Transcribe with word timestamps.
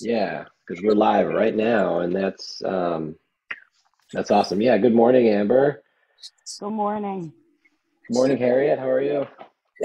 Yeah, 0.00 0.44
because 0.66 0.82
we're 0.82 0.94
live 0.94 1.28
right 1.28 1.54
now, 1.54 2.00
and 2.00 2.14
that's 2.14 2.62
um, 2.64 3.16
that's 4.12 4.30
awesome. 4.30 4.60
Yeah, 4.60 4.78
good 4.78 4.94
morning, 4.94 5.28
Amber. 5.28 5.82
Good 6.60 6.70
morning. 6.70 7.32
Good 8.08 8.14
morning, 8.14 8.38
Harriet. 8.38 8.78
How 8.78 8.88
are 8.88 9.00
you? 9.00 9.26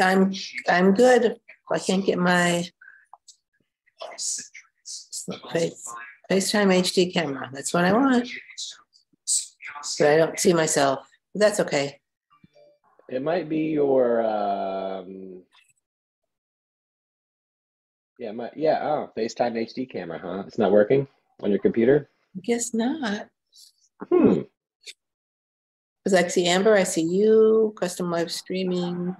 I'm 0.02 0.34
I'm 0.68 0.94
good. 0.94 1.40
I 1.72 1.80
can't 1.80 2.06
get 2.06 2.18
my 2.18 2.66
face, 5.52 5.94
FaceTime 6.32 6.74
HD 6.80 7.14
camera. 7.14 7.50
That's 7.52 7.74
what 7.74 7.86
I 7.86 7.94
want. 7.94 8.30
But 10.00 10.08
I 10.08 10.18
don't 10.18 10.40
see 10.40 10.54
myself. 10.54 11.08
But 11.34 11.42
that's 11.42 11.60
okay. 11.60 12.00
It 13.10 13.22
might 13.22 13.50
be 13.50 13.72
your 13.72 14.22
um, 14.24 15.44
yeah, 18.20 18.34
my 18.34 18.52
yeah. 18.56 18.80
Oh, 18.84 19.12
FaceTime 19.18 19.56
HD 19.56 19.90
camera, 19.90 20.20
huh? 20.22 20.44
It's 20.46 20.58
not 20.58 20.74
working 20.74 21.08
on 21.42 21.50
your 21.50 21.60
computer. 21.60 22.10
I 22.38 22.42
guess 22.42 22.74
not. 22.74 23.28
Hmm. 24.10 24.42
Because 26.04 26.24
I 26.26 26.28
see 26.28 26.46
Amber, 26.46 26.76
I 26.76 26.84
see 26.84 27.02
you, 27.02 27.74
custom 27.80 28.12
live 28.12 28.32
streaming. 28.32 29.16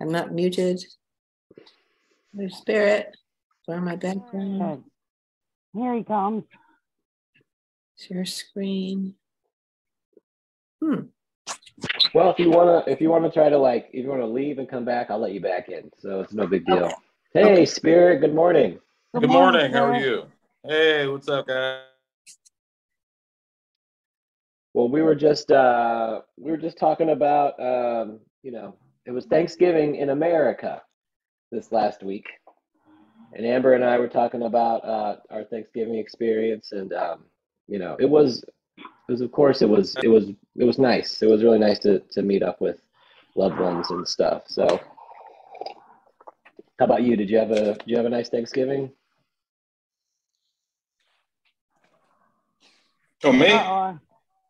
I'm 0.00 0.10
not 0.10 0.32
muted. 0.32 0.84
There's 2.34 2.56
spirit. 2.56 3.16
Where 3.66 3.78
are 3.78 3.80
my 3.80 3.96
background? 3.96 4.82
Good. 5.74 5.80
Here 5.80 5.94
he 5.94 6.04
comes. 6.04 6.44
Share 7.96 8.24
screen. 8.24 9.14
Hmm. 10.82 11.02
Well, 12.12 12.30
if 12.30 12.38
you 12.40 12.50
wanna, 12.50 12.82
if 12.88 13.00
you 13.00 13.08
wanna 13.08 13.30
try 13.30 13.48
to 13.48 13.58
like, 13.58 13.88
if 13.92 14.04
you 14.04 14.10
wanna 14.10 14.26
leave 14.26 14.58
and 14.58 14.68
come 14.68 14.84
back, 14.84 15.10
I'll 15.10 15.20
let 15.20 15.32
you 15.32 15.40
back 15.40 15.68
in. 15.68 15.90
So 15.98 16.20
it's 16.20 16.32
no 16.32 16.46
big 16.46 16.66
deal. 16.66 16.84
Okay. 16.84 16.94
Hey, 17.34 17.44
Okay. 17.44 17.64
Spirit. 17.64 18.20
Good 18.20 18.34
morning. 18.34 18.78
Good 19.18 19.30
morning. 19.30 19.72
How 19.72 19.86
are 19.86 19.94
you? 19.94 20.24
Hey, 20.66 21.06
what's 21.06 21.28
up, 21.28 21.46
guys? 21.46 21.80
Well, 24.74 24.90
we 24.90 25.00
were 25.00 25.14
just 25.14 25.50
uh, 25.50 26.20
we 26.36 26.50
were 26.50 26.58
just 26.58 26.76
talking 26.76 27.08
about 27.08 27.58
um, 27.58 28.20
you 28.42 28.52
know 28.52 28.76
it 29.06 29.12
was 29.12 29.24
Thanksgiving 29.24 29.96
in 29.96 30.10
America 30.10 30.82
this 31.50 31.72
last 31.72 32.02
week, 32.02 32.26
and 33.32 33.46
Amber 33.46 33.72
and 33.72 33.84
I 33.84 33.98
were 33.98 34.08
talking 34.08 34.42
about 34.42 34.84
uh, 34.84 35.16
our 35.30 35.44
Thanksgiving 35.44 35.94
experience, 35.94 36.72
and 36.72 36.92
um, 36.92 37.24
you 37.66 37.78
know 37.78 37.96
it 37.98 38.10
was 38.10 38.44
it 38.78 38.84
was 39.08 39.22
of 39.22 39.32
course 39.32 39.62
it 39.62 39.68
was 39.70 39.96
it 40.02 40.08
was 40.08 40.28
it 40.56 40.64
was 40.64 40.78
nice. 40.78 41.22
It 41.22 41.30
was 41.30 41.42
really 41.42 41.58
nice 41.58 41.78
to 41.80 42.00
to 42.10 42.20
meet 42.22 42.42
up 42.42 42.60
with 42.60 42.78
loved 43.36 43.58
ones 43.58 43.90
and 43.90 44.06
stuff. 44.06 44.42
So, 44.48 44.80
how 46.82 46.86
about 46.86 47.04
you? 47.04 47.14
Did 47.14 47.30
you 47.30 47.38
have 47.38 47.52
a 47.52 47.74
did 47.74 47.82
you 47.86 47.96
have 47.96 48.06
a 48.06 48.10
nice 48.10 48.28
Thanksgiving? 48.28 48.90
Oh, 53.22 53.32
me? 53.32 53.52
Uh-oh. 53.52 54.00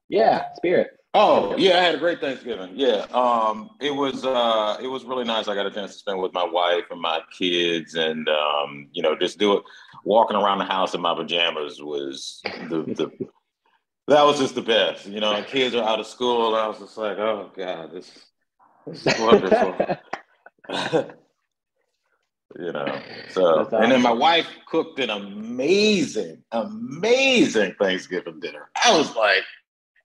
Yeah, 0.09 0.47
Spirit. 0.55 0.93
Oh, 1.13 1.55
yeah, 1.59 1.77
I 1.77 1.83
had 1.83 1.95
a 1.95 1.99
great 1.99 2.23
Thanksgiving. 2.23 2.71
Yeah. 2.75 3.05
Um, 3.13 3.69
it 3.83 3.95
was 3.95 4.25
uh 4.25 4.79
it 4.81 4.87
was 4.87 5.05
really 5.05 5.25
nice. 5.25 5.47
I 5.47 5.55
got 5.55 5.67
a 5.67 5.71
chance 5.71 5.93
to 5.93 5.99
spend 5.99 6.23
with 6.23 6.33
my 6.33 6.43
wife 6.45 6.85
and 6.91 7.03
my 7.03 7.21
kids 7.39 7.97
and 7.97 8.27
um, 8.31 8.89
you 8.93 9.03
know, 9.03 9.15
just 9.15 9.39
do 9.39 9.59
it 9.59 9.65
walking 10.07 10.39
around 10.39 10.57
the 10.57 10.65
house 10.65 10.95
in 10.95 11.03
my 11.03 11.15
pajamas 11.15 11.83
was 11.83 12.41
the 12.43 12.83
the 12.97 13.11
that 14.09 14.23
was 14.23 14.39
just 14.39 14.55
the 14.55 14.63
best. 14.63 15.05
You 15.07 15.21
know, 15.21 15.45
kids 15.47 15.75
are 15.75 15.85
out 15.85 16.01
of 16.01 16.07
school. 16.07 16.55
I 16.55 16.67
was 16.67 16.79
just 16.79 16.97
like, 16.97 17.19
oh 17.19 17.51
God, 17.55 17.93
this 17.93 18.11
this 18.87 19.07
is 19.07 19.21
wonderful. 19.21 19.99
you 22.59 22.73
know? 22.73 23.01
So 23.29 23.65
That's 23.71 23.73
and 23.73 23.93
then 23.93 24.03
my 24.03 24.13
wife 24.13 24.47
cooked 24.67 24.99
an 25.01 25.11
amazing 25.11 26.43
amazing 26.53 27.75
thanksgiving 27.81 28.41
dinner. 28.41 28.71
I 28.85 28.97
was 28.97 29.15
like 29.17 29.43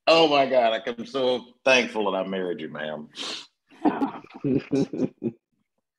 oh 0.07 0.27
my 0.29 0.45
god 0.45 0.81
i'm 0.87 1.05
so 1.05 1.41
thankful 1.65 2.09
that 2.09 2.17
i 2.17 2.27
married 2.27 2.61
you 2.61 2.69
ma'am. 2.69 3.09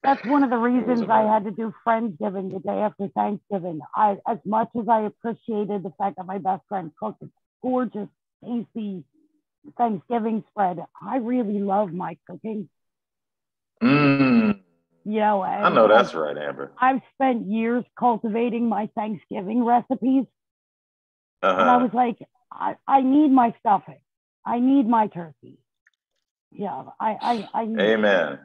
That's 0.02 0.24
one 0.24 0.44
of 0.44 0.50
the 0.50 0.56
reasons 0.56 1.10
I 1.10 1.22
had 1.22 1.44
to 1.44 1.50
do 1.50 1.74
Friendsgiving 1.86 2.52
the 2.52 2.60
day 2.60 2.78
after 2.78 3.08
Thanksgiving. 3.08 3.80
I, 3.94 4.16
as 4.26 4.38
much 4.44 4.68
as 4.78 4.88
I 4.88 5.02
appreciated 5.02 5.82
the 5.82 5.92
fact 5.98 6.16
that 6.16 6.26
my 6.26 6.38
best 6.38 6.62
friend 6.68 6.92
cooked 6.98 7.22
a 7.22 7.28
gorgeous, 7.62 8.08
tasty 8.44 9.04
Thanksgiving 9.76 10.44
spread, 10.50 10.78
I 11.02 11.16
really 11.16 11.58
love 11.58 11.92
my 11.92 12.16
cooking. 12.28 12.68
mm, 13.82 14.60
You 15.08 15.20
know, 15.20 15.42
i 15.42 15.70
know 15.70 15.84
I've, 15.84 15.88
that's 15.88 16.14
right 16.14 16.36
amber 16.36 16.70
I've 16.78 17.00
spent 17.14 17.46
years 17.46 17.82
cultivating 17.98 18.68
my 18.68 18.90
Thanksgiving 18.94 19.64
recipes, 19.64 20.26
and 21.42 21.52
I 21.52 21.76
uh-huh 21.76 21.84
was 21.84 21.90
like, 21.94 22.18
I, 22.52 22.76
I 22.86 23.00
need 23.00 23.30
my 23.30 23.54
stuffing. 23.58 24.00
I 24.44 24.58
need 24.58 24.86
my 24.86 25.06
turkey. 25.06 25.56
Yeah, 26.52 26.82
I, 27.00 27.16
I, 27.22 27.48
I, 27.54 27.62
amen 27.80 28.38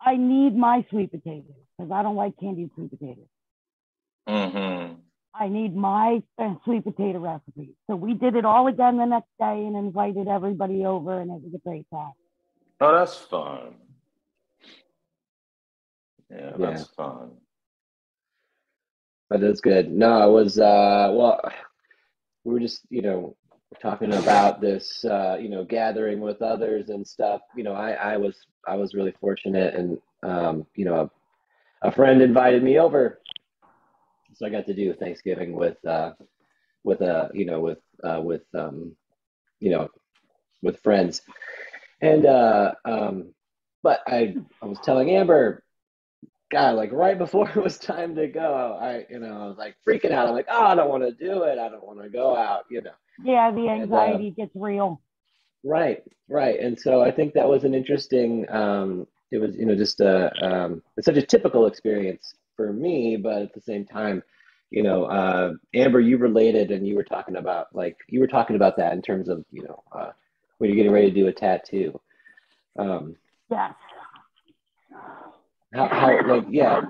I 0.00 0.16
need 0.16 0.56
my 0.56 0.86
sweet 0.88 1.10
potatoes 1.10 1.44
because 1.76 1.92
I 1.92 2.02
don't 2.02 2.16
like 2.16 2.38
candied 2.40 2.70
sweet 2.74 2.90
potatoes. 2.90 3.28
Mm-hmm. 4.26 4.94
I 5.34 5.48
need 5.48 5.76
my 5.76 6.22
uh, 6.38 6.54
sweet 6.64 6.84
potato 6.84 7.18
recipe. 7.18 7.74
So 7.86 7.96
we 7.96 8.14
did 8.14 8.34
it 8.34 8.46
all 8.46 8.66
again 8.66 8.96
the 8.96 9.04
next 9.04 9.28
day 9.38 9.66
and 9.66 9.76
invited 9.76 10.26
everybody 10.26 10.86
over, 10.86 11.20
and 11.20 11.30
it 11.30 11.42
was 11.42 11.52
a 11.54 11.68
great 11.68 11.86
time. 11.92 12.12
oh 12.80 12.96
that's 12.96 13.16
fun 13.16 13.74
yeah 16.30 16.52
Yeah. 16.56 16.70
that's 16.70 16.86
fun 16.96 17.30
But 19.30 19.40
That 19.40 19.50
is 19.50 19.60
good. 19.60 19.90
No, 19.92 20.28
it 20.28 20.32
was 20.32 20.58
uh 20.58 21.12
well 21.14 21.40
we 22.44 22.54
were 22.54 22.60
just, 22.60 22.82
you 22.90 23.02
know, 23.02 23.36
talking 23.80 24.12
about 24.14 24.60
this 24.60 25.04
uh, 25.04 25.36
you 25.40 25.48
know, 25.48 25.64
gathering 25.64 26.20
with 26.20 26.40
others 26.42 26.88
and 26.88 27.06
stuff. 27.06 27.40
You 27.56 27.64
know, 27.64 27.74
I 27.74 27.92
I 27.92 28.16
was 28.16 28.36
I 28.66 28.76
was 28.76 28.94
really 28.94 29.12
fortunate 29.20 29.74
and 29.74 29.98
um, 30.22 30.66
you 30.74 30.84
know, 30.84 31.10
a, 31.82 31.88
a 31.88 31.92
friend 31.92 32.22
invited 32.22 32.62
me 32.62 32.78
over. 32.78 33.20
So 34.34 34.46
I 34.46 34.50
got 34.50 34.66
to 34.66 34.74
do 34.74 34.92
Thanksgiving 34.94 35.52
with 35.54 35.84
uh 35.86 36.12
with 36.84 37.02
uh, 37.02 37.28
you 37.34 37.44
know, 37.46 37.60
with 37.60 37.78
uh 38.04 38.20
with 38.22 38.42
um, 38.54 38.96
you 39.60 39.70
know, 39.70 39.88
with 40.62 40.80
friends. 40.80 41.22
And 42.00 42.26
uh 42.26 42.74
um 42.84 43.34
but 43.82 44.00
I 44.06 44.36
I 44.62 44.66
was 44.66 44.78
telling 44.80 45.10
Amber 45.10 45.62
God, 46.50 46.76
like 46.76 46.92
right 46.92 47.18
before 47.18 47.48
it 47.48 47.56
was 47.56 47.78
time 47.78 48.14
to 48.16 48.26
go, 48.26 48.78
I, 48.80 49.06
you 49.10 49.18
know, 49.18 49.42
I 49.42 49.46
was 49.46 49.58
like 49.58 49.76
freaking 49.86 50.12
out. 50.12 50.28
I'm 50.28 50.34
like, 50.34 50.46
oh, 50.50 50.64
I 50.66 50.74
don't 50.74 50.88
want 50.88 51.02
to 51.02 51.12
do 51.12 51.42
it. 51.44 51.58
I 51.58 51.68
don't 51.68 51.84
want 51.86 52.02
to 52.02 52.08
go 52.08 52.36
out, 52.36 52.64
you 52.70 52.82
know. 52.82 52.92
Yeah, 53.22 53.50
the 53.50 53.68
And 53.68 53.92
uh, 53.92 54.06
anxiety 54.06 54.30
gets 54.30 54.52
real. 54.54 55.00
right, 55.64 56.02
right. 56.28 56.58
And 56.60 56.78
so 56.78 57.02
I 57.02 57.10
think 57.10 57.34
that 57.34 57.48
was 57.48 57.64
an 57.64 57.74
interesting. 57.74 58.46
Um, 58.50 59.06
it 59.30 59.38
was, 59.38 59.56
you 59.56 59.66
know, 59.66 59.74
just 59.74 60.00
a, 60.00 60.32
um, 60.44 60.82
it's 60.96 61.04
such 61.06 61.16
a 61.16 61.22
typical 61.22 61.66
experience 61.66 62.34
for 62.56 62.72
me, 62.72 63.16
but 63.16 63.42
at 63.42 63.54
the 63.54 63.60
same 63.60 63.84
time, 63.84 64.22
you 64.70 64.82
know, 64.82 65.04
uh, 65.04 65.52
Amber, 65.74 66.00
you 66.00 66.18
related, 66.18 66.70
and 66.70 66.86
you 66.86 66.94
were 66.94 67.04
talking 67.04 67.36
about 67.36 67.74
like 67.74 67.96
you 68.08 68.20
were 68.20 68.26
talking 68.26 68.56
about 68.56 68.76
that 68.76 68.92
in 68.92 69.00
terms 69.02 69.28
of, 69.28 69.44
you 69.50 69.62
know, 69.62 69.82
uh, 69.92 70.10
when 70.58 70.68
you're 70.68 70.76
getting 70.76 70.92
ready 70.92 71.08
to 71.10 71.14
do 71.14 71.28
a 71.28 71.32
tattoo. 71.32 71.98
Um, 72.78 73.16
Yes. 73.50 73.72
How, 75.72 75.88
how, 75.88 76.26
like, 76.26 76.46
yeah, 76.50 76.82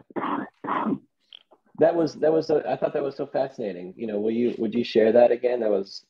that 1.78 1.94
was 1.94 2.14
that 2.16 2.32
was. 2.32 2.50
I 2.50 2.76
thought 2.76 2.92
that 2.92 3.02
was 3.02 3.16
so 3.16 3.26
fascinating. 3.26 3.94
You 3.96 4.06
know, 4.06 4.18
will 4.18 4.30
you 4.30 4.54
would 4.58 4.74
you 4.74 4.84
share 4.84 5.12
that 5.12 5.30
again? 5.30 5.60
That 5.60 5.70
was. 5.70 6.04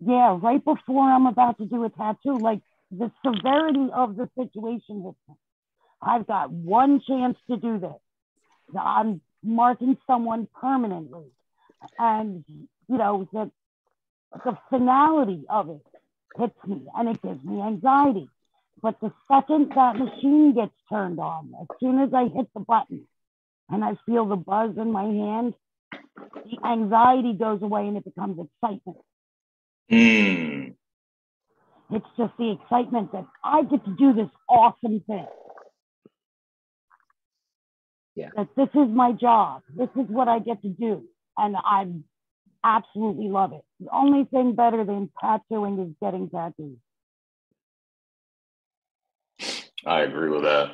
Yeah, 0.00 0.38
right 0.42 0.62
before 0.62 1.08
I'm 1.08 1.26
about 1.26 1.58
to 1.58 1.64
do 1.64 1.84
a 1.84 1.90
tattoo, 1.90 2.36
like 2.38 2.60
the 2.90 3.10
severity 3.24 3.88
of 3.94 4.16
the 4.16 4.28
situation 4.36 5.02
hits 5.02 5.18
me. 5.28 5.34
I've 6.02 6.26
got 6.26 6.50
one 6.50 7.00
chance 7.00 7.38
to 7.48 7.56
do 7.56 7.78
this. 7.78 8.78
I'm 8.78 9.20
marking 9.42 9.96
someone 10.06 10.48
permanently. 10.60 11.26
And, 11.98 12.44
you 12.48 12.98
know, 12.98 13.28
the, 13.32 13.50
the 14.44 14.58
finality 14.70 15.44
of 15.48 15.70
it 15.70 15.86
hits 16.36 16.58
me 16.66 16.86
and 16.96 17.08
it 17.08 17.22
gives 17.22 17.42
me 17.44 17.60
anxiety. 17.60 18.28
But 18.86 19.00
the 19.00 19.12
second 19.26 19.72
that 19.74 19.96
machine 19.96 20.54
gets 20.54 20.70
turned 20.88 21.18
on, 21.18 21.52
as 21.60 21.66
soon 21.80 21.98
as 21.98 22.10
I 22.14 22.28
hit 22.28 22.46
the 22.54 22.60
button 22.60 23.04
and 23.68 23.82
I 23.82 23.96
feel 24.06 24.26
the 24.26 24.36
buzz 24.36 24.76
in 24.76 24.92
my 24.92 25.02
hand, 25.02 25.54
the 25.90 26.64
anxiety 26.64 27.32
goes 27.32 27.60
away 27.62 27.88
and 27.88 27.96
it 27.96 28.04
becomes 28.04 28.38
excitement. 28.38 28.98
mm. 29.90 30.74
It's 31.90 32.06
just 32.16 32.32
the 32.38 32.52
excitement 32.62 33.10
that 33.10 33.26
I 33.42 33.64
get 33.64 33.84
to 33.86 33.96
do 33.98 34.12
this 34.12 34.30
awesome 34.48 35.00
thing. 35.00 35.26
Yeah. 38.14 38.28
That 38.36 38.50
this 38.56 38.68
is 38.68 38.88
my 38.88 39.10
job. 39.10 39.62
This 39.76 39.90
is 39.96 40.08
what 40.08 40.28
I 40.28 40.38
get 40.38 40.62
to 40.62 40.68
do. 40.68 41.02
And 41.36 41.56
I 41.56 41.88
absolutely 42.62 43.30
love 43.30 43.52
it. 43.52 43.64
The 43.80 43.88
only 43.92 44.26
thing 44.26 44.54
better 44.54 44.84
than 44.84 45.10
tattooing 45.20 45.80
is 45.80 45.92
getting 46.00 46.30
tattoos. 46.30 46.78
I 49.86 50.00
agree 50.02 50.28
with 50.30 50.42
that 50.42 50.70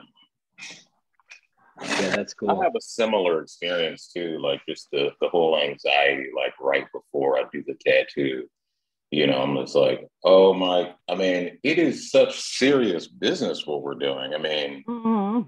Yeah, 1.80 2.14
that's 2.16 2.34
cool. 2.34 2.50
I 2.50 2.62
have 2.62 2.74
a 2.76 2.80
similar 2.80 3.42
experience 3.42 4.08
too, 4.14 4.38
like 4.40 4.60
just 4.68 4.88
the 4.92 5.10
the 5.20 5.28
whole 5.28 5.58
anxiety, 5.58 6.28
like 6.36 6.54
right 6.60 6.86
before 6.92 7.38
I 7.38 7.44
do 7.52 7.64
the 7.66 7.74
tattoo. 7.84 8.48
You 9.10 9.26
know, 9.26 9.42
I'm 9.42 9.56
just 9.56 9.74
like, 9.74 10.06
oh 10.24 10.54
my, 10.54 10.94
I 11.08 11.14
mean, 11.14 11.58
it 11.62 11.78
is 11.78 12.10
such 12.10 12.40
serious 12.40 13.06
business 13.08 13.66
what 13.66 13.82
we're 13.82 13.94
doing. 13.94 14.32
I 14.34 14.38
mean, 14.38 14.84
hmm 14.86 15.40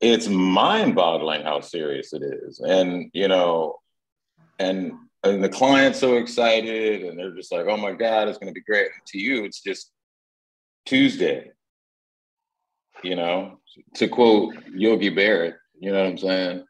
it's 0.00 0.26
mind 0.28 0.96
boggling 0.96 1.42
how 1.42 1.60
serious 1.60 2.12
it 2.12 2.22
is. 2.24 2.58
And, 2.58 3.08
you 3.12 3.28
know, 3.28 3.78
and 4.58 4.92
and 5.22 5.44
the 5.44 5.48
client's 5.48 6.00
so 6.00 6.16
excited 6.16 7.04
and 7.04 7.16
they're 7.16 7.36
just 7.36 7.52
like, 7.52 7.66
oh 7.66 7.76
my 7.76 7.92
God, 7.92 8.28
it's 8.28 8.38
gonna 8.38 8.52
be 8.52 8.62
great. 8.62 8.86
And 8.86 9.06
to 9.08 9.18
you, 9.18 9.44
it's 9.44 9.62
just 9.62 9.92
Tuesday. 10.86 11.52
You 13.02 13.16
know, 13.16 13.58
to 13.94 14.08
quote 14.08 14.54
Yogi 14.74 15.08
Barrett, 15.10 15.56
you 15.80 15.92
know 15.92 16.02
what 16.02 16.10
I'm 16.10 16.18
saying? 16.18 16.64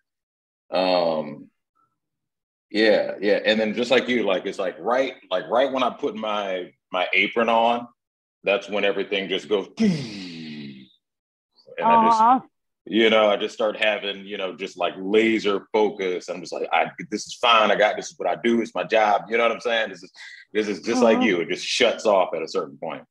Um 0.70 1.49
yeah, 2.70 3.12
yeah. 3.20 3.40
And 3.44 3.61
then 3.61 3.75
just 3.75 3.90
like 3.90 4.08
you, 4.08 4.23
like 4.23 4.46
it's 4.46 4.58
like 4.58 4.76
right, 4.79 5.14
like 5.31 5.46
right 5.49 5.70
when 5.70 5.82
I 5.82 5.90
put 5.90 6.17
my 6.17 6.73
my 6.90 7.06
apron 7.12 7.49
on, 7.50 7.87
that's 8.44 8.69
when 8.69 8.84
everything 8.84 9.29
just 9.29 9.49
goes 9.49 9.69
and 9.79 10.87
I 11.81 12.02
just 12.02 12.20
Uh-huh. 12.20 12.40
you 12.84 13.11
know, 13.11 13.29
I 13.31 13.37
just 13.37 13.55
start 13.55 13.76
having, 13.76 14.26
you 14.26 14.37
know, 14.38 14.56
just 14.56 14.76
like 14.76 14.94
laser 14.99 15.69
focus. 15.73 16.29
I'm 16.29 16.40
just 16.40 16.52
like, 16.52 16.69
I 16.73 16.90
this 17.11 17.26
is 17.26 17.34
fine. 17.34 17.70
I 17.70 17.76
got 17.76 17.96
this 17.96 18.11
is 18.11 18.19
what 18.19 18.29
I 18.29 18.37
do. 18.43 18.61
It's 18.62 18.75
my 18.75 18.84
job. 18.84 19.23
You 19.29 19.37
know 19.37 19.44
what 19.44 19.52
I'm 19.52 19.61
saying? 19.61 19.90
This 19.90 20.02
is 20.02 20.12
this 20.52 20.69
is 20.69 20.81
just 20.81 21.02
like 21.02 21.19
Mhm. 21.19 21.26
you. 21.26 21.40
It 21.40 21.49
just 21.50 21.64
shuts 21.67 22.06
off 22.06 22.34
at 22.34 22.43
a 22.43 22.49
certain 22.49 22.79
point. 22.79 23.05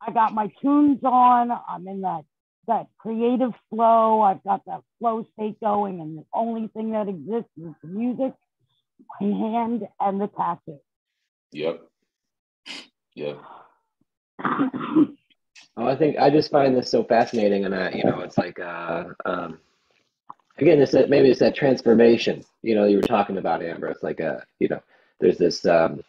I 0.00 0.10
got 0.10 0.32
my 0.34 0.50
tunes 0.60 0.98
on. 1.04 1.52
I'm 1.68 1.86
in 1.86 2.00
that 2.00 2.24
that 2.66 2.86
creative 2.98 3.52
flow. 3.70 4.20
I've 4.20 4.42
got 4.44 4.64
that 4.66 4.82
flow 4.98 5.26
state 5.34 5.58
going, 5.60 6.00
and 6.00 6.18
the 6.18 6.24
only 6.32 6.68
thing 6.68 6.92
that 6.92 7.08
exists 7.08 7.50
is 7.56 7.74
the 7.82 7.88
music, 7.88 8.34
my 9.20 9.26
hand, 9.26 9.88
and 10.00 10.20
the 10.20 10.28
tattoo. 10.28 10.78
Yep. 11.52 11.82
Yep. 13.14 13.40
Oh, 15.76 15.86
I 15.86 15.96
think 15.96 16.18
I 16.18 16.28
just 16.28 16.50
find 16.50 16.76
this 16.76 16.90
so 16.90 17.02
fascinating, 17.02 17.64
and 17.64 17.74
I, 17.74 17.90
you 17.92 18.04
know, 18.04 18.20
it's 18.20 18.36
like, 18.36 18.60
uh, 18.60 19.04
um, 19.24 19.58
again, 20.58 20.80
it's 20.80 20.92
that 20.92 21.08
maybe 21.08 21.30
it's 21.30 21.40
that 21.40 21.54
transformation. 21.54 22.44
You 22.62 22.74
know, 22.74 22.84
you 22.84 22.96
were 22.96 23.02
talking 23.02 23.38
about 23.38 23.62
Amber. 23.62 23.88
It's 23.88 24.02
like 24.02 24.20
a, 24.20 24.44
you 24.58 24.68
know, 24.68 24.82
there's 25.18 25.38
this, 25.38 25.64
um, 25.64 26.02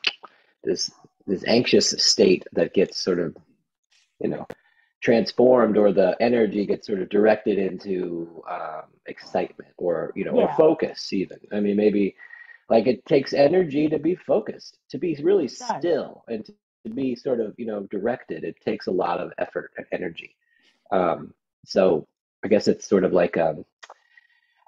this, 0.66 0.92
this 1.28 1.46
anxious 1.48 1.92
state 1.92 2.46
that 2.52 2.74
gets 2.74 3.00
sort 3.00 3.20
of, 3.20 3.38
you 4.20 4.28
know, 4.28 4.46
transformed, 5.04 5.78
or 5.78 5.92
the 5.92 6.16
energy 6.20 6.66
gets 6.66 6.88
sort 6.88 7.02
of 7.02 7.10
directed 7.10 7.58
into 7.58 8.44
um, 8.50 8.84
excitement, 9.08 9.74
or 9.78 10.12
you 10.16 10.26
know, 10.26 10.32
or 10.32 10.50
focus. 10.56 11.12
Even, 11.14 11.40
I 11.52 11.60
mean, 11.60 11.76
maybe 11.76 12.16
like 12.70 12.88
it 12.88 13.06
takes 13.06 13.34
energy 13.34 13.90
to 13.90 14.00
be 14.00 14.16
focused, 14.16 14.78
to 14.90 14.98
be 14.98 15.16
really 15.22 15.48
still, 15.48 16.24
and 16.28 16.46
to 16.46 16.54
be 16.94 17.16
sort 17.16 17.40
of 17.40 17.54
you 17.58 17.66
know 17.66 17.82
directed 17.92 18.44
it 18.44 18.60
takes 18.62 18.88
a 18.88 18.92
lot 18.92 19.20
of 19.20 19.32
effort 19.38 19.72
and 19.78 19.86
energy 19.92 20.36
um 20.92 21.34
so 21.66 22.06
i 22.44 22.48
guess 22.48 22.68
it's 22.68 22.88
sort 22.88 23.04
of 23.04 23.14
like 23.14 23.38
um 23.38 23.66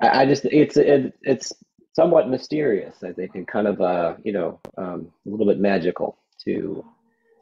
i, 0.01 0.21
I 0.21 0.25
just 0.25 0.45
it's 0.45 0.77
it, 0.77 1.13
it's 1.21 1.51
somewhat 1.93 2.29
mysterious 2.29 3.03
i 3.03 3.11
think 3.11 3.35
and 3.35 3.47
kind 3.47 3.67
of 3.67 3.81
uh 3.81 4.15
you 4.23 4.31
know 4.31 4.59
um 4.77 5.11
a 5.25 5.29
little 5.29 5.45
bit 5.45 5.59
magical 5.59 6.17
to 6.45 6.85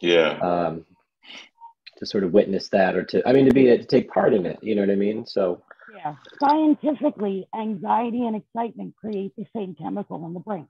Yeah. 0.02 0.84
To 1.98 2.06
sort 2.06 2.24
of 2.24 2.34
witness 2.34 2.70
that 2.70 2.96
or 2.96 3.04
to 3.04 3.28
i 3.28 3.34
mean 3.34 3.46
to 3.46 3.54
be 3.54 3.66
to 3.66 3.84
take 3.86 4.10
part 4.12 4.34
in 4.34 4.46
it 4.46 4.60
you 4.62 4.76
know 4.76 4.82
what 4.82 4.90
i 4.92 4.96
mean 4.96 5.26
so 5.26 5.62
Yeah. 5.88 6.16
Scientifically, 6.40 7.48
anxiety 7.56 8.26
and 8.26 8.36
excitement 8.36 8.96
create 8.98 9.34
the 9.38 9.46
same 9.56 9.76
chemical 9.76 10.26
in 10.26 10.34
the 10.34 10.40
brain. 10.40 10.68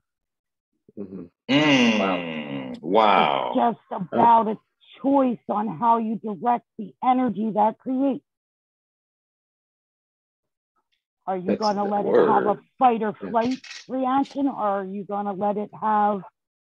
mm-hmm. 0.98 1.24
Mm, 1.50 2.80
wow. 2.82 3.52
It's 3.52 3.80
just 3.88 4.02
about 4.02 4.48
a 4.48 4.58
choice 5.02 5.38
on 5.48 5.68
how 5.68 5.98
you 5.98 6.16
direct 6.16 6.66
the 6.78 6.94
energy 7.04 7.50
that 7.54 7.78
creates. 7.78 8.24
Are 11.26 11.36
you 11.38 11.56
going 11.56 11.76
to 11.76 11.84
the 11.84 11.88
let 11.90 12.06
it 12.06 12.16
have 12.16 12.46
a 12.46 12.58
fight 12.78 13.02
or 13.02 13.14
Yeah. 13.22 13.30
flight 13.30 13.58
reaction, 13.88 14.46
or 14.48 14.80
are 14.80 14.84
you 14.84 15.04
going 15.04 15.26
to 15.26 15.32
let 15.32 15.56
it 15.56 15.70
have 15.80 16.22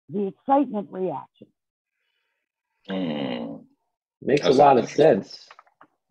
the 0.10 0.28
excitement 0.28 0.90
reaction? 0.92 1.48
Mm. 2.90 3.66
Makes 4.22 4.44
That's 4.44 4.56
a 4.56 4.60
lot 4.60 4.78
of 4.78 4.90
sense. 4.90 5.48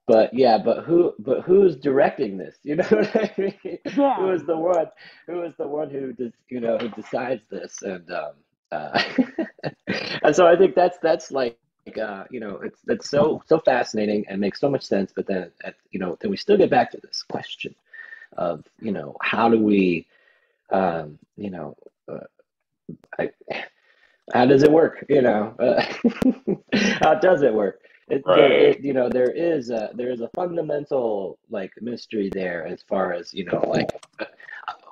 But 0.07 0.35
yeah 0.35 0.59
but 0.59 0.85
who 0.85 1.15
but 1.21 1.43
who's 1.43 1.77
directing 1.77 2.37
this? 2.37 2.57
You 2.65 2.77
know 2.77 2.85
what 2.85 3.17
i 3.17 3.33
mean? 3.39 3.79
Yeah. 3.97 4.17
who 4.17 4.31
is 4.33 4.45
the 4.45 4.57
one 4.57 4.87
who 5.27 5.43
is 5.43 5.55
the 5.57 5.67
one 5.69 5.89
who 5.91 6.13
does 6.13 6.33
you 6.49 6.61
know 6.61 6.79
who 6.79 6.89
decides 6.91 7.43
this? 7.51 7.83
And 7.83 8.11
um 8.11 8.33
uh 8.73 9.03
and 10.25 10.35
so 10.35 10.47
i 10.47 10.57
think 10.57 10.75
that's 10.75 10.99
that's 11.03 11.31
like 11.31 11.59
uh 12.01 12.25
you 12.31 12.41
know 12.41 12.61
it's 12.65 12.81
that's 12.87 13.09
so 13.09 13.43
so 13.47 13.59
fascinating 13.61 14.25
and 14.29 14.41
makes 14.41 14.61
so 14.61 14.69
much 14.69 14.83
sense. 14.83 15.13
But 15.15 15.27
then 15.27 15.53
at, 15.65 15.77
you 15.93 16.01
know 16.01 16.19
then 16.21 16.31
we 16.31 16.37
still 16.37 16.57
get 16.57 16.71
back 16.71 16.91
to 16.93 16.99
this 17.03 17.23
question 17.23 17.75
of 18.37 18.65
you 18.81 18.91
know 18.93 19.17
how 19.23 19.49
do 19.49 19.59
we 19.61 20.07
um 20.71 21.19
you 21.37 21.51
know 21.51 21.77
uh, 22.11 22.27
I, 23.19 23.31
how 24.33 24.47
does 24.47 24.63
it 24.65 24.73
work? 24.73 25.05
You 25.09 25.23
know 25.23 25.55
uh, 25.61 25.85
how 27.03 27.15
does 27.15 27.43
it 27.43 27.55
work 27.55 27.81
it, 28.11 28.25
there, 28.27 28.51
Right. 28.51 28.53
it, 28.53 28.81
you 28.81 28.93
know 28.93 29.09
there 29.09 29.31
is 29.31 29.71
a 29.71 29.91
there 29.95 30.11
is 30.11 30.21
a 30.21 30.29
fundamental 30.35 31.39
like 31.51 31.73
mystery 31.81 32.29
there 32.31 32.67
as 32.67 32.83
far 32.83 33.13
as 33.13 33.33
you 33.33 33.45
know 33.45 33.63
like 33.69 33.91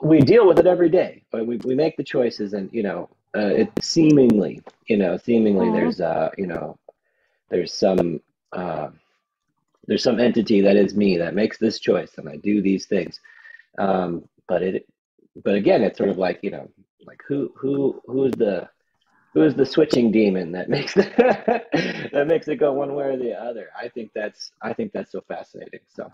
we 0.03 0.21
deal 0.21 0.47
with 0.47 0.59
it 0.59 0.67
every 0.67 0.89
day 0.89 1.23
but 1.31 1.47
we, 1.47 1.57
we 1.59 1.75
make 1.75 1.97
the 1.97 2.05
choices 2.05 2.55
and 2.55 2.71
you 2.73 2.83
know 2.83 3.09
uh, 3.37 3.53
it 3.63 3.71
seemingly 3.81 4.63
you 4.87 4.97
know 4.97 5.17
seemingly 5.17 5.69
Mhm. 5.69 5.73
there's 5.73 6.01
uh 6.01 6.31
you 6.39 6.47
know 6.47 6.79
there's 7.51 7.75
some 7.75 8.21
uh, 8.53 8.89
there's 9.87 10.03
some 10.03 10.21
entity 10.21 10.61
that 10.61 10.77
is 10.77 10.95
me 10.95 11.17
that 11.19 11.35
makes 11.35 11.59
this 11.59 11.79
choice 11.81 12.13
and 12.19 12.29
i 12.29 12.37
do 12.37 12.63
these 12.63 12.87
things 12.87 13.21
um 13.79 14.29
but 14.49 14.63
it 14.63 14.87
but 15.45 15.55
again 15.55 15.83
it's 15.83 15.99
sort 15.99 16.11
of 16.11 16.19
like 16.19 16.41
you 16.43 16.51
know 16.51 16.69
like 17.07 17.21
who 17.27 17.53
who 17.57 18.01
who's 18.07 18.33
the 18.33 18.69
who's 19.35 19.55
the 19.55 19.67
switching 19.67 20.11
demon 20.11 20.53
that 20.53 20.69
makes 20.69 20.95
that 20.95 22.25
makes 22.27 22.49
it 22.49 22.57
go 22.57 22.73
one 22.73 22.95
way 22.95 23.05
or 23.05 23.17
the 23.17 23.33
other? 23.33 23.69
I 23.79 23.89
think 23.89 24.11
that's 24.15 24.53
i 24.63 24.73
think 24.73 24.93
that's 24.93 25.13
so 25.13 25.21
fascinating 25.29 25.81
so. 25.89 26.11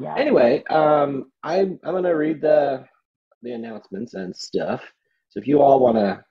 Yeah. 0.00 0.14
anyway 0.16 0.64
um 0.70 1.30
i'm 1.42 1.78
i'm 1.84 1.94
gonna 1.94 2.16
read 2.16 2.40
the 2.40 2.84
the 3.42 3.52
announcements 3.52 4.14
and 4.14 4.34
stuff. 4.34 4.80
So 5.28 5.38
if 5.38 5.46
you 5.46 5.60
all 5.60 5.78
want 5.80 5.96
to 5.98 6.24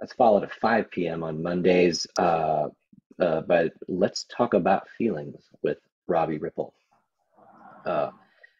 That's 0.00 0.14
followed 0.14 0.42
at 0.42 0.54
5 0.54 0.90
p.m. 0.90 1.22
on 1.22 1.42
Mondays 1.42 2.06
uh, 2.18 2.68
uh, 3.20 3.42
by 3.42 3.68
Let's 3.86 4.24
Talk 4.34 4.54
About 4.54 4.88
Feelings 4.96 5.42
with 5.62 5.76
Robbie 6.06 6.38
Ripple. 6.38 6.72
Uh, 7.84 8.08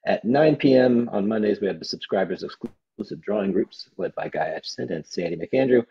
at 0.05 0.27
9 0.27 0.57
p.m. 0.57 1.09
on 1.11 1.27
Mondays, 1.27 1.63
we 1.63 1.69
have 1.69 1.79
the 1.79 1.87
subscribers 1.87 2.43
exclusive 2.43 3.23
drawing 3.23 3.51
groups 3.51 3.89
led 3.97 4.15
by 4.15 4.29
Guy 4.29 4.55
Aitchison 4.59 4.95
and 4.95 5.07
Sandy 5.07 5.37
McAndrew. 5.39 5.87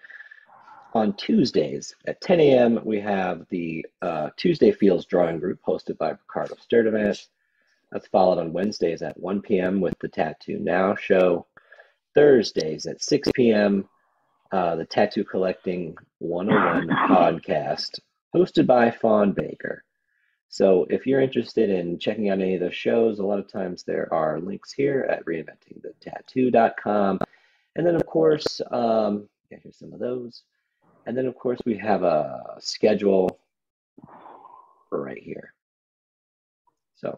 On 0.93 1.13
Tuesdays 1.13 1.95
at 2.07 2.21
10 2.21 2.39
a.m., 2.39 2.79
we 2.83 2.99
have 2.99 3.45
the 3.49 3.85
uh, 4.01 4.29
Tuesday 4.37 4.71
Feels 4.71 5.05
drawing 5.05 5.39
group 5.39 5.59
hosted 5.67 5.97
by 5.97 6.11
Ricardo 6.11 6.55
Sturdivant. 6.55 7.27
That's 7.91 8.07
followed 8.07 8.39
on 8.39 8.53
Wednesdays 8.53 9.01
at 9.01 9.19
1 9.19 9.41
p.m. 9.41 9.81
with 9.81 9.97
the 9.99 10.07
Tattoo 10.07 10.59
Now 10.59 10.95
show. 10.95 11.45
Thursdays 12.15 12.85
at 12.85 13.01
6 13.01 13.29
p.m., 13.35 13.87
uh, 14.51 14.75
the 14.75 14.85
Tattoo 14.85 15.23
Collecting 15.23 15.95
101 16.19 16.87
podcast, 17.09 17.99
hosted 18.35 18.65
by 18.65 18.89
Fawn 18.89 19.33
Baker. 19.33 19.83
So 20.49 20.87
if 20.89 21.05
you're 21.05 21.21
interested 21.21 21.69
in 21.69 21.99
checking 21.99 22.29
out 22.29 22.39
any 22.39 22.55
of 22.55 22.61
those 22.61 22.73
shows, 22.73 23.19
a 23.19 23.25
lot 23.25 23.39
of 23.39 23.51
times 23.51 23.83
there 23.83 24.11
are 24.13 24.39
links 24.39 24.71
here 24.71 25.05
at 25.09 25.25
reinventingthetattoo.com. 25.25 27.19
And 27.75 27.85
then, 27.85 27.95
of 27.95 28.05
course, 28.05 28.61
um, 28.71 29.27
yeah, 29.51 29.57
here's 29.61 29.77
some 29.77 29.93
of 29.93 29.99
those. 29.99 30.43
And 31.07 31.17
then, 31.17 31.25
of 31.25 31.35
course, 31.35 31.59
we 31.65 31.77
have 31.77 32.03
a 32.03 32.57
schedule 32.59 33.39
right 34.91 35.23
here. 35.23 35.53
So 36.97 37.17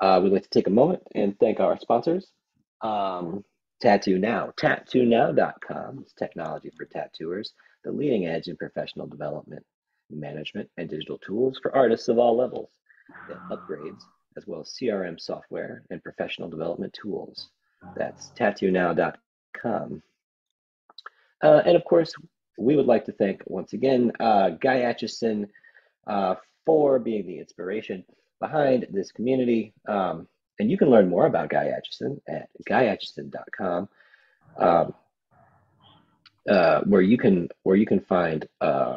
uh, 0.00 0.20
we'd 0.22 0.32
like 0.32 0.42
to 0.42 0.48
take 0.48 0.66
a 0.66 0.70
moment 0.70 1.04
and 1.14 1.38
thank 1.38 1.60
our 1.60 1.78
sponsors. 1.78 2.26
Um, 2.82 3.44
Tattoo 3.80 4.18
Now, 4.18 4.52
tattoonow.com 4.60 6.02
is 6.04 6.14
technology 6.18 6.72
for 6.76 6.84
tattooers, 6.86 7.52
the 7.84 7.92
leading 7.92 8.26
edge 8.26 8.48
in 8.48 8.56
professional 8.56 9.06
development, 9.06 9.64
management, 10.10 10.68
and 10.76 10.88
digital 10.88 11.18
tools 11.18 11.60
for 11.62 11.76
artists 11.76 12.08
of 12.08 12.18
all 12.18 12.36
levels. 12.36 12.70
Have 13.28 13.38
upgrades 13.56 14.02
as 14.36 14.48
well 14.48 14.62
as 14.62 14.76
CRM 14.82 15.20
software 15.20 15.84
and 15.90 16.02
professional 16.02 16.48
development 16.48 16.92
tools. 17.00 17.50
That's 17.96 18.32
tattoonow.com. 18.36 20.02
Uh, 21.42 21.62
and 21.64 21.76
of 21.76 21.84
course, 21.84 22.12
we 22.58 22.76
would 22.76 22.86
like 22.86 23.04
to 23.06 23.12
thank 23.12 23.42
once 23.46 23.72
again 23.72 24.12
uh, 24.20 24.50
Guy 24.50 24.78
Aitchison 24.80 25.48
uh, 26.06 26.36
for 26.64 26.98
being 26.98 27.26
the 27.26 27.38
inspiration 27.38 28.04
behind 28.40 28.86
this 28.90 29.12
community. 29.12 29.72
Um, 29.88 30.28
and 30.58 30.70
you 30.70 30.78
can 30.78 30.90
learn 30.90 31.08
more 31.08 31.26
about 31.26 31.50
Guy 31.50 31.70
Aitchison 31.70 32.20
at 32.28 32.48
guyaitchison.com, 32.68 33.88
um, 34.58 34.94
uh, 36.48 36.80
where 36.82 37.02
you 37.02 37.18
can 37.18 37.48
where 37.62 37.76
you 37.76 37.86
can 37.86 38.00
find 38.00 38.48
uh, 38.60 38.96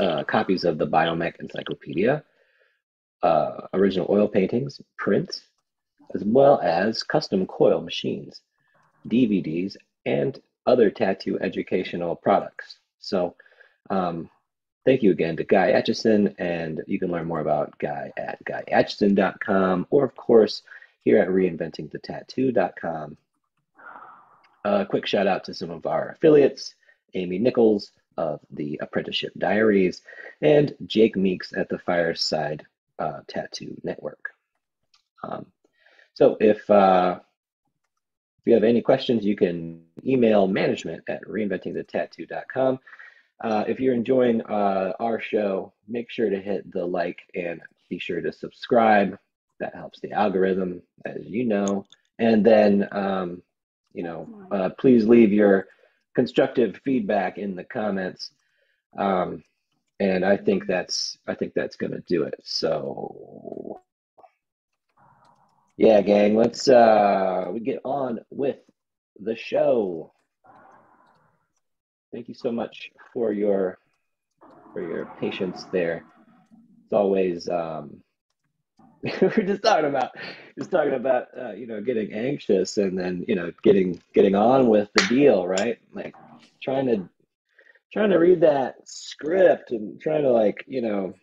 uh, 0.00 0.24
copies 0.24 0.64
of 0.64 0.78
the 0.78 0.86
Biomech 0.86 1.38
Encyclopedia, 1.38 2.24
uh, 3.22 3.50
original 3.74 4.06
oil 4.10 4.26
paintings, 4.26 4.80
prints, 4.96 5.42
as 6.14 6.24
well 6.24 6.60
as 6.60 7.02
custom 7.02 7.46
coil 7.46 7.80
machines, 7.80 8.40
DVDs, 9.08 9.76
and 10.06 10.40
other 10.68 10.90
tattoo 10.90 11.38
educational 11.40 12.14
products. 12.14 12.78
So 13.00 13.34
um, 13.90 14.30
Thank 14.88 15.02
you 15.02 15.10
again 15.10 15.36
to 15.36 15.44
Guy 15.44 15.72
Aitchison, 15.72 16.34
and 16.38 16.82
you 16.86 16.98
can 16.98 17.10
learn 17.10 17.26
more 17.26 17.40
about 17.40 17.76
Guy 17.78 18.10
at 18.16 18.42
guyaitchison.com 18.46 19.86
or, 19.90 20.02
of 20.02 20.16
course, 20.16 20.62
here 21.04 21.18
at 21.18 21.28
reinventingthetattoo.com. 21.28 23.18
A 24.64 24.86
quick 24.86 25.06
shout 25.06 25.26
out 25.26 25.44
to 25.44 25.52
some 25.52 25.68
of 25.68 25.84
our 25.84 26.08
affiliates 26.08 26.74
Amy 27.12 27.38
Nichols 27.38 27.92
of 28.16 28.40
the 28.50 28.78
Apprenticeship 28.80 29.34
Diaries 29.36 30.00
and 30.40 30.74
Jake 30.86 31.16
Meeks 31.16 31.52
at 31.54 31.68
the 31.68 31.78
Fireside 31.80 32.64
uh, 32.98 33.20
Tattoo 33.26 33.78
Network. 33.84 34.30
Um, 35.22 35.44
so 36.14 36.38
if 36.40 36.68
uh, 36.70 37.20
you 38.48 38.54
have 38.54 38.64
any 38.64 38.80
questions, 38.80 39.24
you 39.24 39.36
can 39.36 39.82
email 40.04 40.48
management 40.48 41.04
at 41.08 41.22
reinventingthetattoo.com. 41.24 42.78
Uh, 43.40 43.64
if 43.68 43.78
you're 43.78 43.94
enjoying 43.94 44.42
uh, 44.42 44.92
our 44.98 45.20
show, 45.20 45.72
make 45.86 46.10
sure 46.10 46.28
to 46.28 46.40
hit 46.40 46.70
the 46.72 46.84
like 46.84 47.20
and 47.34 47.60
be 47.88 47.98
sure 47.98 48.20
to 48.20 48.32
subscribe. 48.32 49.18
That 49.60 49.74
helps 49.74 50.00
the 50.00 50.12
algorithm, 50.12 50.82
as 51.04 51.24
you 51.24 51.44
know. 51.44 51.86
And 52.18 52.44
then, 52.44 52.88
um, 52.90 53.42
you 53.92 54.02
know, 54.02 54.28
uh, 54.50 54.70
please 54.78 55.06
leave 55.06 55.32
your 55.32 55.68
constructive 56.14 56.80
feedback 56.84 57.38
in 57.38 57.54
the 57.54 57.64
comments. 57.64 58.30
Um, 58.96 59.44
and 60.00 60.24
I 60.24 60.36
think 60.36 60.66
that's 60.66 61.18
I 61.26 61.34
think 61.34 61.54
that's 61.54 61.76
gonna 61.76 62.00
do 62.06 62.22
it. 62.22 62.40
So, 62.44 63.14
yeah, 65.78 66.00
gang, 66.00 66.34
let's 66.34 66.68
uh, 66.68 67.46
we 67.52 67.60
get 67.60 67.78
on 67.84 68.18
with 68.30 68.56
the 69.20 69.36
show. 69.36 70.12
Thank 72.12 72.26
you 72.26 72.34
so 72.34 72.50
much 72.50 72.90
for 73.12 73.32
your 73.32 73.78
for 74.72 74.82
your 74.82 75.06
patience 75.20 75.66
there. 75.72 76.04
It's 76.82 76.92
always 76.92 77.48
um, 77.48 78.02
we're 79.22 79.44
just 79.44 79.62
talking 79.62 79.88
about 79.88 80.10
just 80.58 80.72
talking 80.72 80.94
about 80.94 81.26
uh, 81.40 81.52
you 81.52 81.68
know 81.68 81.80
getting 81.80 82.12
anxious 82.12 82.76
and 82.78 82.98
then 82.98 83.24
you 83.28 83.36
know 83.36 83.52
getting 83.62 84.02
getting 84.14 84.34
on 84.34 84.66
with 84.66 84.88
the 84.96 85.06
deal, 85.06 85.46
right? 85.46 85.78
Like 85.92 86.16
trying 86.60 86.86
to 86.86 87.08
trying 87.92 88.10
to 88.10 88.18
read 88.18 88.40
that 88.40 88.74
script 88.84 89.70
and 89.70 90.00
trying 90.00 90.22
to 90.22 90.32
like 90.32 90.64
you 90.66 90.82
know 90.82 91.14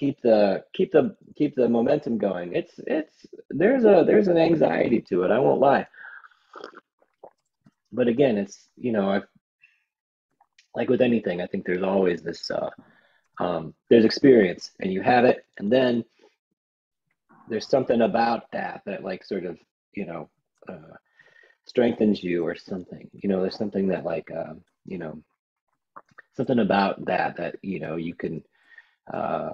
keep 0.00 0.20
the 0.22 0.64
keep 0.72 0.90
the 0.92 1.14
keep 1.36 1.54
the 1.54 1.68
momentum 1.68 2.16
going. 2.16 2.54
It's 2.54 2.80
it's 2.86 3.26
there's 3.50 3.84
a 3.84 4.02
there's 4.06 4.28
an 4.28 4.38
anxiety 4.38 5.02
to 5.02 5.24
it. 5.24 5.30
I 5.30 5.38
won't 5.38 5.60
lie. 5.60 5.86
But 7.92 8.08
again, 8.08 8.38
it's 8.38 8.68
you 8.76 8.92
know 8.92 9.10
I've 9.10 9.28
like 10.74 10.88
with 10.88 11.02
anything, 11.02 11.42
I 11.42 11.46
think 11.46 11.66
there's 11.66 11.82
always 11.82 12.22
this 12.22 12.50
uh, 12.50 12.70
um, 13.38 13.74
there's 13.90 14.06
experience 14.06 14.70
and 14.80 14.90
you 14.90 15.02
have 15.02 15.24
it, 15.26 15.44
and 15.58 15.70
then 15.70 16.04
there's 17.48 17.68
something 17.68 18.00
about 18.00 18.50
that 18.52 18.80
that 18.86 19.04
like 19.04 19.22
sort 19.22 19.44
of 19.44 19.58
you 19.92 20.06
know 20.06 20.30
uh, 20.66 20.96
strengthens 21.66 22.24
you 22.24 22.46
or 22.46 22.56
something. 22.56 23.10
You 23.12 23.28
know, 23.28 23.42
there's 23.42 23.58
something 23.58 23.88
that 23.88 24.04
like 24.04 24.30
uh, 24.30 24.54
you 24.86 24.96
know 24.96 25.20
something 26.36 26.60
about 26.60 27.04
that 27.04 27.36
that 27.36 27.56
you 27.60 27.80
know 27.80 27.96
you 27.96 28.14
can 28.14 28.42
uh, 29.12 29.50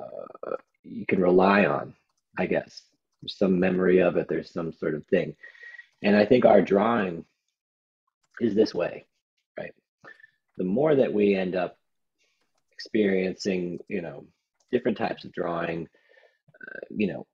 you 0.84 1.06
can 1.06 1.20
rely 1.20 1.66
on. 1.66 1.94
I 2.38 2.46
guess 2.46 2.82
there's 3.22 3.38
some 3.38 3.58
memory 3.58 4.00
of 4.00 4.16
it. 4.16 4.26
There's 4.28 4.52
some 4.52 4.72
sort 4.72 4.94
of 4.94 5.06
thing, 5.06 5.34
and 6.02 6.16
I 6.16 6.26
think 6.26 6.44
our 6.44 6.62
drawing 6.62 7.24
is 8.40 8.54
this 8.54 8.74
way 8.74 9.06
right? 9.58 9.72
the 10.56 10.64
more 10.64 10.94
that 10.94 11.12
we 11.12 11.34
end 11.34 11.54
up 11.54 11.76
experiencing, 12.72 13.78
you 13.88 14.02
know, 14.02 14.24
different 14.70 14.98
types 14.98 15.24
of 15.24 15.32
drawing, 15.32 15.88
uh, 16.54 16.80
you 16.90 17.06
know, 17.06 17.26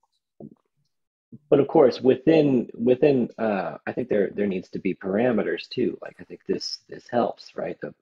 but 1.49 1.61
of 1.61 1.67
course 1.67 2.01
within 2.01 2.69
within 2.75 3.29
uh, 3.39 3.79
I 3.87 3.93
think 3.93 4.09
there 4.09 4.31
there 4.35 4.47
needs 4.47 4.69
to 4.71 4.79
be 4.79 4.95
parameters 4.95 5.69
too. 5.69 5.97
Like 6.03 6.17
I 6.21 6.25
think 6.25 6.41
this 6.47 6.81
this 6.89 7.09
helps, 7.11 7.57
right? 7.57 7.81
The 7.81 7.95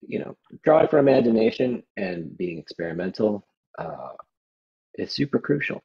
you 0.00 0.18
know, 0.18 0.36
drawing 0.64 0.88
for 0.88 0.98
imagination 0.98 1.82
and 1.96 2.36
being 2.36 2.58
experimental 2.58 3.46
uh, 3.78 4.12
is 4.94 5.12
super 5.12 5.38
crucial. 5.38 5.82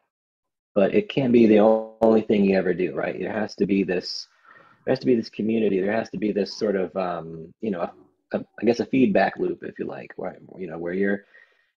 But 0.73 0.93
it 0.93 1.09
can't 1.09 1.31
be 1.31 1.45
the 1.45 1.59
only 1.59 2.21
thing 2.21 2.43
you 2.43 2.57
ever 2.57 2.73
do, 2.73 2.93
right? 2.93 3.17
There 3.17 3.31
has 3.31 3.55
to 3.55 3.65
be 3.65 3.83
this 3.83 4.27
there 4.85 4.91
has 4.91 4.99
to 4.99 5.05
be 5.05 5.15
this 5.15 5.29
community. 5.29 5.81
There 5.81 5.91
has 5.91 6.09
to 6.11 6.17
be 6.17 6.31
this 6.31 6.55
sort 6.55 6.75
of 6.75 6.95
um, 6.95 7.53
you 7.61 7.71
know 7.71 7.89
a, 8.33 8.45
I 8.61 8.65
guess 8.65 8.79
a 8.79 8.85
feedback 8.85 9.37
loop, 9.37 9.63
if 9.63 9.79
you 9.79 9.85
like, 9.85 10.11
where 10.15 10.37
you 10.57 10.67
know 10.67 10.77
where 10.77 10.93
you're 10.93 11.25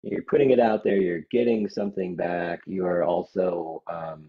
you're 0.03 0.23
putting 0.23 0.51
it 0.51 0.61
out 0.61 0.85
there, 0.85 0.97
you're 0.97 1.25
getting 1.31 1.69
something 1.69 2.15
back. 2.15 2.61
You 2.67 2.87
are 2.87 3.03
also, 3.03 3.83
um, 3.89 4.29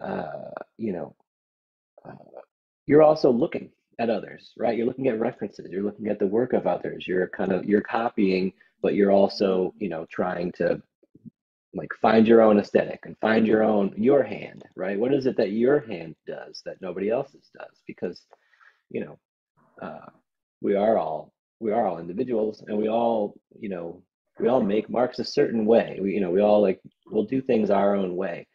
uh, 0.00 0.50
you 0.76 0.92
know, 0.92 1.16
uh, 2.06 2.40
you're 2.86 3.02
also 3.02 3.30
looking 3.30 3.70
at 3.98 4.10
others, 4.10 4.52
right? 4.56 4.76
You're 4.76 4.86
looking 4.86 5.08
at 5.08 5.20
references, 5.20 5.70
you're 5.70 5.82
looking 5.82 6.08
at 6.08 6.18
the 6.18 6.26
work 6.26 6.52
of 6.52 6.66
others, 6.66 7.06
you're 7.06 7.28
kind 7.28 7.52
of 7.52 7.64
you're 7.64 7.80
copying, 7.80 8.52
but 8.82 8.94
you're 8.94 9.12
also, 9.12 9.74
you 9.78 9.88
know, 9.88 10.06
trying 10.10 10.52
to 10.52 10.82
like 11.74 11.92
find 12.00 12.26
your 12.26 12.40
own 12.40 12.58
aesthetic 12.58 13.00
and 13.04 13.16
find 13.20 13.46
your 13.46 13.62
own 13.62 13.92
your 13.96 14.22
hand, 14.22 14.64
right? 14.76 14.98
What 14.98 15.12
is 15.12 15.26
it 15.26 15.36
that 15.36 15.52
your 15.52 15.80
hand 15.80 16.14
does 16.26 16.62
that 16.64 16.80
nobody 16.80 17.10
else's 17.10 17.50
does? 17.58 17.82
Because, 17.86 18.22
you 18.90 19.04
know, 19.04 19.18
uh, 19.82 20.10
we 20.60 20.74
are 20.74 20.98
all 20.98 21.32
we 21.60 21.72
are 21.72 21.86
all 21.86 21.98
individuals 21.98 22.62
and 22.66 22.76
we 22.76 22.88
all, 22.88 23.34
you 23.58 23.68
know, 23.68 24.02
we 24.38 24.48
all 24.48 24.62
make 24.62 24.90
marks 24.90 25.18
a 25.18 25.24
certain 25.24 25.64
way. 25.66 25.98
We, 26.00 26.12
you 26.12 26.20
know, 26.20 26.30
we 26.30 26.40
all 26.40 26.60
like 26.60 26.80
we'll 27.06 27.24
do 27.24 27.40
things 27.40 27.70
our 27.70 27.94
own 27.94 28.16
way. 28.16 28.46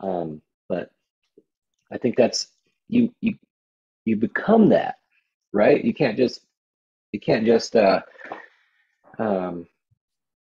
Um, 0.00 0.42
but 0.68 0.90
I 1.92 1.98
think 1.98 2.16
that's 2.16 2.48
you 2.88 3.14
you 3.20 3.34
you 4.04 4.16
become 4.16 4.68
that, 4.70 4.96
right? 5.52 5.82
You 5.82 5.94
can't 5.94 6.16
just 6.16 6.40
you 7.12 7.20
can't 7.20 7.46
just 7.46 7.76
uh, 7.76 8.02
um, 9.18 9.66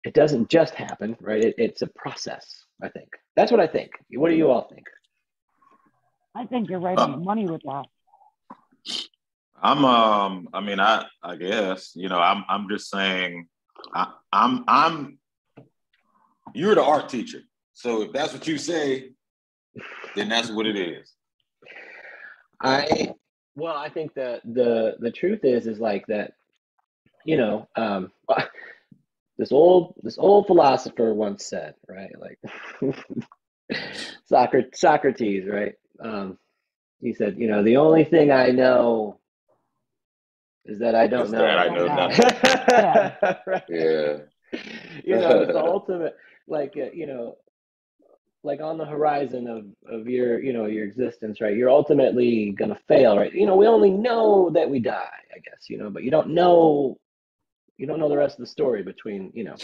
it 0.05 0.14
doesn't 0.14 0.49
just 0.49 0.75
happen, 0.75 1.17
right? 1.21 1.43
It, 1.43 1.55
it's 1.59 1.83
a 1.83 1.87
process. 1.87 2.64
I 2.83 2.88
think 2.88 3.09
that's 3.37 3.50
what 3.50 3.61
I 3.61 3.67
think. 3.67 3.93
What 4.12 4.31
do 4.31 4.37
you 4.37 4.50
all 4.50 4.69
think? 4.69 4.87
I 6.35 6.47
think 6.47 6.69
you're 6.69 6.81
right 6.81 6.99
on 6.99 7.12
the 7.12 7.17
money 7.19 7.47
with 7.47 7.62
that. 7.64 7.87
I'm 9.61 9.85
um 9.85 10.49
I 10.52 10.61
mean 10.61 10.78
I 10.78 11.05
I 11.23 11.37
guess 11.37 11.93
you 11.95 12.09
know 12.09 12.19
I'm 12.19 12.45
I'm 12.49 12.69
just 12.69 12.90
saying 12.90 13.49
I, 13.93 14.12
I'm 14.33 14.64
I'm 14.69 15.19
you're 16.55 16.76
the 16.76 16.85
art 16.85 17.09
teacher 17.09 17.40
so 17.73 18.02
if 18.02 18.12
that's 18.12 18.33
what 18.33 18.47
you 18.47 18.57
say 18.57 19.11
then 20.14 20.28
that's 20.28 20.50
what 20.50 20.67
it 20.67 20.76
is. 20.76 21.12
I 22.61 23.14
well, 23.59 23.77
I 23.77 23.88
think 23.88 24.15
that 24.15 24.43
the 24.45 24.97
the 25.00 25.11
truth 25.11 25.45
is 25.45 25.67
is 25.67 25.81
like 25.81 26.07
that, 26.07 26.35
you 27.25 27.37
know, 27.37 27.69
um, 27.77 28.12
this 29.38 29.53
old 29.53 29.95
this 30.03 30.19
old 30.19 30.47
philosopher 30.47 31.12
once 31.15 31.47
said, 31.47 31.75
right? 31.88 32.12
Like 32.19 32.38
Socrates, 34.27 34.81
Socrates, 34.81 35.47
right? 35.49 35.75
Um, 36.00 36.38
he 37.00 37.12
said, 37.12 37.38
you 37.38 37.49
know, 37.49 37.62
the 37.62 37.77
only 37.77 38.05
thing 38.05 38.31
I 38.31 38.50
know 38.50 39.19
is 40.65 40.79
that 40.81 40.95
I 40.95 41.07
don't 41.07 41.31
know. 41.31 41.45
I 41.45 41.69
know 41.69 41.87
nothing. 41.87 43.37
right? 43.47 43.65
Yeah. 43.69 44.17
You 45.05 45.17
know, 45.17 45.43
it's 45.43 45.53
the 45.53 45.65
ultimate, 45.65 46.17
like, 46.47 46.75
uh, 46.77 46.91
you 46.93 47.07
know, 47.07 47.37
like 48.45 48.61
on 48.61 48.78
the 48.78 48.85
horizon 48.85 49.47
of 49.47 49.66
of 49.92 50.09
your 50.09 50.40
you 50.40 50.52
know 50.52 50.66
your 50.66 50.85
existence 50.85 51.40
right? 51.40 51.57
You're 51.57 51.71
ultimately 51.71 52.50
going 52.52 52.71
to 52.71 52.80
fail 52.87 53.16
right? 53.18 53.33
You 53.33 53.47
know 53.47 53.57
we 53.57 53.66
only 53.66 53.90
know 53.90 54.50
that 54.50 54.68
we 54.68 54.78
die 54.78 55.09
i 55.35 55.38
guess 55.40 55.68
you 55.68 55.78
know 55.78 55.90
but 55.90 56.02
you 56.02 56.11
don't 56.11 56.28
know 56.28 56.99
you 57.76 57.87
don't 57.87 58.00
know 58.00 58.09
the 58.09 58.16
rest 58.16 58.35
of 58.35 58.40
the 58.40 58.50
story 58.50 58.83
between 58.83 59.30
you 59.35 59.45
know. 59.45 59.57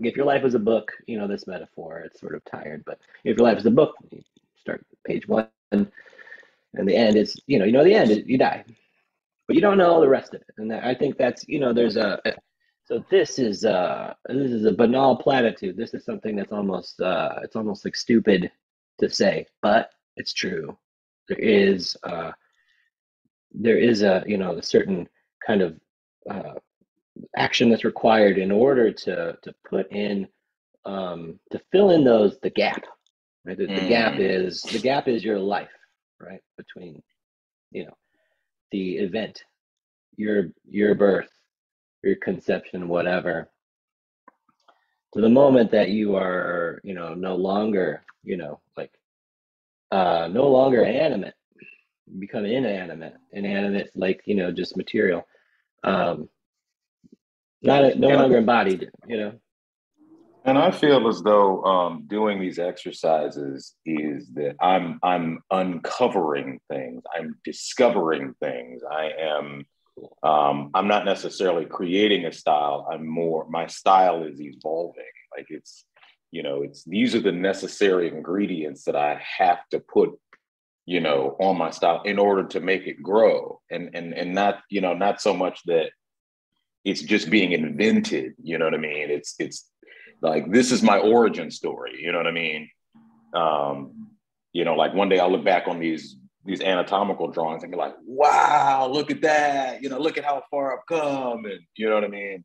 If 0.00 0.16
your 0.16 0.26
life 0.26 0.44
is 0.44 0.54
a 0.54 0.60
book 0.60 0.92
you 1.08 1.18
know 1.18 1.26
this 1.26 1.48
metaphor 1.48 2.02
it's 2.06 2.20
sort 2.20 2.36
of 2.36 2.44
tired 2.44 2.84
but 2.86 3.00
if 3.24 3.36
your 3.36 3.46
life 3.46 3.58
is 3.58 3.66
a 3.66 3.70
book 3.70 3.94
you 4.10 4.22
start 4.60 4.84
page 5.04 5.26
one 5.26 5.48
and 5.72 5.90
the 6.72 6.94
end 6.94 7.16
is 7.16 7.36
you 7.46 7.58
know 7.58 7.64
you 7.64 7.72
know 7.72 7.82
the 7.82 7.94
end 7.94 8.10
you 8.26 8.38
die 8.38 8.64
but 9.48 9.56
you 9.56 9.62
don't 9.62 9.78
know 9.78 10.00
the 10.00 10.08
rest 10.08 10.34
of 10.34 10.40
it. 10.42 10.54
And 10.58 10.72
i 10.72 10.94
think 10.94 11.16
that's 11.18 11.44
you 11.48 11.58
know 11.58 11.72
there's 11.72 11.96
a 11.96 12.20
so 12.88 13.04
this 13.10 13.38
is 13.38 13.66
uh 13.66 14.14
this 14.28 14.50
is 14.50 14.64
a 14.64 14.72
banal 14.72 15.14
platitude. 15.14 15.76
This 15.76 15.92
is 15.92 16.06
something 16.06 16.34
that's 16.34 16.52
almost 16.52 16.98
uh 17.02 17.34
it's 17.42 17.54
almost 17.54 17.84
like 17.84 17.94
stupid 17.94 18.50
to 18.98 19.10
say, 19.10 19.46
but 19.60 19.90
it's 20.16 20.32
true. 20.32 20.76
There 21.28 21.38
is 21.38 21.98
uh 22.04 22.32
there 23.52 23.76
is 23.76 24.00
a 24.00 24.24
you 24.26 24.38
know 24.38 24.56
a 24.56 24.62
certain 24.62 25.06
kind 25.46 25.60
of 25.60 25.78
uh, 26.30 26.54
action 27.36 27.68
that's 27.68 27.84
required 27.84 28.38
in 28.38 28.50
order 28.50 28.90
to 28.90 29.36
to 29.42 29.54
put 29.68 29.92
in 29.92 30.26
um 30.86 31.38
to 31.52 31.60
fill 31.70 31.90
in 31.90 32.04
those 32.04 32.38
the 32.40 32.50
gap. 32.50 32.84
Right? 33.44 33.58
The, 33.58 33.66
the 33.66 33.88
gap 33.88 34.18
is 34.18 34.62
the 34.62 34.78
gap 34.78 35.08
is 35.08 35.22
your 35.22 35.38
life, 35.38 35.76
right? 36.18 36.40
Between 36.56 37.02
you 37.70 37.84
know 37.84 37.96
the 38.72 38.96
event, 38.96 39.44
your 40.16 40.52
your 40.64 40.94
birth 40.94 41.28
your 42.02 42.16
conception, 42.16 42.88
whatever, 42.88 43.50
to 45.14 45.20
the 45.20 45.28
moment 45.28 45.70
that 45.72 45.88
you 45.88 46.16
are, 46.16 46.80
you 46.84 46.94
know, 46.94 47.14
no 47.14 47.36
longer, 47.36 48.04
you 48.22 48.36
know, 48.36 48.60
like, 48.76 48.92
uh, 49.90 50.28
no 50.30 50.48
longer 50.48 50.84
animate, 50.84 51.34
become 52.18 52.44
inanimate, 52.44 53.14
inanimate, 53.32 53.90
like, 53.94 54.22
you 54.26 54.34
know, 54.34 54.52
just 54.52 54.76
material, 54.76 55.26
um, 55.84 56.28
not 57.62 57.96
no 57.96 58.08
longer 58.08 58.38
embodied, 58.38 58.90
you 59.06 59.16
know. 59.16 59.32
And 60.44 60.56
I 60.56 60.70
feel 60.70 61.08
as 61.08 61.20
though 61.20 61.62
um, 61.64 62.04
doing 62.06 62.40
these 62.40 62.58
exercises 62.58 63.74
is 63.84 64.28
that 64.34 64.54
I'm 64.62 64.98
I'm 65.02 65.40
uncovering 65.50 66.60
things, 66.70 67.02
I'm 67.14 67.36
discovering 67.44 68.34
things. 68.40 68.82
I 68.88 69.10
am 69.18 69.66
um, 70.22 70.70
I'm 70.74 70.88
not 70.88 71.04
necessarily 71.04 71.64
creating 71.64 72.24
a 72.26 72.32
style. 72.32 72.86
I'm 72.90 73.06
more 73.06 73.46
my 73.48 73.66
style 73.66 74.24
is 74.24 74.40
evolving. 74.40 75.04
Like 75.36 75.46
it's 75.50 75.84
you 76.30 76.42
know 76.42 76.62
it's 76.62 76.84
these 76.84 77.14
are 77.14 77.20
the 77.20 77.32
necessary 77.32 78.08
ingredients 78.08 78.84
that 78.84 78.96
I 78.96 79.20
have 79.38 79.60
to 79.70 79.80
put 79.80 80.18
you 80.88 81.00
know 81.00 81.36
on 81.38 81.58
my 81.58 81.70
style 81.70 82.00
in 82.06 82.18
order 82.18 82.44
to 82.44 82.60
make 82.60 82.86
it 82.86 83.02
grow 83.02 83.60
and 83.70 83.90
and 83.92 84.14
and 84.14 84.34
not 84.34 84.60
you 84.70 84.80
know 84.80 84.94
not 84.94 85.20
so 85.20 85.34
much 85.34 85.60
that 85.66 85.90
it's 86.82 87.02
just 87.02 87.28
being 87.28 87.52
invented 87.52 88.32
you 88.42 88.56
know 88.56 88.64
what 88.64 88.72
i 88.74 88.78
mean 88.78 89.10
it's 89.10 89.34
it's 89.38 89.70
like 90.22 90.50
this 90.50 90.72
is 90.72 90.82
my 90.82 90.98
origin 90.98 91.50
story 91.50 92.00
you 92.00 92.10
know 92.10 92.16
what 92.16 92.26
i 92.26 92.30
mean 92.30 92.70
um 93.34 94.08
you 94.54 94.64
know 94.64 94.74
like 94.74 94.94
one 94.94 95.10
day 95.10 95.18
i'll 95.18 95.30
look 95.30 95.44
back 95.44 95.68
on 95.68 95.78
these 95.78 96.16
these 96.48 96.60
anatomical 96.60 97.28
drawings 97.28 97.62
and 97.62 97.70
be 97.70 97.78
like 97.78 97.94
wow 98.06 98.88
look 98.90 99.10
at 99.10 99.20
that 99.20 99.82
you 99.82 99.88
know 99.88 99.98
look 99.98 100.18
at 100.18 100.24
how 100.24 100.42
far 100.50 100.72
i've 100.72 100.86
come 100.86 101.44
and 101.44 101.60
you 101.76 101.88
know 101.88 101.94
what 101.94 102.04
i 102.04 102.08
mean 102.08 102.44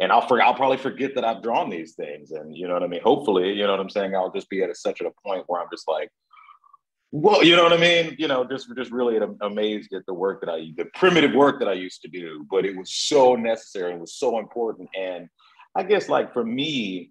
and 0.00 0.12
i'll 0.12 0.26
forget 0.26 0.46
i'll 0.46 0.54
probably 0.54 0.76
forget 0.76 1.14
that 1.14 1.24
i've 1.24 1.42
drawn 1.42 1.68
these 1.68 1.94
things 1.94 2.30
and 2.30 2.56
you 2.56 2.66
know 2.66 2.74
what 2.74 2.82
i 2.82 2.86
mean 2.86 3.02
hopefully 3.02 3.52
you 3.52 3.64
know 3.64 3.72
what 3.72 3.80
i'm 3.80 3.90
saying 3.90 4.14
i'll 4.14 4.32
just 4.32 4.48
be 4.48 4.62
at 4.62 4.70
a, 4.70 4.74
such 4.74 5.00
at 5.00 5.06
a 5.06 5.12
point 5.26 5.44
where 5.46 5.60
i'm 5.60 5.68
just 5.72 5.88
like 5.88 6.10
well, 7.12 7.42
you 7.42 7.56
know 7.56 7.64
what 7.64 7.72
I 7.72 7.76
mean? 7.76 8.14
You 8.18 8.28
know, 8.28 8.44
just 8.44 8.68
just 8.76 8.92
really 8.92 9.18
amazed 9.40 9.92
at 9.92 10.06
the 10.06 10.14
work 10.14 10.40
that 10.42 10.48
I, 10.48 10.72
the 10.76 10.84
primitive 10.94 11.34
work 11.34 11.58
that 11.58 11.68
I 11.68 11.72
used 11.72 12.02
to 12.02 12.08
do, 12.08 12.46
but 12.48 12.64
it 12.64 12.76
was 12.76 12.92
so 12.92 13.34
necessary. 13.34 13.94
It 13.94 14.00
was 14.00 14.14
so 14.14 14.38
important, 14.38 14.88
and 14.96 15.28
I 15.74 15.82
guess 15.82 16.08
like 16.08 16.32
for 16.32 16.44
me, 16.44 17.10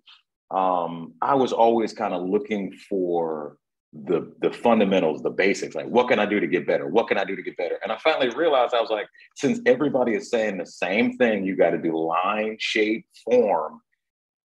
um, 0.52 1.16
I 1.22 1.36
was 1.36 1.52
always 1.52 1.92
kind 1.92 2.14
of 2.14 2.22
looking 2.22 2.72
for 2.90 3.58
the 3.92 4.32
the 4.42 4.52
fundamentals, 4.52 5.22
the 5.24 5.30
basics. 5.32 5.76
Like, 5.76 5.88
what 5.88 6.08
can 6.08 6.20
I 6.20 6.26
do 6.26 6.40
to 6.40 6.48
get 6.48 6.68
better? 6.68 6.88
What 6.88 7.08
can 7.08 7.18
I 7.18 7.24
do 7.24 7.36
to 7.36 7.42
get 7.42 7.58
better? 7.58 7.80
And 7.82 7.92
I 7.92 7.98
finally 7.98 8.30
realized 8.36 8.74
I 8.74 8.82
was 8.82 8.92
like, 8.92 9.08
since 9.36 9.60
everybody 9.66 10.14
is 10.14 10.30
saying 10.30 10.58
the 10.58 10.66
same 10.66 11.18
thing, 11.18 11.44
you 11.44 11.56
got 11.56 11.72
to 11.72 11.78
do 11.80 11.98
line, 11.98 12.58
shape, 12.60 13.06
form. 13.26 13.82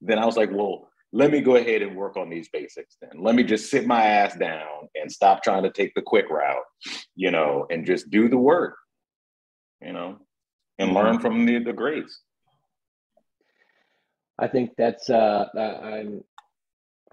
Then 0.00 0.18
I 0.18 0.24
was 0.24 0.36
like, 0.36 0.50
well, 0.50 0.88
let 1.12 1.30
me 1.30 1.40
go 1.40 1.56
ahead 1.56 1.82
and 1.82 1.94
work 1.96 2.16
on 2.16 2.30
these 2.30 2.48
basics 2.48 2.96
then. 3.00 3.22
Let 3.22 3.34
me 3.34 3.44
just 3.44 3.70
sit 3.70 3.86
my 3.86 4.02
ass 4.02 4.34
down 4.36 4.88
and 4.94 5.12
stop 5.12 5.42
trying 5.42 5.62
to 5.62 5.70
take 5.70 5.94
the 5.94 6.02
quick 6.02 6.28
route, 6.30 6.64
you 7.14 7.30
know, 7.30 7.66
and 7.70 7.86
just 7.86 8.10
do 8.10 8.28
the 8.28 8.38
work, 8.38 8.76
you 9.80 9.92
know, 9.92 10.18
and 10.78 10.92
learn 10.94 11.20
from 11.20 11.44
the, 11.46 11.58
the 11.62 11.72
greats. 11.72 12.20
I 14.38 14.48
think 14.48 14.72
that's 14.76 15.08
uh, 15.08 15.46
I- 15.56 15.60
I'm 15.60 16.24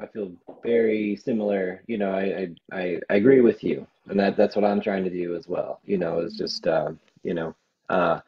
I 0.02 0.08
feel 0.08 0.32
very 0.64 1.16
similar. 1.18 1.84
You 1.88 1.98
know, 2.00 2.12
I, 2.12 2.24
I 2.72 2.80
I 2.80 3.00
I 3.10 3.16
agree 3.16 3.42
with 3.42 3.64
you, 3.64 3.86
and 4.10 4.20
that 4.20 4.38
that's 4.38 4.56
what 4.56 4.66
I'm 4.66 4.82
trying 4.82 5.04
to 5.06 5.10
do 5.10 5.36
as 5.36 5.48
well. 5.48 5.80
You 5.86 5.98
know, 5.98 6.20
is 6.20 6.36
just 6.38 6.68
uh, 6.68 6.92
you 7.24 7.34
know 7.34 7.56
uh, 7.90 8.20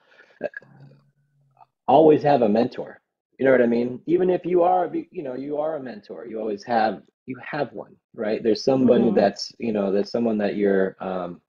always 1.87 2.23
have 2.23 2.41
a 2.41 2.49
mentor. 2.49 2.99
You 3.39 3.45
know 3.45 3.51
what 3.51 3.61
I 3.61 3.67
mean? 3.67 4.01
Even 4.05 4.29
if 4.29 4.45
you 4.45 4.63
are, 4.63 4.91
you 5.11 5.23
know, 5.23 5.33
you 5.35 5.57
are 5.57 5.75
a 5.75 5.81
mentor, 5.83 6.25
you 6.25 6.39
always 6.39 6.63
have 6.65 7.01
you 7.25 7.37
have 7.43 7.71
one, 7.73 7.95
right? 8.15 8.43
There's 8.43 8.63
somebody 8.63 9.11
Mhm. 9.11 9.15
that's 9.15 9.53
you 9.59 9.73
know, 9.73 9.91
there's 9.91 10.11
someone 10.11 10.37
that 10.39 10.55
you're. 10.55 10.95
Um, 10.99 11.41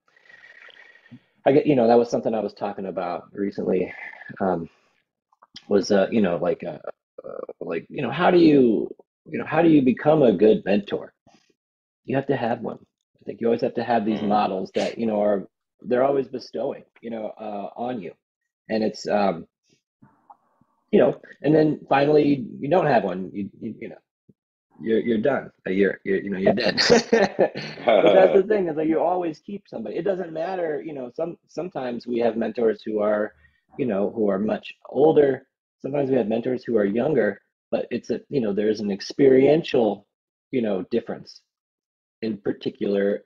I 1.45 1.51
get 1.51 1.65
you 1.67 1.75
know 1.75 1.87
that 1.87 1.97
was 1.97 2.09
something 2.09 2.33
I 2.33 2.39
was 2.39 2.53
talking 2.53 2.87
about 2.87 3.23
recently. 3.33 3.93
Um, 4.39 4.69
was 5.69 5.91
uh, 5.91 6.07
you 6.11 6.21
know 6.21 6.37
like 6.37 6.63
uh, 6.63 6.77
uh, 7.27 7.39
like 7.61 7.85
you 7.89 8.01
know 8.01 8.11
how 8.11 8.31
do 8.31 8.37
you 8.37 8.89
you 9.25 9.37
know 9.39 9.45
how 9.45 9.61
do 9.61 9.69
you 9.69 9.81
become 9.81 10.23
a 10.23 10.33
good 10.33 10.63
mentor 10.65 11.13
you 12.05 12.15
have 12.15 12.27
to 12.27 12.35
have 12.35 12.61
one 12.61 12.79
i 13.21 13.23
think 13.25 13.41
you 13.41 13.47
always 13.47 13.61
have 13.61 13.73
to 13.75 13.83
have 13.83 14.05
these 14.05 14.21
Mhm. 14.21 14.27
models 14.29 14.71
that 14.75 14.97
you 14.97 15.05
know 15.05 15.21
are 15.21 15.47
they're 15.81 16.03
always 16.03 16.27
bestowing 16.27 16.83
you 17.01 17.09
know 17.09 17.27
uh, 17.39 17.69
on 17.75 18.01
you 18.01 18.13
and 18.69 18.83
it's 18.83 19.07
um 19.07 19.45
you 20.91 20.99
know 20.99 21.19
and 21.41 21.53
then 21.55 21.79
finally 21.89 22.45
you 22.59 22.69
don't 22.69 22.87
have 22.87 23.03
one 23.03 23.29
you 23.33 23.49
you, 23.61 23.75
you 23.81 23.89
know 23.89 23.95
you're 24.81 24.99
you're 24.99 25.17
done. 25.21 25.51
You're, 25.67 25.99
you're 26.03 26.19
you 26.21 26.29
know 26.31 26.37
you're 26.37 26.53
dead. 26.53 26.81
but 28.01 28.13
that's 28.13 28.33
the 28.33 28.43
thing 28.43 28.67
is 28.67 28.77
like 28.77 28.87
you 28.87 28.99
always 28.99 29.39
keep 29.39 29.63
somebody. 29.67 29.95
It 29.97 30.03
doesn't 30.05 30.33
matter. 30.33 30.81
You 30.85 30.93
know, 30.93 31.11
some 31.15 31.37
sometimes 31.47 32.07
we 32.07 32.19
have 32.19 32.37
mentors 32.37 32.81
who 32.83 32.99
are, 32.99 33.33
you 33.77 33.85
know, 33.85 34.11
who 34.15 34.29
are 34.29 34.39
much 34.39 34.73
older. 34.89 35.47
Sometimes 35.81 36.09
we 36.09 36.17
have 36.17 36.27
mentors 36.27 36.63
who 36.63 36.77
are 36.77 36.85
younger. 36.85 37.39
But 37.75 37.87
it's 37.91 38.09
a 38.09 38.21
you 38.29 38.39
know 38.39 38.53
there's 38.53 38.79
an 38.79 38.89
experiential, 38.89 40.07
you 40.51 40.61
know, 40.61 40.85
difference 40.91 41.41
in 42.21 42.37
particular, 42.37 43.25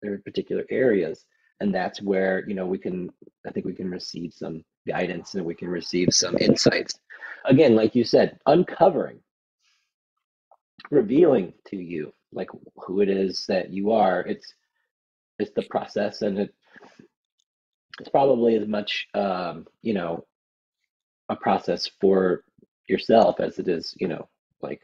there 0.00 0.12
are 0.12 0.18
particular 0.18 0.64
areas, 0.70 1.24
and 1.58 1.74
that's 1.74 2.00
where 2.00 2.48
you 2.48 2.54
know 2.54 2.66
we 2.66 2.78
can. 2.78 3.10
I 3.44 3.50
think 3.50 3.66
we 3.66 3.74
can 3.74 3.90
receive 3.90 4.32
some 4.32 4.62
guidance 4.86 5.34
and 5.34 5.44
we 5.44 5.56
can 5.56 5.66
receive 5.66 6.10
some 6.12 6.38
insights. 6.38 6.94
Again, 7.46 7.74
like 7.74 7.96
you 7.96 8.04
said, 8.04 8.38
uncovering 8.46 9.18
revealing 10.92 11.52
to 11.66 11.76
you 11.76 12.12
like 12.32 12.48
who 12.76 13.00
it 13.00 13.08
is 13.08 13.44
that 13.48 13.70
you 13.70 13.90
are 13.90 14.20
it's 14.20 14.54
it's 15.38 15.50
the 15.56 15.62
process 15.70 16.22
and 16.22 16.38
it 16.38 16.54
it's 17.98 18.08
probably 18.08 18.56
as 18.56 18.66
much 18.66 19.06
um 19.14 19.66
you 19.82 19.92
know 19.92 20.24
a 21.28 21.36
process 21.36 21.90
for 22.00 22.44
yourself 22.90 23.40
as 23.40 23.58
it 23.58 23.68
is 23.68 23.94
you 23.98 24.08
know 24.08 24.28
like 24.62 24.82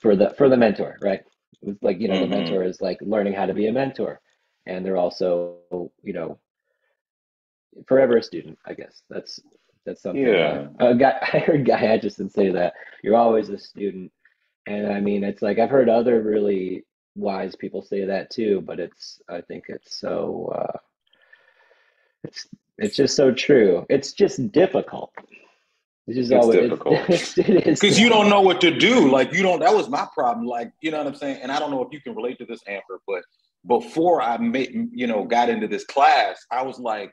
for 0.00 0.16
the 0.16 0.30
for 0.38 0.48
the 0.48 0.56
mentor 0.56 0.96
right 1.02 1.20
it's 1.62 1.82
like 1.82 2.00
you 2.00 2.08
know 2.08 2.14
mm-hmm. 2.14 2.30
the 2.30 2.36
mentor 2.36 2.62
is 2.62 2.80
like 2.80 2.98
learning 3.02 3.32
how 3.32 3.46
to 3.46 3.54
be 3.54 3.66
a 3.66 3.72
mentor 3.72 4.20
and 4.66 4.84
they're 4.84 4.96
also 4.96 5.56
you 6.02 6.12
know 6.12 6.38
forever 7.86 8.16
a 8.16 8.22
student 8.22 8.58
i 8.66 8.72
guess 8.72 9.02
that's 9.10 9.40
that's 9.86 10.02
something. 10.02 10.26
Yeah. 10.26 10.66
Uh, 10.80 10.88
a 10.88 10.94
guy, 10.94 11.16
I 11.32 11.38
heard 11.38 11.64
Guy 11.64 11.80
Aitchison 11.80 12.30
say 12.30 12.50
that 12.50 12.74
you're 13.02 13.16
always 13.16 13.48
a 13.48 13.56
student, 13.56 14.12
and 14.66 14.92
I 14.92 15.00
mean, 15.00 15.24
it's 15.24 15.40
like 15.40 15.58
I've 15.58 15.70
heard 15.70 15.88
other 15.88 16.20
really 16.20 16.84
wise 17.14 17.56
people 17.56 17.80
say 17.80 18.04
that 18.04 18.30
too. 18.30 18.62
But 18.66 18.80
it's, 18.80 19.22
I 19.30 19.40
think 19.40 19.66
it's 19.68 19.96
so, 19.98 20.52
uh, 20.54 20.78
it's, 22.24 22.46
it's 22.76 22.96
just 22.96 23.16
so 23.16 23.32
true. 23.32 23.86
It's 23.88 24.12
just 24.12 24.52
difficult. 24.52 25.12
It's 26.06 26.16
just 26.16 26.32
it's 26.32 26.42
always 26.42 26.60
difficult 26.60 27.06
because 27.66 27.98
you 27.98 28.08
don't 28.08 28.28
know 28.28 28.40
what 28.40 28.60
to 28.60 28.70
do. 28.70 29.10
Like 29.10 29.32
you 29.32 29.42
don't. 29.42 29.60
That 29.60 29.74
was 29.74 29.88
my 29.88 30.06
problem. 30.14 30.46
Like 30.46 30.72
you 30.80 30.90
know 30.90 30.98
what 30.98 31.06
I'm 31.08 31.16
saying. 31.16 31.40
And 31.42 31.50
I 31.50 31.58
don't 31.58 31.70
know 31.70 31.82
if 31.82 31.88
you 31.92 32.00
can 32.00 32.14
relate 32.14 32.38
to 32.38 32.44
this, 32.44 32.60
Amber, 32.68 33.00
but 33.06 33.22
before 33.66 34.22
I 34.22 34.36
made, 34.36 34.88
you 34.92 35.06
know, 35.06 35.24
got 35.24 35.48
into 35.48 35.66
this 35.66 35.84
class, 35.84 36.44
I 36.50 36.62
was 36.62 36.78
like, 36.78 37.12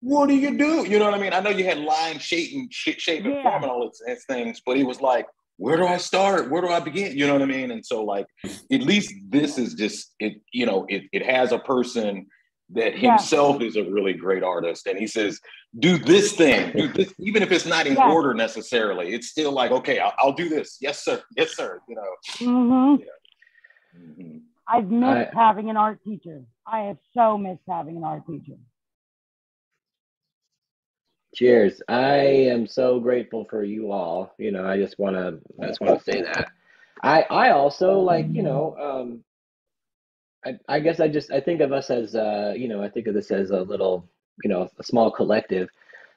what 0.00 0.28
do 0.28 0.34
you 0.34 0.58
do? 0.58 0.84
You 0.86 0.98
know 0.98 1.06
what 1.06 1.14
I 1.14 1.18
mean? 1.18 1.32
I 1.32 1.40
know 1.40 1.50
you 1.50 1.64
had 1.64 1.78
line, 1.78 2.18
shape, 2.18 2.52
and 2.54 2.72
shape 2.72 3.24
and 3.24 3.34
yeah. 3.34 3.42
form 3.42 3.62
and 3.62 3.70
all 3.70 3.80
those 3.80 4.24
things, 4.26 4.60
but 4.66 4.76
it 4.76 4.84
was 4.84 5.00
like, 5.00 5.26
where 5.56 5.76
do 5.76 5.86
I 5.86 5.98
start? 5.98 6.50
Where 6.50 6.60
do 6.60 6.68
I 6.68 6.80
begin? 6.80 7.16
You 7.16 7.26
know 7.26 7.34
what 7.34 7.42
I 7.42 7.46
mean? 7.46 7.70
And 7.70 7.86
so, 7.86 8.02
like, 8.04 8.26
at 8.44 8.82
least 8.82 9.14
this 9.28 9.56
is 9.56 9.74
just 9.74 10.14
it. 10.18 10.34
You 10.52 10.66
know, 10.66 10.84
it 10.88 11.04
it 11.12 11.24
has 11.24 11.52
a 11.52 11.58
person 11.58 12.26
that 12.74 12.98
himself 12.98 13.60
yeah. 13.60 13.68
is 13.68 13.76
a 13.76 13.84
really 13.84 14.12
great 14.12 14.42
artist, 14.42 14.86
and 14.86 14.98
he 14.98 15.06
says, 15.06 15.40
do 15.78 15.98
this 15.98 16.32
thing, 16.32 16.72
do 16.72 16.88
this, 16.88 17.12
even 17.18 17.42
if 17.42 17.50
it's 17.50 17.66
not 17.66 17.86
in 17.86 17.94
yeah. 17.94 18.10
order 18.10 18.34
necessarily. 18.34 19.12
It's 19.14 19.28
still 19.28 19.52
like, 19.52 19.70
okay, 19.70 19.98
I'll, 19.98 20.12
I'll, 20.18 20.32
do 20.32 20.48
this. 20.48 20.78
Yes, 20.80 21.04
sir. 21.04 21.22
Yes, 21.36 21.56
sir. 21.56 21.80
You 21.88 21.96
know. 21.96 22.02
Mm-hmm. 22.38 23.02
Yeah. 23.02 24.00
Mm-hmm. 24.00 24.38
I've 24.66 24.90
missed 24.90 25.30
I, 25.36 25.46
having 25.46 25.70
an 25.70 25.76
art 25.76 25.98
teacher. 26.04 26.42
I 26.66 26.80
have 26.82 26.98
so 27.12 27.36
missed 27.36 27.62
having 27.68 27.96
an 27.96 28.04
art 28.04 28.26
teacher. 28.26 28.58
Cheers. 31.34 31.82
I 31.88 32.16
am 32.16 32.66
so 32.66 33.00
grateful 33.00 33.44
for 33.50 33.64
you 33.64 33.90
all. 33.90 34.32
You 34.38 34.52
know, 34.52 34.66
I 34.66 34.78
just 34.78 34.98
want 34.98 35.16
to, 35.16 35.40
I 35.62 35.66
just 35.66 35.80
want 35.80 35.98
to 35.98 36.04
say 36.04 36.22
that. 36.22 36.48
I, 37.02 37.22
I 37.28 37.50
also 37.50 37.98
like, 37.98 38.26
you 38.30 38.42
know, 38.42 38.76
um, 38.80 39.24
I, 40.44 40.58
I 40.68 40.80
guess 40.80 41.00
I 41.00 41.08
just, 41.08 41.32
I 41.32 41.40
think 41.40 41.60
of 41.60 41.72
us 41.72 41.90
as, 41.90 42.14
uh, 42.14 42.54
you 42.56 42.68
know, 42.68 42.82
I 42.82 42.88
think 42.88 43.06
of 43.06 43.14
this 43.14 43.30
as 43.30 43.50
a 43.50 43.62
little, 43.62 44.08
you 44.42 44.50
know, 44.50 44.68
a 44.78 44.82
small 44.82 45.10
collective. 45.10 45.68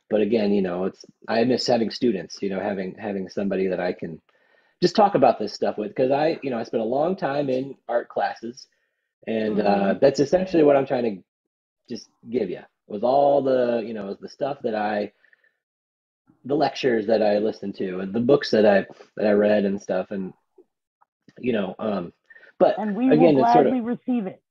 But 0.10 0.22
again, 0.22 0.54
you 0.54 0.62
know, 0.62 0.86
it's, 0.86 1.04
I 1.28 1.44
miss 1.44 1.68
having 1.68 1.92
students, 1.92 2.42
you 2.42 2.50
know, 2.50 2.60
having, 2.60 2.96
having 2.96 3.30
somebody 3.30 3.68
that 3.68 3.80
I 3.80 3.94
can 3.94 4.22
just 4.82 4.96
talk 4.96 5.16
about 5.16 5.40
this 5.40 5.54
stuff 5.54 5.78
with. 5.78 5.96
Cause 5.96 6.12
I, 6.12 6.40
you 6.44 6.50
know, 6.50 6.60
I 6.60 6.63
spent 6.63 6.84
a 6.84 6.86
long 6.86 7.16
time 7.16 7.50
in 7.50 7.76
art 7.90 8.10
classes 8.10 8.68
and, 9.26 9.60
uh, 9.60 9.63
mm-hmm. 9.63 10.00
that's 10.00 10.20
essentially 10.20 10.63
what 10.63 10.76
I'm 10.76 10.86
trying 10.86 11.04
to 11.04 11.24
just 11.90 12.10
give 12.30 12.50
you 12.50 12.62
was 12.88 13.04
all 13.04 13.42
the 13.42 13.84
you 13.86 13.94
know 13.94 14.18
the 14.20 14.30
stuff 14.30 14.58
that 14.63 14.76
I 14.76 15.12
the 16.46 16.56
lectures 16.56 17.08
that 17.08 17.22
I 17.22 17.40
listened 17.40 17.76
to 17.76 18.00
and 18.00 18.13
the 18.13 18.20
books 18.20 18.52
that 18.52 18.66
I 18.66 18.86
that 19.18 19.28
I 19.28 19.32
read 19.32 19.66
and 19.66 19.82
stuff 19.82 20.12
and 20.12 20.34
you 21.40 21.54
know 21.54 21.76
um 21.78 22.13
but 22.60 22.78
and 22.80 22.96
we 22.96 23.10
again, 23.10 23.36
will 23.36 23.43
gladly 23.43 23.72
sort 23.72 23.78
of, 23.78 23.86
receive 23.86 24.28
it 24.28 24.41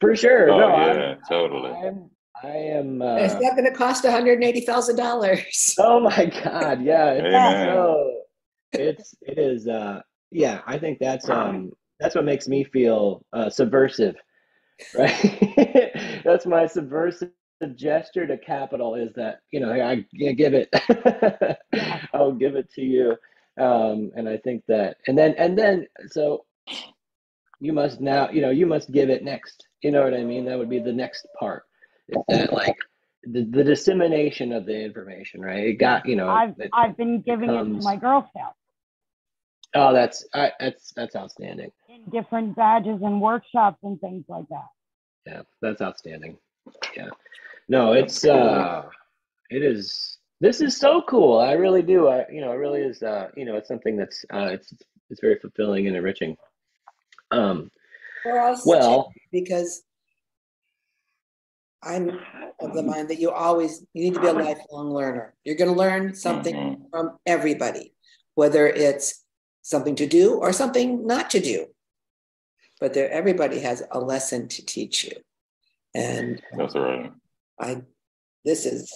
for 0.00 0.14
sure. 0.14 0.50
Oh 0.50 0.58
no, 0.58 0.68
yeah, 0.68 1.14
I'm, 1.14 1.18
totally. 1.28 1.70
I'm, 1.70 2.10
I 2.42 2.48
am. 2.48 3.02
Uh, 3.02 3.16
it's 3.16 3.34
not 3.34 3.56
going 3.56 3.64
to 3.64 3.72
cost 3.72 4.04
one 4.04 4.12
hundred 4.12 4.42
eighty 4.42 4.60
thousand 4.60 4.96
dollars. 4.96 5.74
Oh 5.78 6.00
my 6.00 6.26
God! 6.44 6.82
Yeah, 6.82 7.10
it's 7.12 7.72
so 7.72 8.20
it's 8.72 9.14
it 9.22 9.38
is. 9.38 9.66
Uh, 9.66 10.00
yeah, 10.30 10.60
I 10.66 10.78
think 10.78 10.98
that's 11.00 11.28
um 11.28 11.72
that's 11.98 12.14
what 12.14 12.24
makes 12.24 12.48
me 12.48 12.64
feel 12.64 13.24
uh, 13.32 13.50
subversive, 13.50 14.16
right? 14.98 16.22
that's 16.24 16.46
my 16.46 16.66
subversive 16.66 17.30
gesture 17.74 18.26
to 18.26 18.38
capital 18.38 18.94
is 18.94 19.12
that 19.14 19.40
you 19.50 19.60
know 19.60 19.70
I, 19.70 20.04
I 20.26 20.32
give 20.32 20.54
it 20.54 20.68
I'll 22.14 22.32
give 22.32 22.54
it 22.56 22.70
to 22.74 22.80
you 22.80 23.16
um, 23.60 24.10
and 24.16 24.26
I 24.26 24.38
think 24.38 24.64
that 24.68 24.96
and 25.06 25.18
then 25.18 25.34
and 25.36 25.58
then 25.58 25.86
so 26.08 26.46
you 27.60 27.72
must 27.72 28.00
now 28.00 28.28
you 28.30 28.40
know 28.40 28.50
you 28.50 28.66
must 28.66 28.90
give 28.90 29.10
it 29.10 29.22
next 29.22 29.66
you 29.82 29.90
know 29.90 30.02
what 30.02 30.14
I 30.14 30.24
mean 30.24 30.44
that 30.46 30.58
would 30.58 30.70
be 30.70 30.78
the 30.78 30.92
next 30.92 31.26
part 31.38 31.64
is 32.08 32.18
that 32.28 32.52
like 32.52 32.76
the, 33.24 33.44
the 33.44 33.62
dissemination 33.62 34.52
of 34.52 34.66
the 34.66 34.78
information 34.78 35.40
right 35.40 35.66
it 35.66 35.74
got 35.74 36.06
you 36.06 36.16
know 36.16 36.28
I've 36.28 36.58
it, 36.58 36.70
I've 36.72 36.96
been 36.96 37.20
giving 37.20 37.50
it, 37.50 37.54
it 37.54 37.64
to 37.64 37.84
my 37.84 37.96
Girl 37.96 38.28
Scouts 38.30 38.56
oh 39.74 39.92
that's 39.92 40.26
I, 40.34 40.52
that's 40.58 40.92
that's 40.96 41.14
outstanding 41.14 41.70
in 41.88 42.10
different 42.10 42.56
badges 42.56 43.00
and 43.02 43.20
workshops 43.20 43.78
and 43.82 44.00
things 44.00 44.24
like 44.28 44.48
that 44.48 44.68
yeah 45.26 45.42
that's 45.60 45.82
outstanding 45.82 46.38
yeah 46.96 47.08
no, 47.70 47.92
it's 47.92 48.24
uh, 48.24 48.82
it 49.48 49.62
is. 49.62 50.18
This 50.40 50.60
is 50.60 50.76
so 50.76 51.02
cool. 51.02 51.38
I 51.38 51.52
really 51.52 51.82
do. 51.82 52.08
I, 52.08 52.26
you 52.28 52.40
know, 52.40 52.50
it 52.50 52.56
really 52.56 52.80
is. 52.80 53.00
Uh, 53.00 53.28
you 53.36 53.44
know, 53.44 53.54
it's 53.54 53.68
something 53.68 53.96
that's 53.96 54.24
uh, 54.34 54.48
it's 54.50 54.74
it's 55.08 55.20
very 55.20 55.38
fulfilling 55.38 55.86
and 55.86 55.94
enriching. 55.94 56.36
Um, 57.30 57.70
well, 58.24 59.12
because 59.32 59.82
I'm 61.82 62.10
of 62.60 62.74
the 62.74 62.82
mind 62.82 63.08
that 63.08 63.20
you 63.20 63.30
always 63.30 63.84
you 63.94 64.04
need 64.04 64.14
to 64.14 64.20
be 64.20 64.26
a 64.26 64.32
lifelong 64.32 64.92
learner. 64.92 65.34
You're 65.44 65.56
going 65.56 65.72
to 65.72 65.78
learn 65.78 66.14
something 66.14 66.54
mm-hmm. 66.54 66.82
from 66.90 67.18
everybody, 67.26 67.94
whether 68.34 68.66
it's 68.66 69.24
something 69.62 69.94
to 69.96 70.06
do 70.06 70.34
or 70.34 70.52
something 70.52 71.06
not 71.06 71.30
to 71.30 71.40
do. 71.40 71.66
But 72.80 72.94
there, 72.94 73.10
everybody 73.10 73.60
has 73.60 73.82
a 73.90 74.00
lesson 74.00 74.48
to 74.48 74.64
teach 74.64 75.04
you, 75.04 75.12
and 75.94 76.42
that's 76.56 76.74
right. 76.74 77.12
I 77.58 77.82
this 78.44 78.66
is 78.66 78.92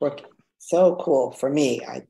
working 0.00 0.26
so 0.58 0.96
cool 0.96 1.32
for 1.32 1.50
me. 1.50 1.84
I 1.86 2.02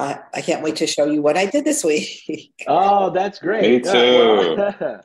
I, 0.00 0.20
I 0.34 0.40
can't 0.40 0.62
wait 0.62 0.76
to 0.76 0.86
show 0.86 1.06
you 1.06 1.22
what 1.22 1.36
I 1.36 1.46
did 1.46 1.64
this 1.64 1.84
week. 1.84 2.54
oh, 2.66 3.10
that's 3.10 3.38
great. 3.38 3.84
Me 3.84 3.92
too. 3.92 4.70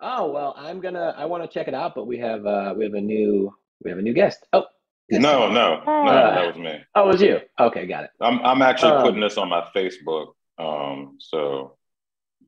oh 0.00 0.30
well, 0.30 0.54
I'm 0.56 0.80
gonna. 0.80 1.14
I 1.16 1.24
want 1.24 1.42
to 1.42 1.48
check 1.48 1.68
it 1.68 1.74
out, 1.74 1.94
but 1.94 2.06
we 2.06 2.18
have 2.18 2.46
uh 2.46 2.74
we 2.76 2.84
have 2.84 2.94
a 2.94 3.00
new 3.00 3.52
we 3.84 3.90
have 3.90 3.98
a 3.98 4.02
new 4.02 4.14
guest. 4.14 4.46
Oh. 4.52 4.66
No, 5.12 5.48
no, 5.48 5.82
no, 5.84 6.08
uh, 6.08 6.34
that 6.36 6.54
was 6.54 6.56
me. 6.56 6.78
Oh, 6.94 7.08
it 7.08 7.12
was 7.14 7.20
you. 7.20 7.40
Okay, 7.58 7.84
got 7.88 8.04
it. 8.04 8.10
I'm 8.20 8.38
I'm 8.46 8.62
actually 8.62 8.92
um, 8.92 9.02
putting 9.02 9.20
this 9.20 9.36
on 9.38 9.48
my 9.48 9.66
Facebook. 9.74 10.34
Um, 10.56 11.16
so 11.18 11.76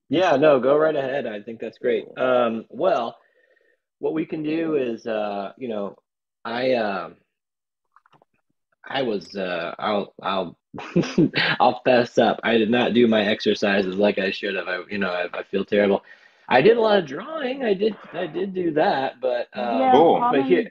yeah, 0.08 0.36
no, 0.36 0.60
go 0.60 0.76
right 0.76 0.94
ahead. 0.94 1.26
I 1.26 1.40
think 1.40 1.58
that's 1.58 1.78
great. 1.78 2.06
Um, 2.16 2.66
well, 2.68 3.16
what 3.98 4.14
we 4.14 4.26
can 4.26 4.44
do 4.44 4.76
is, 4.76 5.06
uh, 5.06 5.52
you 5.58 5.66
know, 5.66 5.96
I 6.44 6.74
um 6.74 7.16
I 8.84 9.02
was 9.02 9.34
uh 9.36 9.74
I'll 9.78 10.14
I'll 10.22 10.58
I'll 11.60 11.80
fess 11.84 12.18
up. 12.18 12.40
I 12.42 12.56
did 12.56 12.70
not 12.70 12.94
do 12.94 13.06
my 13.06 13.22
exercises 13.22 13.96
like 13.96 14.18
I 14.18 14.30
should 14.30 14.54
have. 14.54 14.68
I 14.68 14.80
you 14.90 14.98
know 14.98 15.10
I, 15.10 15.28
I 15.38 15.42
feel 15.44 15.64
terrible. 15.64 16.02
I 16.48 16.60
did 16.60 16.76
a 16.76 16.80
lot 16.80 16.98
of 16.98 17.06
drawing. 17.06 17.64
I 17.64 17.74
did 17.74 17.96
I 18.12 18.26
did 18.26 18.54
do 18.54 18.72
that, 18.72 19.20
but 19.20 19.48
um, 19.54 19.78
yeah, 19.78 19.92
cool. 19.92 20.20
but 20.20 20.42
here, 20.42 20.70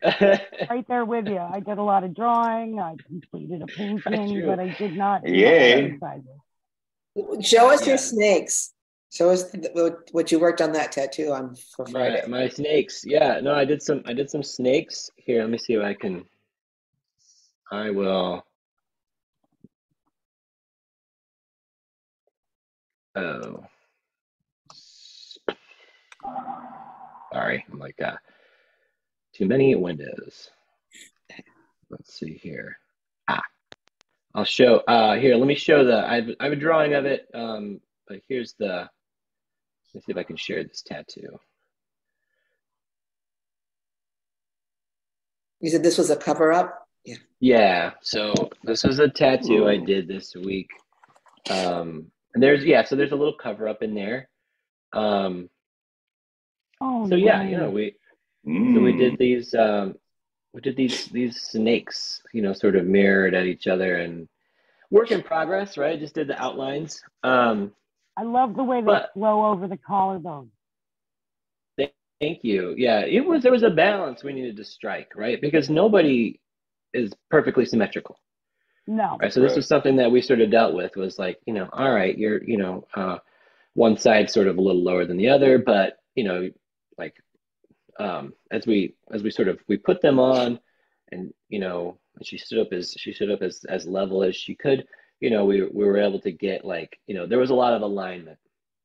right 0.70 0.86
there 0.88 1.06
with 1.06 1.28
you. 1.28 1.40
I 1.40 1.60
did 1.60 1.78
a 1.78 1.84
lot 1.84 2.04
of 2.04 2.14
drawing. 2.14 2.80
I 2.80 2.96
completed 3.08 3.62
a 3.62 3.66
painting, 3.68 4.46
but 4.46 4.60
I 4.60 4.76
did 4.78 4.96
not. 4.96 5.28
Yeah. 5.28 5.88
Show 7.42 7.70
us 7.70 7.82
yeah. 7.82 7.88
your 7.88 7.98
snakes. 7.98 8.74
Show 9.12 9.30
us 9.30 9.54
what 10.12 10.32
you 10.32 10.40
worked 10.40 10.62
on 10.62 10.72
that 10.74 10.94
tattoo 10.94 11.34
on 11.34 11.56
for 11.76 11.86
Friday. 11.86 12.22
My, 12.28 12.44
my, 12.44 12.50
snakes. 12.50 13.04
Yeah, 13.06 13.42
no, 13.42 13.54
I 13.54 13.66
did 13.66 13.82
some. 13.82 14.04
I 14.06 14.14
did 14.14 14.30
some 14.30 14.44
snakes. 14.44 15.10
Here, 15.18 15.42
let 15.42 15.50
me 15.50 15.58
see 15.58 15.74
if 15.74 15.84
I 15.84 15.94
can. 15.94 16.26
I 17.72 17.90
will. 17.90 18.46
oh, 23.16 23.64
sorry, 27.32 27.66
I'm 27.72 27.80
like 27.80 28.02
uh, 28.02 28.18
too 29.34 29.46
many 29.46 29.74
windows. 29.76 30.50
Let's 31.90 32.14
see 32.14 32.34
here. 32.34 32.78
Ah, 33.30 33.42
I'll 34.36 34.44
show. 34.44 34.78
Uh, 34.80 35.16
here, 35.16 35.36
let 35.38 35.48
me 35.48 35.56
show 35.56 35.86
the. 35.86 36.06
I've 36.06 36.36
I 36.42 36.46
have 36.46 36.54
a 36.54 36.58
drawing 36.58 36.94
of 36.94 37.06
it. 37.06 37.28
Um, 37.34 37.80
but 38.06 38.20
here's 38.28 38.54
the. 38.60 38.90
Let's 39.94 40.06
see 40.06 40.12
if 40.12 40.18
I 40.18 40.24
can 40.24 40.38
share 40.38 40.64
this 40.64 40.82
tattoo. 40.82 41.40
You 45.62 45.70
said 45.70 45.84
this 45.84 45.98
was 45.98 46.10
a 46.10 46.18
cover 46.18 46.52
up? 46.52 46.88
Yeah. 47.42 47.58
Yeah. 47.58 47.92
So 48.02 48.34
this 48.64 48.84
was 48.84 49.00
a 49.00 49.10
tattoo 49.10 49.68
I 49.68 49.78
did 49.78 50.08
this 50.08 50.36
week. 50.36 50.70
Um, 51.50 52.12
and 52.34 52.42
there's 52.42 52.64
yeah, 52.64 52.84
so 52.86 52.96
there's 52.96 53.12
a 53.12 53.16
little 53.16 53.34
cover 53.34 53.68
up 53.68 53.82
in 53.84 53.94
there. 53.94 54.30
Um, 54.94 55.50
Oh, 56.84 57.08
so 57.08 57.16
yeah, 57.16 57.38
nice. 57.44 57.52
you 57.52 57.58
know, 57.58 57.70
we 57.70 57.96
Mm. 58.48 58.74
so 58.74 58.82
we 58.82 58.94
did 58.98 59.20
these 59.20 59.54
um 59.54 59.96
we 60.54 60.62
did 60.62 60.76
these 60.76 61.06
these 61.08 61.40
snakes, 61.42 62.24
you 62.34 62.42
know, 62.42 62.54
sort 62.54 62.76
of 62.76 62.86
mirrored 62.88 63.36
at 63.36 63.46
each 63.46 63.68
other 63.68 63.98
and 63.98 64.28
work 64.90 65.12
in 65.12 65.22
progress, 65.22 65.78
right? 65.78 66.00
Just 66.00 66.16
did 66.16 66.28
the 66.28 66.42
outlines. 66.42 67.04
Um, 67.24 67.72
I 68.18 68.24
love 68.24 68.56
the 68.56 68.64
way 68.64 68.82
they 68.82 68.86
But- 68.88 69.14
flow 69.14 69.46
over 69.46 69.68
the 69.68 69.78
collarbone. 69.78 70.52
Thank 72.20 72.44
you. 72.44 72.76
Yeah, 72.78 73.00
it 73.02 73.26
was 73.26 73.42
there 73.44 73.52
was 73.52 73.64
a 73.64 73.70
balance 73.72 74.24
we 74.24 74.34
needed 74.34 74.58
to 74.58 74.64
strike, 74.64 75.16
right? 75.16 75.42
Because 75.42 75.70
nobody 75.72 76.40
is 76.94 77.12
perfectly 77.30 77.66
symmetrical. 77.66 78.18
No. 78.88 79.22
Right. 79.22 79.32
So 79.34 79.42
this 79.42 79.52
Right. 79.52 79.58
was 79.58 79.68
something 79.68 79.98
that 79.98 80.12
we 80.12 80.22
sort 80.22 80.42
of 80.42 80.52
dealt 80.52 80.74
with 80.74 80.96
was 80.96 81.20
like, 81.20 81.40
you 81.46 81.54
know, 81.54 81.70
all 81.72 81.92
right, 81.94 82.18
you're, 82.18 82.44
you 82.44 82.58
know, 82.58 82.88
uh, 82.96 83.20
one 83.74 83.98
side 83.98 84.30
sort 84.30 84.48
of 84.48 84.58
a 84.58 84.62
little 84.62 84.84
lower 84.84 85.06
than 85.06 85.18
the 85.18 85.30
other, 85.30 85.58
but 85.58 85.98
you 86.16 86.24
know, 86.26 86.50
like 86.98 87.16
um, 88.00 88.34
as 88.52 88.66
we 88.68 88.96
as 89.12 89.24
we 89.24 89.32
sort 89.32 89.48
of 89.48 89.60
we 89.68 89.78
put 89.78 90.02
them 90.02 90.20
on, 90.20 90.60
and 91.12 91.34
you 91.50 91.60
know, 91.60 92.00
she 92.24 92.38
stood 92.38 92.60
up 92.60 92.74
as 92.74 92.94
she 92.98 93.14
stood 93.14 93.32
up 93.32 93.42
as 93.42 93.64
as 93.70 93.86
level 93.88 94.24
as 94.24 94.36
she 94.36 94.56
could. 94.56 94.86
You 95.20 95.30
know, 95.30 95.46
we 95.46 95.62
we 95.64 95.86
were 95.86 95.98
able 96.00 96.20
to 96.22 96.32
get 96.32 96.66
like, 96.66 97.00
you 97.08 97.16
know, 97.16 97.28
there 97.28 97.40
was 97.40 97.52
a 97.52 97.56
lot 97.56 97.74
of 97.74 97.82
alignment, 97.82 98.40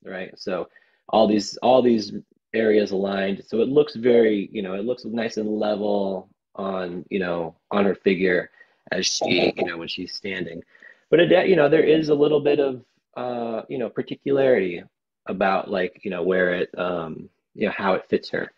right? 0.05 0.33
So 0.39 0.69
all 1.09 1.27
these 1.29 1.57
all 1.59 1.83
these 1.83 2.13
areas 2.55 2.93
aligned, 2.93 3.43
so 3.47 3.61
it 3.61 3.69
looks 3.69 3.97
very, 3.97 4.49
you 4.53 4.63
know, 4.63 4.75
it 4.75 4.85
looks 4.85 5.05
nice 5.05 5.37
and 5.37 5.49
level 5.49 6.31
on, 6.57 7.05
you 7.11 7.19
know, 7.19 7.57
on 7.71 7.85
her 7.85 7.95
figure 7.95 8.51
as 8.93 9.07
she, 9.07 9.53
you 9.57 9.65
know, 9.65 9.79
when 9.79 9.89
she's 9.89 10.13
standing. 10.13 10.63
But 11.11 11.21
it, 11.21 11.49
you 11.49 11.57
know, 11.57 11.69
there 11.69 11.85
is 11.85 12.09
a 12.09 12.15
little 12.15 12.41
bit 12.41 12.59
of, 12.59 12.85
uh, 13.17 13.63
you 13.69 13.79
know, 13.79 13.89
particularity 13.89 14.83
about 15.27 15.71
like, 15.71 16.01
you 16.05 16.11
know, 16.11 16.23
where 16.23 16.53
it, 16.55 16.71
um, 16.79 17.29
you 17.55 17.67
know, 17.67 17.73
how 17.77 17.95
it 17.95 18.09
fits 18.09 18.29
her. 18.31 18.51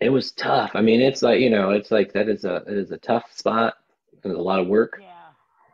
It 0.00 0.10
was 0.10 0.32
tough. 0.32 0.72
I 0.74 0.82
mean, 0.82 1.00
it's 1.00 1.22
like, 1.22 1.40
you 1.40 1.50
know, 1.50 1.70
it's 1.70 1.90
like 1.90 2.12
that 2.12 2.28
is 2.28 2.44
a, 2.44 2.56
it 2.66 2.76
is 2.76 2.90
a 2.90 2.98
tough 2.98 3.32
spot. 3.34 3.74
There's 4.22 4.36
a 4.36 4.40
lot 4.40 4.60
of 4.60 4.66
work. 4.66 5.00
Yeah. 5.00 5.14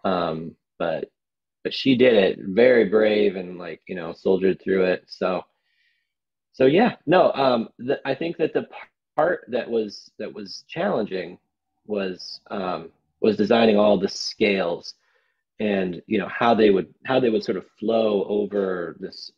Um, 0.05 0.57
but, 0.79 1.11
but 1.65 1.75
she 1.75 1.97
did 1.97 2.15
it 2.15 2.39
very 2.41 2.89
brave 2.89 3.37
and 3.37 3.59
like, 3.59 3.83
you 3.87 3.95
know, 3.95 4.13
soldiered 4.13 4.61
through 4.61 4.85
it. 4.85 5.05
So, 5.07 5.43
so 6.53 6.67
yeah, 6.67 6.97
no, 7.07 7.33
um, 7.33 7.69
the, 7.79 8.01
I 8.05 8.15
think 8.15 8.37
that 8.37 8.53
the 8.53 8.67
part 9.17 9.45
that 9.49 9.69
was, 9.69 10.11
that 10.19 10.33
was 10.33 10.65
challenging 10.69 11.39
was, 11.87 12.40
um, 12.51 12.90
was 13.21 13.37
designing 13.37 13.77
all 13.77 13.99
the 13.99 14.09
scales 14.09 14.95
and 15.62 16.03
you 16.07 16.18
know 16.18 16.29
how 16.29 16.55
they 16.55 16.71
would 16.71 16.92
how 17.05 17.21
they 17.21 17.31
would 17.31 17.45
sort 17.45 17.57
of 17.57 17.64
flow 17.79 18.25
over 18.25 18.97
this 18.99 19.31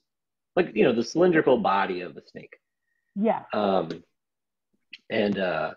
like 0.56 0.74
you 0.74 0.84
know 0.84 0.92
the 0.94 1.04
cylindrical 1.04 1.58
body 1.58 2.00
of 2.00 2.14
the 2.14 2.22
snake. 2.30 2.56
Yeah. 3.14 3.42
um 3.52 3.88
and 5.10 5.38
uh 5.38 5.74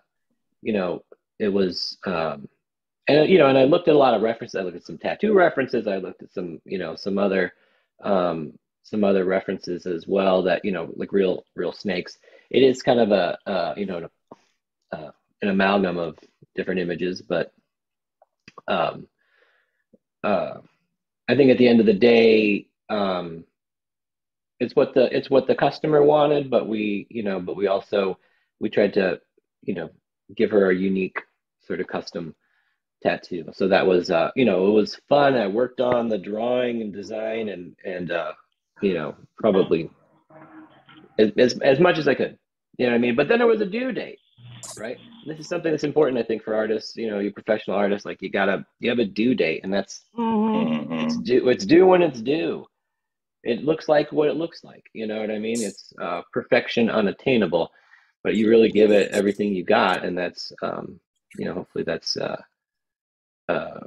you 0.61 0.73
know 0.73 1.03
it 1.39 1.49
was 1.49 1.97
um 2.05 2.47
and 3.07 3.29
you 3.29 3.37
know 3.37 3.47
and 3.47 3.57
i 3.57 3.63
looked 3.63 3.87
at 3.87 3.95
a 3.95 3.97
lot 3.97 4.13
of 4.13 4.21
references. 4.21 4.59
I 4.59 4.63
looked 4.63 4.77
at 4.77 4.85
some 4.85 4.97
tattoo 4.97 5.33
references. 5.33 5.87
I 5.87 5.97
looked 5.97 6.23
at 6.23 6.33
some 6.33 6.61
you 6.65 6.77
know 6.77 6.95
some 6.95 7.17
other 7.17 7.53
um 8.03 8.53
some 8.83 9.03
other 9.03 9.25
references 9.25 9.85
as 9.85 10.07
well 10.07 10.41
that 10.43 10.63
you 10.63 10.71
know 10.71 10.89
like 10.95 11.11
real 11.11 11.43
real 11.55 11.73
snakes. 11.73 12.17
It 12.49 12.63
is 12.63 12.81
kind 12.81 12.99
of 12.99 13.11
a 13.11 13.37
uh 13.45 13.73
you 13.75 13.85
know 13.85 14.07
uh, 14.93 15.11
an 15.41 15.49
amalgam 15.49 15.97
of 15.97 16.17
different 16.57 16.79
images 16.79 17.21
but 17.21 17.53
um 18.67 19.07
uh 20.23 20.55
i 21.29 21.35
think 21.35 21.49
at 21.51 21.57
the 21.57 21.67
end 21.67 21.79
of 21.79 21.85
the 21.85 21.93
day 21.93 22.67
um 22.89 23.45
it's 24.59 24.75
what 24.75 24.93
the 24.93 25.15
it's 25.15 25.29
what 25.29 25.47
the 25.47 25.55
customer 25.55 26.03
wanted 26.03 26.49
but 26.49 26.67
we 26.67 27.07
you 27.09 27.23
know 27.23 27.39
but 27.39 27.55
we 27.55 27.67
also 27.67 28.17
we 28.59 28.69
tried 28.69 28.93
to 28.93 29.19
you 29.63 29.73
know 29.73 29.89
give 30.35 30.51
her 30.51 30.71
a 30.71 30.75
unique 30.75 31.21
sort 31.65 31.79
of 31.79 31.87
custom 31.87 32.35
tattoo. 33.03 33.45
So 33.53 33.67
that 33.67 33.85
was 33.85 34.09
uh 34.09 34.31
you 34.35 34.45
know 34.45 34.67
it 34.67 34.71
was 34.71 34.99
fun. 35.07 35.35
I 35.35 35.47
worked 35.47 35.79
on 35.81 36.09
the 36.09 36.17
drawing 36.17 36.81
and 36.81 36.93
design 36.93 37.49
and 37.49 37.75
and 37.85 38.11
uh 38.11 38.33
you 38.81 38.93
know 38.93 39.15
probably 39.37 39.89
as 41.19 41.31
as, 41.37 41.59
as 41.59 41.79
much 41.79 41.97
as 41.97 42.07
i 42.07 42.15
could. 42.15 42.37
You 42.77 42.87
know 42.87 42.93
what 42.93 42.97
i 42.97 43.01
mean? 43.01 43.15
But 43.15 43.27
then 43.27 43.39
there 43.39 43.47
was 43.47 43.61
a 43.61 43.65
due 43.65 43.91
date 43.91 44.19
right? 44.77 44.97
This 45.25 45.39
is 45.39 45.47
something 45.49 45.71
that's 45.71 45.83
important 45.83 46.17
i 46.19 46.23
think 46.23 46.43
for 46.43 46.55
artists 46.55 46.95
you 46.95 47.09
know 47.09 47.19
you 47.19 47.31
professional 47.31 47.75
artists 47.75 48.05
like 48.05 48.21
you 48.21 48.29
gotta 48.29 48.65
you 48.79 48.89
have 48.89 48.99
a 48.99 49.05
due 49.05 49.35
date 49.35 49.61
and 49.63 49.73
that's 49.73 50.05
hmm 50.15 50.53
Mhm. 50.55 51.03
it's 51.03 51.17
due 51.17 51.49
it's 51.49 51.65
due 51.65 51.85
when 51.85 52.01
it's 52.01 52.21
due. 52.21 52.65
It 53.43 53.63
looks 53.63 53.87
like 53.89 54.11
what 54.11 54.29
it 54.29 54.35
looks 54.37 54.63
like 54.63 54.83
you 54.93 55.05
know 55.07 55.19
what 55.19 55.31
i 55.31 55.39
mean? 55.39 55.61
It's 55.61 55.93
uh, 56.01 56.21
perfection 56.33 56.89
unattainable 56.89 57.71
but 58.23 58.35
you 58.35 58.49
really 58.49 58.69
give 58.71 58.91
it 58.91 59.11
everything 59.11 59.53
you 59.53 59.63
got 59.63 60.05
and 60.05 60.17
that's 60.17 60.51
um, 60.61 60.99
you 61.37 61.45
know 61.45 61.53
hopefully 61.53 61.83
that's 61.83 62.15
uh, 62.17 62.41
uh, 63.49 63.79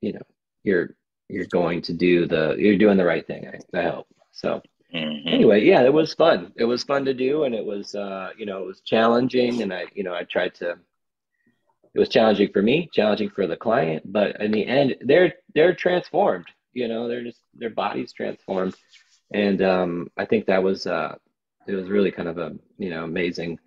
you 0.00 0.12
know 0.12 0.22
you're 0.64 0.94
you're 1.28 1.46
going 1.46 1.80
to 1.82 1.92
do 1.92 2.26
the 2.26 2.54
you're 2.58 2.78
doing 2.78 2.96
the 2.96 3.04
right 3.04 3.26
thing 3.26 3.46
i, 3.48 3.78
I 3.78 3.82
hope 3.90 4.06
so 4.32 4.60
Mhm. 4.94 5.22
anyway 5.26 5.64
yeah 5.64 5.82
it 5.82 5.92
was 5.92 6.12
fun. 6.14 6.52
It 6.56 6.64
was 6.64 6.84
fun 6.84 7.04
to 7.06 7.14
do 7.14 7.44
and 7.44 7.54
it 7.54 7.64
was 7.64 7.94
uh, 7.94 8.30
you 8.36 8.44
know 8.46 8.62
it 8.62 8.66
was 8.66 8.80
challenging 8.80 9.62
and 9.62 9.72
i 9.72 9.86
you 9.94 10.02
know 10.04 10.14
i 10.14 10.24
tried 10.24 10.54
to 10.56 10.72
it 11.94 11.98
was 11.98 12.08
challenging 12.08 12.50
for 12.52 12.62
me 12.62 12.88
challenging 12.92 13.30
for 13.30 13.46
the 13.46 13.56
client 13.56 14.02
but 14.12 14.40
in 14.40 14.50
the 14.50 14.66
end 14.66 14.96
they're 15.00 15.32
they're 15.54 15.74
transformed 15.74 16.46
you 16.74 16.88
know 16.88 17.08
they're 17.08 17.24
just 17.24 17.40
their 17.54 17.70
bodies 17.70 18.12
transformed. 18.12 18.74
And 19.34 19.62
um, 19.62 20.10
i 20.18 20.24
think 20.26 20.46
that 20.46 20.62
was 20.62 20.86
uh, 20.86 21.14
it 21.66 21.74
was 21.74 21.88
really 21.88 22.10
kind 22.10 22.28
of 22.28 22.38
a 22.38 22.54
you 22.78 22.90
know 22.90 23.04
amazing 23.04 23.58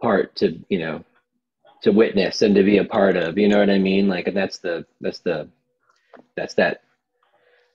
part 0.00 0.34
to 0.36 0.58
you 0.68 0.78
know 0.78 1.04
to 1.82 1.90
witness 1.92 2.40
and 2.42 2.54
to 2.54 2.62
be 2.62 2.78
a 2.78 2.84
part 2.84 3.16
of 3.16 3.36
you 3.36 3.48
know 3.48 3.58
what 3.58 3.70
i 3.70 3.78
mean? 3.78 4.08
Like 4.08 4.28
and 4.28 4.36
that's 4.36 4.58
the 4.58 4.86
that's 5.00 5.18
the 5.20 5.48
that's 6.36 6.54
that 6.54 6.82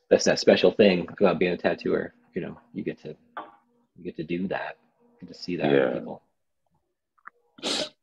that's 0.09 0.25
that 0.25 0.39
special 0.39 0.71
thing 0.71 1.07
about 1.19 1.37
being 1.39 1.53
a 1.53 1.57
tattooer 1.57 2.13
you 2.33 2.41
know 2.41 2.57
you 2.73 2.83
get 2.83 3.01
to 3.01 3.15
you 3.97 4.03
get 4.03 4.15
to 4.15 4.23
do 4.23 4.47
that 4.47 4.77
you 5.19 5.27
get 5.27 5.33
to 5.35 5.41
see 5.41 5.55
that 5.57 5.71
Yeah. 5.71 5.93
people 5.93 6.21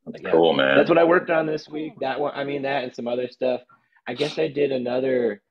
Like, 0.06 0.22
yeah. 0.22 0.30
Cool, 0.30 0.54
man. 0.54 0.76
That's 0.76 0.88
what 0.88 0.98
I 0.98 1.04
worked 1.04 1.30
on 1.30 1.46
this 1.46 1.68
week. 1.68 1.92
That 2.00 2.18
one, 2.18 2.32
I 2.34 2.44
mean, 2.44 2.62
that 2.62 2.84
and 2.84 2.94
some 2.94 3.06
other 3.08 3.28
stuff. 3.28 3.60
I 4.06 4.14
guess 4.14 4.38
I 4.38 4.48
did 4.48 4.72
another. 4.72 5.42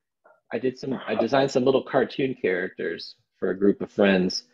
I 0.51 0.57
did 0.57 0.79
some. 0.79 0.99
I 1.07 1.13
designed 1.13 1.51
some 1.51 1.63
little 1.63 1.83
cartoon 1.83 2.35
characters 2.41 3.15
for 3.37 3.51
a 3.51 3.57
group 3.57 3.81
of 3.81 3.91
friends, 3.91 4.45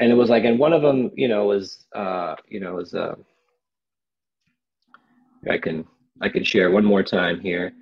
and 0.00 0.10
it 0.10 0.14
was 0.14 0.30
like, 0.30 0.44
and 0.44 0.58
one 0.58 0.72
of 0.72 0.82
them, 0.82 1.12
you 1.14 1.28
know, 1.28 1.46
was, 1.46 1.86
uh, 1.94 2.34
you 2.48 2.58
know, 2.58 2.74
was. 2.74 2.94
Uh, 2.94 3.14
I 5.48 5.58
can 5.58 5.84
I 6.20 6.28
can 6.28 6.42
share 6.42 6.70
one 6.72 6.84
more 6.84 7.04
time 7.04 7.38
here. 7.40 7.72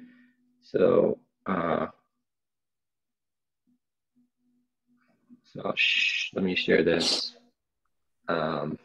So, 0.60 1.18
uh, 1.46 1.86
so 5.54 5.62
I'll 5.64 5.76
sh- 5.76 6.30
let 6.34 6.44
me 6.44 6.54
share 6.54 6.82
this. 6.82 7.36
Um, 8.28 8.78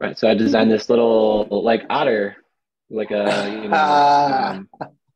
Right. 0.00 0.18
So 0.18 0.28
I 0.28 0.34
designed 0.34 0.70
this 0.70 0.88
little 0.88 1.46
like 1.62 1.82
otter, 1.90 2.36
like 2.88 3.10
a 3.10 3.50
you 3.62 3.68
know. 3.68 3.76
Um, 3.76 4.68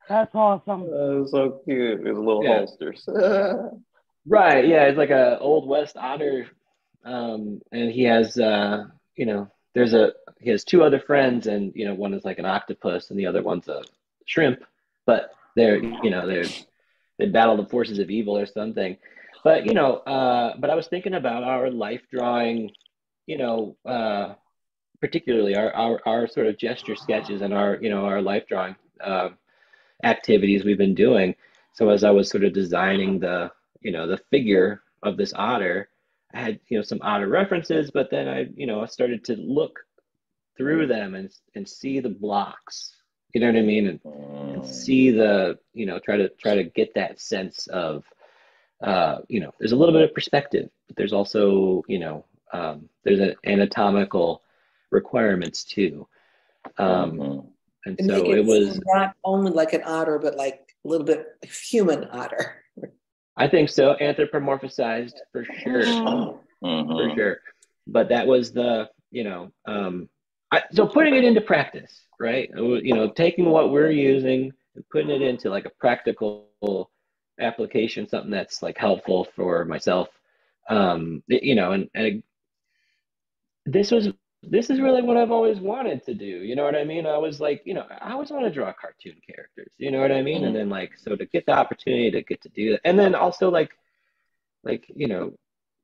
That's 0.08 0.34
awesome. 0.34 0.82
Uh, 0.82 1.26
so 1.26 1.60
cute. 1.64 2.06
His 2.06 2.18
little 2.18 2.44
Yeah. 2.44 2.58
holsters. 2.58 3.02
right. 4.26 4.68
Yeah. 4.68 4.84
It's 4.84 4.98
like 4.98 5.08
a 5.10 5.38
old 5.38 5.66
west 5.66 5.96
otter, 5.96 6.48
um, 7.04 7.62
and 7.72 7.90
he 7.90 8.02
has 8.04 8.38
uh, 8.38 8.84
you 9.16 9.26
know, 9.26 9.50
there's 9.74 9.94
a 9.94 10.12
he 10.40 10.50
has 10.50 10.64
two 10.64 10.82
other 10.82 11.00
friends, 11.00 11.46
and 11.46 11.72
you 11.74 11.84
know, 11.86 11.94
one 11.94 12.14
is 12.14 12.24
like 12.24 12.38
an 12.38 12.46
octopus, 12.46 13.10
and 13.10 13.18
the 13.18 13.26
other 13.26 13.42
one's 13.42 13.68
a 13.68 13.82
shrimp. 14.26 14.64
But 15.06 15.32
they're 15.56 15.78
you 15.78 16.10
know 16.10 16.26
they're 16.26 16.44
they 17.18 17.26
battle 17.26 17.56
the 17.56 17.66
forces 17.66 17.98
of 17.98 18.10
evil 18.10 18.36
or 18.36 18.46
something. 18.46 18.96
But 19.42 19.66
you 19.66 19.74
know, 19.74 19.96
uh, 19.98 20.54
but 20.58 20.70
I 20.70 20.74
was 20.74 20.88
thinking 20.88 21.14
about 21.14 21.44
our 21.44 21.70
life 21.70 22.02
drawing, 22.10 22.70
you 23.26 23.38
know, 23.38 23.76
uh, 23.84 24.34
particularly 25.00 25.56
our, 25.56 25.72
our 25.74 26.00
our 26.06 26.26
sort 26.26 26.46
of 26.46 26.58
gesture 26.58 26.96
sketches 26.96 27.42
and 27.42 27.52
our 27.52 27.78
you 27.80 27.90
know 27.90 28.06
our 28.06 28.22
life 28.22 28.44
drawing 28.48 28.76
uh, 29.02 29.30
activities 30.02 30.64
we've 30.64 30.78
been 30.78 30.94
doing. 30.94 31.34
So 31.72 31.90
as 31.90 32.04
I 32.04 32.10
was 32.10 32.30
sort 32.30 32.44
of 32.44 32.52
designing 32.52 33.18
the 33.18 33.50
you 33.80 33.92
know 33.92 34.06
the 34.06 34.18
figure 34.30 34.82
of 35.02 35.16
this 35.16 35.34
otter, 35.34 35.88
I 36.34 36.40
had 36.40 36.60
you 36.68 36.78
know 36.78 36.82
some 36.82 36.98
otter 37.02 37.28
references, 37.28 37.90
but 37.90 38.10
then 38.10 38.28
I 38.28 38.46
you 38.56 38.66
know 38.66 38.80
I 38.82 38.86
started 38.86 39.24
to 39.26 39.36
look 39.36 39.78
through 40.56 40.86
them 40.86 41.14
and 41.14 41.30
and 41.54 41.68
see 41.68 42.00
the 42.00 42.08
blocks. 42.08 42.96
You 43.32 43.40
know 43.40 43.48
what 43.48 43.56
I 43.56 43.62
mean? 43.62 43.86
And, 43.88 44.00
and 44.04 44.62
Mm. 44.62 44.66
see 44.66 45.10
the 45.10 45.58
you 45.72 45.86
know 45.86 45.98
try 45.98 46.16
to 46.16 46.28
try 46.30 46.54
to 46.56 46.64
get 46.64 46.94
that 46.94 47.20
sense 47.20 47.66
of 47.68 48.04
uh, 48.82 49.18
you 49.28 49.40
know 49.40 49.52
there's 49.58 49.72
a 49.72 49.76
little 49.76 49.94
bit 49.94 50.02
of 50.02 50.14
perspective, 50.14 50.68
but 50.88 50.96
there's 50.96 51.12
also 51.12 51.82
you 51.88 51.98
know 51.98 52.24
um, 52.52 52.88
there's 53.04 53.20
an 53.20 53.34
anatomical 53.46 54.42
requirements 54.90 55.64
too. 55.64 56.06
Um, 56.78 57.18
Mhm. 57.18 57.46
and 57.86 57.98
To 57.98 58.04
so 58.04 58.32
it 58.32 58.44
was 58.44 58.80
not 58.86 59.14
only 59.24 59.52
like 59.52 59.72
an 59.72 59.82
otter, 59.84 60.18
but 60.18 60.36
like 60.36 60.74
a 60.84 60.88
little 60.88 61.06
bit 61.06 61.26
human 61.42 62.08
otter. 62.10 62.63
I 63.36 63.48
think 63.48 63.68
so 63.68 63.96
anthropomorphized 64.00 65.14
for 65.32 65.44
sure. 65.44 65.84
Mhm. 66.62 66.86
for 66.88 67.14
sure. 67.14 67.40
But 67.86 68.08
that 68.08 68.26
was 68.26 68.52
the, 68.52 68.88
you 69.10 69.24
know, 69.24 69.52
um, 69.66 70.08
I, 70.50 70.62
so 70.72 70.86
putting 70.86 71.14
it 71.14 71.24
into 71.24 71.40
practice, 71.40 72.06
right? 72.20 72.48
You 72.54 72.94
know, 72.94 73.10
taking 73.10 73.46
what 73.46 73.70
we're 73.70 73.90
using 73.90 74.52
and 74.74 74.88
putting 74.90 75.10
it 75.10 75.20
into 75.22 75.50
like 75.50 75.66
a 75.66 75.70
practical 75.70 76.48
application, 77.40 78.08
something 78.08 78.30
that's 78.30 78.62
like 78.62 78.78
helpful 78.78 79.24
for 79.36 79.64
myself. 79.64 80.08
Um, 80.68 81.22
you 81.26 81.54
know, 81.54 81.72
and, 81.72 81.90
and 81.94 82.22
this 83.66 83.90
was 83.90 84.08
this 84.50 84.70
is 84.70 84.80
really 84.80 85.02
what 85.02 85.16
I've 85.16 85.30
always 85.30 85.58
wanted 85.58 86.04
to 86.06 86.14
do. 86.14 86.24
You 86.24 86.56
know 86.56 86.64
what 86.64 86.74
I 86.74 86.84
mean? 86.84 87.06
I 87.06 87.18
was 87.18 87.40
like, 87.40 87.62
you 87.64 87.74
know, 87.74 87.86
I 88.00 88.12
always 88.12 88.30
want 88.30 88.44
to 88.44 88.50
draw 88.50 88.72
cartoon 88.72 89.16
characters. 89.26 89.72
You 89.78 89.90
know 89.90 90.00
what 90.00 90.12
I 90.12 90.22
mean? 90.22 90.44
And 90.44 90.54
then 90.54 90.68
like, 90.68 90.92
so 90.96 91.16
to 91.16 91.26
get 91.26 91.46
the 91.46 91.52
opportunity 91.52 92.10
to 92.10 92.22
get 92.22 92.40
to 92.42 92.48
do 92.50 92.72
that, 92.72 92.80
and 92.84 92.98
then 92.98 93.14
also 93.14 93.50
like, 93.50 93.72
like 94.62 94.86
you 94.94 95.08
know, 95.08 95.32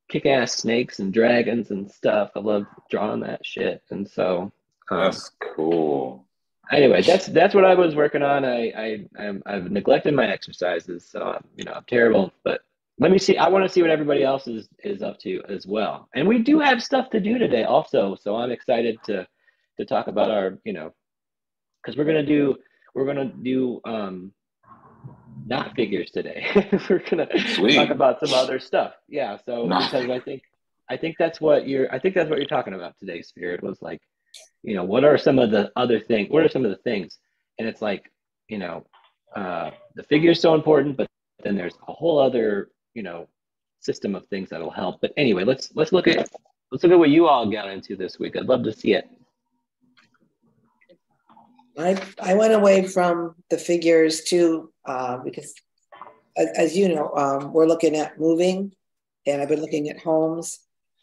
kick-ass 0.09 0.55
snakes 0.55 0.99
and 0.99 1.13
dragons 1.13 1.71
and 1.71 1.91
stuff. 1.91 2.31
I 2.35 2.41
love 2.41 2.67
drawing 2.91 3.21
that 3.21 3.47
shit. 3.47 3.83
And 3.91 4.09
so, 4.09 4.53
um, 4.91 4.99
That's 5.03 5.31
cool. 5.55 6.27
anyway, 6.73 7.03
that's 7.03 7.27
that's 7.27 7.55
what 7.55 7.65
I 7.65 7.75
was 7.75 7.95
working 7.95 8.23
on. 8.23 8.45
I 8.45 8.73
I 8.77 9.07
I'm, 9.19 9.43
I've 9.47 9.71
neglected 9.71 10.15
my 10.15 10.27
exercises, 10.27 11.07
so 11.09 11.23
I'm, 11.23 11.45
you 11.57 11.65
know 11.65 11.73
I'm 11.73 11.85
terrible. 11.87 12.33
But 12.45 12.63
let 13.01 13.11
me 13.11 13.19
see. 13.19 13.39
I 13.39 13.49
want 13.49 13.65
to 13.65 13.69
see 13.69 13.81
what 13.81 13.91
everybody 13.91 14.23
else 14.23 14.47
is 14.47 14.69
is 14.85 15.03
up 15.03 15.19
to 15.21 15.43
as 15.49 15.67
well. 15.67 16.09
And 16.15 16.29
we 16.29 16.39
do 16.39 16.61
have 16.61 16.83
stuff 16.83 17.09
to 17.11 17.21
do 17.21 17.39
today, 17.39 17.65
also. 17.65 18.15
So 18.15 18.37
I'm 18.37 18.51
excited 18.51 18.99
to 19.05 19.27
to 19.79 19.85
talk 19.87 20.07
about 20.07 20.31
our 20.31 20.59
you 20.65 20.75
know 20.75 20.93
because 21.83 21.97
we're 21.97 22.05
gonna 22.05 22.27
do 22.27 22.57
we're 22.95 23.07
gonna 23.07 23.33
do 23.43 23.81
um 23.87 24.33
not 25.47 25.75
figures 25.75 26.11
today. 26.11 26.47
we're 26.91 27.03
gonna 27.11 27.27
Sweet. 27.55 27.75
talk 27.75 27.89
about 27.89 28.21
some 28.21 28.35
other 28.35 28.61
stuff. 28.61 28.93
Yeah. 29.09 29.39
So 29.47 29.65
Not 29.65 29.91
because 29.91 30.11
I 30.11 30.21
think 30.21 30.43
I 30.91 30.99
think 30.99 31.17
that's 31.19 31.41
what 31.41 31.67
you're 31.67 31.93
I 31.93 31.99
think 31.99 32.15
that's 32.15 32.29
what 32.29 32.39
you're 32.39 32.47
talking 32.47 32.75
about 32.75 32.99
today, 32.99 33.23
Spirit, 33.23 33.63
was 33.63 33.81
like, 33.81 34.03
you 34.63 34.75
know, 34.75 34.85
what 34.85 35.05
are 35.05 35.17
some 35.17 35.39
of 35.39 35.51
the 35.51 35.73
other 35.75 36.01
things 36.01 36.29
what 36.31 36.45
are 36.45 36.51
some 36.51 36.67
of 36.67 36.71
the 36.71 36.77
things? 36.79 37.19
And 37.59 37.67
it's 37.67 37.81
like, 37.81 38.13
you 38.49 38.59
know, 38.59 38.87
uh 39.35 39.71
the 39.95 40.03
figure 40.03 40.33
is 40.33 40.41
so 40.41 40.55
important, 40.55 40.99
but 40.99 41.09
then 41.43 41.57
there's 41.57 41.79
a 41.89 41.93
whole 41.93 42.19
other, 42.19 42.69
you 42.95 43.03
know, 43.03 43.29
system 43.81 44.15
of 44.15 44.27
things 44.29 44.51
that'll 44.51 44.71
help. 44.71 45.01
But 45.01 45.13
anyway, 45.17 45.45
let's 45.45 45.71
let's 45.75 45.93
look 45.93 46.07
at 46.07 46.29
let's 46.71 46.83
look 46.85 46.93
at 46.93 46.99
what 46.99 47.11
you 47.11 47.27
all 47.27 47.51
got 47.51 47.69
into 47.71 47.97
this 47.97 48.19
week. 48.19 48.37
I'd 48.37 48.47
love 48.47 48.63
to 48.65 48.73
see 48.73 48.95
it. 48.95 49.09
I 51.79 52.01
I 52.21 52.35
went 52.35 52.53
away 52.53 52.87
from 52.87 53.35
the 53.49 53.59
figures 53.59 54.23
too 54.23 54.73
uh, 54.85 55.19
because, 55.19 55.55
as, 56.37 56.49
as 56.57 56.77
you 56.77 56.95
know, 56.95 57.11
um, 57.17 57.53
we're 57.53 57.67
looking 57.67 57.97
at 57.97 58.19
moving, 58.19 58.73
and 59.27 59.41
I've 59.41 59.49
been 59.49 59.61
looking 59.61 59.89
at 59.89 59.99
homes, 60.01 60.59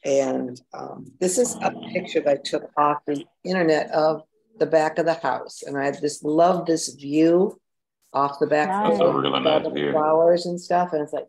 and 0.05 0.59
um, 0.73 1.05
this 1.19 1.37
is 1.37 1.55
a 1.61 1.71
picture 1.93 2.21
that 2.21 2.39
I 2.39 2.41
took 2.43 2.69
off 2.77 2.97
the 3.07 3.25
internet 3.43 3.89
of 3.91 4.21
the 4.59 4.65
back 4.65 4.97
of 4.99 5.05
the 5.05 5.13
house, 5.15 5.63
and 5.63 5.77
I 5.77 5.91
just 5.91 6.23
love 6.23 6.65
this 6.65 6.89
view 6.93 7.59
off 8.13 8.39
the 8.39 8.47
back 8.47 8.69
Nice. 8.69 8.89
with 8.91 8.99
That's 8.99 9.09
a 9.09 9.17
really 9.17 9.39
nice 9.39 9.63
the 9.63 9.69
view. 9.71 9.91
flowers 9.91 10.45
and 10.45 10.59
stuff, 10.59 10.93
and 10.93 11.01
it's 11.01 11.13
like 11.13 11.25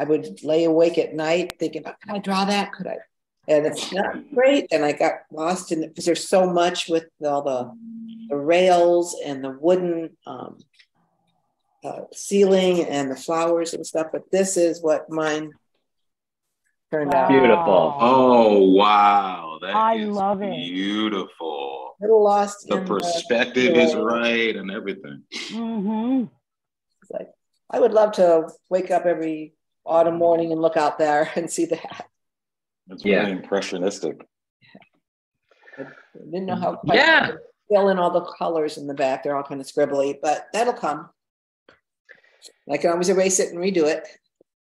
I 0.00 0.04
would 0.04 0.42
lay 0.42 0.64
awake 0.64 0.96
at 0.96 1.12
night 1.14 1.58
thinking, 1.58 1.82
could 1.82 1.94
I 2.08 2.18
draw 2.20 2.46
that? 2.46 2.72
Could 2.72 2.86
I? 2.86 2.96
And 3.48 3.66
it's 3.66 3.92
not 3.92 4.32
great, 4.34 4.66
and 4.72 4.82
I 4.82 4.92
got 4.92 5.12
lost 5.30 5.72
in 5.72 5.82
it 5.82 5.88
because 5.88 6.06
there's 6.06 6.26
so 6.26 6.50
much 6.50 6.88
with 6.88 7.04
all 7.22 7.42
the 7.42 7.70
the 8.30 8.36
rails 8.36 9.14
and 9.26 9.44
the 9.44 9.50
wooden 9.50 10.16
um, 10.26 10.56
uh, 11.84 12.02
ceiling 12.14 12.84
and 12.86 13.10
the 13.10 13.16
flowers 13.16 13.74
and 13.74 13.84
stuff. 13.86 14.06
But 14.10 14.30
this 14.32 14.56
is 14.56 14.80
what 14.82 15.10
mine 15.10 15.50
turned 16.90 17.12
out. 17.14 17.28
Beautiful. 17.28 17.94
Oh 18.00 18.70
wow, 18.70 19.58
that 19.60 19.74
I 19.74 19.96
is 19.96 20.08
love 20.08 20.40
it. 20.42 20.54
beautiful. 20.54 21.96
A 22.00 22.04
little 22.04 22.24
lost 22.24 22.68
The 22.68 22.78
in 22.78 22.86
perspective 22.86 23.76
is 23.76 23.94
right 23.94 24.56
and 24.56 24.70
everything. 24.70 25.24
Mm-hmm. 25.50 26.24
it's 27.02 27.10
like 27.10 27.28
I 27.70 27.80
would 27.80 27.92
love 27.92 28.12
to 28.12 28.48
wake 28.70 28.90
up 28.90 29.04
every 29.04 29.52
autumn 29.90 30.16
morning 30.16 30.52
and 30.52 30.62
look 30.62 30.76
out 30.76 30.98
there 30.98 31.30
and 31.34 31.50
see 31.50 31.66
that. 31.66 32.06
It's 32.88 33.04
Yeah. 33.04 33.20
really 33.20 33.32
impressionistic. 33.32 34.26
I 35.78 35.84
didn't 36.24 36.46
know 36.46 36.56
how 36.56 36.76
quite 36.76 36.96
Yeah. 36.98 37.26
to 37.28 37.38
fill 37.68 37.88
in 37.88 37.98
all 37.98 38.10
the 38.10 38.22
colors 38.38 38.78
in 38.78 38.86
the 38.86 38.94
back. 38.94 39.22
They're 39.22 39.36
all 39.36 39.42
kind 39.42 39.60
of 39.60 39.66
scribbly, 39.66 40.18
but 40.22 40.46
that'll 40.52 40.72
come. 40.72 41.10
I 42.70 42.76
can 42.78 42.90
always 42.90 43.08
erase 43.08 43.38
it 43.40 43.50
and 43.52 43.58
redo 43.58 43.84
it. 43.84 44.06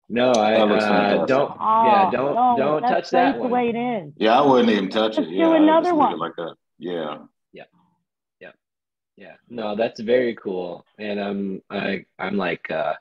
No, 0.09 0.31
I 0.33 0.53
That 0.59 0.67
looks 0.69 0.85
uh, 0.85 0.89
fantastic. 0.89 1.27
don't 1.29 1.57
yeah, 1.61 2.11
don't 2.11 2.57
don't 2.59 2.83
touch 2.83 3.11
that 3.11 3.21
Oh, 3.21 3.33
That's 3.33 3.39
one. 3.39 3.49
the 3.49 3.55
way 3.55 3.69
it 3.71 3.77
is. 3.77 4.13
Yeah, 4.17 4.39
I 4.41 4.47
wouldn't 4.47 4.69
even 4.71 4.91
touch 4.91 5.13
it. 5.17 5.23
Let's 5.23 5.31
do 5.31 5.37
Yeah, 5.37 5.49
I 5.49 5.57
another 5.57 5.95
one. 5.95 6.13
it 6.13 6.19
like 6.19 6.37
that. 6.37 6.55
Yeah. 6.79 7.19
Yeah. 7.53 7.65
Yeah. 8.41 8.53
Yeah, 9.17 9.37
no, 9.49 9.75
that's 9.75 10.01
very 10.01 10.35
cool. 10.35 10.85
And 10.99 11.19
I'm 11.21 11.63
I 11.71 12.05
I'm 12.19 12.37
like 12.37 12.71
uh 12.71 12.95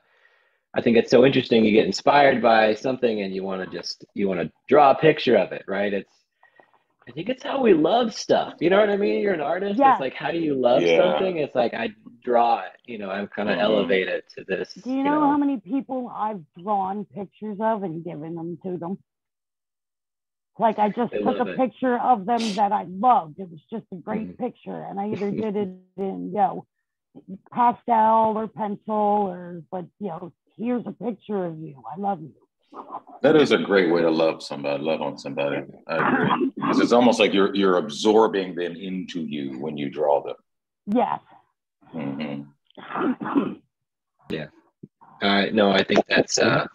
I 0.74 0.80
think 0.80 0.96
it's 0.96 1.10
so 1.10 1.24
interesting 1.26 1.64
you 1.64 1.72
get 1.72 1.86
inspired 1.86 2.40
by 2.40 2.74
something 2.74 3.20
and 3.22 3.34
you 3.34 3.42
want 3.42 3.62
to 3.62 3.76
just 3.76 4.04
you 4.14 4.28
want 4.28 4.40
to 4.40 4.50
draw 4.68 4.92
a 4.92 4.94
picture 4.94 5.36
of 5.36 5.52
it, 5.52 5.64
right? 5.68 5.92
It's 5.92 6.12
I 7.08 7.12
think 7.12 7.28
it's 7.28 7.42
how 7.42 7.60
we 7.60 7.74
love 7.74 8.14
stuff. 8.14 8.54
You 8.60 8.70
know 8.70 8.78
what 8.80 8.88
I 8.88 8.96
mean? 8.96 9.20
You're 9.20 9.34
an 9.34 9.40
artist. 9.40 9.78
Yeah. 9.78 9.92
It's 9.92 10.00
like 10.00 10.14
how 10.14 10.30
do 10.30 10.38
you 10.38 10.54
love 10.54 10.82
Yeah. 10.82 11.18
something? 11.18 11.38
It's 11.38 11.54
like 11.54 11.74
I 11.74 11.90
draw 12.24 12.60
it, 12.60 12.72
you 12.86 12.98
know, 12.98 13.10
I'm 13.10 13.26
kind 13.28 13.50
of 13.50 13.56
Mhm. 13.56 13.62
elevated 13.62 14.24
to 14.36 14.44
this. 14.44 14.72
Do 14.74 14.90
you 14.90 15.02
know, 15.04 15.20
how 15.20 15.36
many 15.36 15.58
people 15.60 16.10
I've 16.14 16.42
drawn 16.54 17.04
pictures 17.04 17.58
of 17.60 17.82
and 17.82 18.02
given 18.04 18.34
them 18.34 18.56
to 18.64 18.78
them? 18.78 18.98
Like 20.58 20.78
I 20.78 20.88
just 20.90 21.12
They 21.12 21.22
took 21.22 21.38
a 21.40 21.46
it. 21.46 21.56
picture 21.56 21.98
of 21.98 22.24
them 22.24 22.54
that 22.54 22.72
I 22.72 22.84
loved. 22.84 23.38
It 23.40 23.50
was 23.50 23.60
just 23.70 23.84
a 23.92 23.96
great 23.96 24.28
Mhm. 24.28 24.38
picture, 24.38 24.84
and 24.84 25.00
I 25.00 25.08
either 25.10 25.30
did 25.44 25.56
it 25.56 25.68
in 25.96 26.28
you 26.28 26.32
know 26.34 26.66
pastel 27.50 28.38
or 28.38 28.48
pencil 28.48 28.94
or 28.94 29.62
but 29.70 29.86
you 29.98 30.08
know 30.08 30.32
here's 30.62 30.86
a 30.86 30.92
picture 30.92 31.44
of 31.44 31.58
you. 31.58 31.82
I 31.94 31.98
love 32.00 32.20
you. 32.22 32.32
That 33.22 33.36
is 33.36 33.52
a 33.52 33.58
great 33.58 33.92
way 33.92 34.00
to 34.02 34.10
love 34.10 34.42
somebody, 34.42 34.82
love 34.82 35.02
on 35.02 35.18
somebody. 35.18 35.62
I 35.86 35.96
agree. 35.96 36.50
Because 36.56 36.80
it's 36.80 36.92
almost 36.92 37.20
like 37.20 37.32
you're 37.34 37.54
you're 37.54 37.76
absorbing 37.78 38.54
them 38.54 38.74
into 38.76 39.20
you 39.20 39.58
when 39.58 39.76
you 39.76 39.90
draw 39.90 40.22
them. 40.22 40.36
Yes. 40.86 41.20
hmm 41.92 42.42
Uh, 45.22 45.46
no, 45.52 45.70
I 45.70 45.84
think 45.84 46.04
that's 46.08 46.36
uh, 46.38 46.66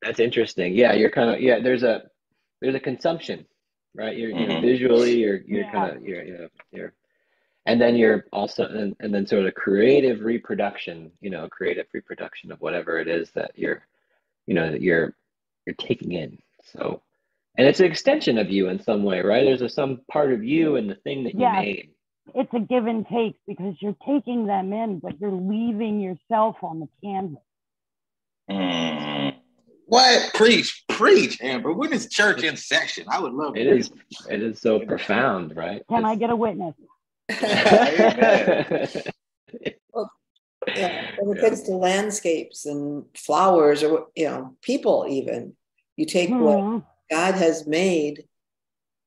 that's 0.00 0.18
interesting. 0.18 0.74
Yeah, 0.74 0.92
you're 0.92 1.10
kind 1.10 1.30
of 1.30 1.40
yeah. 1.40 1.60
There's 1.60 1.84
a 1.84 2.02
there's 2.60 2.74
a 2.74 2.80
consumption, 2.80 3.46
right? 3.94 4.16
You're, 4.16 4.30
you're 4.30 4.48
Mhm. 4.48 4.60
visually, 4.60 5.20
you're 5.20 5.40
you're 5.46 5.62
Yeah. 5.64 5.70
kind 5.70 5.96
of 5.96 6.02
you're 6.02 6.24
you're 6.24 6.48
you're, 6.72 6.92
and 7.66 7.80
then 7.80 7.94
you're 7.96 8.26
also 8.32 8.66
and, 8.66 8.96
and 9.00 9.14
then 9.14 9.26
sort 9.26 9.46
of 9.46 9.54
creative 9.54 10.20
reproduction. 10.20 11.10
You 11.20 11.30
know, 11.30 11.48
creative 11.48 11.86
reproduction 11.92 12.50
of 12.52 12.60
whatever 12.60 12.98
it 12.98 13.08
is 13.08 13.30
that 13.32 13.52
you're, 13.54 13.86
you 14.46 14.54
know, 14.54 14.70
that 14.70 14.82
you're 14.82 15.14
you're 15.66 15.76
taking 15.76 16.12
in. 16.12 16.38
So, 16.72 17.02
and 17.56 17.66
it's 17.66 17.80
an 17.80 17.86
extension 17.86 18.38
of 18.38 18.50
you 18.50 18.68
in 18.68 18.82
some 18.82 19.02
way, 19.04 19.20
right? 19.20 19.44
There's 19.44 19.62
a, 19.62 19.68
some 19.68 20.00
part 20.10 20.32
of 20.32 20.42
you 20.42 20.76
in 20.76 20.86
the 20.88 20.94
thing 20.96 21.24
that 21.24 21.34
you 21.34 21.40
Yeah. 21.40 21.60
made. 21.60 21.90
it's 22.34 22.52
a 22.54 22.60
give 22.60 22.86
and 22.86 23.06
take 23.08 23.34
because 23.46 23.74
you're 23.80 23.96
taking 24.06 24.46
them 24.46 24.72
in, 24.72 25.00
but 25.00 25.20
you're 25.20 25.30
leaving 25.32 26.00
yourself 26.00 26.56
on 26.62 26.80
the 26.80 26.88
canvas. 27.02 27.42
Mm. 28.50 29.34
What? 29.86 30.32
Preach, 30.34 30.84
preach, 30.88 31.40
Amber. 31.42 31.72
When 31.72 31.92
is 31.92 32.08
church 32.08 32.42
in 32.44 32.56
session? 32.56 33.06
I 33.10 33.20
would 33.20 33.32
love 33.32 33.56
It 33.56 33.64
to 33.64 33.76
is 33.76 33.90
it 34.30 34.42
is 34.42 34.60
so 34.60 34.80
profound, 34.80 35.54
right? 35.56 35.82
Can 35.88 36.04
I 36.04 36.14
get 36.16 36.30
a 36.30 36.36
witness? 36.36 36.74
Yeah, 40.74 41.06
when 41.16 41.36
it 41.36 41.40
comes 41.42 41.62
to 41.64 41.72
landscapes 41.72 42.64
and 42.64 43.04
flowers 43.14 43.82
or 43.82 44.06
you 44.16 44.24
know 44.24 44.56
people 44.62 45.06
even 45.08 45.54
you 45.96 46.06
take 46.06 46.30
what 46.30 46.58
Mhm. 46.58 46.84
god 47.10 47.34
has 47.34 47.66
made 47.66 48.26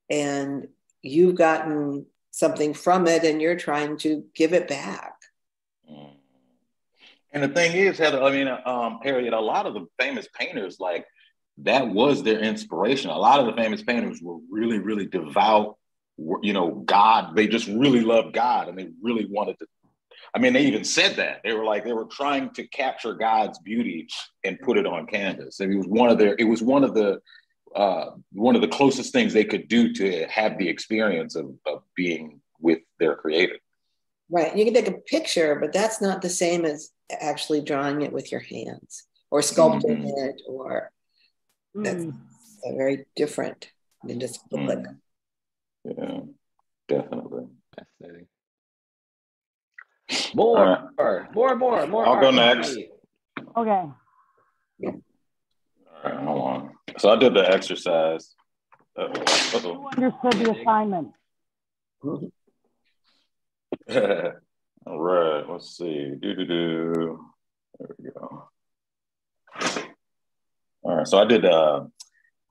and 0.09 0.68
you've 1.01 1.36
gotten 1.36 2.05
something 2.30 2.74
from 2.76 3.07
it 3.07 3.24
and 3.24 3.41
you're 3.41 3.55
trying 3.57 3.97
to 3.97 4.26
give 4.36 4.53
it 4.53 4.68
back. 4.68 5.13
And 7.32 7.43
the 7.43 7.49
thing 7.49 7.76
is, 7.76 7.97
Heather, 7.97 8.24
I 8.24 8.32
mean, 8.32 8.47
um, 8.47 8.99
Harriet, 9.03 9.34
a 9.34 9.39
lot 9.39 9.66
of 9.66 9.74
the 9.74 9.88
famous 9.99 10.28
painters, 10.39 10.80
like 10.80 11.05
that 11.59 11.89
was 11.89 12.24
their 12.24 12.39
inspiration. 12.39 13.09
A 13.09 13.18
lot 13.18 13.39
of 13.41 13.45
the 13.47 13.61
famous 13.61 13.82
painters 13.84 14.22
were 14.22 14.38
really, 14.49 14.80
really 14.80 15.05
devout, 15.05 15.78
you 16.18 16.53
know, 16.53 16.72
God. 16.72 17.36
They 17.36 17.47
just 17.47 17.68
really 17.68 18.01
loved 18.01 18.34
God 18.34 18.68
and 18.70 18.78
they 18.78 18.89
really 19.01 19.26
wanted 19.26 19.59
to. 19.59 19.68
I 20.34 20.39
mean, 20.39 20.53
they 20.53 20.66
even 20.66 20.84
said 20.84 21.16
that. 21.16 21.41
They 21.43 21.53
were 21.53 21.63
like, 21.63 21.86
they 21.86 21.93
were 21.93 22.05
trying 22.05 22.49
to 22.55 22.68
capture 22.68 23.13
God's 23.13 23.57
beauty 23.59 24.07
and 24.43 24.59
put 24.59 24.78
it 24.78 24.86
on 24.86 25.07
canvas. 25.07 25.59
And 25.59 25.72
it 25.72 25.78
was 25.78 25.88
one 25.88 26.09
of 26.09 26.18
their, 26.18 26.36
it 26.38 26.43
was 26.43 26.61
one 26.61 26.84
of 26.84 26.93
the, 26.93 27.22
uh, 27.74 28.11
one 28.34 28.55
of 28.55 28.61
the 28.61 28.68
closest 28.68 29.13
things 29.13 29.34
they 29.34 29.45
could 29.45 29.68
do 29.68 29.93
to 29.93 30.26
have 30.28 30.57
the 30.57 30.68
experience 30.68 31.36
of, 31.36 31.53
of 31.66 31.84
being 31.95 32.41
with 32.59 32.80
their 32.99 33.16
creator. 33.16 33.57
Right. 34.30 34.55
You 34.55 34.66
can 34.66 34.74
take 34.74 34.88
a 34.88 34.93
picture, 34.93 35.55
but 35.55 35.72
that's 35.72 36.01
not 36.01 36.22
the 36.22 36.30
same 36.30 36.66
as 36.66 36.89
actually 37.11 37.61
drawing 37.61 38.01
it 38.01 38.11
with 38.11 38.32
your 38.32 38.41
hands 38.41 39.05
or 39.32 39.41
sculpting 39.41 40.03
mm-hmm. 40.03 40.30
it 40.30 40.41
or 40.47 40.91
that's 41.76 42.05
mm. 42.05 42.18
very 42.76 43.05
different 43.16 43.70
than 44.03 44.20
just 44.20 44.49
public. 44.49 44.80
Mm. 44.80 44.97
Yeah, 45.86 46.20
definitely. 46.88 47.46
Fascinating. 47.76 48.28
More, 50.34 50.90
right. 50.98 51.34
more, 51.34 51.56
more, 51.56 51.88
more. 51.88 52.08
I'll 52.08 52.20
go 52.20 52.32
next. 52.32 52.78
Okay. 53.58 53.84
Yeah. 54.80 54.90
All 54.90 56.12
right, 56.12 56.24
hold 56.24 56.42
on. 56.42 56.72
So 56.98 57.10
I 57.10 57.18
did 57.18 57.34
the 57.34 57.48
exercise. 57.50 58.36
Uh-oh. 58.98 59.12
Uh-oh. 59.12 59.60
Who 59.60 59.88
understood 59.90 60.34
the 60.34 60.60
assignment? 60.60 61.10
All 64.88 65.00
right, 65.00 65.50
let's 65.50 65.78
see. 65.78 66.12
Do 66.20 66.36
do 66.36 66.46
do. 66.46 67.26
There 67.80 67.96
we 68.00 68.10
go. 68.12 68.50
All 70.84 70.96
right, 70.98 71.08
so 71.08 71.20
I 71.20 71.26
did. 71.26 71.46
Uh, 71.46 71.86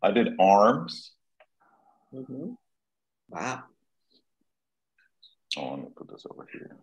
I 0.03 0.11
did 0.11 0.35
arms. 0.39 1.12
Mm-hmm. 2.14 2.53
Wow. 3.35 3.64
Oh, 5.57 5.70
let 5.70 5.78
me 5.80 5.87
put 5.97 6.09
this 6.09 6.24
over 6.30 6.47
here. 6.53 6.76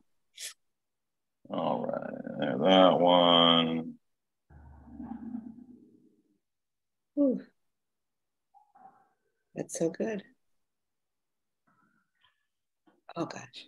All 1.50 1.86
right, 1.86 2.40
there 2.40 2.58
that 2.58 3.00
one. 3.00 3.94
Ooh. 7.18 7.42
That's 9.56 9.80
so 9.80 9.90
good. 9.92 10.24
Oh 13.16 13.26
gosh. 13.26 13.68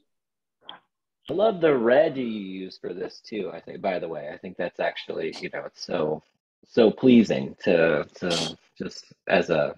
I 1.29 1.33
love 1.33 1.61
the 1.61 1.75
red 1.77 2.17
you 2.17 2.25
use 2.25 2.77
for 2.79 2.93
this 2.93 3.21
too. 3.25 3.49
I 3.53 3.61
think, 3.61 3.81
by 3.81 3.99
the 3.99 4.09
way, 4.09 4.29
I 4.33 4.37
think 4.37 4.57
that's 4.57 4.81
actually, 4.81 5.33
you 5.39 5.49
know, 5.53 5.63
it's 5.65 5.85
so 5.85 6.21
so 6.67 6.91
pleasing 6.91 7.55
to 7.63 8.05
to 8.15 8.57
just 8.77 9.13
as 9.29 9.49
a 9.49 9.75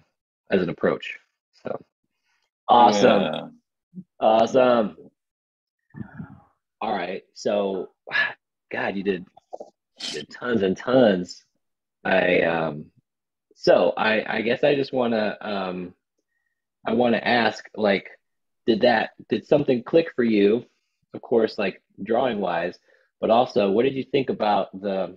as 0.50 0.60
an 0.60 0.70
approach. 0.70 1.20
So 2.68 2.74
awesome, 2.74 3.22
yeah. 3.22 3.42
awesome. 4.20 4.96
All 6.80 6.92
right, 6.92 7.22
so 7.34 7.90
God, 8.72 8.96
you 8.96 9.02
did, 9.02 9.24
you 10.00 10.12
did 10.12 10.30
tons 10.30 10.62
and 10.62 10.76
tons. 10.76 11.44
I 12.04 12.42
um, 12.42 12.86
so 13.54 13.92
I 13.96 14.38
I 14.38 14.40
guess 14.42 14.64
I 14.64 14.74
just 14.74 14.92
want 14.92 15.14
to 15.14 15.48
um, 15.48 15.94
I 16.86 16.94
want 16.94 17.14
to 17.14 17.26
ask 17.26 17.64
like, 17.76 18.08
did 18.66 18.80
that 18.82 19.10
did 19.28 19.46
something 19.46 19.82
click 19.82 20.08
for 20.16 20.24
you? 20.24 20.64
Of 21.14 21.22
course, 21.22 21.58
like 21.58 21.82
drawing 22.02 22.40
wise, 22.40 22.78
but 23.20 23.30
also, 23.30 23.70
what 23.70 23.84
did 23.84 23.94
you 23.94 24.04
think 24.04 24.28
about 24.28 24.68
the 24.80 25.16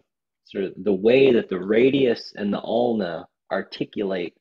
sort 0.49 0.63
of 0.63 0.73
the 0.77 0.93
way 0.93 1.33
that 1.33 1.49
the 1.49 1.59
radius 1.59 2.33
and 2.35 2.51
the 2.51 2.61
ulna 2.61 3.27
articulate. 3.51 4.33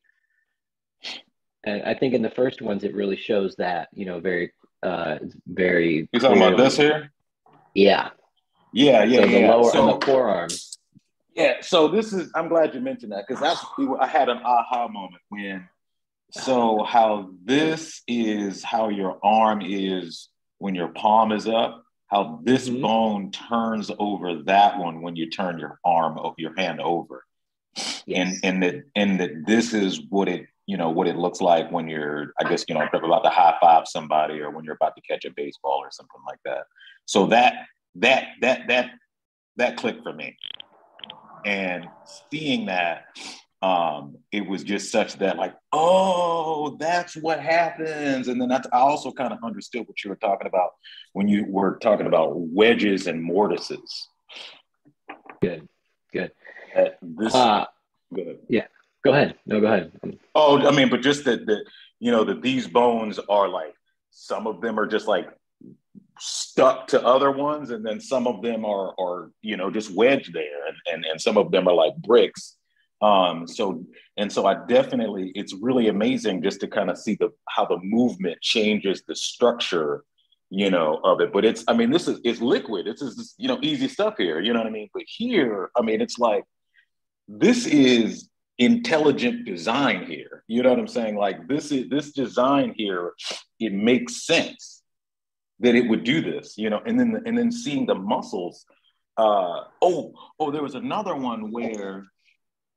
And 1.69 1.83
I 1.83 1.95
think 1.95 2.15
in 2.15 2.23
the 2.23 2.31
first 2.31 2.63
ones, 2.63 2.83
it 2.83 2.95
really 2.95 3.17
shows 3.17 3.55
that, 3.57 3.89
you 3.93 4.07
know, 4.07 4.21
very, 4.21 4.53
uh, 4.83 5.19
very. 5.47 6.09
You 6.13 6.21
talking 6.21 6.43
about 6.43 6.57
this 6.57 6.77
here? 6.77 7.11
Yeah. 7.75 8.11
Yeah, 8.73 9.05
yeah, 9.05 9.21
so 9.21 9.27
yeah. 9.27 9.41
The 9.41 9.49
lower 9.49 9.71
so, 9.71 9.89
and 9.89 10.03
the 10.03 10.07
forearm. 10.07 10.49
Yeah, 11.35 11.55
so 11.61 11.89
this 11.89 12.13
is. 12.13 12.31
I'm 12.35 12.49
glad 12.49 12.75
you 12.75 12.81
mentioned 12.81 13.13
that 13.13 13.25
because 13.27 13.41
that's. 13.41 13.65
I 14.01 14.07
had 14.07 14.29
an 14.29 14.39
aha 14.39 14.89
moment 14.89 15.23
when. 15.29 15.69
So 16.31 16.83
how 16.83 17.31
this 17.45 18.03
is 18.07 18.63
how 18.63 18.91
your 18.91 19.19
arm 19.23 19.63
is 19.63 20.29
when 20.59 20.75
your 20.75 20.89
palm 20.89 21.33
is 21.33 21.49
up, 21.49 21.85
how 22.09 22.41
this 22.43 22.69
mm-hmm. 22.69 22.83
bone 22.83 23.31
turns 23.31 23.91
over 23.99 24.43
that 24.43 24.79
one 24.79 25.01
when 25.01 25.17
you 25.17 25.31
turn 25.31 25.59
your 25.59 25.81
arm 25.85 26.19
of 26.19 26.35
your 26.37 26.55
hand 26.55 26.81
over 26.81 27.25
yes. 28.07 28.39
and 28.43 28.45
and 28.45 28.63
that 28.63 28.85
and 28.95 29.21
that 29.21 29.47
this 29.47 29.73
is 29.73 30.03
what 30.11 30.29
it 30.29 30.47
you 30.69 30.77
know 30.77 30.91
what 30.91 31.09
it 31.09 31.17
looks 31.17 31.41
like 31.41 31.73
when 31.73 31.89
you're 31.89 32.35
i 32.39 32.49
guess 32.49 32.65
you 32.69 32.75
know 32.75 32.87
about 32.93 33.25
to 33.25 33.31
high 33.31 33.57
five 33.61 33.89
somebody 33.89 34.39
or 34.39 34.51
when 34.51 34.65
you're 34.65 34.75
about 34.75 34.95
to 34.95 35.01
catch 35.01 35.25
a 35.25 35.31
baseball 35.35 35.81
or 35.83 35.91
something 35.91 36.21
like 36.29 36.39
that 36.45 36.65
so 37.07 37.27
that 37.27 37.55
that 37.95 38.29
that 38.43 38.69
that 38.69 38.91
that 39.57 39.77
clicked 39.79 40.03
for 40.03 40.13
me 40.13 40.37
and 41.47 41.89
seeing 42.31 42.67
that 42.67 43.07
um, 43.61 44.19
it 44.31 44.47
was 44.47 44.63
just 44.63 44.93
such 44.93 45.15
that 45.15 45.37
like, 45.37 45.53
oh, 45.73 46.77
that's 46.79 47.17
what 47.17 47.41
happens. 47.41 48.29
And 48.29 48.41
then 48.41 48.49
that's, 48.49 48.69
I 48.73 48.79
also 48.79 49.11
kind 49.11 49.33
of 49.33 49.41
understood 49.43 49.89
what 49.89 50.05
you 50.05 50.11
were 50.11 50.17
talking 50.17 50.47
about 50.47 50.71
when 51.13 51.27
you 51.27 51.45
were 51.49 51.77
talking 51.79 52.07
about 52.07 52.35
wedges 52.37 53.09
and 53.09 53.21
mortises. 53.21 54.09
Good, 55.43 55.69
good. 56.13 56.31
this, 57.03 57.35
uh, 57.35 57.65
go 58.15 58.37
Yeah, 58.49 58.67
go 59.05 59.13
ahead. 59.13 59.37
No, 59.47 59.61
go 59.61 59.67
ahead. 59.67 59.93
Oh, 60.35 60.67
I 60.67 60.71
mean, 60.75 60.89
but 60.89 61.03
just 61.03 61.25
that, 61.25 61.47
that, 61.47 61.65
you 62.01 62.11
know, 62.11 62.25
that 62.25 62.43
these 62.43 62.67
bones 62.67 63.19
are 63.29 63.49
like, 63.49 63.75
some 64.11 64.47
of 64.47 64.61
them 64.61 64.79
are 64.79 64.87
just 64.87 65.07
like 65.07 65.29
stuck 66.21 66.89
to 66.89 67.05
other 67.05 67.31
ones 67.31 67.71
and 67.71 67.87
then 67.87 68.01
some 68.01 68.27
of 68.27 68.43
them 68.43 68.65
are 68.65 68.93
are 68.99 69.31
you 69.41 69.57
know 69.57 69.71
just 69.71 69.95
wedged 69.95 70.33
there 70.33 70.67
and, 70.67 70.77
and 70.93 71.05
and 71.05 71.21
some 71.21 71.37
of 71.39 71.53
them 71.53 71.69
are 71.69 71.75
like 71.75 71.97
bricks 71.99 72.57
um, 73.01 73.47
so 73.47 73.85
and 74.17 74.33
so 74.33 74.47
I 74.47 74.55
definitely 74.67 75.31
it's 75.35 75.55
really 75.55 75.89
amazing 75.89 76.43
just 76.43 76.61
to 76.61 76.69
kind 76.69 76.91
of 76.91 76.99
see 76.99 77.15
the 77.15 77.31
how 77.49 77.65
the 77.65 77.79
movement 77.83 78.41
changes 78.41 79.03
the 79.07 79.15
structure, 79.15 80.05
you 80.51 80.71
know, 80.71 81.01
of 81.05 81.21
it. 81.21 81.33
But 81.33 81.45
it's 81.45 81.65
I 81.69 81.75
mean, 81.75 81.91
this 81.91 82.09
is 82.09 82.21
it's 82.25 82.41
liquid. 82.41 82.87
This 82.87 83.01
is 83.01 83.35
you 83.39 83.47
know 83.47 83.59
easy 83.63 83.87
stuff 83.89 84.15
here. 84.19 84.41
You 84.41 84.53
know 84.53 84.61
what 84.61 84.67
I 84.67 84.71
mean? 84.71 84.91
But 84.93 85.05
here, 85.07 85.71
I 85.77 85.83
mean, 85.83 86.01
it's 86.01 86.19
like 86.19 86.45
this 87.29 87.67
is 87.67 88.29
intelligent 88.59 89.45
design 89.45 90.05
here. 90.05 90.43
You 90.49 90.63
know 90.63 90.71
what 90.71 90.79
I'm 90.79 90.89
saying? 90.89 91.17
Like 91.17 91.47
this 91.49 91.71
is 91.73 91.89
this 91.89 92.13
design 92.13 92.75
here, 92.77 93.13
it 93.61 93.73
makes 93.73 94.27
sense 94.27 94.83
that 95.61 95.75
it 95.75 95.89
would 95.89 96.05
do 96.05 96.21
this, 96.21 96.57
you 96.57 96.71
know, 96.71 96.81
and 96.85 96.99
then 96.99 97.23
and 97.27 97.37
then 97.37 97.51
seeing 97.51 97.87
the 97.87 97.95
muscles. 97.95 98.65
Uh, 99.17 99.65
oh, 99.83 100.13
oh, 100.39 100.51
there 100.51 100.63
was 100.63 100.77
another 100.77 101.15
one 101.17 101.51
where 101.51 102.07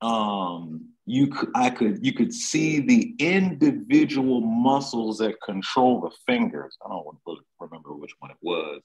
um, 0.01 0.89
you 1.05 1.31
I 1.55 1.69
could, 1.69 2.03
you 2.05 2.13
could 2.13 2.33
see 2.33 2.79
the 2.79 3.15
individual 3.19 4.41
muscles 4.41 5.19
that 5.19 5.41
control 5.41 6.01
the 6.01 6.11
fingers. 6.25 6.75
I 6.83 6.89
don't 6.89 7.17
remember 7.59 7.93
which 7.93 8.13
one 8.19 8.31
it 8.31 8.37
was, 8.41 8.81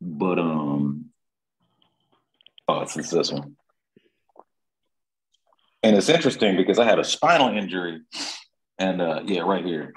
but 0.00 0.38
um, 0.38 1.06
oh, 2.68 2.80
it's 2.80 2.94
this 2.94 3.32
one. 3.32 3.56
And 5.86 5.94
it's 5.94 6.08
interesting 6.08 6.56
because 6.56 6.80
I 6.80 6.84
had 6.84 6.98
a 6.98 7.04
spinal 7.04 7.56
injury, 7.56 8.00
and 8.76 9.00
uh, 9.00 9.20
yeah, 9.24 9.42
right 9.42 9.64
here, 9.64 9.94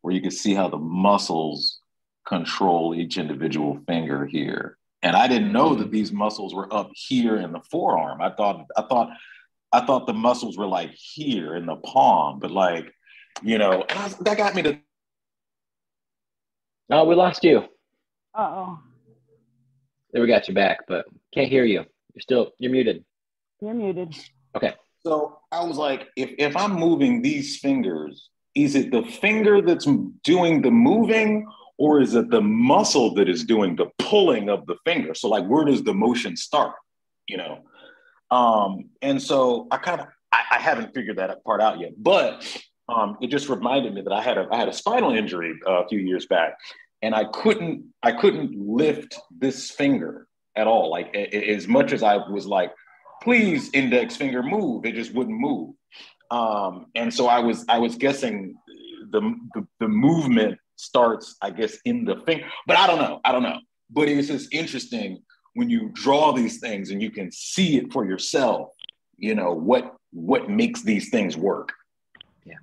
where 0.00 0.14
you 0.14 0.20
can 0.20 0.30
see 0.30 0.54
how 0.54 0.68
the 0.68 0.78
muscles 0.78 1.80
control 2.24 2.94
each 2.94 3.18
individual 3.18 3.80
finger 3.88 4.24
here. 4.24 4.78
And 5.02 5.16
I 5.16 5.26
didn't 5.26 5.50
know 5.50 5.74
that 5.74 5.90
these 5.90 6.12
muscles 6.12 6.54
were 6.54 6.72
up 6.72 6.92
here 6.94 7.38
in 7.38 7.50
the 7.50 7.58
forearm. 7.72 8.22
I 8.22 8.30
thought 8.30 8.66
I 8.76 8.82
thought 8.82 9.10
I 9.72 9.84
thought 9.84 10.06
the 10.06 10.12
muscles 10.12 10.56
were 10.56 10.68
like 10.68 10.92
here 10.94 11.56
in 11.56 11.66
the 11.66 11.74
palm, 11.74 12.38
but 12.38 12.52
like, 12.52 12.94
you 13.42 13.58
know, 13.58 13.84
that 14.20 14.36
got 14.36 14.54
me 14.54 14.62
to. 14.62 14.78
Oh, 16.88 17.02
we 17.02 17.16
lost 17.16 17.42
you. 17.42 17.64
Uh 18.32 18.48
oh. 18.48 18.78
There, 20.12 20.22
we 20.22 20.28
got 20.28 20.46
you 20.46 20.54
back, 20.54 20.86
but 20.86 21.04
can't 21.34 21.48
hear 21.48 21.64
you. 21.64 21.84
You're 22.14 22.20
still 22.20 22.52
you're 22.60 22.70
muted. 22.70 23.04
You're 23.60 23.74
muted. 23.74 24.14
Okay. 24.54 24.74
So 25.04 25.38
I 25.50 25.64
was 25.64 25.76
like, 25.76 26.08
if 26.16 26.30
if 26.38 26.56
I'm 26.56 26.74
moving 26.74 27.22
these 27.22 27.58
fingers, 27.58 28.30
is 28.54 28.74
it 28.74 28.92
the 28.92 29.02
finger 29.02 29.60
that's 29.60 29.86
doing 30.22 30.62
the 30.62 30.70
moving, 30.70 31.46
or 31.78 32.00
is 32.00 32.14
it 32.14 32.30
the 32.30 32.40
muscle 32.40 33.14
that 33.14 33.28
is 33.28 33.44
doing 33.44 33.76
the 33.76 33.86
pulling 33.98 34.48
of 34.48 34.66
the 34.66 34.76
finger? 34.84 35.14
So 35.14 35.28
like, 35.28 35.46
where 35.46 35.64
does 35.64 35.82
the 35.82 35.94
motion 35.94 36.36
start? 36.36 36.74
You 37.28 37.38
know. 37.38 37.58
Um, 38.30 38.90
and 39.02 39.20
so 39.20 39.66
I 39.70 39.76
kind 39.76 40.00
of 40.00 40.06
I, 40.32 40.42
I, 40.52 40.58
haven't 40.58 40.94
figured 40.94 41.18
that 41.18 41.44
part 41.44 41.60
out 41.60 41.78
yet, 41.80 41.90
but 41.98 42.46
um, 42.88 43.18
it 43.20 43.26
just 43.26 43.50
reminded 43.50 43.92
me 43.92 44.00
that 44.00 44.12
I 44.12 44.22
had 44.22 44.38
a 44.38 44.48
I 44.50 44.56
had 44.56 44.68
a 44.68 44.72
spinal 44.72 45.12
injury 45.12 45.52
uh, 45.68 45.84
a 45.84 45.88
few 45.88 45.98
years 45.98 46.26
back, 46.26 46.56
and 47.02 47.14
I 47.14 47.24
couldn't 47.24 47.84
I 48.02 48.12
couldn't 48.12 48.54
lift 48.56 49.18
this 49.36 49.70
finger 49.70 50.28
at 50.56 50.66
all. 50.66 50.90
Like 50.90 51.10
a, 51.14 51.36
a, 51.36 51.54
as 51.54 51.68
much 51.68 51.92
as 51.92 52.02
I 52.02 52.16
was 52.16 52.46
like, 52.46 52.72
please 53.22 53.70
index 53.72 54.16
finger 54.16 54.42
move, 54.42 54.84
it 54.84 54.94
just 54.94 55.14
wouldn't 55.14 55.38
move. 55.38 55.74
Um, 56.30 56.86
and 56.94 57.12
so 57.12 57.26
I 57.26 57.38
was 57.38 57.64
I 57.68 57.78
was 57.78 57.96
guessing 57.96 58.54
the, 59.10 59.20
the 59.54 59.66
the 59.80 59.88
movement 59.88 60.58
starts 60.76 61.36
I 61.42 61.50
guess 61.50 61.76
in 61.84 62.04
the 62.04 62.16
finger, 62.26 62.46
but 62.66 62.76
I 62.76 62.86
don't 62.86 62.98
know 62.98 63.20
I 63.24 63.32
don't 63.32 63.42
know. 63.42 63.58
But 63.90 64.08
it's 64.08 64.28
just 64.28 64.52
interesting 64.52 65.22
when 65.54 65.68
you 65.68 65.90
draw 65.92 66.32
these 66.32 66.58
things 66.58 66.90
and 66.90 67.02
you 67.02 67.10
can 67.10 67.30
see 67.30 67.76
it 67.76 67.92
for 67.92 68.06
yourself. 68.06 68.70
You 69.18 69.34
know 69.34 69.52
what 69.52 69.94
what 70.12 70.48
makes 70.48 70.82
these 70.82 71.10
things 71.10 71.36
work. 71.36 71.72
Yeah. 72.44 72.54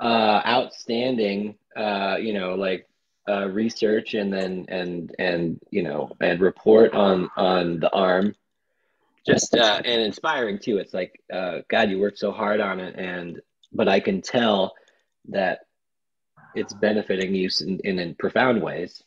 Uh, 0.00 0.42
outstanding. 0.46 1.56
Uh, 1.76 2.18
you 2.20 2.34
know, 2.34 2.54
like 2.54 2.86
uh, 3.28 3.48
research 3.48 4.14
and 4.14 4.32
then 4.32 4.66
and 4.68 5.14
and 5.18 5.58
you 5.70 5.82
know 5.82 6.10
and 6.20 6.40
report 6.40 6.92
on 6.92 7.30
on 7.36 7.80
the 7.80 7.90
arm 7.90 8.34
just 9.26 9.54
uh, 9.54 9.80
and 9.84 10.02
inspiring 10.02 10.58
too. 10.58 10.78
It's 10.78 10.94
like 10.94 11.20
uh, 11.32 11.58
god 11.70 11.90
you 11.90 11.98
worked 11.98 12.18
so 12.18 12.32
hard 12.32 12.60
on 12.60 12.80
it. 12.80 12.94
And 12.96 13.40
but 13.72 13.88
i 13.88 14.00
can 14.00 14.20
tell 14.20 14.74
that 15.28 15.60
it's 16.54 16.74
benefiting 16.74 17.34
you 17.34 17.48
in, 17.60 17.80
in, 17.84 17.98
in 17.98 18.14
profound 18.16 18.60
ways 18.60 19.02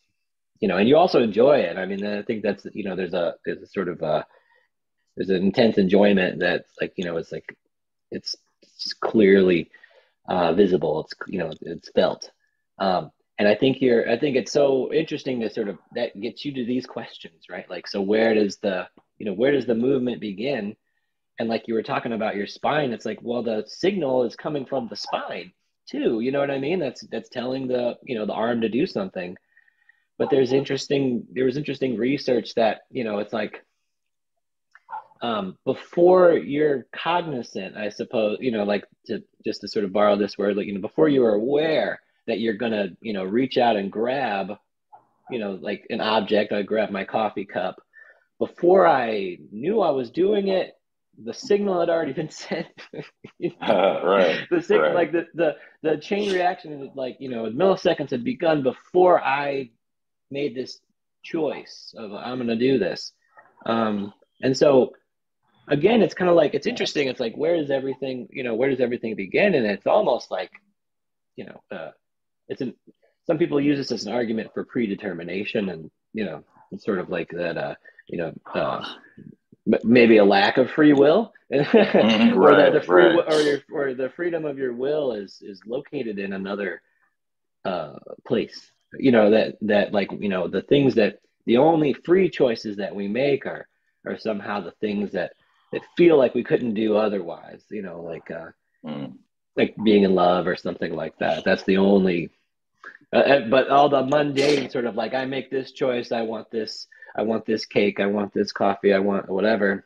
you 0.59 0.68
know 0.68 0.78
and 0.78 0.88
you 0.89 0.97
also 0.97 1.22
enjoy 1.22 1.57
it. 1.59 1.78
I 1.78 1.86
mean 1.86 2.05
i 2.05 2.22
think 2.22 2.41
that's 2.43 2.66
you 2.74 2.84
know 2.84 2.95
there's 2.95 3.13
a 3.13 3.36
there's 3.45 3.61
a 3.61 3.68
sort 3.68 3.89
of 3.89 4.01
a 4.01 4.26
there's 5.16 5.30
an 5.30 5.43
intense 5.43 5.78
enjoyment 5.78 6.39
that's 6.39 6.74
like 6.82 6.93
you 6.95 7.05
know 7.05 7.18
it's 7.18 7.32
like 7.32 7.55
it's, 8.11 8.36
it's 8.61 8.93
clearly 8.93 9.70
uh, 10.28 10.53
visible. 10.53 11.01
It's 11.01 11.13
you 11.28 11.39
know 11.39 11.51
it's 11.61 11.89
felt. 11.89 12.32
Um, 12.80 13.11
and 13.38 13.47
i 13.47 13.55
think 13.55 13.82
you're 13.82 14.09
i 14.09 14.18
think 14.18 14.36
it's 14.36 14.51
so 14.51 14.91
interesting 14.93 15.39
to 15.39 15.49
sort 15.49 15.68
of 15.68 15.78
that 15.93 16.20
gets 16.20 16.45
you 16.45 16.53
to 16.53 16.66
these 16.66 16.86
questions 16.86 17.43
right? 17.49 17.70
Like 17.70 17.88
so 17.88 18.01
where 18.01 18.34
does 18.34 18.57
the 18.57 18.88
you 19.18 19.26
know 19.26 19.34
where 19.34 19.51
does 19.51 19.66
the 19.66 19.76
movement 19.76 20.22
begin? 20.22 20.76
And 21.39 21.49
like 21.49 21.68
you 21.68 21.74
were 21.74 21.84
talking 21.84 22.13
about 22.13 22.36
your 22.36 22.47
spine 22.47 22.93
it's 22.93 23.05
like 23.05 23.20
well 23.22 23.43
the 23.43 23.63
signal 23.68 24.24
is 24.24 24.36
coming 24.36 24.66
from 24.66 24.88
the 24.88 24.95
spine 24.95 25.51
too. 25.88 26.20
You 26.22 26.32
know 26.32 26.39
what 26.39 26.51
i 26.51 26.59
mean? 26.59 26.80
That's 26.80 27.01
that's 27.07 27.30
telling 27.30 27.68
the 27.68 27.97
you 28.03 28.18
know 28.18 28.26
the 28.26 28.34
arm 28.34 28.61
to 28.61 28.70
do 28.70 28.86
something. 28.86 29.36
But 30.18 30.30
there's 30.30 30.53
interesting 30.53 31.26
there 31.32 31.45
was 31.45 31.57
interesting 31.57 31.97
research 31.97 32.55
that 32.55 32.82
you 32.89 33.03
know 33.03 33.20
it's 33.20 33.34
like 33.34 33.66
um, 35.22 35.57
before 35.66 36.34
you're 36.34 36.86
cognizant 36.93 37.76
i 37.78 37.89
suppose 37.89 38.38
you 38.41 38.51
know 38.51 38.63
like 38.63 38.86
to 39.05 39.24
just 39.43 39.61
to 39.61 39.68
sort 39.68 39.86
of 39.86 39.93
borrow 39.93 40.16
this 40.16 40.38
word 40.38 40.57
like 40.57 40.68
you 40.68 40.74
know 40.74 40.82
before 40.82 41.07
you 41.07 41.24
are 41.26 41.36
aware 41.36 41.99
that 42.28 42.39
you're 42.39 42.53
gonna 42.53 42.89
you 43.01 43.13
know 43.13 43.24
reach 43.24 43.57
out 43.57 43.76
and 43.76 43.91
grab 43.91 44.51
you 45.32 45.39
know 45.39 45.57
like 45.61 45.86
an 45.89 46.01
object 46.01 46.51
i 46.51 46.61
grab 46.61 46.89
my 46.91 47.03
coffee 47.03 47.45
cup 47.45 47.82
before 48.40 48.88
i 48.88 49.38
knew 49.52 49.82
i 49.82 49.90
was 49.92 50.12
doing 50.12 50.48
it 50.48 50.74
the 51.24 51.34
signal 51.34 51.80
had 51.80 51.90
already 51.90 52.14
been 52.22 52.30
sent. 52.30 52.68
Uh, 53.62 54.02
right 54.04 54.46
the 54.52 54.62
signal 54.62 54.88
right. 54.88 54.96
like 54.96 55.12
the, 55.12 55.26
the 55.34 55.56
the 55.82 55.98
chain 55.98 56.32
reaction 56.34 56.92
like 56.96 57.18
you 57.20 57.30
know 57.30 57.46
milliseconds 57.46 58.12
had 58.12 58.24
begun 58.24 58.64
before 58.64 59.24
i 59.24 59.70
made 60.32 60.56
this 60.56 60.82
choice 61.24 61.94
of 61.98 62.14
i'm 62.14 62.38
going 62.38 62.48
to 62.48 62.56
do 62.56 62.78
this. 62.78 63.14
Um 63.66 64.14
and 64.42 64.56
so 64.56 64.92
again 65.68 66.02
it's 66.02 66.14
kind 66.14 66.30
of 66.30 66.36
like 66.36 66.54
it's 66.54 66.68
interesting. 66.68 67.08
It's 67.08 67.20
like 67.20 67.36
where 67.36 67.58
does 67.58 67.72
everything 67.72 68.28
you 68.32 68.44
know 68.44 68.54
where 68.56 68.70
does 68.70 68.80
everything 68.80 69.16
begin? 69.16 69.56
And 69.56 69.66
it's 69.66 69.88
almost 69.88 70.30
like 70.30 70.52
you 71.36 71.46
know 71.46 71.62
uh, 71.72 71.92
it's 72.48 72.62
an 72.62 72.76
some 73.26 73.38
people 73.38 73.60
use 73.60 73.78
this 73.78 73.92
as 73.92 74.06
an 74.06 74.14
argument 74.14 74.54
for 74.54 74.64
predetermination 74.66 75.70
and 75.70 75.90
you 76.14 76.26
know 76.26 76.44
it's 76.72 76.86
sort 76.86 77.00
of 77.00 77.10
like 77.10 77.30
that 77.32 77.58
uh 77.58 77.76
you 78.08 78.18
know 78.18 78.34
uh 78.56 78.84
maybe 79.84 80.18
a 80.18 80.26
lack 80.26 80.58
of 80.58 80.70
free 80.70 80.93
will 80.93 81.34
mm-hmm, 81.51 82.39
or 82.41 82.56
that 82.56 82.74
the 82.74 82.82
free 82.82 83.06
right. 83.06 83.34
or 83.34 83.41
your 83.41 83.60
or 83.72 83.93
the 83.93 84.10
freedom 84.10 84.45
of 84.45 84.58
your 84.58 84.74
will 84.74 85.12
is 85.12 85.41
is 85.41 85.60
located 85.66 86.20
in 86.20 86.34
another 86.34 86.82
uh 87.66 87.93
place 88.28 88.72
you 88.99 89.12
know 89.12 89.32
that 89.32 89.56
that 89.62 89.91
like 89.91 90.10
you 90.20 90.30
know 90.30 90.47
the 90.47 90.62
things 90.64 90.95
that 90.95 91.20
the 91.45 91.58
only 91.58 91.93
free 91.93 92.30
choices 92.30 92.78
that 92.78 92.95
we 92.95 93.08
make 93.08 93.45
are 93.45 93.68
are 94.06 94.18
somehow 94.18 94.60
the 94.62 94.74
things 94.82 95.12
that 95.12 95.34
that 95.72 95.82
feel 95.97 96.18
like 96.18 96.36
we 96.36 96.43
couldn't 96.43 96.76
do 96.76 96.95
otherwise 96.95 97.64
you 97.72 97.82
know 97.82 98.01
like 98.01 98.30
uh 98.30 98.49
mm. 98.86 99.12
like 99.58 99.76
being 99.84 100.03
in 100.03 100.14
love 100.14 100.45
or 100.45 100.56
something 100.56 100.95
like 100.95 101.18
that 101.18 101.43
that's 101.43 101.64
the 101.64 101.78
only 101.78 102.30
uh, 103.14 103.20
uh, 103.20 103.47
but 103.49 103.70
all 103.70 103.89
the 103.89 104.03
mundane 104.03 104.70
sort 104.70 104.86
of 104.86 104.95
like 104.95 105.14
I 105.14 105.26
make 105.26 105.49
this 105.49 105.72
choice, 105.72 106.12
I 106.12 106.22
want 106.22 106.51
this, 106.51 106.88
I 107.16 107.24
want 107.24 107.45
this 107.45 107.66
cake, 107.66 107.99
I 107.99 108.07
want 108.07 108.34
this 108.34 108.51
coffee, 108.51 108.93
I 108.93 108.99
want 108.99 109.30
whatever. 109.30 109.86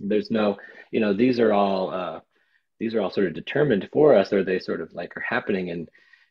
There's 0.00 0.30
no, 0.30 0.56
you 0.90 1.00
know, 1.00 1.12
these 1.12 1.38
are 1.38 1.52
all 1.52 1.90
uh, 1.90 2.20
these 2.78 2.94
are 2.94 3.00
all 3.00 3.10
sort 3.10 3.26
of 3.26 3.34
determined 3.34 3.88
for 3.92 4.14
us, 4.14 4.32
or 4.32 4.42
they 4.42 4.58
sort 4.58 4.80
of 4.80 4.92
like 4.94 5.16
are 5.16 5.24
happening 5.28 5.68
in, 5.68 5.88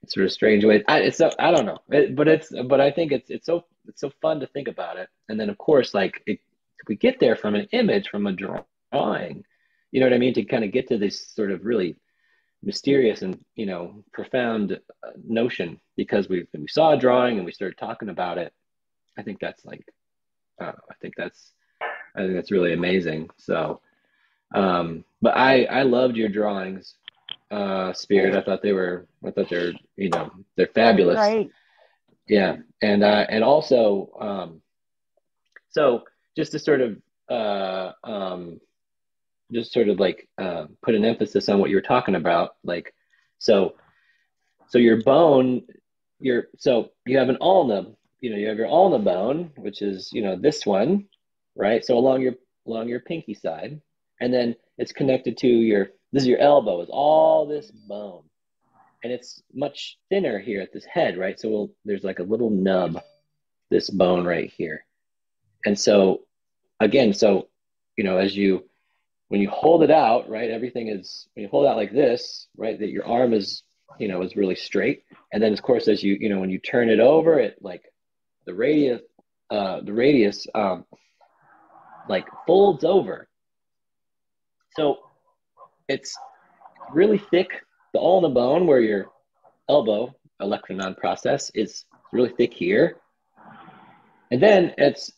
sort 0.07 0.26
of 0.26 0.32
strange 0.32 0.64
ways. 0.64 0.82
I, 0.88 0.99
it's 0.99 1.18
so, 1.18 1.30
I 1.38 1.51
don't 1.51 1.66
know, 1.66 1.80
it, 1.89 2.16
but 2.16 2.28
it's 2.28 2.51
but 2.68 2.82
I 2.82 2.89
think 2.89 3.12
it's 3.12 3.30
it's 3.30 3.45
so 3.45 3.66
it's 3.88 4.01
so 4.01 4.12
fun 4.22 4.39
to 4.39 4.47
think 4.47 4.68
about 4.68 4.97
it. 4.97 5.10
And 5.28 5.39
then 5.39 5.49
of 5.49 5.57
course, 5.57 5.93
like 5.93 6.24
it, 6.26 6.39
we 6.88 6.95
get 6.95 7.20
there 7.20 7.36
from 7.36 7.55
an 7.55 7.68
image, 7.72 8.10
from 8.10 8.26
a 8.26 8.32
drawing, 8.32 9.43
you 9.91 9.99
know 9.99 10.05
what 10.05 10.14
I 10.14 10.18
mean, 10.18 10.34
to 10.36 10.43
kind 10.45 10.64
of 10.64 10.72
get 10.72 10.88
to 10.88 10.97
this 10.97 11.28
sort 11.36 11.51
of 11.51 11.66
really 11.66 11.97
mysterious 12.64 13.22
and 13.22 13.39
you 13.55 13.66
know 13.66 14.03
profound 14.12 14.72
uh, 14.72 15.12
notion 15.24 15.80
because 15.95 16.28
we 16.30 16.47
we 16.57 16.68
saw 16.68 16.93
a 16.93 16.97
drawing 16.97 17.38
and 17.38 17.45
we 17.45 17.51
started 17.51 17.78
talking 17.78 18.10
about 18.10 18.38
it. 18.38 18.53
I 19.20 19.22
think 19.22 19.39
that's 19.39 19.66
like, 19.66 19.86
uh, 20.60 20.74
I 20.89 20.93
think 21.01 21.16
that's, 21.18 21.53
I 22.16 22.20
think 22.20 22.34
that's 22.34 22.51
really 22.51 22.74
amazing. 22.74 23.30
So, 23.38 23.82
um, 24.53 25.03
but 25.22 25.38
I 25.38 25.66
I 25.66 25.84
loved 25.84 26.16
your 26.16 26.30
drawings, 26.30 26.95
uh, 27.51 27.93
Spirit. 27.93 28.36
I 28.36 28.41
thought 28.41 28.62
they 28.62 28.74
were, 28.74 29.07
I 29.26 29.32
thought 29.32 29.49
they're, 29.49 29.74
you 29.95 30.10
know, 30.10 30.32
they're 30.55 30.68
fabulous. 30.68 31.18
Right. 31.18 31.49
Yeah, 32.28 32.57
and 32.82 33.03
uh, 33.03 33.26
and 33.30 33.43
also, 33.43 34.12
um, 34.20 34.62
so 35.70 36.03
just 36.36 36.51
to 36.51 36.60
sort 36.60 36.82
of 36.82 36.97
uh, 37.30 37.91
um, 38.03 38.60
just 39.51 39.72
sort 39.72 39.89
of 39.89 39.99
like 39.99 40.28
uh, 40.38 40.66
put 40.82 40.95
an 40.95 41.05
emphasis 41.05 41.49
on 41.49 41.60
what 41.60 41.70
you 41.70 41.76
were 41.76 41.82
talking 41.82 42.16
about 42.16 42.55
like 42.64 42.93
so 43.39 43.76
so 44.68 44.78
your 44.78 45.01
bone 45.03 45.62
your 46.20 46.47
so 46.57 46.91
you 47.05 47.18
have 47.18 47.30
an 47.30 47.38
ulna 47.41 47.86
you 48.22 48.30
know 48.30 48.38
you 48.38 48.47
have 48.47 48.57
your 48.57 48.67
ulna 48.67 48.99
bone 48.99 49.51
which 49.57 49.82
is 49.82 50.09
you 50.13 50.22
know 50.22 50.36
this 50.36 50.65
one 50.65 51.05
right? 51.59 51.86
So 51.86 51.97
along 51.97 52.22
your 52.22 52.34
along 52.65 52.88
your 52.88 53.01
pinky 53.01 53.36
side. 53.36 53.80
And 54.22 54.34
then 54.34 54.55
it's 54.78 54.91
connected 54.91 55.38
to 55.39 55.47
your 55.47 55.89
this 56.11 56.24
is 56.24 56.28
your 56.28 56.39
elbow 56.39 56.82
is 56.82 56.89
all 56.89 57.45
this 57.45 57.70
bone. 57.70 58.24
And 59.03 59.13
it's 59.13 59.43
much 59.53 59.97
thinner 60.09 60.39
here 60.39 60.61
at 60.61 60.74
this 60.74 60.86
head 60.86 61.17
right? 61.17 61.39
So 61.39 61.49
we'll, 61.49 61.72
there's 61.86 62.03
like 62.03 62.20
a 62.20 62.24
little 62.24 62.49
nub 62.49 62.99
this 63.70 63.89
bone 63.89 64.26
right 64.26 64.51
here. 64.57 64.86
And 65.65 65.78
so 65.78 66.22
again 66.80 67.13
so 67.13 67.49
you 67.97 68.03
know 68.03 68.17
as 68.17 68.36
you 68.36 68.63
when 69.28 69.41
you 69.41 69.49
hold 69.51 69.84
it 69.84 69.91
out, 69.91 70.28
right, 70.28 70.49
everything 70.49 70.88
is 70.88 71.28
when 71.36 71.43
you 71.43 71.49
hold 71.49 71.67
out 71.67 71.78
like 71.78 71.93
this, 71.93 72.47
right, 72.57 72.80
that 72.80 72.89
your 72.89 73.05
arm 73.05 73.32
is, 73.32 73.61
you 73.99 74.07
know, 74.07 74.24
is 74.24 74.36
really 74.36 74.55
straight. 74.55 75.03
And 75.32 75.43
then 75.43 75.53
of 75.53 75.61
course 75.61 75.88
as 75.88 76.01
you, 76.01 76.17
you 76.20 76.30
know, 76.30 76.39
when 76.39 76.49
you 76.49 76.57
turn 76.57 76.89
it 76.89 76.99
over, 76.99 77.39
it 77.39 77.57
like 77.61 77.84
the 78.46 78.54
radius 78.54 79.02
uh 79.50 79.82
the 79.82 79.94
radius 79.94 80.48
um 80.56 80.86
like 82.08 82.26
folds 82.48 82.84
over. 82.84 83.28
So 84.76 85.00
it's 85.88 86.16
really 86.92 87.22
thick. 87.32 87.50
The 87.94 88.00
All 88.00 88.22
the 88.22 88.30
bone 88.30 88.66
where 88.66 88.82
your 88.82 89.08
elbow 89.68 90.16
olecranon 90.42 90.98
process 90.98 91.52
is 91.54 91.86
really 92.12 92.30
thick 92.38 92.54
here. 92.54 92.98
And 94.32 94.42
then 94.42 94.74
it's 94.78 95.12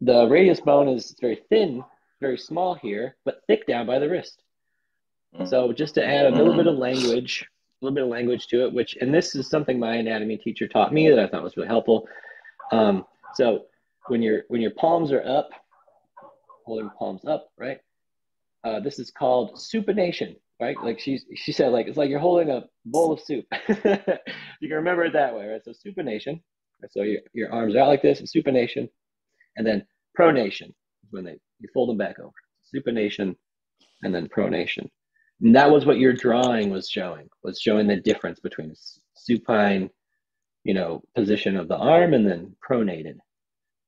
the 0.00 0.26
radius 0.26 0.60
bone 0.60 0.88
is 0.88 1.14
very 1.20 1.40
thin 1.48 1.84
very 2.24 2.38
small 2.38 2.74
here, 2.74 3.16
but 3.26 3.42
thick 3.46 3.66
down 3.66 3.86
by 3.86 3.98
the 3.98 4.08
wrist. 4.08 4.42
Mm. 5.38 5.46
So 5.48 5.72
just 5.72 5.94
to 5.96 6.06
add 6.06 6.24
a 6.24 6.30
little 6.30 6.56
bit 6.56 6.66
of 6.66 6.76
language, 6.76 7.44
a 7.44 7.84
little 7.84 7.94
bit 7.94 8.04
of 8.04 8.08
language 8.08 8.46
to 8.48 8.64
it, 8.64 8.72
which, 8.72 8.96
and 9.00 9.12
this 9.12 9.34
is 9.34 9.50
something 9.50 9.78
my 9.78 9.96
anatomy 9.96 10.38
teacher 10.38 10.66
taught 10.66 10.94
me 10.94 11.10
that 11.10 11.18
I 11.18 11.26
thought 11.26 11.42
was 11.42 11.56
really 11.56 11.68
helpful. 11.68 12.08
Um, 12.72 13.04
so 13.34 13.64
when 14.08 14.22
your 14.22 14.42
when 14.48 14.60
your 14.60 14.72
palms 14.72 15.12
are 15.12 15.24
up, 15.26 15.50
holding 16.64 16.90
palms 16.98 17.24
up, 17.24 17.48
right? 17.58 17.78
Uh, 18.64 18.80
this 18.80 18.98
is 18.98 19.10
called 19.10 19.56
supination, 19.56 20.36
right? 20.60 20.76
Like 20.82 21.00
she 21.00 21.20
she 21.34 21.52
said, 21.52 21.72
like 21.72 21.86
it's 21.86 21.96
like 21.96 22.10
you're 22.10 22.18
holding 22.18 22.50
a 22.50 22.64
bowl 22.86 23.12
of 23.12 23.20
soup. 23.20 23.44
you 23.68 23.74
can 23.84 24.76
remember 24.76 25.04
it 25.04 25.12
that 25.12 25.34
way, 25.34 25.46
right? 25.46 25.64
So 25.64 25.72
supination. 25.72 26.40
So 26.90 27.02
your, 27.02 27.20
your 27.32 27.50
arms 27.50 27.74
are 27.74 27.80
out 27.80 27.88
like 27.88 28.02
this, 28.02 28.20
supination, 28.20 28.90
and 29.56 29.66
then 29.66 29.86
pronation 30.18 30.74
when 31.10 31.24
they 31.24 31.38
you 31.60 31.68
fold 31.72 31.88
them 31.88 31.96
back 31.96 32.18
over. 32.18 32.32
Supination 32.74 33.36
and 34.02 34.14
then 34.14 34.28
pronation. 34.28 34.88
And 35.40 35.54
that 35.56 35.70
was 35.70 35.84
what 35.84 35.98
your 35.98 36.12
drawing 36.12 36.70
was 36.70 36.88
showing, 36.88 37.28
was 37.42 37.60
showing 37.60 37.86
the 37.86 37.96
difference 37.96 38.40
between 38.40 38.74
supine, 39.14 39.90
you 40.64 40.74
know, 40.74 41.02
position 41.14 41.56
of 41.56 41.68
the 41.68 41.76
arm 41.76 42.14
and 42.14 42.26
then 42.26 42.56
pronated. 42.66 43.18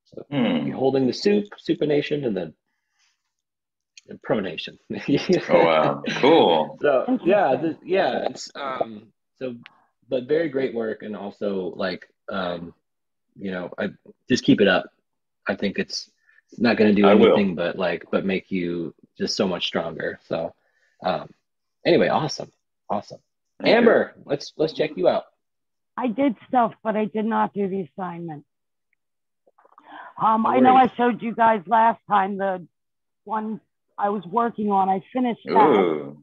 So 0.05 0.25
Hmm. 0.31 0.67
you're 0.67 0.77
holding 0.77 1.07
the 1.07 1.13
soup, 1.13 1.47
supination, 1.59 2.25
and 2.27 2.37
then 2.37 2.55
and 4.09 4.21
pronation. 4.23 4.79
Oh 5.51 5.65
wow, 5.65 6.03
cool. 6.21 6.79
So 6.81 7.19
yeah, 7.25 7.57
the, 7.57 7.77
yeah, 7.83 8.29
it's 8.31 8.51
um 8.55 9.13
so 9.39 9.57
but 10.09 10.29
very 10.29 10.49
great 10.49 10.75
work 10.75 11.03
and 11.03 11.17
also 11.17 11.73
like 11.75 12.07
um 12.29 12.73
you 13.39 13.51
know, 13.51 13.71
I 13.79 13.91
just 14.29 14.45
keep 14.45 14.61
it 14.61 14.69
up. 14.69 14.87
I 15.49 15.55
think 15.57 15.79
it's 15.79 16.11
it's 16.51 16.61
not 16.61 16.77
going 16.77 16.95
to 16.95 17.03
do 17.03 17.09
anything 17.09 17.55
but 17.55 17.77
like 17.77 18.05
but 18.13 18.25
make 18.25 18.51
you 18.51 18.95
just 19.19 19.37
so 19.37 19.49
much 19.49 19.67
stronger. 19.67 20.21
So 20.29 20.55
um 21.05 21.31
anyway, 21.85 22.09
awesome. 22.09 22.53
Awesome. 22.89 23.21
Thank 23.61 23.69
you. 23.73 23.77
Amber, 23.77 24.15
let's 24.25 24.53
let's 24.57 24.73
check 24.73 24.91
you 24.97 25.09
out. 25.09 25.25
I 25.97 26.09
did 26.09 26.37
stuff, 26.49 26.73
but 26.83 26.97
I 26.97 27.07
did 27.07 27.25
not 27.25 27.55
do 27.55 27.69
the 27.69 27.89
assignment. 27.91 28.45
Um, 30.21 30.43
No 30.43 30.49
I 30.51 30.61
know 30.61 30.77
I 30.77 30.91
showed 30.97 31.23
you 31.23 31.35
guys 31.35 31.63
last 31.67 32.01
time 32.09 32.37
the 32.37 32.67
one 33.25 33.61
I 33.99 34.11
was 34.11 34.25
working 34.27 34.71
on. 34.71 34.89
I 34.89 35.03
finished 35.13 35.41
that. 35.47 35.53
Ooh. 35.55 36.23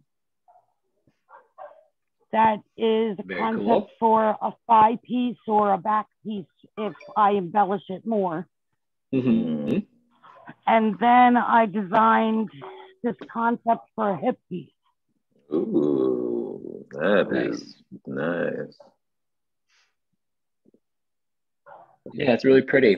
That 2.32 2.58
is 2.78 3.18
a 3.20 3.24
Very 3.24 3.40
concept 3.40 3.66
cool. 3.68 3.90
for 4.00 4.30
a 4.42 4.54
thigh 4.68 4.98
piece 5.04 5.38
or 5.48 5.74
a 5.74 5.78
back 5.78 6.08
piece 6.26 6.46
if 6.78 6.94
I 7.16 7.32
embellish 7.32 7.84
it 7.90 8.06
more. 8.08 8.48
Mm-hmm. 9.14 9.80
And 10.66 10.96
then 11.00 11.38
I 11.38 11.68
designed 11.68 12.50
this 13.04 13.16
concept 13.32 13.88
for 13.96 14.10
a 14.10 14.18
hip 14.18 14.40
piece. 14.50 14.72
Ooh, 15.54 16.86
that 16.92 17.28
is 17.32 17.76
Nice. 18.08 18.68
nice. 18.68 18.78
Yeah, 22.12 22.32
it's 22.34 22.44
really 22.46 22.62
pretty. 22.62 22.98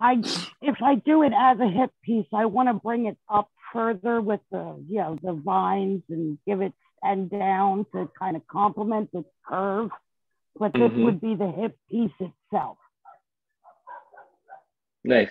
I 0.00 0.22
if 0.62 0.82
I 0.82 0.96
do 0.96 1.22
it 1.22 1.32
as 1.36 1.58
a 1.60 1.68
hip 1.68 1.90
piece, 2.02 2.26
I 2.32 2.46
want 2.46 2.68
to 2.68 2.74
bring 2.74 3.06
it 3.06 3.16
up 3.28 3.50
further 3.72 4.20
with 4.20 4.40
the 4.50 4.82
you 4.88 4.98
know 4.98 5.18
the 5.22 5.32
vines 5.32 6.02
and 6.08 6.38
give 6.46 6.60
it 6.60 6.72
and 7.02 7.30
down 7.30 7.86
to 7.92 8.10
kind 8.18 8.36
of 8.36 8.46
complement 8.46 9.10
the 9.12 9.24
curve. 9.46 9.90
But 10.58 10.72
this 10.72 10.90
Mhm. 10.90 11.04
would 11.04 11.20
be 11.20 11.34
the 11.36 11.50
hip 11.50 11.78
piece 11.90 12.12
itself. 12.20 12.78
Nice. 15.04 15.30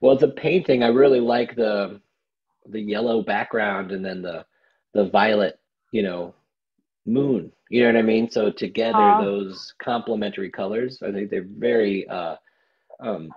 Well, 0.00 0.14
it's 0.14 0.22
a 0.22 0.28
painting. 0.28 0.82
I 0.82 0.88
really 0.88 1.20
like 1.20 1.54
the 1.54 2.00
the 2.66 2.80
yellow 2.80 3.22
background 3.22 3.92
and 3.92 4.04
then 4.04 4.22
the 4.22 4.46
the 4.94 5.04
violet, 5.10 5.60
you 5.92 6.02
know, 6.02 6.34
moon. 7.06 7.52
You 7.70 7.82
know 7.82 7.92
what 7.92 7.98
I 7.98 8.02
mean? 8.02 8.28
So 8.30 8.50
together, 8.50 9.14
Uh. 9.14 9.16
those 9.16 9.74
complementary 9.82 10.50
colors, 10.50 11.02
I 11.02 11.12
think 11.12 11.30
they're 11.30 11.46
very 11.48 12.08
uh 12.08 12.36
um 13.00 13.34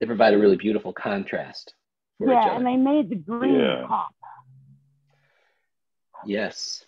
they 0.00 0.06
provide 0.06 0.34
a 0.34 0.38
really 0.38 0.56
beautiful 0.56 0.92
contrast 0.92 1.74
for 2.18 2.32
each 2.32 2.46
Yeah, 2.46 2.46
other. 2.46 2.64
and 2.64 2.66
they 2.66 2.76
made 2.76 3.10
the 3.10 3.16
green 3.16 3.72
Yeah. 3.72 3.86
pop. 3.86 4.14
Yes. 6.24 6.86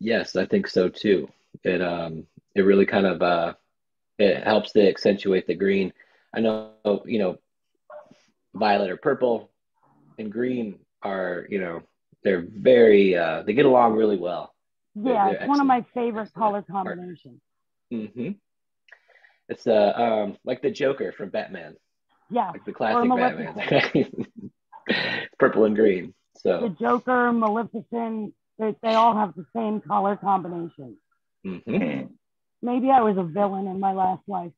Yes, 0.00 0.36
I 0.36 0.46
think 0.46 0.66
so 0.68 0.88
too. 0.88 1.28
It 1.64 1.80
um 1.82 2.26
it 2.54 2.62
really 2.62 2.86
kind 2.86 3.06
of 3.06 3.22
uh 3.22 3.54
it 4.18 4.42
helps 4.44 4.72
to 4.72 4.88
accentuate 4.88 5.46
the 5.46 5.54
green. 5.54 5.92
I 6.34 6.40
know, 6.40 6.66
you 6.74 6.86
know, 6.88 7.04
violet 8.54 8.62
or 8.90 8.96
purple 8.96 9.50
and 10.18 10.30
green 10.30 10.74
are, 11.02 11.46
you 11.48 11.58
know, 11.60 11.82
they're 12.22 12.46
very 12.48 13.16
uh 13.16 13.42
they 13.42 13.52
get 13.54 13.66
along 13.66 13.94
really 13.94 14.16
well. 14.18 14.54
They're- 14.94 15.14
Yeah, 15.14 15.26
they're 15.26 15.36
it's 15.42 15.48
one 15.48 15.60
of 15.60 15.66
my 15.66 15.78
excellent. 15.78 15.94
favorite 15.94 16.22
Excellent 16.28 16.34
color 16.38 16.56
art. 16.58 16.66
combinations. 16.98 17.40
hmm 17.90 18.30
It's 19.48 19.66
uh 19.66 19.92
um 19.96 20.36
like 20.44 20.62
the 20.62 20.70
Joker 20.70 21.12
from 21.12 21.30
Batman, 21.30 21.76
Yeah, 22.30 22.50
like 22.50 22.64
the 22.64 22.72
classic 22.72 23.04
Maleficent. 23.08 23.56
Batman. 23.56 24.26
purple 25.38 25.64
and 25.64 25.76
green. 25.76 26.14
So 26.36 26.60
the 26.60 26.68
Joker, 26.70 27.32
Maleficent, 27.32 28.34
they, 28.58 28.74
they 28.82 28.94
all 28.94 29.14
have 29.14 29.34
the 29.34 29.46
same 29.54 29.80
color 29.80 30.16
combination. 30.16 30.96
mhm. 31.46 31.62
Hmm. 31.66 32.06
Maybe 32.62 32.90
I 32.90 33.00
was 33.00 33.16
a 33.16 33.22
villain 33.24 33.66
in 33.66 33.80
my 33.80 33.92
last 33.94 34.22
life. 34.28 34.52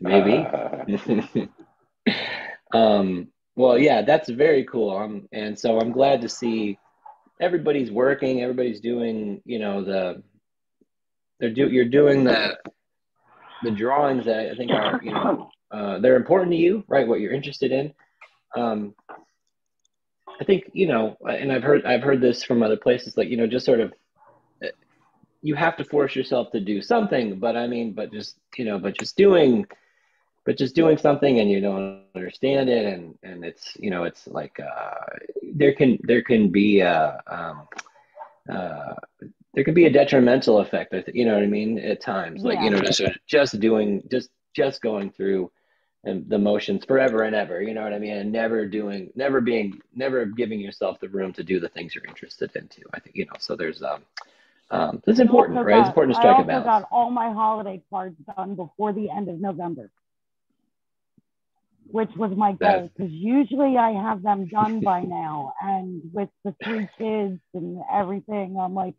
maybe. 0.00 0.34
Uh, 0.36 1.46
um, 2.76 3.28
well, 3.56 3.76
yeah, 3.78 4.02
that's 4.02 4.28
very 4.28 4.64
cool. 4.64 4.96
Um, 4.96 5.28
and 5.32 5.58
so 5.58 5.78
I'm 5.80 5.90
glad 5.92 6.20
to 6.22 6.28
see 6.28 6.78
everybody's 7.42 7.90
working, 7.90 8.40
everybody's 8.40 8.80
doing, 8.80 9.42
you 9.44 9.58
know, 9.58 9.84
the 9.84 10.22
they're 11.40 11.52
do 11.52 11.68
you're 11.68 11.84
doing 11.84 12.24
the 12.24 12.56
the 13.64 13.70
drawings 13.70 14.24
that 14.26 14.50
I 14.52 14.54
think 14.54 14.70
are, 14.70 15.00
you 15.02 15.12
know, 15.12 15.50
uh, 15.70 15.98
they're 15.98 16.16
important 16.16 16.52
to 16.52 16.56
you, 16.56 16.84
right? 16.88 17.06
What 17.06 17.20
you're 17.20 17.32
interested 17.32 17.72
in. 17.72 17.92
Um, 18.56 18.94
I 20.40 20.44
think, 20.44 20.70
you 20.72 20.86
know, 20.86 21.16
and 21.28 21.52
I've 21.52 21.62
heard 21.62 21.84
I've 21.84 22.02
heard 22.02 22.20
this 22.20 22.44
from 22.44 22.62
other 22.62 22.76
places, 22.76 23.16
like, 23.16 23.28
you 23.28 23.36
know, 23.36 23.46
just 23.46 23.66
sort 23.66 23.80
of 23.80 23.92
you 25.42 25.56
have 25.56 25.76
to 25.76 25.84
force 25.84 26.14
yourself 26.14 26.52
to 26.52 26.60
do 26.60 26.80
something, 26.80 27.40
but 27.40 27.56
I 27.56 27.66
mean, 27.66 27.92
but 27.92 28.12
just, 28.12 28.36
you 28.56 28.64
know, 28.64 28.78
but 28.78 28.96
just 28.96 29.16
doing 29.16 29.66
but 30.44 30.56
just 30.58 30.74
doing 30.74 30.96
something 30.96 31.40
and 31.40 31.50
you 31.50 31.60
don't 31.60 31.82
understand 31.82 32.34
it 32.36 32.52
and 32.52 32.78
and 32.88 33.44
it's 33.44 33.44
you 33.44 33.56
know 33.56 33.70
it's 33.70 33.92
like 33.94 34.26
uh 34.26 34.72
there 35.26 35.72
can 35.74 35.76
there 35.82 36.22
can 36.22 36.50
be 36.50 36.80
a 36.80 37.00
um 37.26 37.66
uh 38.48 38.94
there 39.54 39.64
could 39.64 39.74
be 39.74 39.86
a 39.86 39.90
detrimental 39.92 40.58
effect 40.60 40.94
you 41.14 41.24
know 41.24 41.34
what 41.34 41.42
i 41.42 41.46
mean 41.46 41.78
at 41.78 42.00
times 42.00 42.44
like 42.44 42.60
you 42.60 42.70
know 42.70 42.80
just 42.80 43.02
just 43.26 43.58
doing 43.60 44.02
just 44.10 44.30
just 44.54 44.80
going 44.82 45.10
through 45.10 45.50
and 46.04 46.28
the 46.28 46.38
motions 46.38 46.84
forever 46.84 47.22
and 47.22 47.34
ever 47.34 47.60
you 47.62 47.74
know 47.74 47.82
what 47.82 47.92
i 47.92 47.98
mean 47.98 48.16
and 48.16 48.32
never 48.32 48.66
doing 48.66 49.10
never 49.14 49.40
being 49.40 49.80
never 49.94 50.24
giving 50.26 50.60
yourself 50.60 50.98
the 51.00 51.08
room 51.08 51.32
to 51.32 51.42
do 51.42 51.58
the 51.60 51.68
things 51.68 51.94
you're 51.94 52.04
interested 52.06 52.50
in 52.56 52.66
too 52.68 52.82
i 52.94 52.98
think 53.00 53.14
you 53.16 53.24
know 53.26 53.38
so 53.38 53.56
there's 53.56 53.82
um 53.82 54.00
um 54.70 55.00
it's 55.06 55.20
important 55.20 55.64
right? 55.64 55.78
It's 55.78 55.88
got- 55.88 55.88
important 55.88 56.14
to 56.14 56.18
strike 56.20 56.38
I 56.38 56.38
a 56.38 56.44
also 56.44 56.50
balance. 56.52 56.66
got 56.66 56.88
all 56.90 57.10
my 57.10 57.32
holiday 57.32 57.82
cards 57.90 58.16
done 58.36 58.54
before 58.54 58.92
the 58.92 59.10
end 59.10 59.28
of 59.28 59.40
November, 59.40 59.90
which 61.92 62.10
was 62.16 62.32
my 62.36 62.52
goal. 62.52 62.90
Because 62.96 63.12
usually 63.12 63.76
I 63.76 63.92
have 63.92 64.22
them 64.22 64.48
done 64.48 64.80
by 64.80 65.02
now, 65.02 65.52
and 65.60 66.02
with 66.12 66.30
the 66.44 66.54
three 66.64 66.88
kids 66.98 67.38
and 67.54 67.82
everything, 67.92 68.56
I'm 68.58 68.74
like, 68.74 68.94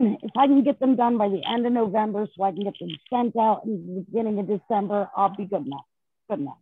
if 0.00 0.30
I 0.36 0.46
can 0.46 0.62
get 0.62 0.78
them 0.80 0.96
done 0.96 1.16
by 1.16 1.28
the 1.28 1.42
end 1.50 1.66
of 1.66 1.72
November, 1.72 2.26
so 2.36 2.44
I 2.44 2.52
can 2.52 2.64
get 2.64 2.78
them 2.78 2.90
sent 3.10 3.36
out 3.36 3.64
in 3.64 3.94
the 3.94 4.00
beginning 4.02 4.38
of 4.38 4.46
December, 4.46 5.08
I'll 5.16 5.34
be 5.34 5.46
good 5.46 5.66
enough. 5.66 5.86
Good 6.28 6.40
enough. 6.40 6.58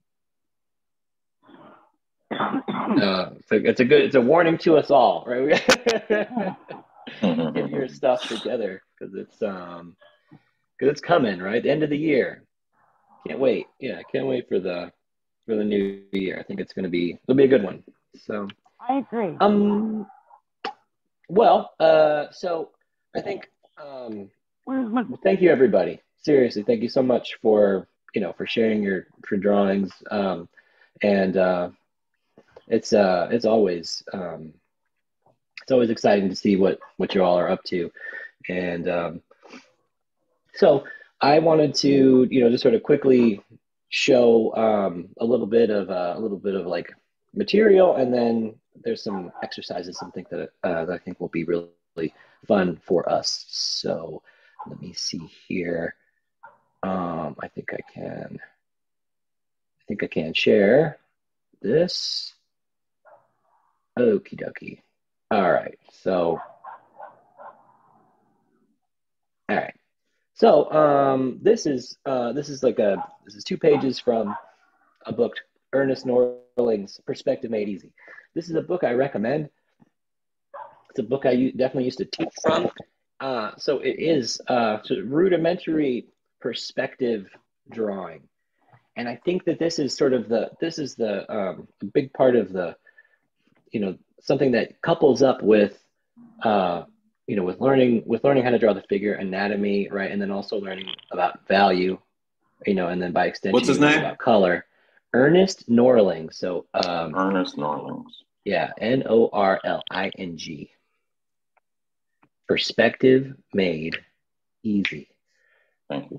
uh, 2.30 3.30
it's, 3.38 3.52
a, 3.52 3.56
it's 3.68 3.80
a 3.80 3.84
good 3.84 4.02
it's 4.02 4.14
a 4.14 4.20
warning 4.20 4.56
to 4.56 4.76
us 4.76 4.90
all 4.90 5.22
right 5.26 5.62
get 7.20 7.70
your 7.70 7.86
stuff 7.86 8.22
together 8.26 8.82
because 8.98 9.14
it's 9.14 9.42
um 9.42 9.94
because 10.78 10.90
it's 10.90 11.00
coming 11.00 11.40
right 11.40 11.62
the 11.62 11.70
end 11.70 11.82
of 11.82 11.90
the 11.90 11.96
year 11.96 12.44
can't 13.26 13.38
wait 13.38 13.66
yeah 13.80 13.98
I 13.98 14.02
can't 14.10 14.26
wait 14.26 14.48
for 14.48 14.60
the 14.60 14.90
for 15.46 15.56
the 15.56 15.64
new 15.64 16.02
year. 16.12 16.38
I 16.38 16.42
think 16.42 16.60
it's 16.60 16.72
going 16.72 16.84
to 16.84 16.90
be 16.90 17.18
it'll 17.26 17.36
be 17.36 17.44
a 17.44 17.48
good 17.48 17.62
one 17.64 17.82
so. 18.16 18.48
I 18.88 18.98
agree. 18.98 19.36
um 19.40 20.06
well 21.28 21.70
uh 21.78 22.26
so 22.32 22.70
i 23.14 23.20
think 23.20 23.48
um 23.82 24.28
my 24.66 25.04
thank 25.22 25.40
you 25.40 25.50
everybody. 25.50 26.00
Seriously 26.22 26.62
thank 26.62 26.82
you 26.82 26.88
so 26.88 27.02
much 27.02 27.36
for 27.42 27.88
you 28.14 28.20
know 28.20 28.32
for 28.32 28.46
sharing 28.46 28.82
your 28.82 29.06
for 29.26 29.36
drawings. 29.36 29.92
Um 30.10 30.48
and 31.02 31.36
uh 31.36 31.70
it's 32.68 32.92
uh 32.92 33.28
it's 33.30 33.44
always 33.44 34.02
um 34.12 34.52
it's 35.62 35.72
always 35.72 35.90
exciting 35.90 36.28
to 36.28 36.36
see 36.36 36.56
what 36.56 36.78
what 36.96 37.14
you 37.14 37.22
all 37.22 37.38
are 37.38 37.50
up 37.50 37.62
to. 37.64 37.90
And 38.48 38.88
um 38.88 39.22
so 40.54 40.84
i 41.20 41.38
wanted 41.38 41.74
to 41.74 42.26
you 42.30 42.40
know 42.40 42.50
just 42.50 42.62
sort 42.62 42.74
of 42.74 42.82
quickly 42.82 43.40
show 43.92 44.54
um 44.56 45.08
a 45.20 45.24
little 45.24 45.46
bit 45.46 45.70
of 45.70 45.90
uh, 45.90 46.14
a 46.16 46.20
little 46.20 46.38
bit 46.38 46.54
of 46.54 46.66
like 46.66 46.90
material 47.34 47.96
and 47.96 48.12
then 48.12 48.54
there's 48.84 49.02
some 49.04 49.30
exercises 49.42 49.98
some 49.98 50.10
things 50.12 50.28
that 50.30 50.50
uh, 50.64 50.84
that 50.84 50.94
i 50.94 50.98
think 50.98 51.20
will 51.20 51.28
be 51.28 51.44
really 51.44 52.14
fun 52.46 52.80
for 52.84 53.08
us 53.08 53.44
so 53.48 54.22
let 54.66 54.80
me 54.80 54.92
see 54.92 55.30
here. 55.48 55.94
Um, 56.82 57.36
I 57.40 57.48
think 57.48 57.72
I 57.72 57.80
can. 57.92 58.38
I 58.40 59.84
think 59.88 60.02
I 60.02 60.06
can 60.06 60.32
share 60.34 60.98
this. 61.60 62.34
Okie 63.98 64.40
dokie. 64.40 64.80
All 65.30 65.50
right. 65.50 65.78
So, 65.90 66.40
all 69.48 69.56
right. 69.56 69.74
So, 70.42 70.68
um, 70.72 71.38
this 71.40 71.66
is 71.66 71.96
uh, 72.04 72.32
this 72.32 72.48
is 72.48 72.64
like 72.64 72.80
a 72.80 72.96
this 73.24 73.36
is 73.36 73.44
two 73.44 73.56
pages 73.56 74.00
from 74.00 74.34
a 75.06 75.12
book, 75.12 75.34
Ernest 75.72 76.04
Norling's 76.04 77.00
Perspective 77.06 77.48
Made 77.48 77.68
Easy. 77.68 77.92
This 78.34 78.50
is 78.50 78.56
a 78.56 78.60
book 78.60 78.82
I 78.82 78.90
recommend 78.94 79.50
It's 80.90 80.98
a 80.98 81.04
book 81.04 81.26
I 81.26 81.52
definitely 81.56 81.84
used 81.84 81.98
to 81.98 82.06
teach 82.06 82.34
from. 82.42 82.70
Uh, 83.20 83.52
so 83.56 83.78
it 83.78 84.00
is 84.00 84.40
uh, 84.48 84.78
rudimentary 84.90 86.08
perspective 86.40 87.28
drawing, 87.70 88.22
and 88.96 89.08
I 89.08 89.20
think 89.24 89.44
that 89.44 89.60
this 89.60 89.78
is 89.78 89.96
sort 89.96 90.12
of 90.12 90.28
the 90.28 90.50
this 90.60 90.80
is 90.80 90.96
the 90.96 91.32
um, 91.32 91.68
big 91.94 92.12
part 92.14 92.34
of 92.34 92.52
the 92.52 92.74
you 93.70 93.78
know 93.78 93.96
something 94.20 94.50
that 94.50 94.82
couples 94.82 95.22
up 95.22 95.40
with 95.40 95.78
uh, 96.42 96.82
you 97.32 97.36
know 97.36 97.44
with 97.44 97.62
learning 97.62 98.02
with 98.04 98.22
learning 98.24 98.44
how 98.44 98.50
to 98.50 98.58
draw 98.58 98.74
the 98.74 98.82
figure 98.90 99.14
anatomy 99.14 99.88
right 99.90 100.10
and 100.10 100.20
then 100.20 100.30
also 100.30 100.60
learning 100.60 100.86
about 101.12 101.48
value 101.48 101.98
you 102.66 102.74
know 102.74 102.88
and 102.88 103.00
then 103.00 103.10
by 103.10 103.24
extension 103.24 103.54
what's 103.54 103.68
his 103.68 103.78
name? 103.78 104.00
about 104.00 104.18
color. 104.18 104.66
Ernest 105.14 105.66
norling. 105.66 106.30
So 106.30 106.66
um, 106.74 107.14
ernest 107.16 107.56
norling. 107.56 108.04
yeah 108.44 108.72
n-o-r-l-i-n-g 108.76 110.70
perspective 112.46 113.34
made 113.54 113.96
easy. 114.62 115.08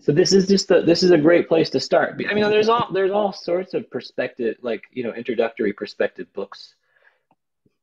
So 0.01 0.11
this 0.11 0.33
is 0.33 0.47
just 0.47 0.67
the, 0.67 0.81
this 0.81 1.03
is 1.03 1.11
a 1.11 1.17
great 1.17 1.47
place 1.47 1.69
to 1.71 1.79
start. 1.79 2.19
I 2.27 2.33
mean 2.33 2.49
there's 2.49 2.69
all 2.69 2.87
there's 2.91 3.11
all 3.11 3.33
sorts 3.33 3.75
of 3.75 3.87
perspective 3.91 4.57
like 4.63 4.81
you 4.91 5.03
know 5.03 5.13
introductory 5.13 5.73
perspective 5.73 6.25
books. 6.33 6.73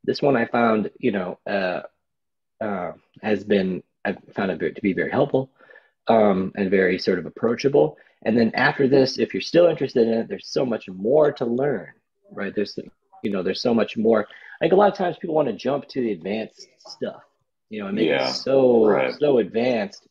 This 0.02 0.20
one 0.20 0.34
i 0.34 0.46
found 0.46 0.90
you 0.98 1.12
know 1.12 1.38
uh, 1.46 1.82
uh, 2.60 2.92
has 3.22 3.44
been 3.44 3.82
I've 4.04 4.18
found 4.34 4.50
it 4.50 4.76
to 4.76 4.82
be 4.82 4.92
very 4.92 5.10
helpful 5.10 5.50
um, 6.08 6.52
and 6.56 6.70
very 6.70 6.98
sort 6.98 7.18
of 7.18 7.26
approachable. 7.26 7.96
And 8.24 8.36
then 8.36 8.50
after 8.54 8.88
this, 8.88 9.18
if 9.18 9.32
you're 9.32 9.40
still 9.40 9.66
interested 9.66 10.06
in 10.06 10.14
it, 10.14 10.28
there's 10.28 10.48
so 10.48 10.64
much 10.66 10.88
more 10.88 11.32
to 11.32 11.44
learn, 11.44 11.88
right? 12.30 12.54
There's 12.54 12.78
you 13.22 13.30
know 13.30 13.42
there's 13.42 13.62
so 13.62 13.74
much 13.74 13.96
more. 13.96 14.26
I 14.60 14.64
think 14.64 14.72
a 14.72 14.76
lot 14.76 14.90
of 14.90 14.98
times 14.98 15.16
people 15.18 15.34
want 15.34 15.48
to 15.48 15.54
jump 15.54 15.88
to 15.88 16.00
the 16.00 16.12
advanced 16.12 16.68
stuff, 16.78 17.22
you 17.70 17.80
know, 17.80 17.86
and 17.86 17.96
make 17.96 18.08
yeah, 18.08 18.28
it 18.28 18.34
so 18.34 18.86
right. 18.86 19.14
so 19.18 19.38
advanced. 19.38 20.06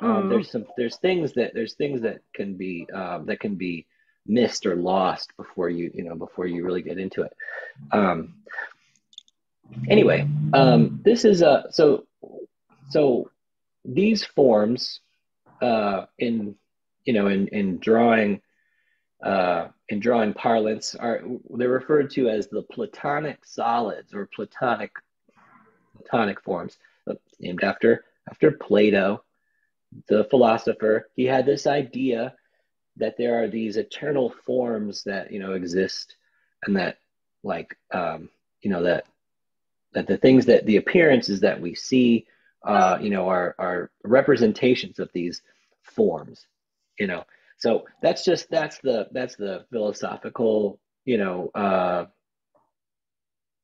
Um, 0.00 0.24
mm. 0.24 0.30
There's 0.30 0.50
some 0.50 0.64
there's 0.76 0.96
things 0.96 1.32
that 1.34 1.52
there's 1.54 1.74
things 1.74 2.00
that 2.02 2.20
can 2.34 2.56
be 2.56 2.86
um, 2.94 3.26
that 3.26 3.40
can 3.40 3.56
be 3.56 3.86
missed 4.26 4.64
or 4.64 4.74
lost 4.74 5.36
before 5.36 5.68
you 5.68 5.90
you 5.94 6.02
know 6.02 6.14
before 6.14 6.46
you 6.46 6.64
really 6.64 6.82
get 6.82 6.98
into 6.98 7.22
it. 7.22 7.32
Um, 7.92 8.36
anyway, 9.88 10.28
um, 10.52 11.00
this 11.04 11.24
is 11.24 11.42
a 11.42 11.64
so 11.70 12.06
so 12.90 13.30
these 13.84 14.24
forms 14.24 15.00
uh, 15.60 16.06
in 16.18 16.54
you 17.04 17.12
know 17.12 17.26
in 17.26 17.48
in 17.48 17.78
drawing 17.78 18.40
uh, 19.22 19.68
in 19.88 20.00
drawing 20.00 20.34
parlance 20.34 20.94
are 20.94 21.22
they're 21.50 21.68
referred 21.68 22.10
to 22.10 22.28
as 22.28 22.48
the 22.48 22.62
Platonic 22.62 23.44
solids 23.44 24.12
or 24.14 24.28
Platonic 24.34 24.92
Platonic 25.96 26.42
forms, 26.42 26.78
named 27.40 27.62
after 27.62 28.04
after 28.28 28.52
Plato, 28.52 29.22
the 30.08 30.24
philosopher. 30.24 31.08
He 31.14 31.24
had 31.24 31.46
this 31.46 31.66
idea 31.66 32.34
that 32.96 33.16
there 33.18 33.42
are 33.42 33.48
these 33.48 33.76
eternal 33.76 34.30
forms 34.44 35.02
that 35.04 35.32
you 35.32 35.38
know 35.38 35.52
exist 35.52 36.16
and 36.64 36.76
that 36.76 36.98
like 37.42 37.76
um, 37.92 38.28
you 38.62 38.70
know 38.70 38.82
that 38.82 39.06
that 39.94 40.06
the 40.06 40.18
things 40.18 40.46
that 40.46 40.66
the 40.66 40.76
appearances 40.76 41.40
that 41.40 41.60
we 41.60 41.74
see, 41.74 42.26
uh, 42.64 42.98
you 43.00 43.10
know, 43.10 43.28
are 43.28 43.54
are 43.58 43.90
representations 44.04 44.98
of 44.98 45.10
these 45.14 45.42
forms, 45.82 46.46
you 46.98 47.06
know. 47.06 47.24
So 47.58 47.84
that's 48.02 48.24
just 48.24 48.50
that's 48.50 48.78
the 48.78 49.08
that's 49.12 49.36
the 49.36 49.64
philosophical, 49.70 50.80
you 51.04 51.18
know, 51.18 51.50
uh, 51.54 52.06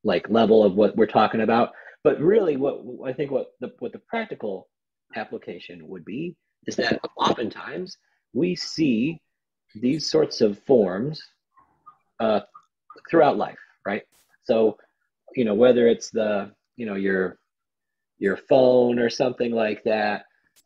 like 0.05 0.31
level 0.31 0.64
of 0.64 0.74
what 0.74 0.97
we're 0.97 1.07
talking 1.07 1.43
about. 1.43 1.72
But 2.03 2.20
really, 2.20 2.57
what 2.57 2.81
I 3.07 3.12
think 3.12 3.31
what 3.31 3.53
the 3.61 3.72
what 3.81 3.93
the 3.93 3.99
practical 3.99 4.68
application 5.16 5.87
would 5.89 6.05
be 6.05 6.37
is 6.66 6.76
that 6.76 7.01
oftentimes 7.16 7.99
we 8.33 8.55
see 8.55 9.20
these 9.74 10.09
sorts 10.09 10.41
of 10.41 10.59
forms 10.64 11.22
uh, 12.20 12.41
throughout 13.09 13.37
life, 13.37 13.59
right? 13.85 14.03
So 14.45 14.78
you 15.35 15.45
know 15.45 15.55
whether 15.55 15.87
it's 15.89 16.11
the 16.11 16.51
you 16.76 16.87
know 16.87 16.95
your 16.95 17.39
your 18.18 18.37
phone 18.37 18.99
or 18.99 19.09
something 19.09 19.53
like 19.53 19.83
that 19.85 20.24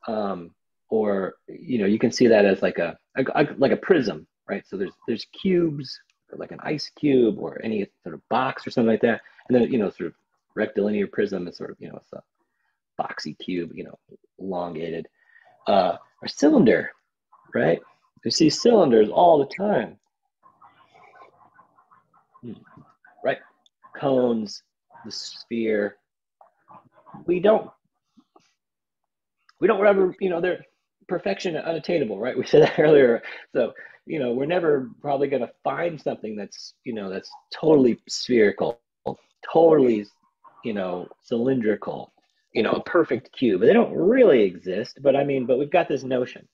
um, 0.09 0.51
or 0.91 1.35
you 1.49 1.79
know 1.79 1.87
you 1.87 1.99
can 1.99 2.11
see 2.11 2.27
that 2.27 2.45
as 2.45 2.62
like 2.62 2.79
a, 2.79 2.97
a, 3.17 3.47
like 3.59 3.73
a 3.73 3.77
prism 3.77 4.27
right? 4.49 4.67
So 4.67 4.77
there's 4.77 4.93
there's 5.07 5.27
cubes 5.27 5.99
like 6.37 6.51
an 6.51 6.59
ice 6.62 6.91
cube 6.99 7.39
or 7.39 7.61
any 7.62 7.87
sort 8.03 8.15
of 8.15 8.29
box 8.29 8.67
or 8.67 8.71
something 8.71 8.91
like 8.91 9.03
that. 9.03 9.21
And 9.49 9.57
then 9.57 9.71
you 9.73 9.79
know 9.79 9.91
sort 9.91 10.09
of 10.09 10.15
rectilinear 10.55 11.07
prism 11.07 11.47
is 11.49 11.57
sort 11.57 11.71
of 11.71 11.77
you 11.81 11.89
know 11.89 11.97
it's 11.97 12.12
a 12.12 12.23
boxy 13.01 13.39
cube 13.39 13.73
you 13.75 13.85
know 13.85 13.99
elongated. 14.39 15.07
Uh, 15.67 15.97
or 16.23 16.29
cylinder 16.29 16.91
right? 17.55 17.81
You 18.25 18.31
see 18.31 18.51
cylinders 18.51 19.09
all 19.11 19.39
the 19.39 19.55
time. 19.55 19.97
Hmm 22.43 22.53
cones, 23.99 24.63
the 25.05 25.11
sphere. 25.11 25.97
We 27.27 27.41
don't 27.41 27.71
we 29.61 29.69
don't 29.69 29.87
ever, 29.87 30.15
you 30.21 30.29
know, 30.29 30.41
they're 30.41 30.65
perfection 31.09 31.57
unattainable, 31.57 32.19
right? 32.19 32.37
We 32.39 32.47
said 32.47 32.63
that 32.63 32.79
earlier. 32.79 33.23
So, 33.55 33.73
you 34.07 34.19
know, 34.19 34.33
we're 34.33 34.47
never 34.47 34.91
probably 35.01 35.29
going 35.29 35.43
to 35.43 35.53
find 35.63 36.01
something 36.01 36.37
that's, 36.37 36.75
you 36.85 36.93
know, 36.93 37.09
that's 37.09 37.31
totally 37.53 37.99
spherical, 38.09 38.81
totally, 39.51 40.07
you 40.65 40.75
know, 40.75 41.09
cylindrical, 41.23 42.13
you 42.53 42.63
know, 42.63 42.73
a 42.73 42.83
perfect 42.83 43.33
cube. 43.33 43.63
They 43.63 43.73
don't 43.73 43.95
really 43.95 44.43
exist, 44.43 44.99
but 45.01 45.17
I 45.17 45.25
mean, 45.25 45.47
but 45.47 45.59
we've 45.59 45.71
got 45.71 45.89
this 45.89 46.05
notion. 46.05 46.47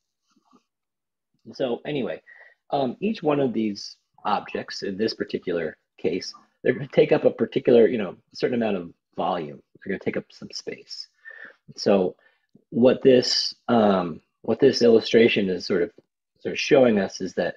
So 1.55 1.81
anyway, 1.85 2.23
um, 2.71 2.97
each 3.01 3.23
one 3.23 3.41
of 3.41 3.53
these 3.53 3.97
objects 4.25 4.83
in 4.83 4.97
this 4.97 5.15
particular 5.15 5.77
case 5.99 6.33
they're 6.63 6.75
going 6.75 6.87
to 6.87 6.95
take 6.95 7.13
up 7.13 7.25
a 7.25 7.31
particular, 7.31 7.87
you 7.87 7.99
know, 7.99 8.11
a 8.11 8.37
certain 8.37 8.57
amount 8.57 8.77
of 8.77 8.93
volume. 9.17 9.63
They're 9.85 9.91
going 9.91 9.99
to 9.99 10.05
take 10.05 10.17
up 10.17 10.27
some 10.31 10.51
space. 10.53 11.09
So 11.77 12.17
what 12.71 13.03
this 13.03 13.55
um, 13.69 14.21
what 14.43 14.61
this 14.61 14.83
illustration 14.83 15.49
is 15.49 15.67
sort 15.67 15.83
of 15.83 15.91
sort 16.41 16.53
of 16.53 16.59
showing 16.59 16.99
us 16.99 17.21
is 17.21 17.35
that 17.35 17.57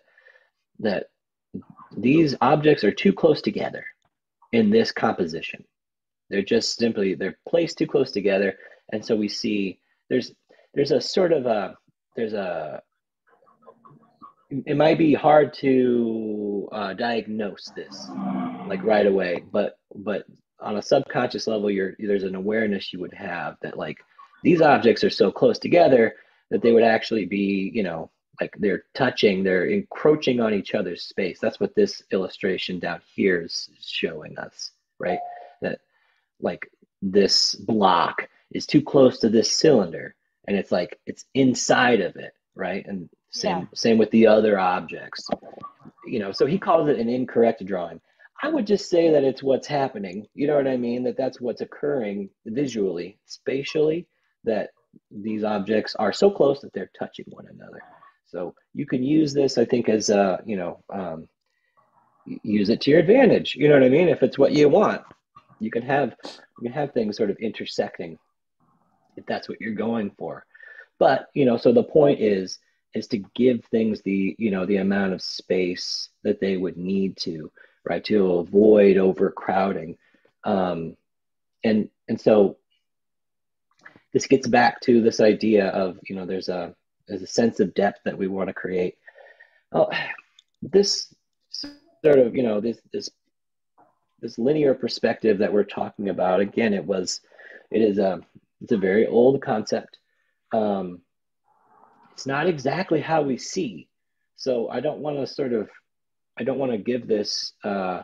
that 0.80 1.08
these 1.95 2.36
objects 2.41 2.84
are 2.84 2.91
too 2.91 3.14
close 3.14 3.41
together 3.41 3.86
in 4.51 4.70
this 4.70 4.91
composition. 4.91 5.64
They're 6.30 6.41
just 6.41 6.78
simply 6.78 7.16
they're 7.16 7.38
placed 7.47 7.78
too 7.78 7.88
close 7.88 8.12
together, 8.12 8.58
and 8.91 9.06
so 9.06 9.16
we 9.16 9.28
see 9.28 9.80
there's 10.10 10.32
there's 10.74 10.91
a 10.91 11.01
sort 11.01 11.32
of 11.32 11.45
a 11.45 11.78
there's 12.16 12.34
a 12.34 12.82
it 14.49 14.78
might 14.78 14.97
be 14.97 15.14
hard 15.14 15.54
to 15.56 16.70
uh, 16.72 16.93
diagnose 16.93 17.72
this 17.76 18.10
like 18.68 18.84
right 18.84 19.07
away 19.07 19.43
but 19.51 19.78
but 19.95 20.26
on 20.59 20.78
a 20.78 20.82
subconscious 20.82 21.47
level 21.47 21.70
you're 21.70 21.95
there's 21.99 22.24
an 22.24 22.36
awareness 22.36 22.93
you 22.93 22.99
would 22.99 23.14
have 23.14 23.57
that 23.61 23.78
like 23.78 23.97
these 24.43 24.61
objects 24.61 25.03
are 25.03 25.09
so 25.09 25.32
close 25.32 25.59
together 25.59 26.16
that 26.49 26.61
they 26.61 26.72
would 26.72 26.84
actually 26.84 27.26
be 27.26 27.72
you 27.74 27.84
know 27.84 28.09
like 28.41 28.55
they're 28.59 28.84
touching 28.93 29.43
they're 29.43 29.70
encroaching 29.70 30.39
on 30.39 30.53
each 30.53 30.74
other's 30.74 31.03
space 31.03 31.39
that's 31.39 31.59
what 31.59 31.76
this 31.76 32.01
illustration 32.11 32.80
down 32.80 32.99
here 33.16 33.41
is 33.41 33.70
showing 33.80 34.38
us 34.38 34.72
right 34.99 35.20
that 35.61 35.80
like 36.41 36.70
this 37.01 37.55
block 37.55 38.28
is 38.51 38.66
too 38.66 38.82
close 38.82 39.20
to 39.20 39.30
this 39.30 39.51
cylinder 39.51 40.16
and 40.47 40.57
it's 40.57 40.72
like 40.72 40.99
it's 41.05 41.26
inside 41.34 42.01
of 42.01 42.16
it 42.16 42.34
right 42.55 42.86
and 42.88 43.09
same 43.34 43.59
yeah. 43.59 43.66
same 43.74 43.97
with 43.97 44.11
the 44.11 44.28
other 44.28 44.59
objects. 44.59 45.28
You 46.05 46.20
know, 46.20 46.32
so 46.32 46.45
he 46.45 46.59
calls 46.59 46.88
it 46.88 46.99
an 46.99 47.09
incorrect 47.09 47.66
drawing. 47.66 47.99
I 48.44 48.50
would 48.50 48.68
just 48.68 48.89
say 48.89 49.10
that 49.10 49.24
it's 49.24 49.41
what's 49.41 49.68
happening. 49.68 50.28
You 50.36 50.48
know 50.48 50.58
what 50.58 50.68
I 50.68 50.76
mean? 50.76 51.02
That 51.04 51.16
that's 51.16 51.39
what's 51.39 51.62
occurring 51.62 52.30
visually, 52.46 53.18
spatially, 53.26 54.06
that 54.44 54.72
these 55.10 55.46
objects 55.46 55.96
are 55.96 56.12
so 56.12 56.30
close 56.30 56.60
that 56.60 56.74
they're 56.74 56.91
touching 57.00 57.24
one 57.30 57.48
another. 57.48 57.82
So 58.26 58.54
you 58.74 58.86
can 58.86 59.02
use 59.02 59.34
this, 59.34 59.58
I 59.58 59.64
think, 59.64 59.88
as 59.88 60.10
a, 60.10 60.41
you 60.46 60.58
know, 60.58 60.84
um, 60.94 61.30
use 62.26 62.70
it 62.70 62.82
to 62.82 62.91
your 62.91 63.00
advantage. 63.00 63.56
You 63.56 63.70
know 63.70 63.76
what 63.76 63.84
I 63.84 63.89
mean? 63.89 64.10
If 64.10 64.24
it's 64.24 64.38
what 64.38 64.52
you 64.52 64.68
want, 64.68 65.04
you 65.62 65.72
can 65.72 65.84
have 65.84 66.14
you 66.60 66.64
can 66.64 66.74
have 66.74 66.91
things 66.91 67.16
sort 67.16 67.30
of 67.30 67.38
intersecting 67.38 68.18
if 69.16 69.26
that's 69.26 69.48
what 69.48 69.62
you're 69.62 69.74
going 69.74 70.12
for. 70.18 70.46
But 71.00 71.28
you 71.34 71.46
know, 71.46 71.56
so 71.56 71.72
the 71.72 71.84
point 71.84 72.20
is 72.20 72.60
is 72.94 73.08
to 73.08 73.24
give 73.36 73.64
things 73.72 74.02
the 74.02 74.36
you 74.38 74.52
know 74.52 74.66
the 74.66 74.78
amount 74.78 75.14
of 75.14 75.22
space 75.22 76.10
that 76.24 76.41
they 76.41 76.58
would 76.58 76.76
need 76.76 77.16
to 77.18 77.50
right 77.86 78.04
to 78.04 78.34
avoid 78.34 78.98
overcrowding 78.98 79.98
um, 80.44 80.96
and 81.64 81.90
and 82.08 82.20
so 82.20 82.58
this 84.14 84.28
gets 84.28 84.48
back 84.48 84.80
to 84.82 85.02
this 85.02 85.20
idea 85.20 85.68
of 85.70 85.98
you 86.08 86.16
know 86.16 86.26
there's 86.26 86.50
a 86.50 86.76
there's 87.08 87.22
a 87.22 87.28
sense 87.28 87.60
of 87.60 87.74
depth 87.74 88.00
that 88.06 88.18
we 88.18 88.28
want 88.28 88.48
to 88.48 88.54
create 88.54 88.96
well 89.72 89.92
this 90.62 91.14
sort 91.50 92.20
of 92.20 92.36
you 92.36 92.44
know 92.44 92.60
this 92.60 92.80
this 92.92 93.10
this 94.22 94.38
linear 94.38 94.74
perspective 94.74 95.38
that 95.40 95.52
we're 95.52 95.64
talking 95.64 96.10
about 96.10 96.40
again 96.40 96.74
it 96.74 96.86
was 96.86 97.22
it 97.72 97.82
is 97.82 97.98
a 97.98 98.22
it's 98.64 98.72
a 98.72 98.78
very 98.78 99.06
old 99.06 99.42
concept. 99.42 99.98
Um, 100.54 101.02
it's 102.14 102.26
not 102.26 102.48
exactly 102.48 103.02
how 103.02 103.22
we 103.22 103.38
see. 103.38 103.90
So 104.38 104.70
I 104.70 104.80
don't 104.80 105.00
want 105.00 105.18
to 105.18 105.28
sort 105.28 105.54
of 105.54 105.70
I 106.38 106.44
don't 106.44 106.58
want 106.58 106.72
to 106.72 106.78
give 106.78 107.08
this 107.08 107.54
uh, 107.64 108.04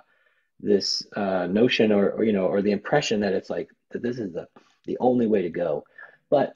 this 0.60 1.04
uh, 1.16 1.48
notion 1.48 1.92
or, 1.92 2.12
or 2.12 2.24
you 2.24 2.34
know 2.34 2.46
or 2.46 2.62
the 2.62 2.72
impression 2.72 3.22
that 3.22 3.34
it's 3.34 3.50
like 3.50 3.70
that 3.92 4.02
this 4.02 4.20
is 4.20 4.34
the 4.34 4.48
the 4.86 4.98
only 5.00 5.28
way 5.28 5.42
to 5.42 5.50
go. 5.50 5.84
But 6.30 6.54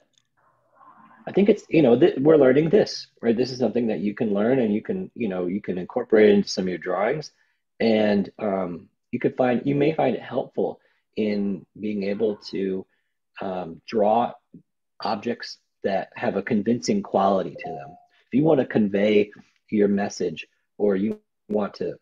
I 1.26 1.32
think 1.32 1.48
it's 1.48 1.64
you 1.68 1.82
know 1.82 1.98
th- 1.98 2.18
we're 2.18 2.36
learning 2.36 2.70
this 2.70 3.08
right. 3.22 3.36
This 3.36 3.50
is 3.50 3.58
something 3.58 3.86
that 3.88 4.00
you 4.00 4.14
can 4.14 4.32
learn 4.34 4.58
and 4.60 4.74
you 4.74 4.82
can 4.82 5.10
you 5.14 5.28
know 5.28 5.46
you 5.46 5.60
can 5.60 5.78
incorporate 5.78 6.30
into 6.30 6.48
some 6.48 6.64
of 6.64 6.68
your 6.68 6.78
drawings, 6.78 7.32
and 7.80 8.30
um, 8.38 8.88
you 9.10 9.18
could 9.18 9.36
find 9.36 9.62
you 9.64 9.74
may 9.74 9.94
find 9.94 10.14
it 10.14 10.22
helpful 10.22 10.80
in 11.16 11.64
being 11.80 12.04
able 12.04 12.36
to 12.36 12.84
um, 13.40 13.80
draw 13.86 14.32
objects 15.00 15.58
that 15.82 16.10
have 16.16 16.36
a 16.36 16.42
convincing 16.42 17.02
quality 17.02 17.54
to 17.58 17.70
them. 17.70 17.96
If 18.26 18.38
you 18.38 18.42
want 18.42 18.60
to 18.60 18.66
convey 18.66 19.30
your 19.70 19.88
message 19.88 20.46
or 20.78 20.96
you 20.96 21.20
want 21.48 21.74
to 21.74 21.98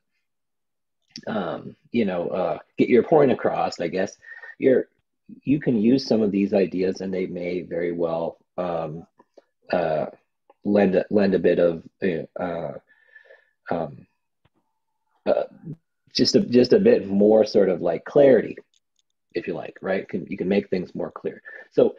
um, 1.27 1.77
you 1.91 2.05
know 2.05 2.29
uh, 2.29 2.59
get 2.79 2.89
your 2.89 3.03
point 3.03 3.33
across, 3.33 3.81
I 3.81 3.89
guess 3.89 4.17
you're 4.59 4.89
you 5.45 5.61
can 5.61 5.81
use 5.81 6.07
some 6.07 6.23
of 6.23 6.31
these 6.31 6.53
ideas 6.53 7.01
and 7.01 7.13
they 7.13 7.27
may 7.27 7.63
very 7.63 7.93
well 7.93 8.39
um, 8.59 9.07
uh, 9.73 10.07
lend 10.65 11.05
lend 11.11 11.35
a 11.35 11.39
bit 11.39 11.59
of 11.59 11.83
uh, 12.39 12.73
um, 13.71 14.07
uh, 15.27 15.45
just 16.13 16.35
a, 16.35 16.41
just 16.41 16.73
a 16.73 16.79
bit 16.79 17.07
more 17.07 17.45
sort 17.45 17.69
of 17.69 17.81
like 17.81 18.05
clarity, 18.05 18.57
if 19.35 19.47
you 19.47 19.55
like, 19.55 19.79
right? 19.81 20.09
Can, 20.09 20.27
you 20.29 20.37
can 20.37 20.49
make 20.49 20.69
things 20.69 20.95
more 20.95 21.11
clear. 21.11 21.43
So 21.71 21.95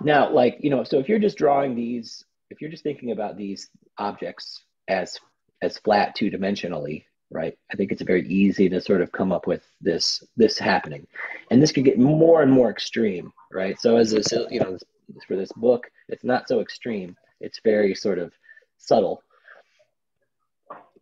now, 0.00 0.30
like 0.30 0.58
you 0.60 0.70
know, 0.70 0.84
so 0.84 0.98
if 0.98 1.08
you're 1.08 1.18
just 1.18 1.38
drawing 1.38 1.74
these, 1.74 2.24
if 2.50 2.60
you're 2.60 2.70
just 2.70 2.84
thinking 2.84 3.10
about 3.10 3.36
these 3.36 3.68
objects 3.98 4.62
as 4.88 5.18
as 5.62 5.78
flat 5.78 6.14
two 6.14 6.30
dimensionally, 6.30 7.04
right? 7.30 7.56
I 7.72 7.76
think 7.76 7.92
it's 7.92 8.02
very 8.02 8.26
easy 8.28 8.68
to 8.68 8.80
sort 8.80 9.02
of 9.02 9.12
come 9.12 9.32
up 9.32 9.46
with 9.46 9.62
this 9.80 10.22
this 10.36 10.58
happening, 10.58 11.06
and 11.50 11.62
this 11.62 11.72
could 11.72 11.84
get 11.84 11.98
more 11.98 12.42
and 12.42 12.50
more 12.50 12.70
extreme, 12.70 13.32
right? 13.52 13.80
So 13.80 13.96
as 13.96 14.10
this, 14.10 14.32
you 14.50 14.60
know, 14.60 14.78
for 15.26 15.36
this 15.36 15.52
book, 15.52 15.90
it's 16.08 16.24
not 16.24 16.48
so 16.48 16.60
extreme. 16.60 17.16
It's 17.40 17.60
very 17.64 17.94
sort 17.94 18.18
of 18.18 18.32
subtle. 18.78 19.22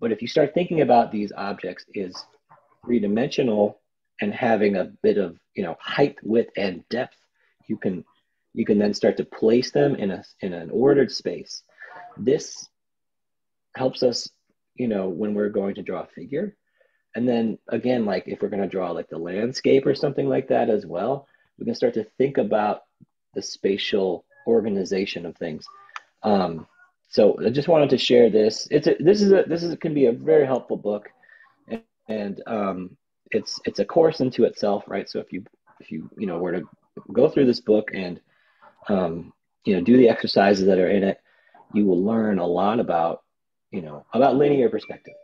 But 0.00 0.12
if 0.12 0.22
you 0.22 0.28
start 0.28 0.54
thinking 0.54 0.80
about 0.80 1.10
these 1.10 1.32
objects 1.36 1.84
is 1.94 2.14
three 2.84 3.00
dimensional 3.00 3.80
and 4.20 4.32
having 4.32 4.76
a 4.76 4.84
bit 5.02 5.18
of 5.18 5.38
you 5.54 5.62
know 5.62 5.76
height, 5.80 6.16
width, 6.22 6.50
and 6.56 6.88
depth, 6.88 7.16
you 7.66 7.76
can 7.76 8.04
you 8.54 8.64
can 8.64 8.78
then 8.78 8.94
start 8.94 9.16
to 9.16 9.24
place 9.24 9.70
them 9.70 9.94
in 9.94 10.10
a 10.10 10.24
in 10.40 10.52
an 10.52 10.70
ordered 10.70 11.10
space. 11.10 11.62
This 12.16 12.68
helps 13.74 14.02
us, 14.02 14.28
you 14.78 14.88
know, 14.88 15.08
when 15.08 15.34
we're 15.34 15.48
going 15.48 15.74
to 15.74 15.82
draw 15.82 16.02
a 16.02 16.06
figure. 16.06 16.56
And 17.14 17.28
then 17.28 17.58
again, 17.68 18.04
like 18.04 18.24
if 18.26 18.40
we're 18.40 18.48
going 18.48 18.62
to 18.62 18.68
draw 18.68 18.90
like 18.92 19.08
the 19.08 19.18
landscape 19.18 19.86
or 19.86 19.94
something 19.94 20.28
like 20.28 20.48
that 20.48 20.70
as 20.70 20.86
well, 20.86 21.26
we 21.58 21.64
can 21.64 21.74
start 21.74 21.94
to 21.94 22.04
think 22.16 22.38
about 22.38 22.82
the 23.34 23.42
spatial 23.42 24.24
organization 24.46 25.26
of 25.26 25.36
things. 25.36 25.66
Um, 26.22 26.66
so 27.08 27.36
I 27.44 27.50
just 27.50 27.68
wanted 27.68 27.90
to 27.90 27.98
share 27.98 28.30
this. 28.30 28.68
It's 28.70 28.86
a, 28.86 28.96
this 29.00 29.22
is 29.22 29.32
a 29.32 29.44
this 29.46 29.62
is 29.62 29.74
can 29.76 29.94
be 29.94 30.06
a 30.06 30.12
very 30.12 30.46
helpful 30.46 30.76
book, 30.76 31.08
and, 31.66 31.82
and 32.08 32.42
um, 32.46 32.96
it's 33.30 33.58
it's 33.64 33.78
a 33.78 33.84
course 33.84 34.20
into 34.20 34.44
itself, 34.44 34.84
right? 34.86 35.08
So 35.08 35.18
if 35.18 35.32
you 35.32 35.44
if 35.80 35.90
you 35.90 36.10
you 36.18 36.26
know 36.26 36.38
were 36.38 36.52
to 36.52 36.62
go 37.12 37.28
through 37.28 37.46
this 37.46 37.60
book 37.60 37.90
and 37.94 38.20
um, 38.88 39.32
you 39.64 39.74
know 39.74 39.82
do 39.82 39.96
the 39.96 40.08
exercises 40.08 40.66
that 40.66 40.78
are 40.78 40.90
in 40.90 41.02
it, 41.02 41.18
you 41.72 41.86
will 41.86 42.04
learn 42.04 42.38
a 42.38 42.46
lot 42.46 42.78
about 42.78 43.22
you 43.70 43.82
know 43.82 44.06
about 44.12 44.36
linear 44.36 44.68
perspective, 44.68 45.14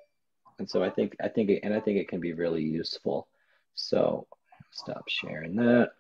and 0.59 0.69
so 0.69 0.83
I 0.83 0.91
think 0.91 1.17
I 1.23 1.29
think 1.29 1.51
it, 1.51 1.61
and 1.63 1.75
I 1.75 1.81
think 1.81 1.99
it 1.99 2.09
can 2.09 2.21
be 2.21 2.33
really 2.33 2.63
useful. 2.63 3.29
So 3.75 4.27
stop 4.71 5.05
sharing 5.09 5.57
that. 5.57 5.91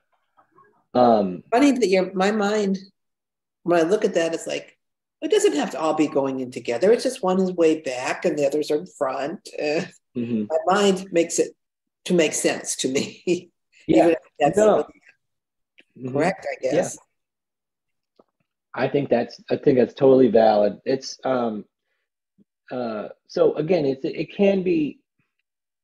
Um, 0.95 1.43
Funny 1.51 1.73
that 1.73 1.89
your 1.89 2.13
my 2.15 2.31
mind, 2.31 2.79
when 3.63 3.81
I 3.81 3.83
look 3.83 4.05
at 4.05 4.15
that, 4.15 4.35
it's 4.35 4.47
like 4.47 4.79
it 5.23 5.31
doesn't 5.31 5.57
have 5.57 5.71
to 5.71 5.81
all 5.81 5.95
be 5.95 6.07
going 6.07 6.41
in 6.41 6.51
together. 6.51 6.93
It's 6.93 7.03
just 7.03 7.23
one 7.23 7.41
is 7.41 7.53
way 7.53 7.81
back 7.81 8.25
and 8.25 8.39
the 8.39 8.47
others 8.47 8.71
are 8.71 8.79
in 8.79 8.87
front. 8.87 9.49
Uh, 9.59 9.83
mm-hmm. 10.17 10.45
My 10.49 10.59
mind 10.67 11.09
makes 11.13 11.39
it 11.39 11.53
to 12.05 12.15
make 12.15 12.35
sense 12.35 12.77
to 12.77 12.89
me. 12.89 13.51
Yeah, 13.87 14.15
that's 14.41 14.57
no. 14.57 14.87
mm-hmm. 15.99 16.11
correct, 16.11 16.47
I 16.51 16.57
guess. 16.63 16.97
Yeah. 16.97 18.25
I 18.75 18.89
think 18.89 19.11
that's 19.11 19.39
I 19.51 19.57
think 19.57 19.77
that's 19.77 19.93
totally 19.93 20.29
valid. 20.29 20.79
It's 20.87 21.19
um 21.23 21.67
uh 22.73 23.09
so 23.29 23.55
again 23.55 23.85
it's 23.85 24.05
it 24.05 24.35
can 24.35 24.63
be 24.63 24.99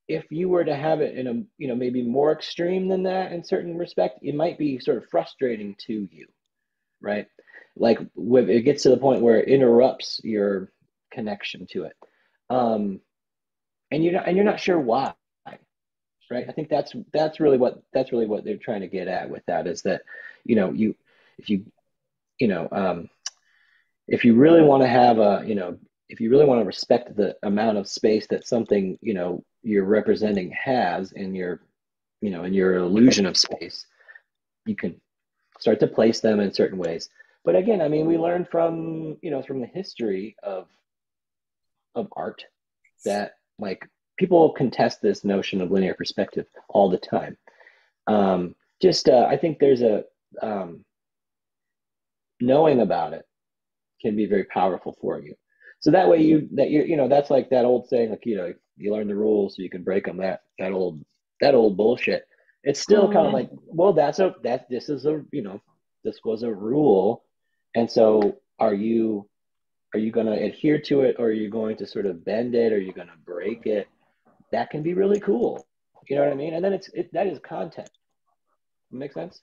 if 0.08 0.24
you 0.30 0.48
were 0.48 0.64
to 0.64 0.74
have 0.74 1.00
it 1.00 1.16
in 1.16 1.26
a 1.26 1.34
you 1.58 1.68
know 1.68 1.76
maybe 1.76 2.02
more 2.02 2.32
extreme 2.32 2.88
than 2.88 3.02
that 3.02 3.32
in 3.32 3.44
certain 3.44 3.76
respect 3.76 4.18
it 4.22 4.34
might 4.34 4.58
be 4.58 4.78
sort 4.78 4.96
of 4.96 5.08
frustrating 5.10 5.76
to 5.78 6.08
you 6.10 6.26
right? 7.00 7.26
Like 7.76 7.98
it 8.16 8.64
gets 8.64 8.82
to 8.82 8.90
the 8.90 8.96
point 8.96 9.22
where 9.22 9.38
it 9.38 9.48
interrupts 9.48 10.20
your 10.22 10.70
connection 11.10 11.66
to 11.72 11.84
it. 11.84 11.96
Um 12.48 13.00
and 13.90 14.04
you're 14.04 14.12
not 14.12 14.28
and 14.28 14.36
you're 14.36 14.44
not 14.44 14.60
sure 14.60 14.78
why 14.78 15.14
right? 16.30 16.46
I 16.48 16.52
think 16.52 16.68
that's 16.68 16.94
that's 17.12 17.40
really 17.40 17.58
what 17.58 17.82
that's 17.92 18.12
really 18.12 18.26
what 18.26 18.44
they're 18.44 18.56
trying 18.56 18.82
to 18.82 18.86
get 18.86 19.08
at 19.08 19.30
with 19.30 19.44
that 19.46 19.66
is 19.66 19.82
that 19.82 20.02
you 20.44 20.56
know 20.56 20.70
you 20.70 20.94
if 21.38 21.50
you 21.50 21.64
you 22.38 22.48
know 22.48 22.68
um 22.70 23.08
if 24.06 24.24
you 24.24 24.34
really 24.34 24.62
want 24.62 24.82
to 24.82 24.88
have 24.88 25.18
a 25.18 25.42
you 25.46 25.54
know 25.54 25.78
if 26.10 26.20
you 26.20 26.28
really 26.28 26.44
want 26.44 26.60
to 26.60 26.66
respect 26.66 27.16
the 27.16 27.36
amount 27.44 27.78
of 27.78 27.88
space 27.88 28.26
that 28.26 28.46
something 28.46 28.98
you 29.00 29.14
know 29.14 29.42
you're 29.62 29.84
representing 29.84 30.50
has 30.50 31.12
in 31.12 31.34
your 31.34 31.60
you 32.20 32.30
know 32.30 32.44
in 32.44 32.52
your 32.52 32.74
illusion 32.76 33.26
of 33.26 33.36
space 33.36 33.86
you 34.66 34.74
can 34.74 35.00
start 35.58 35.78
to 35.80 35.86
place 35.86 36.20
them 36.20 36.40
in 36.40 36.52
certain 36.52 36.78
ways. 36.78 37.08
But 37.44 37.56
again 37.56 37.80
i 37.80 37.88
mean 37.88 38.06
we 38.06 38.18
learn 38.18 38.44
from 38.44 39.16
you 39.22 39.30
know 39.30 39.42
from 39.42 39.60
the 39.60 39.66
history 39.66 40.36
of 40.42 40.66
of 41.94 42.08
art 42.12 42.44
that 43.04 43.36
like 43.58 43.88
people 44.18 44.50
contest 44.52 45.00
this 45.00 45.24
notion 45.24 45.60
of 45.60 45.70
linear 45.70 45.94
perspective 45.94 46.46
all 46.68 46.90
the 46.90 46.98
time. 46.98 47.36
Um, 48.06 48.54
just 48.82 49.08
uh, 49.08 49.26
i 49.30 49.36
think 49.36 49.58
there's 49.58 49.82
a 49.82 50.04
um, 50.42 50.84
knowing 52.40 52.80
about 52.80 53.12
it 53.12 53.24
can 54.02 54.16
be 54.16 54.26
very 54.26 54.44
powerful 54.44 54.96
for 55.00 55.20
you 55.20 55.34
so 55.80 55.90
that 55.90 56.08
way 56.08 56.22
you 56.22 56.48
that 56.52 56.70
you 56.70 56.82
you 56.82 56.96
know 56.96 57.08
that's 57.08 57.30
like 57.30 57.50
that 57.50 57.64
old 57.64 57.88
saying 57.88 58.10
like 58.10 58.24
you 58.24 58.36
know 58.36 58.52
you 58.76 58.92
learn 58.92 59.08
the 59.08 59.14
rules 59.14 59.56
so 59.56 59.62
you 59.62 59.70
can 59.70 59.82
break 59.82 60.04
them 60.04 60.18
that 60.18 60.42
that 60.58 60.72
old 60.72 61.02
that 61.40 61.54
old 61.54 61.76
bullshit. 61.76 62.26
It's 62.62 62.80
still 62.80 63.10
kind 63.10 63.26
of 63.26 63.32
like 63.32 63.50
well 63.66 63.92
that's 63.92 64.18
a 64.18 64.34
that 64.42 64.68
this 64.68 64.88
is 64.88 65.06
a 65.06 65.22
you 65.32 65.42
know 65.42 65.60
this 66.04 66.20
was 66.24 66.42
a 66.42 66.52
rule. 66.52 67.24
And 67.74 67.90
so 67.90 68.38
are 68.58 68.74
you 68.74 69.28
are 69.94 70.00
you 70.00 70.12
going 70.12 70.26
to 70.26 70.32
adhere 70.32 70.80
to 70.82 71.00
it 71.02 71.16
or 71.18 71.26
are 71.26 71.32
you 71.32 71.50
going 71.50 71.76
to 71.78 71.86
sort 71.86 72.06
of 72.06 72.24
bend 72.24 72.54
it 72.54 72.72
or 72.72 72.76
are 72.76 72.80
you 72.80 72.92
going 72.92 73.08
to 73.08 73.16
break 73.24 73.66
it? 73.66 73.88
That 74.52 74.70
can 74.70 74.82
be 74.82 74.94
really 74.94 75.20
cool. 75.20 75.66
You 76.08 76.16
know 76.16 76.24
what 76.24 76.32
i 76.32 76.36
mean? 76.36 76.54
And 76.54 76.64
then 76.64 76.72
it's 76.72 76.90
it, 76.92 77.12
that 77.12 77.26
is 77.26 77.38
content. 77.38 77.90
Make 78.90 79.12
sense? 79.12 79.40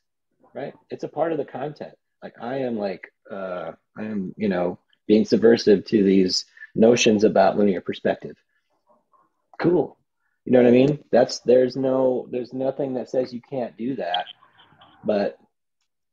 Right? 0.54 0.74
It's 0.90 1.04
a 1.04 1.08
part 1.08 1.32
of 1.32 1.38
the 1.38 1.46
content. 1.46 1.94
Like 2.22 2.34
i 2.42 2.58
am 2.58 2.78
like 2.78 3.12
uh 3.32 3.72
i 3.98 4.04
am 4.04 4.34
you 4.38 4.50
know 4.50 4.80
being 5.08 5.26
subversive 5.26 5.86
to 5.86 6.03
these 6.03 6.45
notions 6.76 7.24
about 7.24 7.58
linear 7.58 7.82
perspective. 7.82 8.36
Cool. 9.60 9.97
You 10.45 10.53
know 10.53 10.60
what 10.60 10.68
i 10.68 10.72
mean? 10.72 11.03
That's 11.12 11.39
there's 11.39 11.76
no 11.76 12.28
there's 12.32 12.53
nothing 12.53 12.93
that 12.93 13.10
says 13.10 13.34
you 13.34 13.41
can't 13.41 13.76
do 13.78 13.95
that. 13.95 14.26
But 15.03 15.38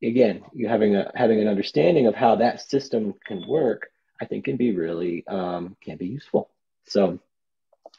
again 0.03 0.43
you 0.53 0.69
having 0.69 0.97
a 0.97 1.11
having 1.15 1.41
an 1.41 1.49
understanding 1.49 2.07
of 2.07 2.15
how 2.15 2.37
that 2.37 2.61
system 2.61 3.15
can 3.27 3.47
work 3.47 3.89
i 4.21 4.25
think 4.27 4.45
can 4.45 4.57
be 4.57 4.75
really 4.75 5.25
um, 5.29 5.77
can 5.83 5.97
be 5.97 6.07
useful. 6.07 6.51
So 6.87 7.19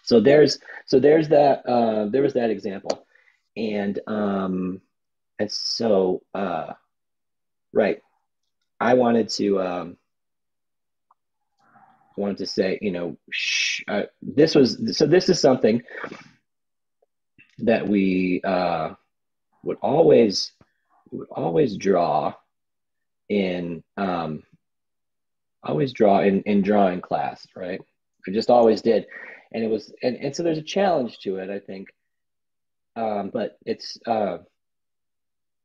so 0.03 0.19
there's 0.19 0.59
so 0.85 0.99
there's 0.99 1.29
that 1.29 1.65
uh, 1.65 2.05
there 2.05 2.21
was 2.21 2.33
that 2.33 2.49
example. 2.49 3.05
And 3.57 3.99
um 4.07 4.81
and 5.39 5.51
so 5.51 6.21
uh 6.33 6.73
right. 7.73 8.01
I 8.79 8.93
wanted 8.93 9.29
to 9.29 9.61
um 9.61 9.97
wanted 12.17 12.37
to 12.37 12.45
say, 12.45 12.79
you 12.81 12.91
know, 12.91 13.17
sh- 13.31 13.83
uh, 13.87 14.03
this 14.21 14.55
was 14.55 14.97
so. 14.97 15.05
This 15.05 15.29
is 15.29 15.39
something 15.39 15.81
that 17.59 17.87
we 17.87 18.41
uh, 18.43 18.93
would 19.63 19.77
always 19.81 20.51
would 21.11 21.27
always 21.31 21.77
draw 21.77 22.33
in 23.29 23.83
um, 23.97 24.43
always 25.63 25.93
draw 25.93 26.21
in 26.21 26.41
in 26.43 26.61
drawing 26.61 27.01
class, 27.01 27.45
right? 27.55 27.81
I 28.27 28.31
just 28.31 28.49
always 28.49 28.81
did, 28.81 29.05
and 29.53 29.63
it 29.63 29.69
was 29.69 29.93
and, 30.01 30.15
and 30.17 30.35
so 30.35 30.43
there's 30.43 30.57
a 30.57 30.63
challenge 30.63 31.19
to 31.19 31.37
it, 31.37 31.49
I 31.49 31.59
think. 31.59 31.89
Um, 32.95 33.29
but 33.33 33.57
it's 33.65 33.97
uh, 34.07 34.37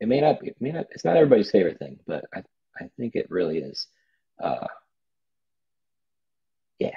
it 0.01 0.09
may 0.09 0.21
not 0.21 0.41
be, 0.41 0.49
it 0.49 0.57
may 0.61 0.73
not, 0.73 0.87
it's 0.91 1.05
not 1.05 1.17
everybody's 1.17 1.51
favorite 1.51 1.79
thing, 1.79 2.01
but 2.07 2.25
I, 2.35 2.43
I 2.81 2.89
think 2.97 3.15
it 3.15 3.31
really 3.31 3.59
is. 3.59 3.87
Uh, 4.43 4.67
yeah, 6.81 6.97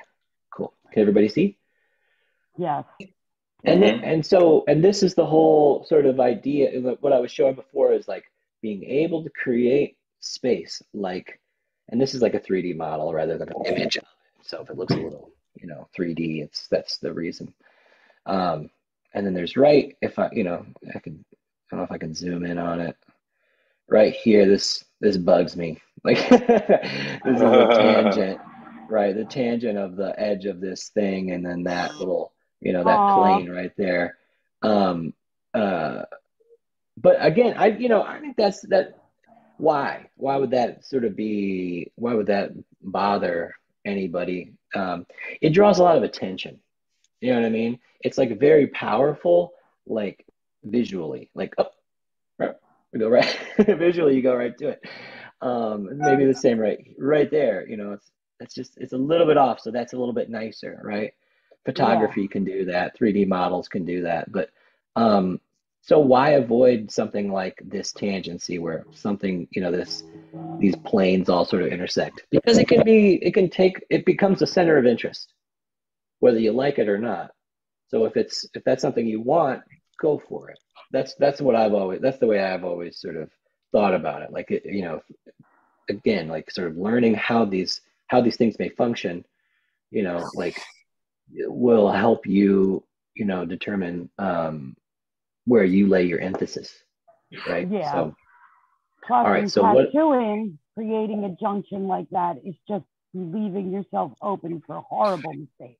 cool. 0.51 0.73
Can 0.91 1.01
everybody 1.01 1.29
see? 1.29 1.57
Yes. 2.57 2.85
And 3.65 3.81
then, 3.81 4.03
and 4.03 4.25
so, 4.25 4.63
and 4.67 4.83
this 4.83 5.03
is 5.03 5.13
the 5.13 5.25
whole 5.25 5.85
sort 5.85 6.05
of 6.05 6.19
idea. 6.19 6.79
What 6.99 7.13
I 7.13 7.19
was 7.19 7.31
showing 7.31 7.55
before 7.55 7.93
is 7.93 8.07
like 8.07 8.25
being 8.61 8.83
able 8.83 9.23
to 9.23 9.29
create 9.29 9.97
space, 10.19 10.81
like, 10.93 11.39
and 11.89 12.01
this 12.01 12.13
is 12.13 12.21
like 12.21 12.33
a 12.33 12.39
3D 12.39 12.75
model 12.75 13.13
rather 13.13 13.37
than 13.37 13.49
an 13.49 13.65
image. 13.65 13.99
So 14.41 14.61
if 14.61 14.69
it 14.69 14.77
looks 14.77 14.93
a 14.93 14.97
little, 14.97 15.31
you 15.55 15.67
know, 15.67 15.87
3D, 15.97 16.43
it's 16.43 16.67
that's 16.67 16.97
the 16.97 17.13
reason. 17.13 17.53
Um, 18.25 18.69
and 19.13 19.25
then 19.25 19.33
there's 19.33 19.55
right. 19.55 19.95
If 20.01 20.19
I, 20.19 20.29
you 20.33 20.43
know, 20.43 20.65
I 20.93 20.99
can, 20.99 21.23
I 21.31 21.37
don't 21.71 21.79
know 21.79 21.85
if 21.85 21.91
I 21.91 21.97
can 21.97 22.13
zoom 22.13 22.45
in 22.45 22.57
on 22.57 22.81
it. 22.81 22.97
Right 23.87 24.13
here, 24.13 24.45
this 24.45 24.83
this 24.99 25.17
bugs 25.17 25.55
me. 25.55 25.79
Like 26.03 26.17
this 26.29 26.41
is 26.41 27.41
a 27.41 27.67
tangent, 27.77 28.41
right? 28.93 29.15
The 29.15 29.25
tangent 29.25 29.77
of 29.77 29.95
the 29.97 30.17
edge 30.19 30.45
of 30.45 30.61
this 30.61 30.89
thing, 30.89 31.31
and 31.31 31.45
then 31.45 31.63
that 31.63 31.91
little 31.99 32.31
you 32.61 32.73
know 32.73 32.83
that 32.85 33.07
Aww. 33.07 33.13
plane 33.13 33.49
right 33.49 33.73
there. 33.77 34.17
Um 34.61 35.13
uh 35.53 36.03
but 36.97 37.17
again 37.19 37.55
i 37.57 37.67
you 37.67 37.89
know 37.89 38.03
i 38.03 38.19
think 38.19 38.37
that's 38.37 38.61
that 38.63 38.97
why? 39.57 40.09
Why 40.17 40.37
would 40.37 40.51
that 40.51 40.85
sort 40.85 41.05
of 41.05 41.15
be 41.15 41.91
why 41.95 42.13
would 42.13 42.27
that 42.27 42.51
bother 42.81 43.55
anybody? 43.85 44.53
Um 44.75 45.05
it 45.41 45.51
draws 45.51 45.79
a 45.79 45.83
lot 45.83 45.97
of 45.97 46.03
attention. 46.03 46.59
You 47.21 47.33
know 47.33 47.41
what 47.41 47.47
i 47.47 47.49
mean? 47.49 47.79
It's 48.01 48.17
like 48.17 48.39
very 48.39 48.67
powerful 48.67 49.53
like 49.85 50.25
visually. 50.63 51.29
Like 51.35 51.53
oh 51.57 51.69
we 52.91 52.99
go 52.99 53.09
right 53.09 53.37
visually 53.57 54.15
you 54.15 54.21
go 54.21 54.35
right 54.35 54.57
to 54.57 54.69
it. 54.69 54.81
Um 55.41 55.89
maybe 55.97 56.25
the 56.25 56.35
same 56.35 56.59
right 56.59 56.79
right 56.97 57.29
there 57.29 57.67
you 57.67 57.77
know 57.77 57.93
it's 57.93 58.11
it's 58.43 58.53
just 58.53 58.77
it's 58.77 58.93
a 58.93 58.97
little 58.97 59.25
bit 59.25 59.37
off 59.37 59.59
so 59.59 59.71
that's 59.71 59.93
a 59.93 59.97
little 59.97 60.13
bit 60.13 60.29
nicer 60.29 60.79
right? 60.83 61.13
Photography 61.65 62.23
yeah. 62.23 62.27
can 62.27 62.43
do 62.43 62.65
that 62.65 62.97
3d 62.99 63.27
models 63.27 63.67
can 63.67 63.85
do 63.85 64.03
that 64.03 64.31
but 64.31 64.49
um 64.95 65.39
so 65.83 65.99
why 65.99 66.31
avoid 66.31 66.89
something 66.89 67.29
like 67.29 67.61
this 67.65 67.91
tangency 67.91 68.57
where 68.57 68.85
something 68.91 69.49
you 69.51 69.61
know 69.61 69.71
this 69.71 70.03
these 70.57 70.77
planes 70.77 71.27
all 71.27 71.43
sort 71.43 71.63
of 71.63 71.73
intersect? 71.73 72.23
Because 72.31 72.57
it 72.57 72.69
can 72.69 72.83
be 72.85 73.15
it 73.15 73.33
can 73.33 73.49
take 73.49 73.83
it 73.89 74.05
becomes 74.05 74.41
a 74.41 74.47
center 74.47 74.77
of 74.77 74.85
interest 74.85 75.33
whether 76.21 76.39
you 76.39 76.53
like 76.53 76.79
it 76.79 76.87
or 76.87 76.97
not. 76.97 77.31
So 77.89 78.05
if 78.05 78.15
it's 78.15 78.47
if 78.53 78.63
that's 78.63 78.81
something 78.81 79.05
you 79.05 79.19
want 79.19 79.61
go 79.99 80.21
for 80.29 80.49
it. 80.49 80.59
That's 80.91 81.15
that's 81.15 81.41
what 81.41 81.55
i've 81.55 81.73
always 81.73 81.99
that's 81.99 82.19
the 82.19 82.27
way 82.27 82.39
i've 82.41 82.63
always 82.63 82.97
sort 82.97 83.17
of 83.17 83.29
thought 83.73 83.93
about 83.93 84.21
it. 84.21 84.31
Like 84.31 84.51
it, 84.51 84.63
you 84.65 84.83
know 84.83 85.01
again 85.89 86.29
like 86.29 86.49
sort 86.49 86.69
of 86.69 86.77
learning 86.77 87.15
how 87.15 87.43
these 87.43 87.81
how 88.13 88.21
these 88.21 88.37
things 88.37 88.55
may 88.59 88.69
function 88.69 89.25
you 89.91 90.03
know 90.03 90.29
like 90.35 90.57
will 91.31 91.91
help 91.91 92.25
you, 92.25 92.83
you 93.15 93.25
know, 93.25 93.45
determine 93.45 94.09
um, 94.17 94.75
where 95.45 95.63
you 95.63 95.87
lay 95.87 96.03
your 96.03 96.19
emphasis, 96.19 96.73
right? 97.47 97.69
Yeah. 97.69 97.91
So, 97.91 98.15
Plus, 99.05 99.25
all 99.25 99.31
right. 99.31 99.49
So 99.49 99.63
what? 99.63 99.91
Doing 99.91 100.57
creating 100.75 101.25
a 101.25 101.35
junction 101.43 101.87
like 101.87 102.09
that 102.11 102.37
is 102.45 102.55
just 102.67 102.85
leaving 103.13 103.71
yourself 103.71 104.13
open 104.21 104.61
for 104.65 104.81
horrible 104.81 105.33
mistakes. 105.33 105.79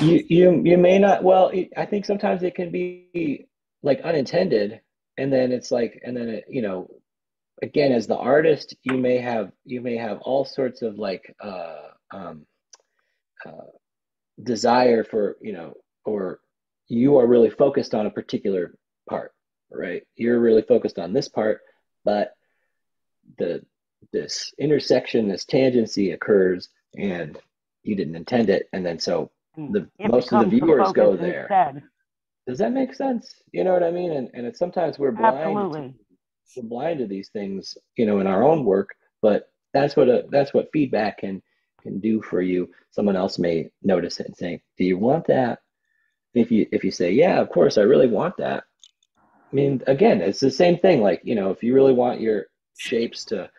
You 0.00 0.24
you 0.28 0.62
you 0.64 0.78
may 0.78 0.98
not. 0.98 1.22
Well, 1.22 1.52
I 1.76 1.86
think 1.86 2.04
sometimes 2.04 2.42
it 2.42 2.54
can 2.54 2.70
be 2.70 3.46
like 3.82 4.00
unintended, 4.00 4.80
and 5.16 5.32
then 5.32 5.52
it's 5.52 5.70
like, 5.70 6.00
and 6.04 6.16
then 6.16 6.28
it, 6.28 6.44
you 6.48 6.62
know, 6.62 6.90
again, 7.62 7.92
as 7.92 8.06
the 8.06 8.16
artist, 8.16 8.74
you 8.82 8.96
may 8.96 9.18
have 9.18 9.52
you 9.64 9.80
may 9.80 9.96
have 9.96 10.18
all 10.20 10.44
sorts 10.44 10.82
of 10.82 10.98
like 10.98 11.34
uh, 11.40 11.88
um, 12.12 12.46
uh, 13.44 13.70
desire 14.42 15.04
for 15.04 15.36
you 15.40 15.52
know 15.52 15.74
or 16.04 16.40
you 16.88 17.16
are 17.18 17.26
really 17.26 17.50
focused 17.50 17.94
on 17.94 18.06
a 18.06 18.10
particular 18.10 18.76
part 19.08 19.32
right 19.70 20.02
you're 20.14 20.40
really 20.40 20.62
focused 20.62 20.98
on 20.98 21.12
this 21.12 21.28
part 21.28 21.60
but 22.04 22.34
the 23.38 23.64
this 24.12 24.52
intersection 24.58 25.26
this 25.26 25.44
tangency 25.44 26.12
occurs 26.12 26.68
and 26.96 27.38
you 27.82 27.96
didn't 27.96 28.14
intend 28.14 28.50
it 28.50 28.68
and 28.72 28.84
then 28.84 28.98
so 28.98 29.30
hmm. 29.54 29.72
the 29.72 29.88
it 29.98 30.10
most 30.10 30.32
of 30.32 30.44
the 30.44 30.50
viewers 30.50 30.92
go 30.92 31.16
there 31.16 31.42
instead. 31.42 31.82
does 32.46 32.58
that 32.58 32.72
make 32.72 32.94
sense 32.94 33.34
you 33.52 33.64
know 33.64 33.72
what 33.72 33.82
i 33.82 33.90
mean 33.90 34.12
and, 34.12 34.30
and 34.34 34.46
it's 34.46 34.58
sometimes 34.58 34.98
we're 34.98 35.12
blind 35.12 35.36
Absolutely. 35.36 35.94
We're 36.56 36.62
blind 36.62 36.98
to 36.98 37.06
these 37.06 37.28
things 37.28 37.76
you 37.96 38.06
know 38.06 38.20
in 38.20 38.26
our 38.26 38.44
own 38.44 38.64
work 38.64 38.94
but 39.22 39.50
that's 39.72 39.96
what 39.96 40.08
a 40.08 40.24
that's 40.30 40.54
what 40.54 40.70
feedback 40.72 41.18
can 41.18 41.42
can 41.86 42.00
do 42.00 42.20
for 42.20 42.42
you, 42.42 42.68
someone 42.90 43.16
else 43.16 43.38
may 43.38 43.70
notice 43.82 44.18
it 44.20 44.26
and 44.26 44.36
say, 44.36 44.62
"Do 44.76 44.84
you 44.84 44.98
want 44.98 45.26
that?" 45.26 45.60
If 46.34 46.50
you 46.50 46.66
if 46.72 46.84
you 46.84 46.90
say, 46.90 47.12
"Yeah, 47.12 47.40
of 47.40 47.48
course, 47.50 47.78
I 47.78 47.82
really 47.82 48.08
want 48.08 48.36
that," 48.38 48.64
I 49.52 49.54
mean, 49.54 49.82
again, 49.86 50.20
it's 50.20 50.40
the 50.40 50.50
same 50.50 50.78
thing. 50.78 51.00
Like 51.00 51.20
you 51.24 51.34
know, 51.34 51.50
if 51.50 51.62
you 51.62 51.74
really 51.74 51.92
want 51.92 52.20
your 52.20 52.46
shapes 52.76 53.24
to 53.26 53.50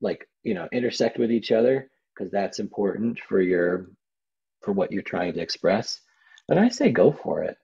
like 0.00 0.28
you 0.42 0.54
know 0.54 0.68
intersect 0.72 1.18
with 1.18 1.30
each 1.30 1.52
other 1.52 1.90
because 2.14 2.30
that's 2.32 2.58
important 2.58 3.20
for 3.20 3.40
your 3.40 3.90
for 4.62 4.72
what 4.72 4.90
you're 4.90 5.02
trying 5.02 5.34
to 5.34 5.40
express, 5.40 6.00
then 6.48 6.58
I 6.58 6.68
say 6.68 6.90
go 6.90 7.12
for 7.12 7.42
it. 7.44 7.56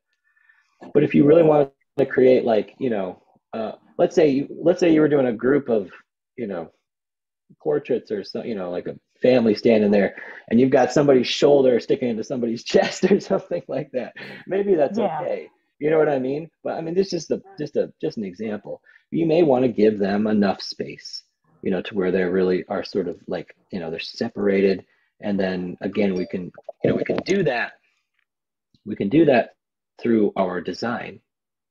But 0.95 1.05
if 1.05 1.15
you 1.15 1.25
really 1.25 1.43
want 1.43 1.73
to 1.99 2.07
create 2.07 2.45
like 2.45 2.75
you 2.79 2.91
know, 2.91 3.23
uh, 3.53 3.73
let's 4.03 4.17
say 4.17 4.29
you 4.29 4.49
let's 4.61 4.81
say 4.81 4.93
you 4.93 5.01
were 5.01 5.09
doing 5.09 5.29
a 5.29 5.33
group 5.33 5.69
of 5.69 5.89
you 6.37 6.49
know 6.49 6.69
portraits 7.63 8.11
or 8.11 8.25
so 8.25 8.43
you 8.43 8.57
know 8.57 8.69
like 8.69 8.89
a 8.89 8.99
family 9.23 9.55
standing 9.55 9.93
there 9.93 10.17
and 10.49 10.59
you've 10.59 10.73
got 10.73 10.91
somebody's 10.91 11.29
shoulder 11.29 11.79
sticking 11.79 12.09
into 12.09 12.25
somebody's 12.25 12.65
chest 12.73 13.05
or 13.05 13.21
something 13.21 13.63
like 13.69 13.89
that. 13.93 14.13
Maybe 14.49 14.75
that's 14.75 14.99
yeah. 14.99 15.21
okay. 15.21 15.49
You 15.79 15.91
know 15.91 15.99
what 15.99 16.09
i 16.09 16.19
mean? 16.19 16.51
But 16.65 16.75
i 16.75 16.81
mean 16.81 16.95
this 16.95 17.13
is 17.13 17.29
just 17.29 17.31
a 17.31 17.41
just 17.61 17.77
a 17.77 17.93
just 18.01 18.17
an 18.17 18.25
example. 18.25 18.83
You 19.13 19.25
may 19.27 19.45
want 19.45 19.63
to 19.63 19.69
give 19.83 20.01
them 20.01 20.27
enough 20.27 20.61
space 20.61 21.23
you 21.63 21.71
know 21.71 21.83
to 21.83 21.95
where 21.95 22.11
they 22.11 22.25
really 22.25 22.65
are 22.69 22.83
sort 22.83 23.07
of 23.07 23.21
like 23.29 23.55
you 23.71 23.79
know 23.79 23.89
they're 23.89 24.01
separated. 24.01 24.85
And 25.21 25.39
then 25.39 25.77
again 25.81 26.15
we 26.15 26.27
can 26.27 26.51
you 26.83 26.91
know 26.91 26.97
we 26.97 27.05
can 27.05 27.19
do 27.19 27.45
that 27.45 27.75
we 28.85 28.97
can 28.97 29.09
do 29.09 29.25
that 29.27 29.51
through 30.01 30.33
our 30.35 30.61
design 30.61 31.21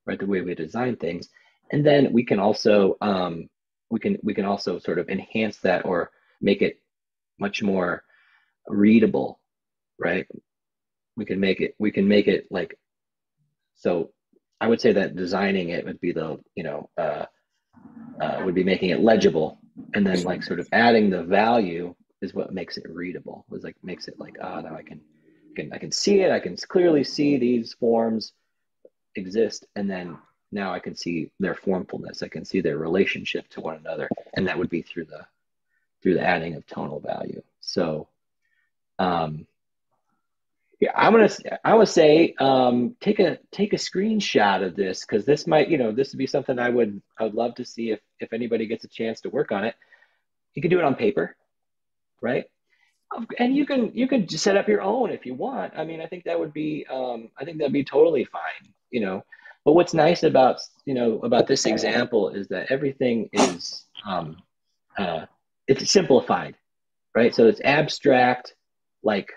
right? 0.06 0.20
The 0.20 0.26
way 0.26 0.42
we 0.42 0.56
design 0.56 0.96
things 0.96 1.30
and 1.72 1.86
then 1.86 2.12
we 2.12 2.24
can 2.24 2.40
also 2.40 2.98
um, 3.02 3.50
we 3.90 4.00
can 4.00 4.18
we 4.24 4.34
can 4.34 4.46
also 4.46 4.80
sort 4.80 5.00
of 5.00 5.10
enhance 5.10 5.58
that 5.60 5.86
or 5.86 6.12
make 6.42 6.62
it 6.62 6.80
much 7.40 7.62
more 7.64 8.04
readable 8.68 9.40
right? 10.00 10.28
We 11.16 11.26
can 11.26 11.40
make 11.40 11.62
it 11.62 11.76
we 11.78 11.92
can 11.92 12.08
make 12.08 12.28
it 12.28 12.48
like 12.50 12.78
so 13.76 14.12
i 14.60 14.68
would 14.68 14.82
say 14.82 14.92
that 14.94 15.16
designing 15.16 15.70
it 15.70 15.86
would 15.86 16.00
be 16.00 16.12
the 16.12 16.40
you 16.56 16.64
know 16.64 16.90
uh, 16.98 17.26
uh, 18.20 18.42
would 18.46 18.56
be 18.56 18.64
making 18.64 18.90
it 18.90 19.00
legible. 19.00 19.60
And 19.94 20.06
then 20.06 20.24
like 20.24 20.44
sort 20.44 20.60
of 20.60 20.68
adding 20.72 21.10
the 21.10 21.24
value 21.24 21.96
is 22.22 22.34
what 22.34 22.54
makes 22.54 22.78
it 22.78 22.86
readable 22.90 23.46
was 23.50 23.64
like 23.64 23.76
makes 23.84 24.08
it 24.08 24.20
like 24.20 24.38
ah 24.44 24.58
oh, 24.58 24.62
now 24.62 24.76
i 24.76 24.84
can 24.84 25.02
can 25.56 25.74
i 25.74 25.78
can 25.78 25.92
see 25.92 26.22
it. 26.22 26.32
I 26.32 26.40
can 26.40 26.56
clearly 26.56 27.04
see 27.04 27.38
these 27.38 27.74
forms 27.74 28.34
exist. 29.16 29.66
And 29.76 29.90
then 29.90 30.18
now 30.52 30.74
I 30.74 30.80
can 30.80 30.96
see 30.96 31.32
their 31.40 31.56
formfulness. 31.56 32.24
I 32.24 32.28
can 32.28 32.46
see 32.46 32.62
their 32.62 32.78
relationship 32.78 33.48
to 33.50 33.62
one 33.62 33.78
another, 33.78 34.10
and 34.34 34.48
that 34.48 34.58
would 34.58 34.70
be 34.70 34.82
through 34.82 35.06
the 35.06 35.26
through 36.02 36.16
the 36.16 36.26
adding 36.26 36.56
of 36.56 36.66
tonal 36.66 37.00
value. 37.00 37.42
So, 37.60 38.08
um, 39.00 39.46
yeah, 40.80 40.92
I'm 40.96 41.14
gonna 41.14 41.30
I 41.64 41.76
would 41.76 41.88
say 41.88 42.34
um, 42.40 42.96
take 43.00 43.20
a 43.20 43.38
take 43.52 43.74
a 43.74 43.78
screenshot 43.78 44.66
of 44.66 44.76
this 44.76 45.06
because 45.06 45.26
this 45.26 45.46
might 45.46 45.70
you 45.70 45.78
know 45.78 45.92
this 45.92 46.12
would 46.12 46.18
be 46.18 46.28
something 46.28 46.58
I 46.58 46.70
would 46.70 47.02
I 47.18 47.24
would 47.24 47.36
love 47.36 47.56
to 47.56 47.66
see 47.66 47.92
if 47.92 48.00
if 48.20 48.34
anybody 48.34 48.66
gets 48.66 48.84
a 48.84 48.90
chance 48.90 49.22
to 49.22 49.30
work 49.30 49.52
on 49.52 49.64
it. 49.64 49.76
You 50.56 50.62
can 50.62 50.72
do 50.72 50.80
it 50.80 50.84
on 50.86 50.96
paper, 50.96 51.36
right? 52.20 52.46
And 53.38 53.56
you 53.56 53.66
can 53.66 53.92
you 53.94 54.08
can 54.08 54.28
set 54.28 54.58
up 54.58 54.68
your 54.68 54.82
own 54.82 55.12
if 55.12 55.26
you 55.26 55.36
want. 55.36 55.74
I 55.78 55.84
mean, 55.86 56.02
I 56.02 56.08
think 56.08 56.24
that 56.24 56.40
would 56.40 56.52
be 56.52 56.86
um, 56.90 57.30
I 57.38 57.46
think 57.46 57.60
that'd 57.60 57.72
be 57.72 57.84
totally 57.84 58.26
fine. 58.26 58.74
You 58.90 59.02
know, 59.02 59.24
but 59.64 59.74
what's 59.74 59.94
nice 59.94 60.24
about 60.24 60.60
you 60.86 60.94
know 60.94 61.20
about 61.20 61.48
this 61.48 61.66
example 61.66 62.30
is 62.30 62.48
that 62.48 62.72
everything 62.72 63.30
is 63.34 63.86
um, 64.06 64.38
uh, 64.98 65.26
it's 65.68 65.92
simplified, 65.92 66.56
right? 67.16 67.34
So 67.34 67.48
it's 67.48 67.62
abstract, 67.64 68.56
like 69.04 69.32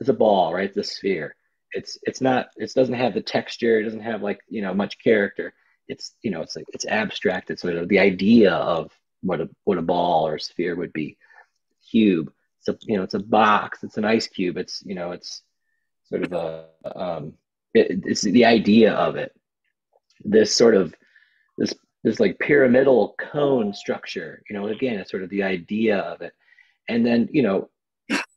the 0.00 0.12
ball, 0.12 0.52
right? 0.52 0.72
The 0.72 0.84
sphere. 0.84 1.34
It's 1.72 1.98
it's 2.02 2.20
not. 2.20 2.48
It 2.56 2.72
doesn't 2.74 2.94
have 2.94 3.14
the 3.14 3.20
texture. 3.20 3.78
It 3.78 3.84
doesn't 3.84 4.00
have 4.00 4.22
like 4.22 4.40
you 4.48 4.62
know 4.62 4.74
much 4.74 4.98
character. 4.98 5.54
It's 5.86 6.14
you 6.22 6.30
know 6.30 6.42
it's 6.42 6.56
like 6.56 6.66
it's 6.72 6.86
abstract. 6.86 7.50
It's 7.50 7.62
sort 7.62 7.76
of 7.76 7.88
the 7.88 7.98
idea 7.98 8.52
of 8.52 8.90
what 9.22 9.40
a 9.40 9.48
what 9.64 9.78
a 9.78 9.82
ball 9.82 10.26
or 10.26 10.36
a 10.36 10.40
sphere 10.40 10.74
would 10.76 10.92
be. 10.92 11.16
Cube. 11.90 12.32
It's 12.58 12.68
a 12.68 12.76
you 12.86 12.96
know 12.96 13.04
it's 13.04 13.14
a 13.14 13.20
box. 13.20 13.84
It's 13.84 13.96
an 13.96 14.04
ice 14.04 14.26
cube. 14.26 14.56
It's 14.56 14.82
you 14.84 14.94
know 14.94 15.12
it's 15.12 15.42
sort 16.08 16.24
of 16.24 16.32
a 16.32 16.66
um, 16.98 17.34
it, 17.78 18.02
it's 18.04 18.22
the 18.22 18.44
idea 18.44 18.92
of 18.94 19.16
it. 19.16 19.32
this 20.24 20.54
sort 20.54 20.74
of 20.74 20.94
this 21.56 21.74
this 22.04 22.20
like 22.20 22.38
pyramidal 22.38 23.14
cone 23.18 23.72
structure. 23.72 24.42
You 24.48 24.56
know, 24.56 24.68
again, 24.68 24.98
it's 24.98 25.10
sort 25.10 25.22
of 25.22 25.30
the 25.30 25.42
idea 25.42 25.98
of 25.98 26.20
it, 26.22 26.32
and 26.88 27.04
then 27.04 27.28
you 27.32 27.42
know 27.42 27.68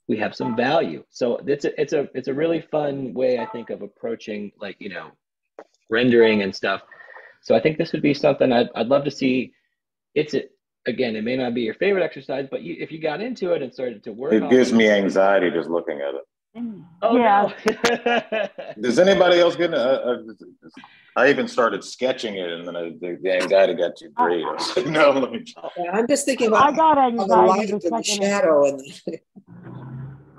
we 0.07 0.17
have 0.17 0.35
some 0.35 0.55
value. 0.55 1.03
So 1.09 1.37
it's 1.45 1.65
a 1.65 1.81
it's 1.81 1.93
a 1.93 2.09
it's 2.13 2.27
a 2.27 2.33
really 2.33 2.61
fun 2.61 3.13
way 3.13 3.39
I 3.39 3.45
think 3.47 3.69
of 3.69 3.81
approaching 3.81 4.51
like 4.59 4.77
you 4.79 4.89
know 4.89 5.11
rendering 5.89 6.41
and 6.41 6.55
stuff. 6.55 6.81
So 7.41 7.55
I 7.55 7.59
think 7.61 7.77
this 7.77 7.91
would 7.93 8.01
be 8.01 8.13
something 8.13 8.51
I'd 8.51 8.69
I'd 8.75 8.87
love 8.87 9.05
to 9.05 9.11
see. 9.11 9.53
It's 10.13 10.33
a, 10.33 10.43
again, 10.85 11.15
it 11.15 11.23
may 11.23 11.37
not 11.37 11.53
be 11.53 11.61
your 11.61 11.75
favorite 11.75 12.03
exercise, 12.03 12.47
but 12.51 12.61
you, 12.61 12.75
if 12.79 12.91
you 12.91 12.99
got 12.99 13.21
into 13.21 13.53
it 13.53 13.61
and 13.61 13.73
started 13.73 14.03
to 14.03 14.11
work, 14.11 14.33
it 14.33 14.49
gives 14.49 14.73
me 14.73 14.89
anxiety 14.89 15.49
just 15.49 15.69
looking 15.69 16.01
at 16.01 16.15
it. 16.15 16.23
Oh, 16.55 17.17
yeah. 17.17 17.53
No. 18.05 18.49
Does 18.81 18.99
anybody 18.99 19.39
else 19.39 19.55
get? 19.55 19.73
A, 19.73 20.09
a, 20.09 20.23
I 21.15 21.29
even 21.29 21.47
started 21.47 21.83
sketching 21.83 22.35
it, 22.35 22.49
and 22.49 22.67
then 22.67 22.75
I, 22.75 22.89
the, 22.99 23.17
the, 23.21 23.33
anxiety 23.33 23.73
got 23.73 23.95
too 23.95 24.09
great. 24.09 24.45
I 24.45 24.51
was 24.51 24.75
like, 24.75 24.85
no, 24.87 25.11
let 25.11 25.31
me. 25.31 25.45
I'm 25.91 26.07
just 26.07 26.25
thinking 26.25 26.47
about. 26.47 26.73
I 26.73 26.75
got 26.75 26.97
anxiety 26.97 27.71
the, 27.71 27.89
the 27.89 28.03
shadow 28.03 28.65
and. 28.65 28.81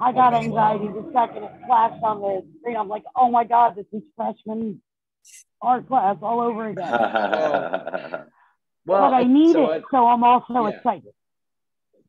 I 0.00 0.10
got 0.10 0.34
anxiety 0.34 0.88
the 0.88 1.08
second 1.12 1.44
it 1.44 1.52
flashed 1.66 2.02
on 2.02 2.20
the 2.20 2.44
screen. 2.58 2.76
I'm 2.76 2.88
like, 2.88 3.04
oh 3.14 3.30
my 3.30 3.44
god, 3.44 3.76
this 3.76 3.86
is 3.92 4.02
freshman 4.16 4.82
art 5.60 5.86
class 5.86 6.16
all 6.20 6.40
over 6.40 6.68
again. 6.68 6.90
well, 6.90 8.26
but 8.86 9.14
I 9.14 9.22
need 9.22 9.52
so 9.52 9.70
it, 9.70 9.84
I, 9.84 9.90
so 9.90 10.06
I'm 10.08 10.24
also 10.24 10.66
yeah. 10.66 10.76
excited. 10.76 11.12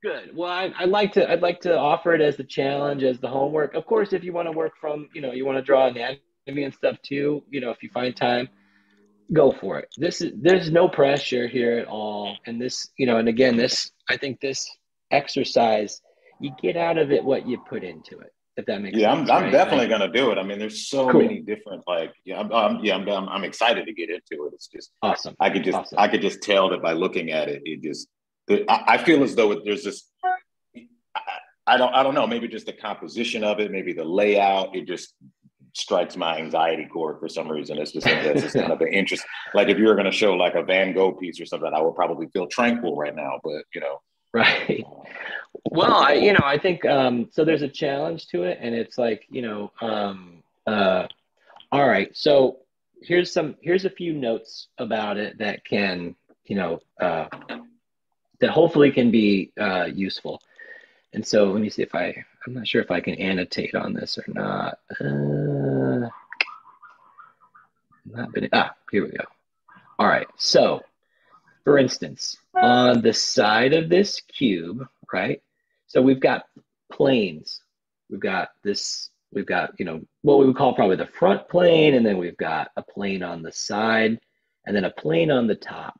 Good. 0.03 0.35
Well, 0.35 0.51
I, 0.51 0.73
would 0.81 0.89
like 0.89 1.13
to. 1.13 1.31
I'd 1.31 1.41
like 1.41 1.61
to 1.61 1.77
offer 1.77 2.13
it 2.13 2.19
as 2.19 2.35
the 2.35 2.43
challenge, 2.43 3.03
as 3.03 3.19
the 3.19 3.29
homework. 3.29 3.73
Of 3.73 3.85
course, 3.85 4.11
if 4.11 4.21
you 4.21 4.33
want 4.33 4.49
to 4.49 4.51
work 4.51 4.73
from, 4.79 5.07
you 5.13 5.21
know, 5.21 5.31
you 5.31 5.45
want 5.45 5.57
to 5.57 5.61
draw 5.61 5.87
anatomy 5.87 6.19
and 6.65 6.73
stuff 6.73 6.97
too. 7.03 7.41
You 7.49 7.61
know, 7.61 7.69
if 7.69 7.81
you 7.81 7.89
find 7.89 8.13
time, 8.13 8.49
go 9.31 9.53
for 9.53 9.79
it. 9.79 9.87
This 9.97 10.19
is 10.19 10.33
there's 10.35 10.69
no 10.69 10.89
pressure 10.89 11.47
here 11.47 11.77
at 11.77 11.87
all, 11.87 12.35
and 12.45 12.61
this, 12.61 12.89
you 12.97 13.05
know, 13.05 13.15
and 13.15 13.29
again, 13.29 13.55
this 13.55 13.91
I 14.09 14.17
think 14.17 14.41
this 14.41 14.69
exercise, 15.09 16.01
you 16.41 16.51
get 16.61 16.75
out 16.75 16.97
of 16.97 17.13
it 17.13 17.23
what 17.23 17.47
you 17.47 17.57
put 17.69 17.85
into 17.85 18.19
it. 18.19 18.33
If 18.57 18.65
that 18.65 18.81
makes 18.81 18.97
yeah, 18.97 19.15
sense. 19.15 19.29
I'm, 19.29 19.45
I'm 19.45 19.51
definitely 19.51 19.87
gonna 19.87 20.11
do 20.11 20.31
it. 20.31 20.37
I 20.37 20.43
mean, 20.43 20.59
there's 20.59 20.89
so 20.89 21.09
cool. 21.09 21.21
many 21.21 21.39
different 21.39 21.81
like 21.87 22.11
yeah, 22.25 22.41
I'm, 22.41 22.51
I'm 22.51 22.83
yeah, 22.83 22.95
I'm, 22.95 23.07
I'm, 23.07 23.29
I'm 23.29 23.43
excited 23.45 23.85
to 23.85 23.93
get 23.93 24.09
into 24.09 24.45
it. 24.47 24.53
It's 24.53 24.67
just 24.67 24.91
awesome. 25.01 25.33
I 25.39 25.49
could 25.49 25.63
just 25.63 25.77
awesome. 25.77 25.97
I 25.97 26.09
could 26.09 26.21
just 26.21 26.41
tell 26.41 26.69
that 26.71 26.81
by 26.81 26.91
looking 26.91 27.31
at 27.31 27.47
it, 27.47 27.61
it 27.63 27.81
just 27.81 28.09
I 28.49 28.97
feel 28.97 29.23
as 29.23 29.35
though 29.35 29.61
there's 29.63 29.83
this. 29.83 30.09
I 31.65 31.77
don't. 31.77 31.93
I 31.93 32.03
don't 32.03 32.13
know. 32.13 32.27
Maybe 32.27 32.47
just 32.47 32.65
the 32.65 32.73
composition 32.73 33.43
of 33.43 33.59
it. 33.59 33.71
Maybe 33.71 33.93
the 33.93 34.03
layout. 34.03 34.75
It 34.75 34.85
just 34.85 35.13
strikes 35.73 36.15
my 36.15 36.37
anxiety 36.37 36.85
chord 36.85 37.19
for 37.19 37.27
some 37.27 37.49
reason. 37.49 37.77
It's 37.79 37.91
just, 37.91 38.05
it's 38.05 38.41
just 38.41 38.55
kind 38.55 38.71
of 38.71 38.79
an 38.81 38.89
interest. 38.89 39.25
Like 39.53 39.69
if 39.69 39.77
you 39.77 39.85
were 39.85 39.95
going 39.95 40.05
to 40.05 40.11
show 40.11 40.33
like 40.33 40.55
a 40.55 40.63
Van 40.63 40.93
Gogh 40.93 41.13
piece 41.13 41.39
or 41.39 41.45
something, 41.45 41.71
I 41.73 41.81
would 41.81 41.95
probably 41.95 42.27
feel 42.27 42.47
tranquil 42.47 42.95
right 42.95 43.15
now. 43.15 43.39
But 43.43 43.63
you 43.73 43.81
know. 43.81 44.01
Right. 44.33 44.83
Well, 45.69 45.93
I 45.93 46.13
you 46.13 46.33
know 46.33 46.43
I 46.43 46.57
think 46.57 46.85
um, 46.85 47.29
so. 47.31 47.45
There's 47.45 47.61
a 47.61 47.67
challenge 47.67 48.27
to 48.29 48.43
it, 48.43 48.57
and 48.61 48.73
it's 48.75 48.97
like 48.97 49.25
you 49.29 49.41
know. 49.41 49.71
Um, 49.81 50.43
uh, 50.65 51.07
all 51.71 51.87
right. 51.87 52.09
So 52.15 52.57
here's 53.01 53.31
some. 53.31 53.55
Here's 53.61 53.85
a 53.85 53.89
few 53.89 54.13
notes 54.13 54.67
about 54.79 55.17
it 55.17 55.37
that 55.37 55.63
can 55.63 56.15
you 56.45 56.55
know 56.55 56.79
uh, 56.99 57.27
that 58.43 58.51
hopefully 58.51 58.91
can 58.91 59.09
be 59.09 59.53
uh, 59.57 59.85
useful. 59.85 60.41
And 61.13 61.25
so 61.25 61.45
let 61.45 61.61
me 61.61 61.69
see 61.69 61.81
if 61.81 61.95
I, 61.95 62.13
I'm 62.45 62.53
not 62.53 62.67
sure 62.67 62.81
if 62.81 62.91
I 62.91 62.99
can 62.99 63.13
annotate 63.13 63.73
on 63.73 63.93
this 63.93 64.17
or 64.17 64.25
not. 64.27 64.79
Uh, 64.99 66.09
not 68.05 68.33
been, 68.33 68.49
ah, 68.51 68.75
here 68.91 69.05
we 69.05 69.11
go. 69.11 69.23
All 69.97 70.07
right, 70.07 70.27
so 70.35 70.81
for 71.63 71.77
instance, 71.77 72.35
on 72.53 73.01
the 73.01 73.13
side 73.13 73.71
of 73.73 73.87
this 73.87 74.19
cube, 74.19 74.85
right? 75.13 75.41
So 75.87 76.01
we've 76.01 76.19
got 76.19 76.47
planes. 76.91 77.61
We've 78.09 78.19
got 78.19 78.49
this, 78.61 79.11
we've 79.31 79.45
got, 79.45 79.71
you 79.79 79.85
know, 79.85 80.01
what 80.23 80.39
we 80.39 80.47
would 80.47 80.57
call 80.57 80.75
probably 80.75 80.97
the 80.97 81.07
front 81.07 81.47
plane, 81.47 81.93
and 81.93 82.05
then 82.05 82.17
we've 82.17 82.35
got 82.35 82.71
a 82.75 82.83
plane 82.83 83.23
on 83.23 83.41
the 83.41 83.53
side, 83.53 84.19
and 84.65 84.75
then 84.75 84.83
a 84.83 84.91
plane 84.91 85.31
on 85.31 85.47
the 85.47 85.55
top. 85.55 85.97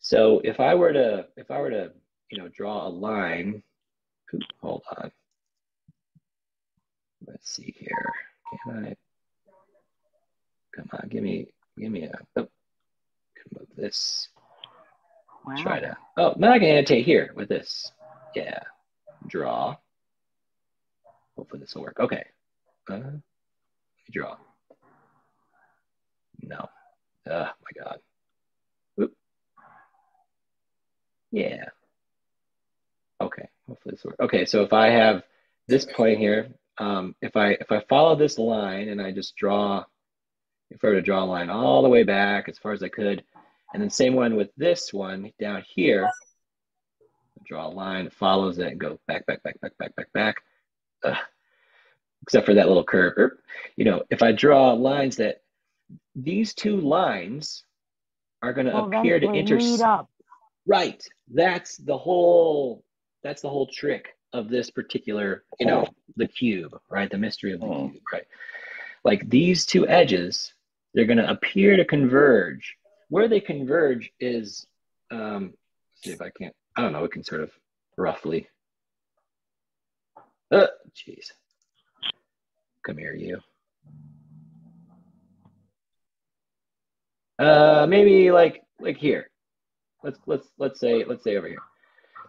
So 0.00 0.40
if 0.44 0.60
I 0.60 0.74
were 0.74 0.92
to, 0.92 1.26
if 1.36 1.50
I 1.50 1.60
were 1.60 1.70
to, 1.70 1.92
you 2.30 2.38
know, 2.38 2.48
draw 2.48 2.86
a 2.86 2.88
line, 2.88 3.62
hold 4.60 4.82
on. 4.96 5.10
Let's 7.26 7.50
see 7.50 7.74
here. 7.76 8.12
Can 8.64 8.86
I, 8.86 8.96
come 10.74 10.88
on, 10.92 11.08
give 11.08 11.22
me, 11.22 11.48
give 11.78 11.90
me 11.90 12.04
a, 12.04 12.12
oh, 12.36 12.48
up 13.60 13.66
this. 13.76 14.28
Wow. 15.46 15.54
Try 15.62 15.80
to, 15.80 15.96
oh, 16.16 16.34
now 16.36 16.52
I 16.52 16.58
can 16.58 16.68
annotate 16.68 17.04
here 17.04 17.32
with 17.34 17.48
this. 17.48 17.92
Yeah, 18.34 18.60
draw. 19.26 19.76
Hopefully 21.36 21.60
this 21.60 21.74
will 21.74 21.82
work. 21.82 22.00
Okay. 22.00 22.24
Uh, 22.90 23.00
draw. 24.10 24.36
No. 26.42 26.68
Oh 27.28 27.30
my 27.30 27.84
God. 27.84 27.98
Yeah. 31.30 31.66
Okay, 33.20 33.48
hopefully 33.66 33.94
this 33.94 34.04
works. 34.04 34.20
Okay, 34.20 34.44
so 34.44 34.62
if 34.62 34.72
I 34.72 34.90
have 34.90 35.22
this 35.66 35.84
point 35.84 36.18
here, 36.18 36.48
um, 36.78 37.14
if 37.20 37.36
I 37.36 37.50
if 37.52 37.72
I 37.72 37.80
follow 37.88 38.14
this 38.14 38.38
line 38.38 38.88
and 38.88 39.02
I 39.02 39.10
just 39.10 39.36
draw, 39.36 39.84
if 40.70 40.82
I 40.84 40.88
were 40.88 40.94
to 40.94 41.02
draw 41.02 41.24
a 41.24 41.26
line 41.26 41.50
all 41.50 41.82
the 41.82 41.88
way 41.88 42.04
back 42.04 42.48
as 42.48 42.58
far 42.58 42.72
as 42.72 42.82
I 42.82 42.88
could, 42.88 43.24
and 43.72 43.82
then 43.82 43.90
same 43.90 44.14
one 44.14 44.36
with 44.36 44.50
this 44.56 44.92
one 44.92 45.32
down 45.40 45.64
here, 45.66 46.08
draw 47.44 47.66
a 47.66 47.68
line, 47.68 48.10
follows 48.10 48.58
it, 48.58 48.68
and 48.68 48.80
go 48.80 48.98
back, 49.08 49.26
back, 49.26 49.42
back, 49.42 49.60
back, 49.60 49.76
back, 49.78 49.96
back, 49.96 50.12
back. 50.12 50.36
Ugh. 51.04 51.16
Except 52.22 52.46
for 52.46 52.54
that 52.54 52.68
little 52.68 52.84
curve. 52.84 53.32
You 53.76 53.84
know, 53.84 54.02
if 54.10 54.22
I 54.22 54.32
draw 54.32 54.72
lines 54.72 55.16
that 55.16 55.42
these 56.14 56.54
two 56.54 56.80
lines 56.80 57.64
are 58.42 58.52
going 58.52 58.66
to 58.66 58.76
appear 58.76 59.18
to 59.20 59.32
intersect. 59.32 60.08
Right. 60.68 61.02
That's 61.32 61.78
the 61.78 61.96
whole 61.96 62.84
that's 63.24 63.40
the 63.40 63.48
whole 63.48 63.66
trick 63.66 64.14
of 64.34 64.50
this 64.50 64.70
particular, 64.70 65.42
you 65.58 65.66
know, 65.66 65.86
the 66.16 66.28
cube, 66.28 66.78
right? 66.90 67.10
The 67.10 67.16
mystery 67.16 67.52
of 67.54 67.60
the 67.60 67.66
oh. 67.66 67.88
cube, 67.88 68.02
right? 68.12 68.26
Like 69.02 69.28
these 69.30 69.64
two 69.64 69.88
edges, 69.88 70.52
they're 70.92 71.06
going 71.06 71.18
to 71.18 71.30
appear 71.30 71.76
to 71.76 71.84
converge. 71.86 72.76
Where 73.08 73.28
they 73.28 73.40
converge 73.40 74.12
is, 74.20 74.66
um, 75.10 75.54
see 76.02 76.10
if 76.10 76.20
I 76.20 76.28
can't, 76.30 76.54
I 76.76 76.82
don't 76.82 76.92
know, 76.92 77.00
we 77.00 77.08
can 77.08 77.24
sort 77.24 77.40
of 77.40 77.50
roughly. 77.96 78.46
Uh, 80.50 80.66
jeez. 80.94 81.32
Come 82.84 82.98
here, 82.98 83.14
you. 83.14 83.40
Uh, 87.38 87.86
maybe 87.88 88.30
like 88.30 88.62
like 88.80 88.98
here 88.98 89.30
let's 90.02 90.18
let's 90.26 90.48
let's 90.58 90.80
say 90.80 91.04
let's 91.04 91.24
say 91.24 91.36
over 91.36 91.48
here. 91.48 91.58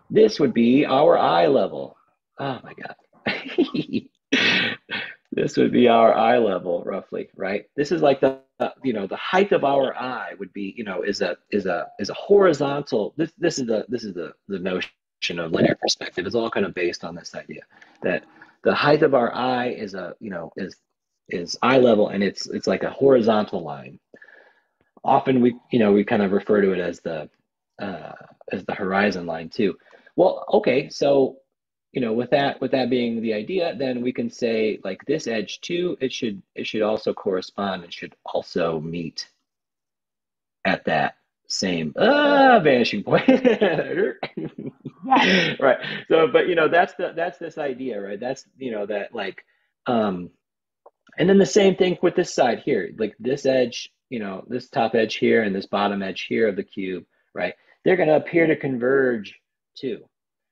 This 0.10 0.40
would 0.40 0.54
be 0.54 0.86
our 0.86 1.18
eye 1.18 1.48
level. 1.48 1.98
Oh 2.40 2.60
my 2.64 2.74
god. 2.74 2.96
this 5.32 5.58
would 5.58 5.72
be 5.72 5.88
our 5.88 6.14
eye 6.14 6.38
level 6.38 6.84
roughly, 6.86 7.30
right? 7.36 7.66
This 7.76 7.92
is 7.92 8.02
like 8.02 8.22
the 8.22 8.40
uh, 8.60 8.70
you 8.84 8.94
know 8.94 9.08
the 9.08 9.18
height 9.18 9.52
of 9.52 9.64
our 9.64 9.96
eye 9.96 10.34
would 10.40 10.54
be 10.54 10.74
you 10.78 10.84
know 10.84 11.02
is 11.04 11.22
a 11.22 11.38
is 11.52 11.66
a 11.66 11.88
is 12.00 12.10
a 12.10 12.16
horizontal. 12.16 13.14
This 13.18 13.32
this 13.38 13.60
is 13.60 13.68
the 13.68 13.86
this 13.90 14.04
is 14.04 14.14
the 14.14 14.34
the 14.48 14.60
notion 14.60 15.40
of 15.40 15.52
linear 15.52 15.78
perspective. 15.82 16.26
It's 16.26 16.36
all 16.36 16.50
kind 16.50 16.66
of 16.66 16.74
based 16.74 17.04
on 17.04 17.16
this 17.16 17.36
idea 17.36 17.62
that 18.02 18.24
the 18.64 18.74
height 18.74 19.04
of 19.04 19.14
our 19.14 19.34
eye 19.34 19.70
is 19.70 19.94
a 19.94 20.16
you 20.20 20.30
know 20.30 20.52
is 20.58 20.76
is 21.30 21.58
eye 21.62 21.78
level 21.78 22.10
and 22.10 22.24
it's 22.24 22.48
it's 22.48 22.66
like 22.66 22.82
a 22.82 22.90
horizontal 22.90 23.62
line 23.62 24.00
often 25.04 25.42
we 25.42 25.56
you 25.72 25.80
know 25.80 25.92
we 25.92 26.04
kind 26.04 26.22
of 26.22 26.32
refer 26.32 26.62
to 26.62 26.72
it 26.72 26.80
as 26.80 27.00
the 27.02 27.30
uh, 27.80 28.14
as 28.52 28.66
the 28.66 28.74
horizon 28.74 29.26
line 29.26 29.50
too. 29.50 29.78
Well, 30.16 30.46
okay, 30.54 30.90
so 30.90 31.38
you 31.92 32.02
know, 32.02 32.14
with 32.14 32.30
that 32.32 32.62
with 32.62 32.72
that 32.72 32.90
being 32.90 33.22
the 33.22 33.34
idea, 33.34 33.76
then 33.76 34.02
we 34.02 34.14
can 34.14 34.30
say 34.30 34.80
like 34.84 35.04
this 35.06 35.28
edge 35.28 35.62
too. 35.62 35.98
It 36.00 36.14
should 36.14 36.42
it 36.56 36.68
should 36.68 36.82
also 36.84 37.14
correspond 37.14 37.84
and 37.84 37.94
should 37.94 38.16
also 38.26 38.80
meet 38.80 39.28
at 40.66 40.86
that 40.86 41.16
same 41.48 41.94
uh, 41.96 42.60
vanishing 42.64 43.04
point. 43.04 43.28
right. 45.60 45.78
So, 46.08 46.28
but 46.28 46.48
you 46.48 46.56
know, 46.56 46.68
that's 46.68 46.94
the 46.94 47.14
that's 47.16 47.40
this 47.40 47.58
idea, 47.58 48.00
right? 48.00 48.20
That's 48.20 48.46
you 48.58 48.72
know 48.72 48.86
that 48.86 49.16
like, 49.16 49.44
um, 49.88 50.30
and 51.18 51.28
then 51.28 51.40
the 51.40 51.46
same 51.46 51.76
thing 51.76 51.98
with 52.04 52.16
this 52.16 52.34
side 52.34 52.60
here, 52.60 52.92
like 52.98 53.16
this 53.20 53.48
edge, 53.48 53.92
you 54.10 54.20
know, 54.20 54.46
this 54.48 54.70
top 54.70 54.94
edge 54.94 55.16
here 55.16 55.42
and 55.42 55.56
this 55.56 55.66
bottom 55.66 56.04
edge 56.04 56.28
here 56.30 56.48
of 56.48 56.56
the 56.56 56.64
cube, 56.64 57.06
right? 57.34 57.56
They're 57.90 57.98
going 57.98 58.08
to 58.08 58.18
appear 58.18 58.46
to 58.46 58.56
converge 58.56 59.34
too, 59.76 60.06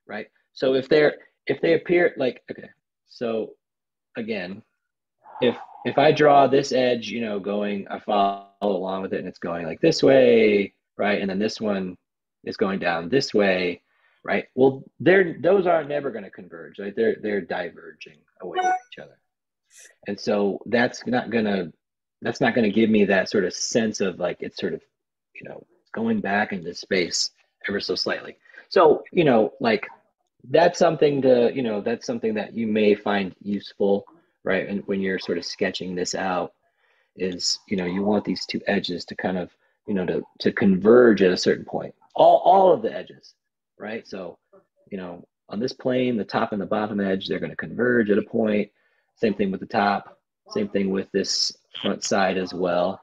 right? 0.07 0.25
So 0.53 0.73
if 0.73 0.89
they're 0.89 1.13
if 1.45 1.61
they 1.61 1.75
appear 1.75 2.15
like 2.17 2.41
okay, 2.49 2.67
so 3.07 3.51
again, 4.17 4.63
if 5.39 5.55
if 5.85 5.99
I 5.99 6.11
draw 6.11 6.47
this 6.47 6.71
edge, 6.71 7.09
you 7.09 7.21
know, 7.21 7.39
going, 7.39 7.87
I 7.91 7.99
follow 7.99 8.47
along 8.59 9.03
with 9.03 9.13
it 9.13 9.19
and 9.19 9.27
it's 9.27 9.37
going 9.37 9.67
like 9.67 9.79
this 9.81 10.01
way, 10.01 10.73
right? 10.97 11.21
And 11.21 11.29
then 11.29 11.37
this 11.37 11.61
one 11.61 11.95
is 12.43 12.57
going 12.57 12.79
down 12.79 13.07
this 13.07 13.35
way, 13.35 13.83
right? 14.23 14.45
Well, 14.55 14.83
they're 14.99 15.37
those 15.39 15.67
are 15.67 15.83
never 15.83 16.09
going 16.09 16.23
to 16.23 16.31
converge, 16.31 16.79
right? 16.79 16.95
They're 16.95 17.17
they're 17.21 17.41
diverging 17.41 18.17
away 18.41 18.57
from 18.61 18.73
each 18.91 18.99
other. 18.99 19.19
And 20.07 20.19
so 20.19 20.59
that's 20.65 21.05
not 21.05 21.29
gonna 21.29 21.71
that's 22.23 22.41
not 22.41 22.55
gonna 22.55 22.71
give 22.71 22.89
me 22.89 23.05
that 23.05 23.29
sort 23.29 23.45
of 23.45 23.53
sense 23.53 24.01
of 24.01 24.17
like 24.17 24.37
it's 24.39 24.57
sort 24.57 24.73
of, 24.73 24.81
you 25.35 25.47
know, 25.47 25.63
going 25.97 26.21
back 26.21 26.53
into 26.53 26.73
space 26.75 27.31
ever 27.67 27.79
so 27.79 27.95
slightly. 27.95 28.37
So, 28.69 29.03
you 29.11 29.23
know, 29.23 29.53
like 29.59 29.87
that's 30.51 30.77
something 30.77 31.21
to, 31.23 31.51
you 31.53 31.63
know, 31.63 31.81
that's 31.81 32.05
something 32.05 32.35
that 32.35 32.53
you 32.53 32.67
may 32.67 32.93
find 32.93 33.35
useful, 33.41 34.05
right? 34.43 34.69
And 34.69 34.83
when 34.85 35.01
you're 35.01 35.17
sort 35.19 35.39
of 35.39 35.45
sketching 35.45 35.95
this 35.95 36.13
out, 36.13 36.53
is, 37.15 37.59
you 37.67 37.77
know, 37.77 37.85
you 37.85 38.03
want 38.03 38.23
these 38.25 38.45
two 38.45 38.61
edges 38.67 39.03
to 39.05 39.15
kind 39.15 39.39
of, 39.39 39.49
you 39.87 39.95
know, 39.95 40.05
to 40.05 40.21
to 40.39 40.51
converge 40.51 41.23
at 41.23 41.31
a 41.31 41.43
certain 41.47 41.65
point. 41.65 41.95
All 42.13 42.37
all 42.45 42.71
of 42.71 42.83
the 42.83 42.93
edges, 42.93 43.33
right? 43.79 44.07
So, 44.07 44.37
you 44.91 44.99
know, 44.99 45.25
on 45.49 45.59
this 45.59 45.73
plane, 45.73 46.15
the 46.15 46.23
top 46.23 46.51
and 46.51 46.61
the 46.61 46.65
bottom 46.67 46.99
edge, 46.99 47.27
they're 47.27 47.39
going 47.39 47.57
to 47.57 47.65
converge 47.67 48.11
at 48.11 48.19
a 48.19 48.29
point. 48.37 48.69
Same 49.15 49.33
thing 49.33 49.49
with 49.49 49.61
the 49.61 49.73
top. 49.83 50.19
Same 50.49 50.69
thing 50.69 50.91
with 50.91 51.11
this 51.11 51.57
front 51.81 52.03
side 52.03 52.37
as 52.37 52.53
well. 52.53 53.01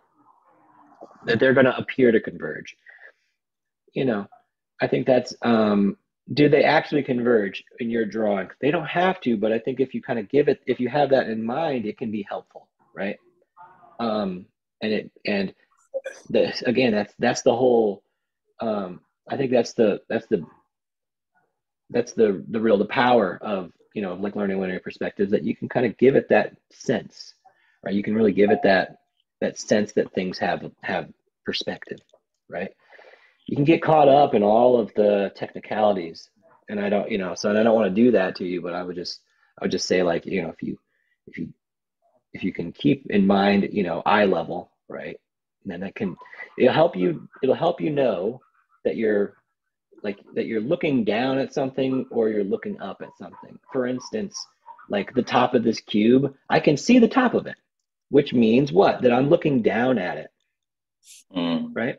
That 1.26 1.40
they're 1.40 1.54
going 1.54 1.66
to 1.66 1.76
appear 1.76 2.12
to 2.12 2.20
converge. 2.20 2.76
You 3.94 4.04
know, 4.04 4.26
I 4.80 4.88
think 4.88 5.06
that's 5.06 5.34
um, 5.42 5.96
do 6.32 6.48
they 6.48 6.64
actually 6.64 7.02
converge 7.02 7.64
in 7.80 7.90
your 7.90 8.04
drawing? 8.04 8.48
They 8.60 8.70
don't 8.70 8.86
have 8.86 9.20
to, 9.22 9.36
but 9.36 9.52
I 9.52 9.58
think 9.58 9.80
if 9.80 9.94
you 9.94 10.02
kind 10.02 10.18
of 10.18 10.28
give 10.28 10.48
it, 10.48 10.60
if 10.66 10.80
you 10.80 10.88
have 10.88 11.10
that 11.10 11.28
in 11.28 11.44
mind, 11.44 11.86
it 11.86 11.98
can 11.98 12.10
be 12.10 12.26
helpful, 12.28 12.68
right? 12.94 13.18
Um, 14.00 14.46
and 14.82 14.92
it 14.92 15.10
and 15.26 15.54
the 16.28 16.52
again, 16.66 16.92
that's 16.92 17.14
that's 17.18 17.42
the 17.42 17.54
whole. 17.54 18.02
Um, 18.60 19.00
I 19.28 19.36
think 19.36 19.50
that's 19.50 19.74
the 19.74 20.00
that's 20.08 20.26
the 20.26 20.44
that's 21.90 22.12
the 22.12 22.44
the 22.48 22.60
real 22.60 22.78
the 22.78 22.86
power 22.86 23.38
of 23.42 23.72
you 23.94 24.02
know 24.02 24.14
like 24.14 24.36
learning 24.36 24.60
linear 24.60 24.80
perspectives 24.80 25.30
that 25.30 25.44
you 25.44 25.54
can 25.56 25.68
kind 25.68 25.86
of 25.86 25.96
give 25.98 26.16
it 26.16 26.28
that 26.30 26.56
sense, 26.72 27.34
right? 27.84 27.94
You 27.94 28.02
can 28.02 28.14
really 28.14 28.32
give 28.32 28.50
it 28.50 28.60
that 28.64 28.96
that 29.40 29.58
sense 29.58 29.92
that 29.92 30.12
things 30.14 30.38
have 30.38 30.70
have 30.82 31.08
perspective, 31.44 32.00
right? 32.48 32.72
You 33.46 33.56
can 33.56 33.64
get 33.64 33.82
caught 33.82 34.08
up 34.08 34.34
in 34.34 34.42
all 34.42 34.78
of 34.78 34.92
the 34.94 35.32
technicalities. 35.34 36.30
And 36.68 36.80
i 36.80 36.88
don't 36.88 37.10
you 37.10 37.18
know 37.18 37.34
so 37.34 37.50
i 37.50 37.62
don't 37.62 37.74
want 37.74 37.94
to 37.94 38.02
do 38.02 38.10
that 38.12 38.36
to 38.36 38.44
you 38.44 38.62
but 38.62 38.72
i 38.72 38.82
would 38.82 38.96
just 38.96 39.20
i 39.60 39.64
would 39.64 39.70
just 39.70 39.86
say 39.86 40.02
like 40.02 40.24
you 40.24 40.42
know 40.42 40.48
if 40.48 40.62
you 40.62 40.78
if 41.26 41.36
you 41.36 41.52
if 42.32 42.42
you 42.42 42.54
can 42.54 42.72
keep 42.72 43.06
in 43.10 43.26
mind 43.26 43.68
you 43.70 43.82
know 43.82 44.02
eye 44.06 44.24
level 44.24 44.70
right 44.88 45.18
and 45.62 45.72
then 45.72 45.80
that 45.80 45.94
can 45.94 46.16
it'll 46.58 46.72
help 46.72 46.96
you 46.96 47.28
it'll 47.42 47.54
help 47.54 47.82
you 47.82 47.90
know 47.90 48.40
that 48.84 48.96
you're 48.96 49.34
like 50.02 50.18
that 50.34 50.46
you're 50.46 50.60
looking 50.60 51.04
down 51.04 51.38
at 51.38 51.52
something 51.52 52.06
or 52.10 52.28
you're 52.28 52.44
looking 52.44 52.80
up 52.80 53.00
at 53.02 53.08
something. 53.18 53.58
For 53.72 53.86
instance 53.86 54.36
like 54.88 55.14
the 55.14 55.22
top 55.22 55.54
of 55.54 55.64
this 55.64 55.80
cube 55.80 56.34
i 56.50 56.60
can 56.60 56.76
see 56.76 56.98
the 56.98 57.08
top 57.08 57.34
of 57.34 57.46
it 57.46 57.56
which 58.10 58.32
means 58.32 58.72
what? 58.72 59.02
That 59.02 59.12
i'm 59.12 59.28
looking 59.28 59.62
down 59.62 59.98
at 59.98 60.18
it. 60.18 60.30
Mm. 61.36 61.70
right 61.74 61.98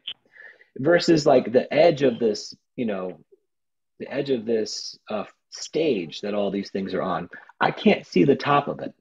versus 0.77 1.25
like 1.25 1.51
the 1.51 1.71
edge 1.73 2.01
of 2.01 2.19
this, 2.19 2.55
you 2.75 2.85
know, 2.85 3.19
the 3.99 4.11
edge 4.11 4.29
of 4.29 4.45
this 4.45 4.97
uh, 5.09 5.23
stage 5.49 6.21
that 6.21 6.33
all 6.33 6.51
these 6.51 6.71
things 6.71 6.93
are 6.93 7.01
on. 7.01 7.29
I 7.59 7.71
can't 7.71 8.05
see 8.05 8.23
the 8.23 8.35
top 8.35 8.67
of 8.67 8.79
it, 8.79 8.93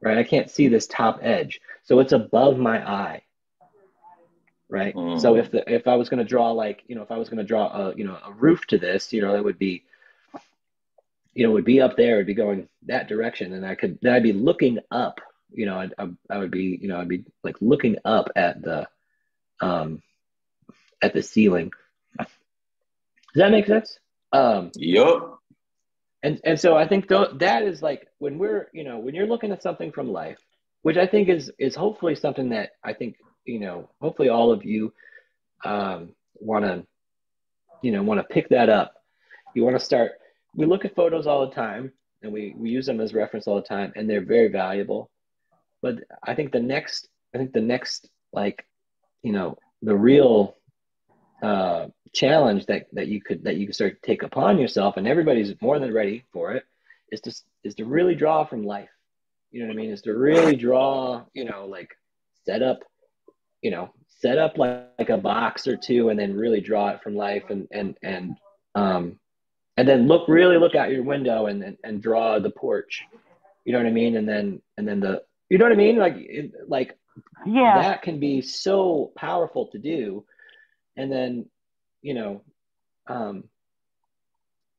right? 0.00 0.18
I 0.18 0.24
can't 0.24 0.50
see 0.50 0.68
this 0.68 0.86
top 0.86 1.20
edge, 1.22 1.60
so 1.84 2.00
it's 2.00 2.12
above 2.12 2.58
my 2.58 2.86
eye, 2.86 3.22
right? 4.68 4.94
Mm. 4.94 5.20
So 5.20 5.36
if 5.36 5.50
the 5.50 5.72
if 5.72 5.86
I 5.86 5.96
was 5.96 6.08
going 6.08 6.18
to 6.18 6.28
draw 6.28 6.50
like 6.50 6.82
you 6.88 6.96
know 6.96 7.02
if 7.02 7.12
I 7.12 7.18
was 7.18 7.28
going 7.28 7.38
to 7.38 7.44
draw 7.44 7.68
a 7.68 7.94
you 7.94 8.04
know 8.04 8.18
a 8.26 8.32
roof 8.32 8.66
to 8.68 8.78
this, 8.78 9.12
you 9.12 9.22
know, 9.22 9.36
it 9.36 9.44
would 9.44 9.58
be 9.58 9.84
you 11.34 11.46
know 11.46 11.52
would 11.52 11.64
be 11.64 11.80
up 11.80 11.96
there, 11.96 12.16
it'd 12.16 12.26
be 12.26 12.34
going 12.34 12.68
that 12.86 13.08
direction, 13.08 13.52
and 13.52 13.64
I 13.64 13.76
could 13.76 13.98
then 14.02 14.12
I'd 14.12 14.22
be 14.22 14.32
looking 14.32 14.78
up. 14.90 15.20
You 15.52 15.66
know, 15.66 15.78
I'd, 15.78 16.16
I 16.28 16.38
would 16.38 16.50
be 16.50 16.78
you 16.80 16.88
know 16.88 17.00
I'd 17.00 17.08
be 17.08 17.24
like 17.44 17.56
looking 17.60 17.96
up 18.04 18.30
at 18.34 18.60
the 18.60 18.88
um 19.60 20.02
at 21.04 21.12
the 21.12 21.22
ceiling. 21.22 21.70
Does 22.18 22.28
that 23.34 23.50
make 23.50 23.66
sense? 23.66 23.98
Um, 24.32 24.70
yep. 24.76 25.18
And 26.22 26.40
and 26.44 26.58
so 26.58 26.76
I 26.76 26.88
think 26.88 27.08
th- 27.08 27.38
that 27.40 27.62
is 27.62 27.82
like 27.82 28.08
when 28.18 28.38
we're 28.38 28.68
you 28.72 28.84
know 28.84 28.98
when 28.98 29.14
you're 29.14 29.26
looking 29.26 29.52
at 29.52 29.62
something 29.62 29.92
from 29.92 30.10
life, 30.10 30.38
which 30.82 30.96
I 30.96 31.06
think 31.06 31.28
is 31.28 31.52
is 31.58 31.74
hopefully 31.74 32.14
something 32.14 32.48
that 32.50 32.70
I 32.82 32.94
think 32.94 33.16
you 33.44 33.60
know 33.60 33.90
hopefully 34.00 34.30
all 34.30 34.50
of 34.50 34.64
you 34.64 34.94
um, 35.64 36.14
want 36.36 36.64
to 36.64 36.86
you 37.82 37.92
know 37.92 38.02
want 38.02 38.18
to 38.20 38.34
pick 38.34 38.48
that 38.48 38.70
up. 38.70 38.94
You 39.54 39.64
want 39.64 39.78
to 39.78 39.84
start. 39.84 40.12
We 40.54 40.64
look 40.64 40.84
at 40.84 40.94
photos 40.94 41.26
all 41.26 41.46
the 41.46 41.54
time, 41.54 41.92
and 42.22 42.32
we 42.32 42.54
we 42.56 42.70
use 42.70 42.86
them 42.86 43.00
as 43.00 43.12
reference 43.12 43.46
all 43.46 43.56
the 43.56 43.68
time, 43.68 43.92
and 43.94 44.08
they're 44.08 44.24
very 44.24 44.48
valuable. 44.48 45.10
But 45.82 45.96
I 46.22 46.34
think 46.34 46.52
the 46.52 46.60
next 46.60 47.08
I 47.34 47.38
think 47.38 47.52
the 47.52 47.60
next 47.60 48.08
like 48.32 48.64
you 49.22 49.32
know 49.32 49.58
the 49.82 49.96
real 49.96 50.56
uh, 51.44 51.88
challenge 52.14 52.64
that 52.66 52.86
that 52.92 53.08
you 53.08 53.20
could 53.20 53.44
that 53.44 53.56
you 53.56 53.66
could 53.66 53.74
start 53.74 54.00
to 54.00 54.06
take 54.06 54.22
upon 54.22 54.58
yourself, 54.58 54.96
and 54.96 55.06
everybody's 55.06 55.52
more 55.60 55.78
than 55.78 55.92
ready 55.92 56.24
for 56.32 56.52
it, 56.52 56.64
is 57.12 57.20
to 57.22 57.34
is 57.64 57.74
to 57.74 57.84
really 57.84 58.14
draw 58.14 58.44
from 58.46 58.64
life. 58.64 58.88
You 59.50 59.60
know 59.60 59.68
what 59.68 59.74
I 59.74 59.76
mean? 59.76 59.90
Is 59.90 60.02
to 60.02 60.14
really 60.14 60.56
draw. 60.56 61.24
You 61.34 61.44
know, 61.44 61.66
like 61.66 61.90
set 62.46 62.62
up. 62.62 62.80
You 63.60 63.70
know, 63.70 63.94
set 64.08 64.38
up 64.38 64.58
like, 64.58 64.88
like 64.98 65.10
a 65.10 65.18
box 65.18 65.66
or 65.66 65.76
two, 65.76 66.08
and 66.08 66.18
then 66.18 66.36
really 66.36 66.60
draw 66.60 66.88
it 66.90 67.02
from 67.02 67.14
life, 67.14 67.44
and 67.50 67.68
and 67.70 67.96
and 68.02 68.36
um, 68.74 69.18
and 69.76 69.86
then 69.86 70.06
look 70.06 70.28
really 70.28 70.58
look 70.58 70.74
out 70.74 70.90
your 70.90 71.02
window 71.02 71.46
and 71.46 71.62
and, 71.62 71.76
and 71.84 72.02
draw 72.02 72.38
the 72.38 72.50
porch. 72.50 73.02
You 73.64 73.72
know 73.72 73.78
what 73.78 73.88
I 73.88 73.92
mean? 73.92 74.16
And 74.16 74.26
then 74.26 74.62
and 74.78 74.88
then 74.88 75.00
the 75.00 75.22
you 75.50 75.58
know 75.58 75.66
what 75.66 75.72
I 75.72 75.76
mean? 75.76 75.96
Like 75.98 76.14
it, 76.16 76.52
like 76.68 76.96
yeah, 77.46 77.82
that 77.82 78.02
can 78.02 78.18
be 78.18 78.40
so 78.40 79.12
powerful 79.16 79.66
to 79.68 79.78
do 79.78 80.24
and 80.96 81.10
then 81.10 81.46
you 82.02 82.14
know 82.14 82.42
um, 83.06 83.44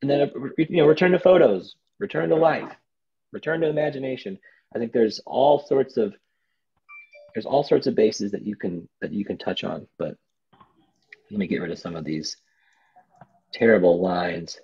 and 0.02 0.10
then 0.10 0.32
you 0.58 0.78
know 0.78 0.86
return 0.86 1.12
to 1.12 1.20
photos 1.20 1.76
return 2.00 2.30
to 2.30 2.36
life 2.36 2.76
return 3.36 3.62
to 3.62 3.68
imagination. 3.68 4.40
I 4.74 4.80
think 4.80 4.92
there's 4.92 5.20
all 5.26 5.60
sorts 5.60 5.98
of 5.98 6.16
there's 7.34 7.46
all 7.46 7.64
sorts 7.64 7.86
of 7.86 7.96
bases 7.96 8.32
that 8.32 8.46
you 8.46 8.56
can 8.56 8.88
that 9.02 9.12
you 9.12 9.26
can 9.26 9.38
touch 9.38 9.64
on 9.64 9.88
but 10.00 10.16
let 11.30 11.40
me 11.40 11.48
get 11.48 11.62
rid 11.62 11.72
of 11.72 11.80
some 11.80 11.96
of 11.96 12.06
these 12.06 12.38
terrible 13.54 14.00
lines. 14.02 14.60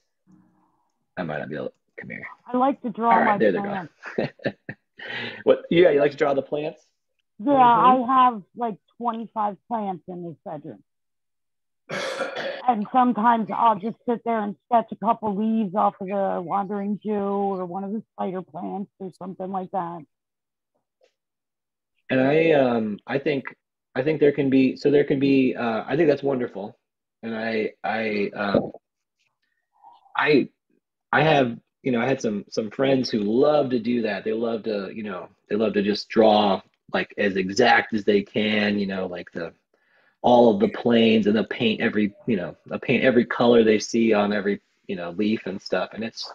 I 1.17 1.23
might 1.23 1.39
not 1.39 1.49
be 1.49 1.55
able 1.55 1.67
to 1.67 1.73
come 1.99 2.09
here. 2.09 2.25
I 2.51 2.57
like 2.57 2.81
to 2.81 2.89
draw 2.89 3.11
all 3.11 3.23
right, 3.23 3.39
there 3.39 3.51
plants. 3.51 3.93
they 4.17 4.23
go. 4.23 4.51
what 5.43 5.63
yeah 5.69 5.89
you 5.91 5.99
like 5.99 6.11
to 6.11 6.17
draw 6.17 6.33
the 6.33 6.41
plants? 6.41 6.81
Yeah 7.39 7.53
mm-hmm. 7.53 8.11
i 8.11 8.23
have 8.23 8.41
like 8.55 8.77
25 8.97 9.57
plants 9.67 10.03
in 10.07 10.23
this 10.23 10.37
bedroom 10.45 10.83
and 12.67 12.87
sometimes 12.91 13.49
I'll 13.53 13.79
just 13.79 13.97
sit 14.07 14.21
there 14.23 14.39
and 14.39 14.55
sketch 14.65 14.87
a 14.91 14.95
couple 14.95 15.35
leaves 15.35 15.75
off 15.75 15.95
of 15.99 16.07
the 16.07 16.41
wandering 16.41 16.99
Jew 17.03 17.11
or 17.11 17.65
one 17.65 17.83
of 17.83 17.91
the 17.91 18.03
spider 18.13 18.41
plants 18.41 18.91
or 18.99 19.11
something 19.17 19.51
like 19.51 19.71
that. 19.71 20.01
And 22.09 22.21
I, 22.21 22.51
um, 22.51 22.99
I 23.07 23.17
think, 23.19 23.45
I 23.95 24.03
think 24.03 24.19
there 24.19 24.31
can 24.31 24.49
be, 24.49 24.75
so 24.75 24.91
there 24.91 25.03
can 25.03 25.19
be, 25.19 25.55
uh, 25.55 25.83
I 25.87 25.95
think 25.95 26.09
that's 26.09 26.23
wonderful. 26.23 26.77
And 27.23 27.35
I, 27.35 27.71
I, 27.83 28.31
um, 28.35 28.71
I, 30.15 30.49
I 31.11 31.23
have, 31.23 31.57
you 31.83 31.91
know, 31.91 32.01
I 32.01 32.07
had 32.07 32.21
some, 32.21 32.45
some 32.49 32.69
friends 32.69 33.09
who 33.09 33.19
love 33.19 33.69
to 33.71 33.79
do 33.79 34.01
that. 34.03 34.23
They 34.23 34.33
love 34.33 34.63
to, 34.63 34.91
you 34.93 35.03
know, 35.03 35.29
they 35.49 35.55
love 35.55 35.73
to 35.73 35.81
just 35.81 36.09
draw 36.09 36.61
like 36.93 37.13
as 37.17 37.35
exact 37.37 37.93
as 37.93 38.03
they 38.03 38.21
can, 38.21 38.77
you 38.77 38.87
know, 38.87 39.07
like 39.07 39.31
the, 39.31 39.53
all 40.21 40.53
of 40.53 40.59
the 40.59 40.69
planes 40.69 41.25
and 41.27 41.35
they'll 41.35 41.45
paint 41.45 41.81
every 41.81 42.13
you 42.27 42.37
know 42.37 42.55
they'll 42.67 42.79
paint 42.79 43.03
every 43.03 43.25
color 43.25 43.63
they 43.63 43.79
see 43.79 44.13
on 44.13 44.33
every 44.33 44.61
you 44.87 44.95
know 44.95 45.11
leaf 45.11 45.45
and 45.45 45.61
stuff. 45.61 45.89
And 45.93 46.03
it's 46.03 46.31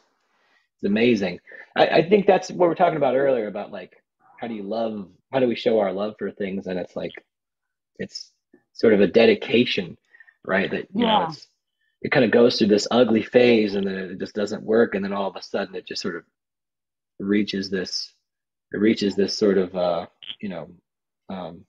it's 0.75 0.85
amazing. 0.85 1.41
I, 1.77 1.87
I 1.89 2.09
think 2.09 2.27
that's 2.27 2.51
what 2.51 2.69
we're 2.69 2.75
talking 2.75 2.97
about 2.97 3.17
earlier 3.17 3.49
about 3.49 3.73
like 3.73 4.03
how 4.41 4.47
do 4.47 4.55
you 4.55 4.63
love 4.63 5.09
how 5.33 5.41
do 5.41 5.49
we 5.49 5.57
show 5.57 5.79
our 5.79 5.93
love 5.93 6.15
for 6.19 6.31
things? 6.31 6.67
And 6.67 6.79
it's 6.79 6.97
like 6.97 7.13
it's 7.99 8.33
sort 8.73 8.93
of 8.93 9.01
a 9.01 9.07
dedication 9.07 9.97
right? 10.47 10.71
That 10.71 10.89
you 10.95 11.05
yeah. 11.05 11.19
know 11.19 11.27
it's 11.29 11.49
it 12.03 12.13
kind 12.13 12.25
of 12.25 12.31
goes 12.31 12.57
through 12.57 12.69
this 12.69 12.87
ugly 12.91 13.23
phase 13.23 13.75
and 13.75 13.87
then 13.87 13.95
it 13.95 14.19
just 14.19 14.35
doesn't 14.35 14.63
work. 14.63 14.95
And 14.95 15.05
then 15.05 15.13
all 15.13 15.29
of 15.29 15.37
a 15.37 15.43
sudden 15.43 15.75
it 15.75 15.87
just 15.87 16.03
sort 16.03 16.17
of 16.17 16.25
reaches 17.19 17.69
this 17.71 18.13
it 18.73 18.79
reaches 18.79 19.17
this 19.17 19.37
sort 19.37 19.59
of 19.59 19.75
uh 19.75 20.07
you 20.41 20.49
know 20.49 20.69
um 21.29 21.65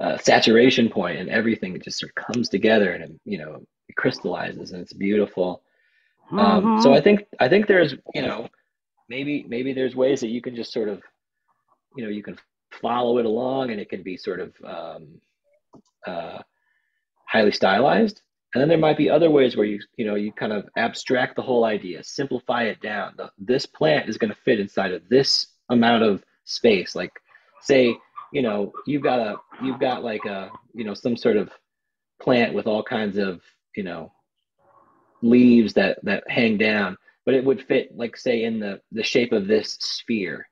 uh, 0.00 0.16
saturation 0.18 0.88
point 0.88 1.18
and 1.18 1.28
everything 1.28 1.78
just 1.82 1.98
sort 1.98 2.10
of 2.16 2.24
comes 2.24 2.48
together 2.48 2.92
and 2.92 3.04
it, 3.04 3.12
you 3.24 3.38
know 3.38 3.62
it 3.88 3.96
crystallizes 3.96 4.72
and 4.72 4.80
it's 4.80 4.94
beautiful 4.94 5.62
mm-hmm. 6.26 6.38
um, 6.38 6.80
so 6.80 6.88
mm-hmm. 6.88 6.96
i 6.96 7.00
think 7.00 7.26
i 7.38 7.48
think 7.48 7.66
there's 7.66 7.94
you 8.14 8.22
know 8.22 8.48
maybe 9.08 9.44
maybe 9.48 9.72
there's 9.74 9.94
ways 9.94 10.20
that 10.20 10.28
you 10.28 10.40
can 10.40 10.56
just 10.56 10.72
sort 10.72 10.88
of 10.88 11.02
you 11.96 12.04
know 12.04 12.10
you 12.10 12.22
can 12.22 12.38
follow 12.80 13.18
it 13.18 13.26
along 13.26 13.70
and 13.70 13.80
it 13.80 13.90
can 13.90 14.02
be 14.02 14.16
sort 14.16 14.40
of 14.40 14.54
um, 14.64 15.20
uh, 16.06 16.38
highly 17.26 17.52
stylized 17.52 18.22
and 18.54 18.60
then 18.60 18.68
there 18.68 18.78
might 18.78 18.96
be 18.96 19.10
other 19.10 19.30
ways 19.30 19.56
where 19.56 19.66
you 19.66 19.80
you 19.96 20.06
know 20.06 20.14
you 20.14 20.32
kind 20.32 20.52
of 20.52 20.66
abstract 20.76 21.36
the 21.36 21.42
whole 21.42 21.64
idea 21.64 22.02
simplify 22.02 22.62
it 22.62 22.80
down 22.80 23.12
the, 23.18 23.30
this 23.38 23.66
plant 23.66 24.08
is 24.08 24.16
going 24.16 24.32
to 24.32 24.40
fit 24.44 24.60
inside 24.60 24.92
of 24.92 25.06
this 25.10 25.48
amount 25.68 26.02
of 26.02 26.24
space 26.44 26.94
like 26.94 27.12
say 27.60 27.94
you 28.32 28.42
know 28.42 28.72
you've 28.86 29.02
got 29.02 29.18
a 29.18 29.36
you've 29.62 29.80
got 29.80 30.04
like 30.04 30.24
a 30.24 30.50
you 30.74 30.84
know 30.84 30.94
some 30.94 31.16
sort 31.16 31.36
of 31.36 31.50
plant 32.20 32.54
with 32.54 32.66
all 32.66 32.82
kinds 32.82 33.16
of 33.16 33.40
you 33.76 33.82
know 33.82 34.12
leaves 35.22 35.74
that 35.74 35.98
that 36.02 36.24
hang 36.28 36.56
down 36.56 36.96
but 37.24 37.34
it 37.34 37.44
would 37.44 37.62
fit 37.66 37.94
like 37.96 38.16
say 38.16 38.44
in 38.44 38.58
the 38.58 38.80
the 38.92 39.02
shape 39.02 39.32
of 39.32 39.46
this 39.46 39.76
sphere 39.80 40.46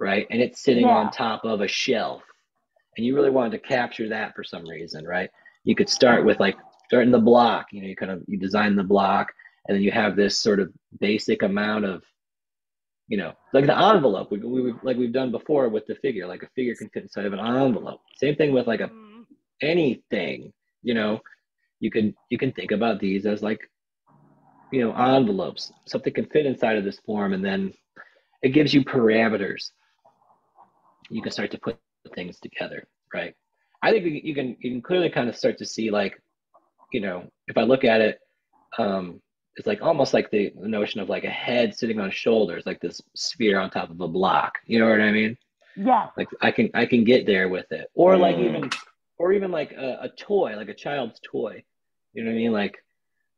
right? 0.00 0.26
And 0.30 0.40
it's 0.40 0.62
sitting 0.62 0.86
yeah. 0.86 0.96
on 0.96 1.10
top 1.12 1.44
of 1.44 1.60
a 1.60 1.68
shelf. 1.68 2.22
And 2.96 3.06
you 3.06 3.14
really 3.14 3.30
wanted 3.30 3.52
to 3.52 3.68
capture 3.68 4.08
that 4.08 4.34
for 4.34 4.42
some 4.42 4.66
reason 4.66 5.06
right? 5.06 5.30
You 5.62 5.76
could 5.76 5.88
start 5.88 6.24
with 6.24 6.40
like 6.40 6.56
starting 6.86 7.12
the 7.12 7.18
block 7.18 7.66
you 7.70 7.80
know 7.80 7.86
you 7.86 7.94
kind 7.94 8.10
of 8.10 8.20
you 8.26 8.36
design 8.36 8.74
the 8.74 8.82
block 8.82 9.28
and 9.68 9.76
then 9.76 9.82
you 9.82 9.92
have 9.92 10.16
this 10.16 10.36
sort 10.36 10.58
of 10.58 10.72
basic 10.98 11.44
amount 11.44 11.84
of 11.84 12.02
you 13.10 13.18
know 13.18 13.32
like 13.52 13.66
the 13.66 13.78
envelope 13.78 14.30
we, 14.30 14.38
we 14.38 14.72
like 14.82 14.96
we've 14.96 15.12
done 15.12 15.30
before 15.30 15.68
with 15.68 15.86
the 15.86 15.94
figure 15.96 16.26
like 16.26 16.42
a 16.42 16.48
figure 16.56 16.74
can 16.74 16.88
fit 16.90 17.02
inside 17.02 17.26
of 17.26 17.34
an 17.34 17.40
envelope. 17.40 18.00
Same 18.16 18.36
thing 18.36 18.52
with 18.52 18.66
like 18.66 18.80
a 18.80 18.88
mm-hmm. 18.88 19.22
anything 19.60 20.52
you 20.82 20.94
know. 20.94 21.20
You 21.80 21.90
can 21.90 22.14
you 22.30 22.38
can 22.38 22.52
think 22.52 22.70
about 22.72 23.00
these 23.00 23.26
as 23.26 23.42
like 23.42 23.60
you 24.72 24.80
know 24.80 24.92
envelopes. 24.94 25.72
Something 25.86 26.14
can 26.14 26.26
fit 26.26 26.46
inside 26.46 26.78
of 26.78 26.84
this 26.84 27.00
form 27.00 27.32
and 27.34 27.44
then 27.44 27.72
it 28.42 28.50
gives 28.50 28.72
you 28.72 28.82
parameters. 28.84 29.70
You 31.10 31.20
can 31.22 31.32
start 31.32 31.50
to 31.50 31.58
put 31.58 31.78
things 32.14 32.38
together 32.40 32.86
right? 33.12 33.34
I 33.82 33.90
think 33.90 34.24
you 34.24 34.34
can 34.34 34.56
you 34.60 34.70
can 34.70 34.82
clearly 34.82 35.10
kind 35.10 35.28
of 35.28 35.36
start 35.36 35.58
to 35.58 35.66
see 35.66 35.90
like 35.90 36.20
you 36.92 37.00
know 37.00 37.24
if 37.46 37.56
i 37.56 37.62
look 37.62 37.84
at 37.84 38.00
it 38.00 38.18
um 38.78 39.20
it's 39.56 39.66
like 39.66 39.82
almost 39.82 40.14
like 40.14 40.30
the, 40.30 40.52
the 40.60 40.68
notion 40.68 41.00
of 41.00 41.08
like 41.08 41.24
a 41.24 41.30
head 41.30 41.76
sitting 41.76 42.00
on 42.00 42.10
shoulders 42.10 42.64
like 42.66 42.80
this 42.80 43.00
sphere 43.14 43.58
on 43.58 43.70
top 43.70 43.90
of 43.90 44.00
a 44.00 44.08
block. 44.08 44.58
You 44.66 44.78
know 44.78 44.88
what 44.88 45.00
i 45.00 45.10
mean? 45.10 45.36
Yeah. 45.76 46.08
Like 46.16 46.28
i 46.40 46.50
can 46.50 46.70
i 46.74 46.86
can 46.86 47.04
get 47.04 47.26
there 47.26 47.48
with 47.48 47.70
it. 47.72 47.90
Or 47.94 48.16
like 48.16 48.38
even 48.38 48.70
or 49.18 49.32
even 49.32 49.50
like 49.50 49.72
a, 49.72 49.98
a 50.02 50.08
toy 50.08 50.54
like 50.56 50.68
a 50.68 50.74
child's 50.74 51.20
toy. 51.20 51.64
You 52.12 52.24
know 52.24 52.30
what 52.30 52.36
i 52.36 52.38
mean? 52.38 52.52
Like 52.52 52.82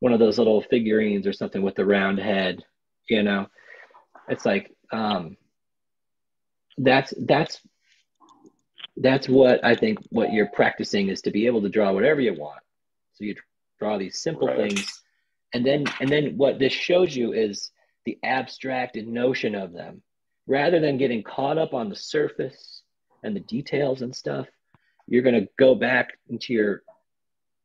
one 0.01 0.13
of 0.13 0.19
those 0.19 0.39
little 0.39 0.63
figurines 0.63 1.27
or 1.27 1.33
something 1.33 1.63
with 1.63 1.75
the 1.75 1.85
round 1.85 2.19
head 2.19 2.65
you 3.09 3.23
know? 3.23 3.47
It's 4.29 4.47
like 4.47 4.75
um 4.93 5.37
that's 6.79 7.13
that's 7.27 7.61
that's 8.99 9.29
what 9.29 9.65
i 9.65 9.75
think 9.75 9.99
what 10.11 10.33
you're 10.33 10.49
practicing 10.49 11.09
is 11.09 11.23
to 11.23 11.31
be 11.31 11.47
able 11.47 11.63
to 11.63 11.69
draw 11.69 11.93
whatever 11.93 12.21
you 12.21 12.35
want. 12.35 12.61
So 13.15 13.25
you 13.25 13.35
draw 13.79 13.99
these 13.99 14.23
simple 14.23 14.49
right. 14.49 14.71
things 14.71 15.03
and 15.53 15.65
then 15.65 15.85
and 16.01 16.09
then 16.09 16.37
what 16.37 16.59
this 16.59 16.73
shows 16.73 17.15
you 17.15 17.33
is 17.33 17.71
the 18.05 18.19
abstracted 18.25 19.07
notion 19.07 19.55
of 19.55 19.73
them. 19.73 20.03
Rather 20.47 20.81
than 20.81 20.99
getting 20.99 21.23
caught 21.23 21.57
up 21.57 21.73
on 21.73 21.89
the 21.89 21.95
surface 21.95 22.83
and 23.23 23.37
the 23.37 23.41
details 23.41 24.03
and 24.03 24.15
stuff 24.15 24.47
you're 25.07 25.23
going 25.23 25.41
to 25.41 25.49
go 25.59 25.75
back 25.75 26.19
into 26.29 26.53
your 26.53 26.83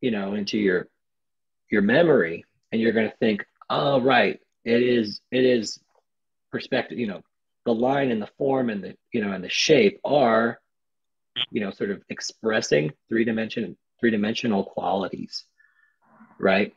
you 0.02 0.12
know 0.12 0.34
into 0.34 0.58
your 0.58 0.88
your 1.72 1.82
memory 1.82 2.46
and 2.72 2.82
you're 2.82 2.92
going 2.92 3.10
to 3.10 3.18
think 3.18 3.46
oh 3.70 4.02
right 4.02 4.40
it 4.64 4.82
is 4.82 5.22
it 5.32 5.44
is 5.44 5.80
perspective 6.52 7.00
you 7.00 7.08
know 7.08 7.22
the 7.66 7.74
line 7.74 8.12
and 8.12 8.22
the 8.22 8.30
form 8.38 8.70
and 8.70 8.84
the 8.84 8.96
you 9.12 9.22
know 9.22 9.32
and 9.32 9.44
the 9.44 9.50
shape 9.50 10.00
are 10.04 10.60
you 11.52 11.62
know 11.62 11.72
sort 11.72 11.92
of 11.92 12.02
expressing 12.10 12.92
three 13.10 13.24
dimension 13.24 13.78
three 14.00 14.12
dimensional 14.12 14.64
qualities 14.64 15.46
right 16.40 16.74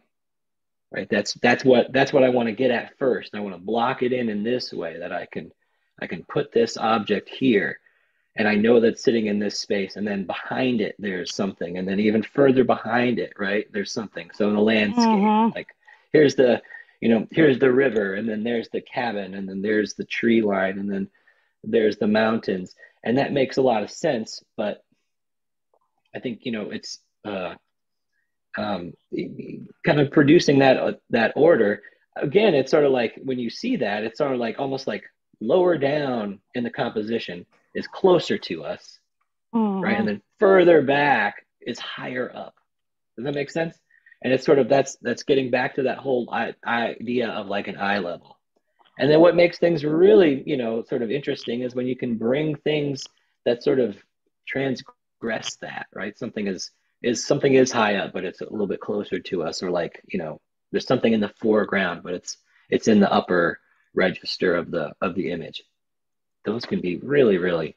right? 0.92 1.08
That's 1.08 1.34
that's 1.34 1.64
what 1.64 1.92
that's 1.92 2.12
what 2.12 2.24
i 2.24 2.28
want 2.28 2.48
to 2.48 2.54
get 2.54 2.70
at 2.70 2.98
first. 2.98 3.34
I 3.34 3.40
want 3.40 3.54
to 3.54 3.60
block 3.60 4.02
it 4.02 4.12
in 4.12 4.28
in 4.28 4.42
this 4.42 4.72
way 4.72 4.98
that 4.98 5.12
i 5.12 5.26
can 5.26 5.52
i 6.00 6.06
can 6.06 6.24
put 6.24 6.52
this 6.52 6.76
object 6.76 7.28
here 7.28 7.78
and 8.36 8.48
i 8.48 8.54
know 8.54 8.80
that's 8.80 9.02
sitting 9.02 9.26
in 9.26 9.38
this 9.38 9.58
space 9.58 9.96
and 9.96 10.06
then 10.06 10.24
behind 10.24 10.80
it 10.80 10.94
there's 10.98 11.34
something 11.34 11.78
and 11.78 11.86
then 11.86 12.00
even 12.00 12.22
further 12.22 12.64
behind 12.64 13.18
it 13.18 13.32
right 13.38 13.66
there's 13.72 13.92
something. 13.92 14.30
So 14.34 14.48
in 14.48 14.56
a 14.56 14.62
landscape 14.62 15.04
mm-hmm. 15.04 15.54
like 15.54 15.68
here's 16.12 16.34
the 16.34 16.62
you 17.00 17.08
know 17.08 17.26
here's 17.30 17.58
the 17.58 17.72
river 17.72 18.14
and 18.14 18.28
then 18.28 18.42
there's 18.42 18.68
the 18.68 18.80
cabin 18.80 19.34
and 19.34 19.48
then 19.48 19.62
there's 19.62 19.94
the 19.94 20.04
tree 20.04 20.42
line 20.42 20.78
and 20.78 20.90
then 20.90 21.08
there's 21.62 21.98
the 21.98 22.08
mountains. 22.08 22.74
And 23.02 23.16
that 23.18 23.32
makes 23.32 23.56
a 23.56 23.62
lot 23.62 23.82
of 23.82 23.90
sense 23.90 24.42
but 24.56 24.84
i 26.14 26.18
think 26.18 26.40
you 26.42 26.52
know 26.52 26.70
it's 26.70 26.98
uh 27.24 27.54
um, 28.58 28.92
kind 29.84 30.00
of 30.00 30.10
producing 30.10 30.58
that 30.58 30.76
uh, 30.76 30.92
that 31.10 31.32
order. 31.36 31.82
Again 32.16 32.54
it's 32.54 32.70
sort 32.70 32.84
of 32.84 32.92
like 32.92 33.14
when 33.22 33.38
you 33.38 33.50
see 33.50 33.76
that 33.76 34.04
it's 34.04 34.18
sort 34.18 34.32
of 34.32 34.38
like 34.38 34.58
almost 34.58 34.86
like 34.86 35.04
lower 35.40 35.78
down 35.78 36.40
in 36.54 36.64
the 36.64 36.70
composition 36.70 37.46
is 37.74 37.86
closer 37.86 38.36
to 38.36 38.64
us 38.64 39.00
mm-hmm. 39.54 39.80
right? 39.80 39.98
And 39.98 40.08
then 40.08 40.22
further 40.38 40.82
back 40.82 41.46
is 41.60 41.78
higher 41.78 42.30
up. 42.34 42.54
Does 43.16 43.24
that 43.24 43.34
make 43.34 43.50
sense? 43.50 43.76
And 44.22 44.32
it's 44.32 44.44
sort 44.44 44.58
of 44.58 44.68
that's 44.68 44.96
that's 45.00 45.22
getting 45.22 45.50
back 45.50 45.74
to 45.76 45.82
that 45.84 45.98
whole 45.98 46.32
idea 46.66 47.28
of 47.28 47.46
like 47.46 47.68
an 47.68 47.78
eye 47.78 47.98
level. 47.98 48.38
And 48.98 49.10
then 49.10 49.20
what 49.20 49.36
makes 49.36 49.58
things 49.58 49.84
really 49.84 50.42
you 50.46 50.56
know 50.56 50.84
sort 50.88 51.02
of 51.02 51.10
interesting 51.10 51.62
is 51.62 51.74
when 51.74 51.86
you 51.86 51.96
can 51.96 52.16
bring 52.16 52.54
things 52.56 53.02
that 53.46 53.62
sort 53.62 53.80
of 53.80 53.96
transgress 54.46 55.56
that 55.62 55.86
right? 55.94 56.18
Something 56.18 56.46
is 56.48 56.70
is 57.02 57.24
something 57.24 57.54
is 57.54 57.72
high 57.72 57.96
up, 57.96 58.12
but 58.12 58.24
it's 58.24 58.40
a 58.40 58.50
little 58.50 58.66
bit 58.66 58.80
closer 58.80 59.18
to 59.18 59.42
us, 59.42 59.62
or 59.62 59.70
like 59.70 60.02
you 60.08 60.18
know, 60.18 60.40
there's 60.70 60.86
something 60.86 61.12
in 61.12 61.20
the 61.20 61.32
foreground, 61.40 62.02
but 62.02 62.14
it's 62.14 62.38
it's 62.68 62.88
in 62.88 63.00
the 63.00 63.12
upper 63.12 63.58
register 63.94 64.54
of 64.54 64.70
the 64.70 64.92
of 65.00 65.14
the 65.14 65.30
image. 65.30 65.62
Those 66.44 66.64
can 66.64 66.80
be 66.80 66.96
really 66.96 67.38
really 67.38 67.76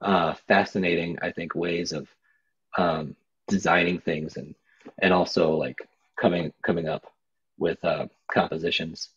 uh, 0.00 0.34
fascinating, 0.48 1.18
I 1.22 1.30
think, 1.30 1.54
ways 1.54 1.92
of 1.92 2.08
um, 2.78 3.16
designing 3.48 3.98
things 3.98 4.36
and 4.36 4.54
and 4.98 5.12
also 5.12 5.52
like 5.52 5.78
coming 6.20 6.52
coming 6.62 6.88
up 6.88 7.04
with 7.58 7.84
uh, 7.84 8.06
compositions. 8.32 9.10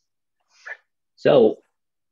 So 1.15 1.59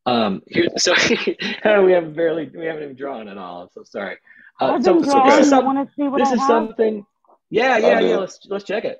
um 0.07 0.41
here 0.47 0.67
so 0.77 0.93
we 1.83 1.91
haven't 1.91 2.15
barely 2.15 2.49
we 2.55 2.65
haven't 2.65 2.83
even 2.83 2.95
drawn 2.95 3.27
at 3.27 3.37
all. 3.37 3.63
I'm 3.63 3.69
so 3.73 3.83
sorry. 3.83 4.17
Uh, 4.59 4.79
so, 4.79 5.01
so 5.01 5.23
this 5.25 5.39
is, 5.39 5.49
some, 5.49 5.87
this 6.17 6.31
is 6.31 6.45
something 6.45 7.03
yeah, 7.51 7.77
yeah, 7.77 7.99
yeah. 7.99 8.17
Let's 8.17 8.39
let's 8.49 8.63
check 8.63 8.85
it. 8.85 8.99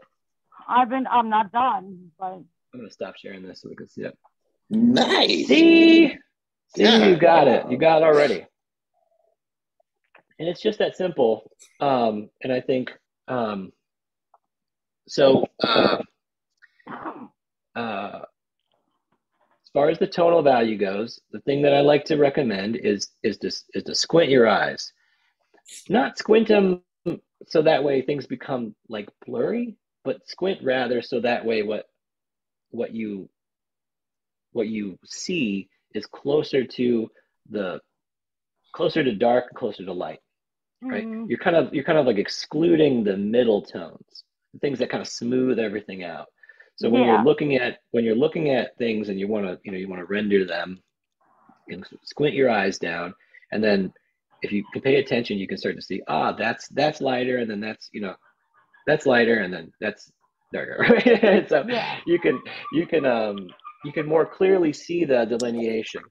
I've 0.68 0.90
been. 0.90 1.08
I'm 1.08 1.30
not 1.30 1.52
done, 1.52 2.12
but 2.20 2.26
I'm 2.26 2.46
gonna 2.76 2.92
stop 2.92 3.16
sharing 3.18 3.44
this 3.44 3.62
so 3.62 3.70
we 3.70 3.76
can 3.76 3.90
see 3.90 4.04
it. 4.04 4.18
Nice. 4.70 5.48
See, 5.48 6.08
see, 6.76 6.84
yeah. 6.84 7.06
you 7.06 7.16
got 7.16 7.48
it. 7.48 7.70
You 7.72 7.78
got 7.78 8.02
it 8.02 8.06
already. 8.06 8.46
And 10.38 10.50
it's 10.50 10.62
just 10.62 10.80
that 10.80 10.96
simple. 10.98 11.50
Um, 11.80 12.30
and 12.44 12.52
I 12.52 12.62
think 12.62 12.92
um, 13.28 13.72
so. 15.08 15.48
Uh, 15.64 16.02
uh, 17.76 18.20
as 19.64 19.70
far 19.74 19.90
as 19.90 20.00
the 20.00 20.08
tonal 20.08 20.42
value 20.42 20.78
goes, 20.78 21.22
the 21.32 21.40
thing 21.42 21.62
that 21.62 21.74
I 21.74 21.80
like 21.80 22.04
to 22.06 22.18
recommend 22.18 22.76
is 22.76 23.08
is 23.24 23.38
to 23.38 23.48
is 23.48 23.84
to 23.86 23.96
squint 23.96 24.30
your 24.30 24.46
eyes, 24.46 24.92
not 25.88 26.18
squint 26.18 26.50
them 26.50 26.82
so 27.48 27.62
that 27.62 27.84
way 27.84 28.02
things 28.02 28.28
become 28.28 28.76
like 28.90 29.10
blurry, 29.26 29.76
but 30.04 30.28
squint 30.28 30.60
rather 30.64 31.02
so 31.02 31.20
that 31.20 31.46
way 31.46 31.64
what 31.64 31.86
what 32.72 32.94
you 32.94 33.30
what 34.54 34.68
you 34.68 34.98
see 35.06 35.70
is 35.94 36.06
closer 36.06 36.66
to 36.66 37.10
the 37.50 37.80
closer 38.74 39.04
to 39.04 39.14
dark 39.16 39.54
closer 39.56 39.86
to 39.86 39.94
light 39.94 40.20
right 40.82 41.06
mm. 41.06 41.26
you're 41.28 41.40
kind 41.40 41.56
of 41.56 41.74
you're 41.74 41.84
kind 41.84 41.98
of 41.98 42.06
like 42.06 42.18
excluding 42.18 43.04
the 43.04 43.16
middle 43.16 43.62
tones 43.62 44.24
the 44.54 44.60
things 44.60 44.80
that 44.80 44.90
kind 44.90 45.02
of 45.02 45.08
smooth 45.08 45.60
everything 45.60 46.04
out 46.04 46.28
so 46.78 46.90
when 46.90 47.04
yeah. 47.04 47.16
you're 47.16 47.24
looking 47.24 47.56
at 47.56 47.80
when 47.92 48.04
you're 48.04 48.16
looking 48.16 48.50
at 48.50 48.78
things 48.78 49.10
and 49.10 49.20
you 49.20 49.28
want 49.28 49.46
to 49.46 49.60
you 49.64 49.72
know 49.72 49.78
you 49.78 49.90
want 49.90 50.00
to 50.00 50.06
render 50.06 50.46
them 50.46 50.82
and 51.68 51.86
squint 52.04 52.34
your 52.34 52.50
eyes 52.50 52.80
down 52.80 53.14
and 53.52 53.64
then 53.64 53.94
if 54.42 54.52
you 54.52 54.64
can 54.74 54.82
pay 54.82 54.96
attention, 54.96 55.38
you 55.38 55.48
can 55.48 55.58
start 55.58 55.76
to 55.76 55.82
see, 55.82 56.02
ah, 56.08 56.32
that's 56.32 56.68
that's 56.70 57.02
lighter, 57.02 57.38
and 57.38 57.50
then 57.50 57.60
that's 57.60 57.90
you 57.92 58.02
know, 58.02 58.16
that's 58.88 59.06
lighter, 59.06 59.40
and 59.40 59.54
then 59.54 59.72
that's 59.80 60.12
darker. 60.54 60.86
Right? 60.90 61.46
so 61.50 61.64
yeah. 61.68 62.00
you 62.06 62.20
can 62.20 62.42
you 62.74 62.86
can 62.86 63.06
um 63.06 63.50
you 63.86 63.92
can 63.92 64.08
more 64.08 64.26
clearly 64.26 64.74
see 64.74 65.06
the 65.06 65.26
delineation 65.26 66.02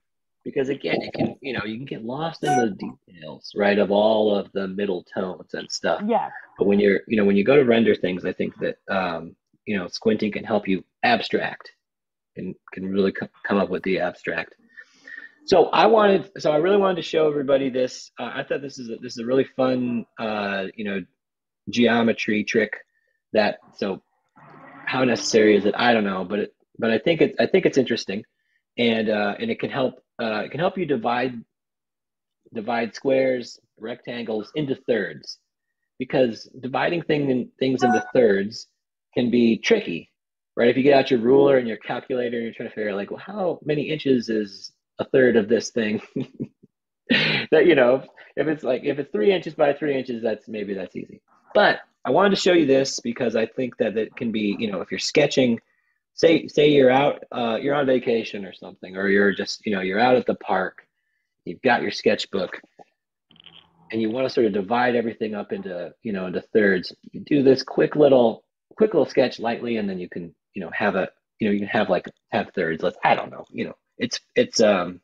because 0.43 0.69
again, 0.69 0.97
it 1.01 1.13
can 1.13 1.35
you 1.41 1.53
know 1.53 1.63
you 1.65 1.77
can 1.77 1.85
get 1.85 2.03
lost 2.03 2.43
in 2.43 2.57
the 2.57 2.69
details, 2.69 3.51
right, 3.55 3.77
of 3.77 3.91
all 3.91 4.35
of 4.35 4.51
the 4.53 4.67
middle 4.67 5.05
tones 5.13 5.53
and 5.53 5.71
stuff. 5.71 6.01
Yeah. 6.07 6.29
But 6.57 6.67
when 6.67 6.79
you're 6.79 7.01
you 7.07 7.17
know 7.17 7.25
when 7.25 7.35
you 7.35 7.43
go 7.43 7.55
to 7.55 7.63
render 7.63 7.95
things, 7.95 8.25
I 8.25 8.33
think 8.33 8.53
that 8.59 8.77
um 8.89 9.35
you 9.65 9.77
know 9.77 9.87
squinting 9.87 10.31
can 10.31 10.43
help 10.43 10.67
you 10.67 10.83
abstract 11.03 11.71
and 12.37 12.55
can 12.73 12.89
really 12.89 13.11
come 13.11 13.57
up 13.57 13.69
with 13.69 13.83
the 13.83 13.99
abstract 13.99 14.55
So 15.51 15.65
I 15.65 15.87
wanted, 15.87 16.31
so 16.37 16.49
I 16.49 16.55
really 16.55 16.77
wanted 16.77 16.95
to 16.95 17.01
show 17.01 17.27
everybody 17.27 17.69
this. 17.69 18.09
Uh, 18.17 18.31
I 18.35 18.45
thought 18.45 18.61
this 18.61 18.79
is 18.79 18.89
a, 18.89 18.95
this 19.01 19.11
is 19.11 19.17
a 19.17 19.25
really 19.25 19.43
fun, 19.57 20.05
uh, 20.17 20.67
you 20.77 20.85
know, 20.85 21.03
geometry 21.69 22.45
trick. 22.45 22.71
That 23.33 23.57
so, 23.75 24.01
how 24.85 25.03
necessary 25.03 25.57
is 25.57 25.65
it? 25.65 25.75
I 25.77 25.91
don't 25.91 26.05
know, 26.05 26.23
but 26.23 26.39
it, 26.39 26.55
but 26.79 26.89
I 26.89 26.99
think 26.99 27.19
it, 27.19 27.35
I 27.37 27.47
think 27.47 27.65
it's 27.65 27.77
interesting, 27.77 28.23
and 28.77 29.09
uh, 29.09 29.35
and 29.39 29.51
it 29.51 29.59
can 29.59 29.69
help, 29.69 29.95
uh, 30.23 30.43
it 30.45 30.51
can 30.51 30.61
help 30.61 30.77
you 30.77 30.85
divide, 30.85 31.33
divide 32.53 32.95
squares, 32.95 33.59
rectangles 33.77 34.53
into 34.55 34.75
thirds, 34.87 35.37
because 35.99 36.49
dividing 36.61 37.01
thing 37.01 37.49
things 37.59 37.83
into 37.83 38.01
thirds 38.13 38.67
can 39.13 39.29
be 39.29 39.57
tricky, 39.57 40.13
right? 40.55 40.69
If 40.69 40.77
you 40.77 40.83
get 40.83 40.93
out 40.93 41.11
your 41.11 41.19
ruler 41.19 41.57
and 41.57 41.67
your 41.67 41.75
calculator 41.75 42.37
and 42.37 42.45
you're 42.45 42.53
trying 42.53 42.69
to 42.69 42.75
figure 42.75 42.91
out 42.91 42.95
like, 42.95 43.11
well, 43.11 43.19
how 43.19 43.59
many 43.65 43.89
inches 43.89 44.29
is 44.29 44.71
a 45.01 45.05
third 45.05 45.35
of 45.35 45.49
this 45.49 45.71
thing. 45.71 46.01
that 47.51 47.65
you 47.65 47.75
know, 47.75 48.03
if 48.35 48.47
it's 48.47 48.63
like 48.63 48.83
if 48.83 48.99
it's 48.99 49.11
three 49.11 49.33
inches 49.33 49.53
by 49.53 49.73
three 49.73 49.97
inches, 49.97 50.23
that's 50.23 50.47
maybe 50.47 50.73
that's 50.73 50.95
easy. 50.95 51.21
But 51.53 51.79
I 52.05 52.11
wanted 52.11 52.31
to 52.31 52.41
show 52.41 52.53
you 52.53 52.65
this 52.65 52.99
because 52.99 53.35
I 53.35 53.45
think 53.45 53.77
that 53.77 53.97
it 53.97 54.15
can 54.15 54.31
be, 54.31 54.55
you 54.57 54.71
know, 54.71 54.81
if 54.81 54.91
you're 54.91 54.99
sketching, 54.99 55.59
say 56.13 56.47
say 56.47 56.69
you're 56.69 56.91
out, 56.91 57.23
uh, 57.31 57.57
you're 57.61 57.75
on 57.75 57.85
vacation 57.85 58.45
or 58.45 58.53
something, 58.53 58.95
or 58.95 59.07
you're 59.09 59.33
just, 59.33 59.65
you 59.65 59.75
know, 59.75 59.81
you're 59.81 59.99
out 59.99 60.15
at 60.15 60.25
the 60.25 60.35
park, 60.35 60.87
you've 61.45 61.61
got 61.61 61.81
your 61.81 61.91
sketchbook, 61.91 62.59
and 63.91 64.01
you 64.01 64.09
want 64.09 64.25
to 64.25 64.33
sort 64.33 64.47
of 64.47 64.53
divide 64.53 64.95
everything 64.95 65.35
up 65.35 65.51
into, 65.51 65.93
you 66.01 66.13
know, 66.13 66.27
into 66.27 66.41
thirds. 66.41 66.93
You 67.11 67.21
do 67.21 67.43
this 67.43 67.63
quick 67.63 67.95
little 67.95 68.43
quick 68.77 68.93
little 68.93 69.09
sketch 69.09 69.39
lightly, 69.39 69.77
and 69.77 69.89
then 69.89 69.99
you 69.99 70.09
can, 70.09 70.33
you 70.53 70.61
know, 70.61 70.71
have 70.73 70.95
a, 70.95 71.09
you 71.39 71.47
know, 71.47 71.53
you 71.53 71.59
can 71.59 71.67
have 71.67 71.89
like 71.89 72.05
have 72.31 72.51
thirds. 72.55 72.81
Let's 72.81 72.97
I 73.03 73.15
don't 73.15 73.31
know, 73.31 73.45
you 73.51 73.65
know, 73.65 73.75
it's 74.01 74.19
it's 74.35 74.59
um 74.59 74.99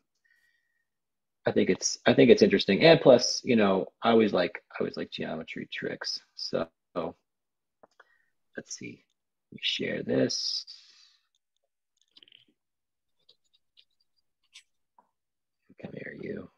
I 1.46 1.52
think 1.52 1.70
it's 1.70 1.98
I 2.04 2.12
think 2.12 2.30
it's 2.30 2.42
interesting. 2.42 2.82
And 2.82 3.00
plus, 3.00 3.40
you 3.44 3.56
know, 3.56 3.86
I 4.02 4.10
always 4.10 4.32
like 4.32 4.62
I 4.72 4.76
always 4.80 4.96
like 4.96 5.10
geometry 5.10 5.68
tricks. 5.72 6.20
So 6.34 6.66
let's 8.56 8.76
see. 8.76 9.04
Let 9.50 9.56
me 9.56 9.60
share 9.62 10.02
this. 10.02 10.66
Come 15.80 15.92
here, 15.94 16.16
you. 16.20 16.50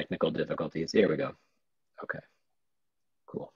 Technical 0.00 0.30
difficulties. 0.30 0.92
Here 0.92 1.08
we 1.10 1.16
go. 1.16 1.32
Okay, 2.02 2.20
cool. 3.26 3.52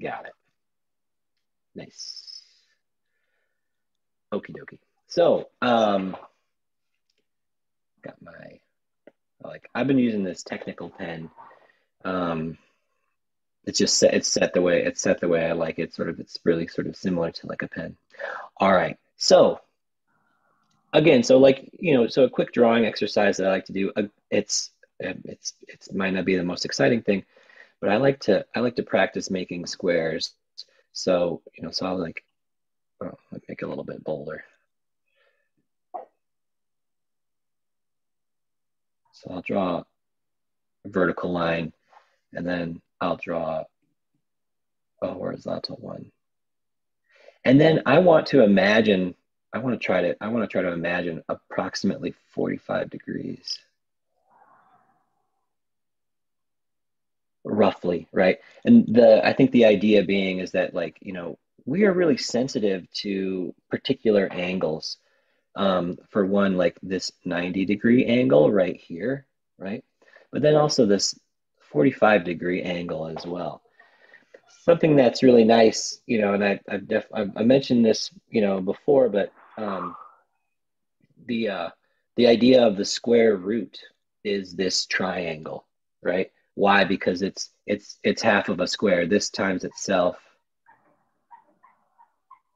Got 0.00 0.26
it. 0.26 0.32
Nice. 1.74 2.42
Okie 4.34 4.54
dokie. 4.54 4.78
So, 5.06 5.48
um, 5.62 6.14
got 8.02 8.20
my, 8.20 8.60
like, 9.42 9.70
I've 9.74 9.86
been 9.86 9.98
using 9.98 10.24
this 10.24 10.42
technical 10.42 10.90
pen. 10.90 11.30
Um, 12.04 12.58
it's 13.64 13.78
just 13.78 13.96
set, 13.96 14.12
it's 14.12 14.28
set 14.28 14.52
the 14.52 14.60
way, 14.60 14.84
it's 14.84 15.00
set 15.00 15.20
the 15.20 15.28
way 15.28 15.46
I 15.46 15.52
like 15.52 15.78
it. 15.78 15.94
Sort 15.94 16.10
of, 16.10 16.20
it's 16.20 16.38
really 16.44 16.66
sort 16.66 16.86
of 16.86 16.96
similar 16.96 17.30
to 17.30 17.46
like 17.46 17.62
a 17.62 17.68
pen. 17.68 17.96
All 18.58 18.74
right. 18.74 18.98
So 19.16 19.60
again, 20.96 21.22
so 21.22 21.38
like 21.38 21.70
you 21.78 21.94
know, 21.94 22.08
so 22.08 22.24
a 22.24 22.30
quick 22.30 22.52
drawing 22.52 22.86
exercise 22.86 23.36
that 23.36 23.46
I 23.46 23.50
like 23.50 23.66
to 23.66 23.72
do. 23.72 23.92
Uh, 23.96 24.04
it's 24.30 24.70
it's 24.98 25.52
it's 25.68 25.92
might 25.92 26.14
not 26.14 26.24
be 26.24 26.36
the 26.36 26.42
most 26.42 26.64
exciting 26.64 27.02
thing, 27.02 27.24
but 27.80 27.90
I 27.90 27.96
like 27.96 28.18
to 28.20 28.44
I 28.54 28.60
like 28.60 28.76
to 28.76 28.82
practice 28.82 29.30
making 29.30 29.66
squares. 29.66 30.32
So 30.92 31.42
you 31.56 31.62
know, 31.62 31.70
so 31.70 31.86
I'll 31.86 31.98
like 31.98 32.24
oh, 33.02 33.18
make 33.48 33.62
it 33.62 33.64
a 33.64 33.68
little 33.68 33.84
bit 33.84 34.02
bolder. 34.02 34.42
So 39.12 39.30
I'll 39.30 39.42
draw 39.42 39.82
a 40.84 40.88
vertical 40.88 41.30
line, 41.30 41.72
and 42.32 42.46
then 42.46 42.80
I'll 43.00 43.16
draw 43.16 43.64
a 45.02 45.08
horizontal 45.08 45.76
one. 45.76 46.10
And 47.44 47.60
then 47.60 47.82
I 47.86 47.98
want 47.98 48.26
to 48.28 48.42
imagine 48.42 49.14
I 49.52 49.58
want 49.58 49.80
to 49.80 49.84
try 49.84 50.02
to 50.02 50.16
I 50.20 50.28
want 50.28 50.44
to 50.44 50.52
try 50.52 50.62
to 50.62 50.72
imagine 50.72 51.22
approximately 51.28 52.14
45 52.34 52.90
degrees. 52.90 53.58
Roughly, 57.44 58.08
right? 58.12 58.38
And 58.64 58.86
the 58.86 59.26
I 59.26 59.32
think 59.32 59.52
the 59.52 59.64
idea 59.64 60.02
being 60.02 60.40
is 60.40 60.50
that 60.52 60.74
like, 60.74 60.98
you 61.00 61.12
know, 61.12 61.38
we 61.64 61.84
are 61.84 61.92
really 61.92 62.16
sensitive 62.16 62.90
to 63.02 63.54
particular 63.70 64.28
angles. 64.32 64.98
Um, 65.54 65.96
for 66.10 66.26
one, 66.26 66.58
like 66.58 66.78
this 66.82 67.10
90 67.24 67.64
degree 67.64 68.04
angle 68.04 68.52
right 68.52 68.76
here, 68.76 69.26
right? 69.58 69.82
But 70.30 70.42
then 70.42 70.54
also 70.54 70.84
this 70.84 71.18
45 71.60 72.24
degree 72.24 72.62
angle 72.62 73.06
as 73.06 73.24
well 73.26 73.62
something 74.48 74.96
that's 74.96 75.22
really 75.22 75.44
nice, 75.44 76.00
you 76.06 76.20
know, 76.20 76.34
and 76.34 76.44
I, 76.44 76.60
I've, 76.68 76.88
def- 76.88 77.12
I've 77.14 77.30
I 77.36 77.42
mentioned 77.42 77.84
this, 77.84 78.10
you 78.30 78.40
know, 78.40 78.60
before, 78.60 79.08
but 79.08 79.32
um, 79.56 79.96
the 81.26 81.48
uh, 81.48 81.68
the 82.16 82.26
idea 82.26 82.64
of 82.66 82.76
the 82.76 82.84
square 82.84 83.36
root 83.36 83.78
is 84.24 84.54
this 84.54 84.86
triangle, 84.86 85.66
right? 86.02 86.30
Why? 86.54 86.84
Because 86.84 87.22
it's 87.22 87.50
it's 87.66 87.98
it's 88.04 88.22
half 88.22 88.48
of 88.48 88.60
a 88.60 88.66
square. 88.66 89.06
This 89.06 89.30
times 89.30 89.64
itself, 89.64 90.16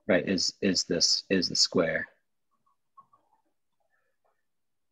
right? 0.09 0.29
Is 0.29 0.55
is 0.63 0.85
this 0.85 1.25
is 1.31 1.49
the 1.49 1.57
square? 1.57 2.07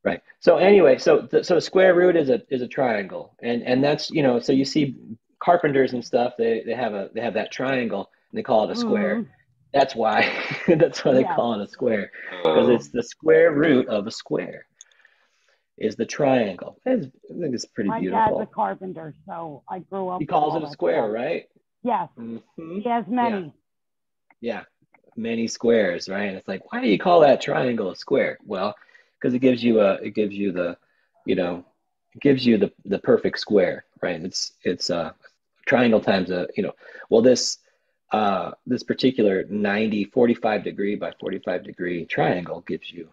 Right. 0.04 0.22
So 0.40 0.58
anyway, 0.58 0.98
so 0.98 1.22
the, 1.30 1.44
so 1.44 1.58
square 1.58 1.94
root 1.94 2.16
is 2.16 2.30
a 2.30 2.42
is 2.50 2.62
a 2.62 2.68
triangle, 2.68 3.34
and 3.42 3.62
and 3.62 3.82
that's 3.82 4.10
you 4.10 4.22
know 4.22 4.38
so 4.38 4.52
you 4.52 4.64
see 4.64 4.96
carpenters 5.42 5.92
and 5.92 6.04
stuff 6.04 6.34
they 6.36 6.62
they 6.66 6.74
have 6.74 6.94
a 6.94 7.10
they 7.14 7.20
have 7.20 7.34
that 7.34 7.52
triangle 7.52 8.10
and 8.30 8.38
they 8.38 8.42
call 8.42 8.68
it 8.68 8.72
a 8.72 8.76
square. 8.76 9.16
Mm. 9.16 9.28
That's 9.72 9.94
why. 9.94 10.30
that's 10.68 11.04
why 11.04 11.12
they 11.12 11.20
yeah. 11.20 11.34
call 11.34 11.54
it 11.54 11.62
a 11.62 11.68
square 11.68 12.10
because 12.42 12.68
it's 12.68 12.88
the 12.88 13.02
square 13.02 13.52
root 13.52 13.88
of 13.88 14.06
a 14.06 14.10
square. 14.10 14.66
Is 15.76 15.94
the 15.94 16.06
triangle? 16.06 16.80
It's, 16.84 17.06
I 17.06 17.40
think 17.40 17.54
it's 17.54 17.64
pretty 17.66 17.88
My 17.88 18.00
beautiful. 18.00 18.38
dad's 18.38 18.50
a 18.50 18.52
carpenter, 18.52 19.14
so 19.26 19.62
I 19.70 19.78
grew 19.78 20.08
up. 20.08 20.20
He 20.20 20.26
calls 20.26 20.56
it 20.56 20.64
a 20.64 20.70
square, 20.70 21.04
stuff. 21.04 21.14
right? 21.14 21.44
Yes. 21.84 22.08
Mm-hmm. 22.18 22.80
He 22.80 22.88
has 22.88 23.04
many. 23.06 23.54
Yeah. 24.40 24.54
yeah. 24.54 24.62
many 25.16 25.46
squares, 25.46 26.08
right? 26.08 26.24
And 26.24 26.36
it's 26.36 26.48
like, 26.48 26.72
why 26.72 26.80
do 26.80 26.88
you 26.88 26.98
call 26.98 27.20
that 27.20 27.40
triangle 27.40 27.92
a 27.92 27.96
square? 27.96 28.38
Well, 28.44 28.74
because 29.20 29.34
it 29.34 29.38
gives 29.38 29.62
you 29.62 29.80
a, 29.80 29.94
it 29.94 30.16
gives 30.16 30.34
you 30.34 30.50
the, 30.50 30.76
you 31.26 31.36
know, 31.36 31.58
it 31.58 31.64
gives 32.20 32.46
you 32.46 32.58
the 32.58 32.72
the 32.84 32.98
perfect 32.98 33.38
square, 33.38 33.84
right? 34.02 34.20
It's 34.22 34.52
it's 34.62 34.90
a 34.90 35.14
triangle 35.66 36.00
times 36.00 36.30
a, 36.30 36.48
you 36.56 36.62
know, 36.62 36.72
well 37.10 37.22
this 37.22 37.58
uh, 38.10 38.52
this 38.66 38.82
particular 38.82 39.44
90, 39.50 40.04
45 40.04 40.64
degree 40.64 40.96
by 40.96 41.12
45 41.20 41.64
degree 41.64 42.06
triangle 42.06 42.62
gives 42.66 42.90
you, 42.90 43.08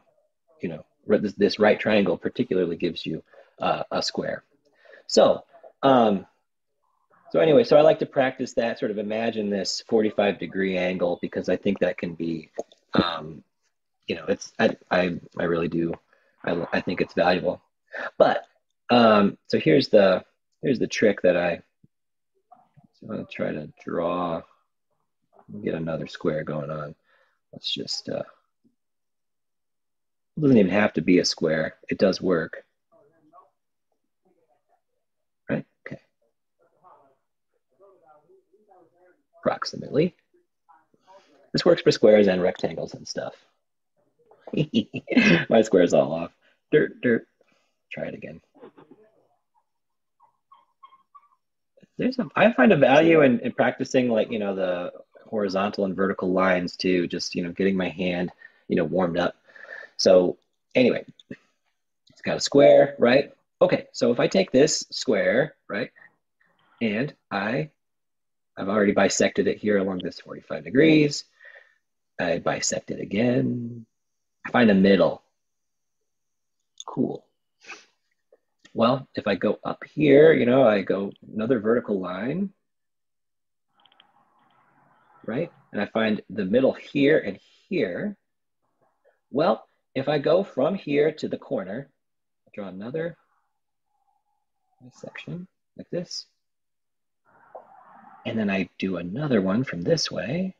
you 0.62 0.70
know, 0.70 0.86
this, 1.08 1.34
this 1.34 1.60
right 1.60 1.80
triangle 1.80 2.18
particularly 2.18 2.78
gives 2.78 3.06
you 3.06 3.22
uh, 3.60 3.84
a 3.92 4.02
square. 4.02 4.44
So, 5.08 5.44
um, 5.84 6.26
so 7.32 7.40
anyway, 7.40 7.66
so 7.66 7.76
I 7.76 7.82
like 7.82 8.00
to 8.00 8.06
practice 8.06 8.54
that, 8.54 8.80
sort 8.80 8.92
of 8.92 8.98
imagine 8.98 9.50
this 9.50 9.84
45 9.90 10.40
degree 10.40 10.78
angle 10.78 11.20
because 11.22 11.50
I 11.50 11.58
think 11.58 11.80
that 11.80 11.98
can 11.98 12.14
be, 12.14 12.50
um, 12.94 13.44
you 14.08 14.16
know, 14.16 14.26
it's, 14.30 14.54
I, 14.58 14.78
I, 14.90 15.20
I 15.38 15.44
really 15.44 15.68
do, 15.68 15.94
I, 16.46 16.66
I 16.72 16.80
think 16.80 17.02
it's 17.02 17.14
valuable. 17.14 17.62
But, 18.18 18.46
um, 18.90 19.38
so 19.48 19.60
here's 19.60 19.90
the, 19.90 20.24
here's 20.62 20.80
the 20.80 20.88
trick 20.88 21.22
that 21.24 21.38
I, 21.38 21.62
so 22.94 23.08
I'm 23.12 23.26
to 23.26 23.32
try 23.32 23.52
to 23.52 23.70
draw 23.84 24.42
get 25.64 25.76
another 25.76 26.08
square 26.08 26.44
going 26.44 26.70
on. 26.70 26.96
Let's 27.54 27.72
just, 27.72 28.10
uh, 28.10 28.24
it 30.38 30.42
doesn't 30.42 30.58
even 30.58 30.72
have 30.72 30.94
to 30.94 31.02
be 31.02 31.20
a 31.20 31.26
square. 31.26 31.76
It 31.90 31.98
does 31.98 32.22
work. 32.22 32.64
Right? 35.50 35.66
Okay. 35.88 36.02
Approximately. 39.40 40.16
This 41.54 41.64
works 41.64 41.82
for 41.82 41.92
squares 41.92 42.28
and 42.28 42.42
rectangles 42.42 42.96
and 42.96 43.08
stuff. 43.08 43.34
My 45.50 45.62
square's 45.62 45.94
all 45.94 46.12
off. 46.12 46.32
Dirt, 46.72 47.00
dirt. 47.02 47.28
Try 47.92 48.08
it 48.08 48.14
again. 48.14 48.42
There's 51.98 52.20
a, 52.20 52.28
I 52.36 52.52
find 52.52 52.72
a 52.72 52.78
value 52.78 53.22
in, 53.22 53.40
in 53.40 53.52
practicing 53.54 54.10
like, 54.10 54.32
you 54.32 54.40
know, 54.40 54.56
the 54.56 54.92
horizontal 55.26 55.86
and 55.86 55.96
vertical 55.96 56.32
lines 56.32 56.76
too, 56.76 57.08
just, 57.08 57.36
you 57.36 57.44
know, 57.44 57.52
getting 57.52 57.78
my 57.78 57.90
hand, 57.90 58.32
you 58.68 58.76
know, 58.76 58.84
warmed 58.84 59.18
up. 59.18 59.36
So 59.98 60.38
anyway, 60.76 61.06
it's 62.10 62.22
got 62.22 62.38
a 62.38 62.42
square, 62.42 62.96
right? 63.00 63.34
Okay, 63.62 63.88
so 63.94 64.12
if 64.12 64.20
I 64.20 64.28
take 64.28 64.52
this 64.52 64.86
square, 64.92 65.56
right, 65.70 65.92
and 66.82 67.14
I, 67.32 67.70
I've 68.58 68.70
already 68.70 68.92
bisected 68.92 69.48
it 69.48 69.58
here 69.58 69.78
along 69.78 70.00
this 70.00 70.20
45 70.20 70.64
degrees. 70.66 71.26
I 72.20 72.40
bisect 72.40 72.92
it 72.92 73.00
again. 73.00 73.86
I 74.46 74.52
find 74.52 74.70
a 74.70 74.76
middle. 74.76 75.24
Cool. 76.86 77.26
Well, 78.76 79.08
if 79.16 79.26
I 79.26 79.36
go 79.36 79.58
up 79.64 79.86
here, 79.86 80.34
you 80.34 80.46
know, 80.46 80.68
I 80.68 80.82
go 80.82 81.10
another 81.34 81.62
vertical 81.62 82.02
line, 82.02 82.50
right? 85.26 85.50
And 85.72 85.82
I 85.82 85.86
find 85.86 86.22
the 86.30 86.44
middle 86.44 86.74
here 86.74 87.20
and 87.20 87.40
here. 87.70 88.18
Well, 89.32 89.66
if 89.96 90.10
I 90.10 90.20
go 90.20 90.44
from 90.44 90.76
here 90.76 91.10
to 91.14 91.30
the 91.30 91.38
corner, 91.38 91.90
I'll 92.46 92.52
draw 92.54 92.68
another 92.68 93.16
section 94.92 95.48
like 95.78 95.90
this. 95.90 96.26
And 98.26 98.38
then 98.38 98.50
I 98.50 98.68
do 98.78 98.98
another 98.98 99.42
one 99.42 99.64
from 99.64 99.84
this 99.84 100.12
way. 100.12 100.54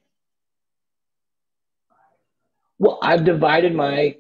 Well, 2.80 2.98
I've 3.02 3.26
divided 3.26 3.76
my, 3.76 4.16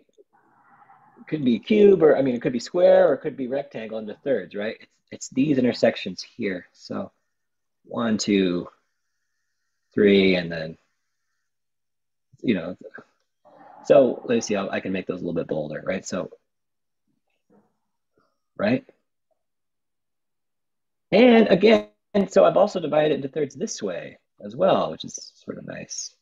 could 1.27 1.43
be 1.43 1.59
cube 1.59 2.03
or, 2.03 2.17
I 2.17 2.21
mean, 2.21 2.35
it 2.35 2.41
could 2.41 2.53
be 2.53 2.59
square 2.59 3.09
or 3.09 3.13
it 3.13 3.21
could 3.21 3.37
be 3.37 3.47
rectangle 3.47 3.99
into 3.99 4.15
thirds, 4.23 4.55
right? 4.55 4.77
It's, 4.79 4.91
it's 5.11 5.29
these 5.29 5.57
intersections 5.57 6.23
here. 6.23 6.67
So 6.73 7.11
one, 7.85 8.17
two, 8.17 8.67
three, 9.93 10.35
and 10.35 10.51
then, 10.51 10.77
you 12.41 12.55
know, 12.55 12.77
so 13.85 14.21
let 14.25 14.35
me 14.35 14.41
see 14.41 14.55
how 14.55 14.69
I 14.69 14.79
can 14.79 14.91
make 14.91 15.07
those 15.07 15.21
a 15.21 15.25
little 15.25 15.39
bit 15.39 15.47
bolder, 15.47 15.81
right? 15.85 16.05
So, 16.05 16.31
right? 18.57 18.83
And 21.11 21.47
again, 21.47 21.87
so 22.29 22.43
I've 22.45 22.57
also 22.57 22.79
divided 22.79 23.11
it 23.11 23.15
into 23.15 23.29
thirds 23.29 23.55
this 23.55 23.81
way 23.81 24.17
as 24.43 24.55
well, 24.55 24.91
which 24.91 25.05
is 25.05 25.31
sort 25.35 25.57
of 25.57 25.65
nice, 25.65 26.13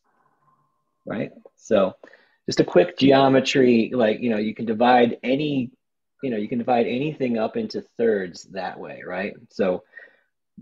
right? 1.05 1.31
So 1.55 1.95
just 2.45 2.59
a 2.59 2.65
quick 2.65 2.97
geometry, 2.97 3.91
like, 3.93 4.19
you 4.19 4.29
know, 4.29 4.37
you 4.37 4.53
can 4.53 4.65
divide 4.65 5.17
any, 5.23 5.71
you 6.21 6.29
know, 6.29 6.37
you 6.37 6.47
can 6.47 6.57
divide 6.57 6.87
anything 6.87 7.37
up 7.37 7.55
into 7.57 7.81
thirds 7.97 8.43
that 8.51 8.79
way, 8.79 9.01
right? 9.05 9.33
So 9.49 9.83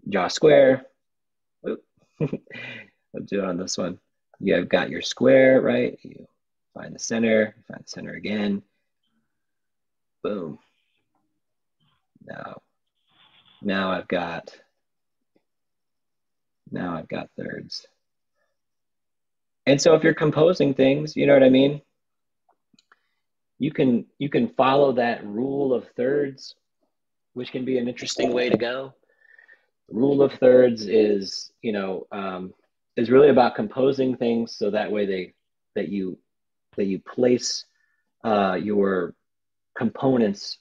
draw 0.08 0.26
a 0.26 0.30
square. 0.30 0.86
I'll 1.66 3.24
do 3.26 3.40
it 3.40 3.46
on 3.46 3.58
this 3.58 3.78
one. 3.78 4.00
You've 4.40 4.70
got 4.70 4.90
your 4.90 5.02
square, 5.02 5.62
right? 5.62 5.98
You 6.04 6.28
find 6.74 6.96
the 6.96 7.00
center, 7.00 7.56
find 7.68 7.84
the 7.84 7.90
center 7.90 8.14
again. 8.14 8.62
Boom. 10.24 10.60
Now, 12.26 12.62
now 13.62 13.92
I've 13.92 14.08
got, 14.08 14.56
now 16.72 16.96
I've 16.96 17.08
got 17.08 17.30
thirds. 17.38 17.88
And 19.72 19.80
so 19.80 19.96
if 19.96 20.04
you're 20.04 20.14
composing 20.14 20.74
things, 20.74 21.16
you 21.16 21.26
know 21.26 21.32
what 21.32 21.44
I 21.44 21.50
mean? 21.50 21.82
You 23.58 23.72
can 23.72 24.06
you 24.18 24.28
can 24.28 24.50
follow 24.50 24.92
that 24.92 25.26
rule 25.26 25.74
of 25.74 25.88
thirds, 25.96 26.56
which 27.36 27.54
can 27.54 27.64
be 27.64 27.78
an 27.78 27.88
interesting 27.88 28.34
way 28.34 28.50
to 28.50 28.58
go. 28.58 28.94
Rule 29.90 30.22
of 30.24 30.34
thirds 30.34 30.88
is, 30.88 31.54
you 31.62 31.72
know, 31.72 32.06
um, 32.12 32.54
is 32.98 33.10
really 33.10 33.30
about 33.30 33.56
composing 33.56 34.18
things 34.18 34.58
so 34.58 34.72
that 34.72 34.92
way 34.92 35.06
they 35.06 35.34
that 35.76 35.88
you 35.88 36.18
that 36.76 36.88
you 36.88 37.00
place 37.00 37.64
uh, 38.26 38.58
your 38.62 39.16
components 39.78 40.58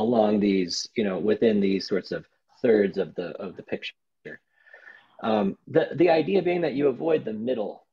along 0.00 0.40
these, 0.40 0.88
you 0.96 1.04
know, 1.04 1.20
within 1.20 1.60
these 1.60 1.86
sorts 1.86 2.10
of 2.10 2.26
thirds 2.60 2.98
of 2.98 3.14
the 3.14 3.28
of 3.36 3.54
the 3.54 3.62
picture. 3.62 3.94
Um, 5.22 5.56
the 5.68 5.90
the 5.94 6.10
idea 6.10 6.42
being 6.42 6.62
that 6.62 6.74
you 6.74 6.88
avoid 6.88 7.24
the 7.24 7.32
middle 7.32 7.84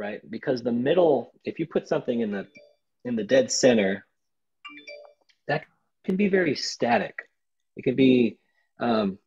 right? 0.00 0.20
Because 0.28 0.62
the 0.62 0.72
middle, 0.72 1.32
if 1.44 1.58
you 1.58 1.66
put 1.66 1.86
something 1.86 2.20
in 2.20 2.32
the 2.32 2.46
in 3.04 3.16
the 3.16 3.22
dead 3.22 3.52
center, 3.52 4.06
that 5.46 5.64
can 6.04 6.16
be 6.16 6.28
very 6.28 6.54
static. 6.56 7.16
It 7.76 7.82
can 7.82 7.94
be, 7.94 8.38
um, 8.80 9.18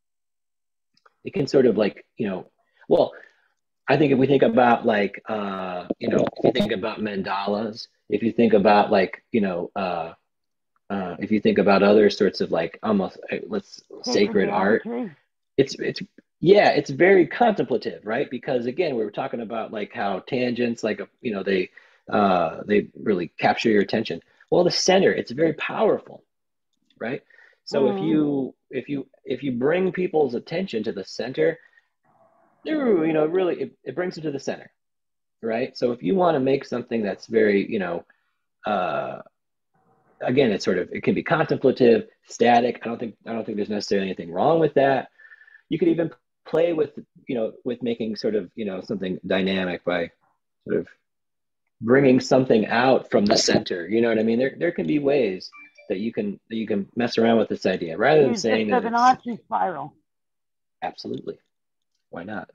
it 1.23 1.33
can 1.33 1.47
sort 1.47 1.67
of 1.67 1.77
like 1.77 2.05
you 2.17 2.27
know, 2.27 2.47
well, 2.89 3.11
I 3.87 3.97
think 3.97 4.11
if 4.11 4.17
we 4.17 4.25
think 4.25 4.41
about 4.41 4.83
like 4.85 5.21
uh, 5.29 5.85
you 5.99 6.09
know, 6.09 6.25
if 6.37 6.43
you 6.43 6.51
think 6.51 6.71
about 6.71 6.99
mandalas, 6.99 7.87
if 8.09 8.23
you 8.23 8.31
think 8.31 8.53
about 8.53 8.91
like 8.91 9.23
you 9.31 9.41
know, 9.41 9.71
uh, 9.75 10.13
uh, 10.89 11.15
if 11.19 11.31
you 11.31 11.39
think 11.39 11.59
about 11.59 11.83
other 11.83 12.09
sorts 12.09 12.41
of 12.41 12.51
like 12.51 12.79
almost 12.81 13.19
uh, 13.31 13.37
let's 13.47 13.79
sacred 14.01 14.49
art, 14.49 14.81
it's 15.55 15.75
it's 15.75 16.01
yeah 16.44 16.72
it's 16.72 16.90
very 16.90 17.26
contemplative 17.26 18.06
right? 18.06 18.30
Because 18.30 18.65
again 18.65 18.98
we 18.98 19.03
were 19.03 19.11
talking 19.11 19.40
about 19.40 19.72
like 19.72 19.94
how 19.94 20.20
tangents 20.28 20.84
like 20.84 20.99
you 21.22 21.34
know 21.34 21.41
they 21.41 21.70
uh 22.11 22.61
they 22.68 22.90
really 23.02 23.30
capture 23.40 23.70
your 23.70 23.82
attention. 23.82 24.20
Well 24.52 24.65
the 24.65 24.72
center 24.72 25.11
it's 25.11 25.32
very 25.32 25.53
powerful 25.53 26.24
right? 26.99 27.22
So 27.64 27.84
mm. 27.84 27.95
if 27.95 28.03
you 28.03 28.56
if 28.70 28.90
you 28.90 29.07
if 29.24 29.41
you 29.41 29.53
bring 29.53 29.94
people's 29.94 30.36
attention 30.36 30.84
to 30.84 30.91
the 30.91 31.06
center 31.06 31.57
you 32.65 33.14
know 33.14 33.26
really 33.26 33.61
it, 33.61 33.78
it 33.86 33.95
brings 33.95 34.15
them 34.15 34.24
to 34.26 34.32
the 34.32 34.40
center 34.40 34.70
right? 35.41 35.78
So 35.78 35.94
if 35.94 36.03
you 36.03 36.14
want 36.14 36.36
to 36.36 36.41
make 36.41 36.65
something 36.65 37.02
that's 37.02 37.26
very 37.28 37.72
you 37.72 37.80
know 37.80 38.03
uh 38.65 39.22
again 40.20 40.52
it's 40.52 40.65
sort 40.65 40.78
of 40.78 40.90
it 40.91 41.03
can 41.03 41.15
be 41.15 41.24
contemplative 41.24 42.10
static. 42.28 42.82
I 42.84 42.88
don't 42.90 42.99
think 42.99 43.15
i 43.26 43.32
don't 43.32 43.45
think 43.45 43.56
there's 43.56 43.70
necessarily 43.70 44.07
anything 44.07 44.30
wrong 44.30 44.60
with 44.60 44.74
that. 44.74 45.07
You 45.70 45.80
could 45.80 45.88
even 45.88 46.11
play 46.45 46.74
with 46.74 46.91
you 47.28 47.36
know 47.36 47.53
with 47.64 47.82
making 47.82 48.15
sort 48.15 48.36
of 48.36 48.49
you 48.56 48.65
know 48.65 48.82
something 48.82 49.20
dynamic 49.26 49.84
by 49.84 50.11
sort 50.68 50.80
of 50.80 50.88
bringing 51.82 52.20
something 52.20 52.65
out 52.68 53.10
from 53.10 53.26
the 53.26 53.38
center 53.38 53.88
you 53.88 54.02
know 54.02 54.10
what 54.10 54.20
i 54.20 54.24
mean? 54.24 54.40
There 54.40 54.56
there 54.57 54.72
can 54.72 54.88
be 54.88 54.99
ways 54.99 55.49
that 55.90 55.99
you 55.99 56.11
can 56.11 56.40
that 56.49 56.56
you 56.56 56.68
can 56.68 56.88
mess 56.95 57.18
around 57.18 57.38
with 57.38 57.49
this 57.49 57.65
idea. 57.65 57.98
Rather 57.98 58.24
than 58.24 58.36
saying 58.36 58.70
that 58.70 58.84
Fibonacci 58.84 59.40
spiral. 59.44 59.94
Absolutely. 60.82 61.38
Why 62.10 62.24
not? 62.24 62.49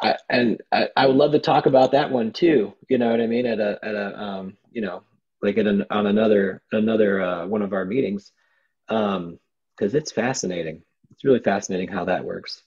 I, 0.00 0.16
and 0.28 0.60
I, 0.72 0.88
I 0.96 1.06
would 1.06 1.16
love 1.16 1.32
to 1.32 1.38
talk 1.38 1.66
about 1.66 1.92
that 1.92 2.10
one 2.10 2.32
too 2.32 2.74
you 2.88 2.98
know 2.98 3.10
what 3.10 3.20
i 3.20 3.26
mean? 3.26 3.46
At 3.46 3.60
a 3.60 3.78
at 3.82 3.94
a 3.94 4.20
um 4.20 4.56
you 4.70 4.82
know 4.82 5.02
like 5.42 5.58
at 5.58 5.66
an, 5.66 5.84
on 5.90 6.06
another 6.06 6.62
another 6.72 7.22
uh, 7.22 7.46
one 7.46 7.62
of 7.62 7.72
our 7.72 7.84
meetings 7.84 8.32
um 8.88 9.38
because 9.76 9.94
it's 9.94 10.12
fascinating 10.12 10.82
it's 11.22 11.24
really 11.24 11.38
fascinating 11.38 11.86
how 11.88 12.04
that 12.06 12.24
works. 12.24 12.64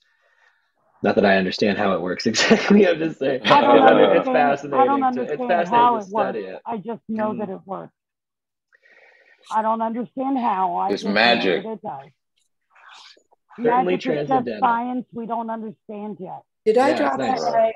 Not 1.02 1.14
that 1.16 1.26
I 1.26 1.36
understand 1.36 1.76
how 1.76 1.92
it 1.92 2.00
works 2.00 2.26
exactly. 2.26 2.88
I'm 2.88 2.98
just 2.98 3.18
saying 3.18 3.42
I 3.44 3.60
don't 3.60 3.82
understand, 3.86 4.16
it's 4.16 4.28
fascinating. 4.30 4.80
I 4.80 4.86
don't 4.86 5.02
understand 5.02 5.28
to, 5.28 5.34
it's 5.34 5.42
fascinating 5.46 5.74
how 5.74 5.96
it 5.96 6.02
study 6.04 6.40
works. 6.40 6.54
it. 6.54 6.62
I 6.64 6.76
just 6.78 7.02
know 7.06 7.34
Mm. 7.34 7.38
that 7.40 7.48
it 7.50 7.60
works. 7.66 7.92
I 9.52 9.60
don't 9.60 9.82
understand 9.82 10.38
how. 10.38 10.76
I 10.76 10.90
It's 10.92 11.04
magic. 11.04 11.64
that 11.64 11.72
it 11.72 11.82
does. 11.82 12.08
Certainly 13.58 13.84
Magic 13.84 13.94
is 13.98 14.02
transcendental. 14.02 14.60
science 14.68 15.06
we 15.12 15.26
don't 15.26 15.50
understand 15.50 16.16
yet. 16.18 16.42
Did 16.64 16.78
I 16.78 16.88
Yeah, 16.90 16.96
draw 16.96 17.08
it's 17.08 17.16
that 17.18 17.28
nice. 17.28 17.42
right? 17.42 17.74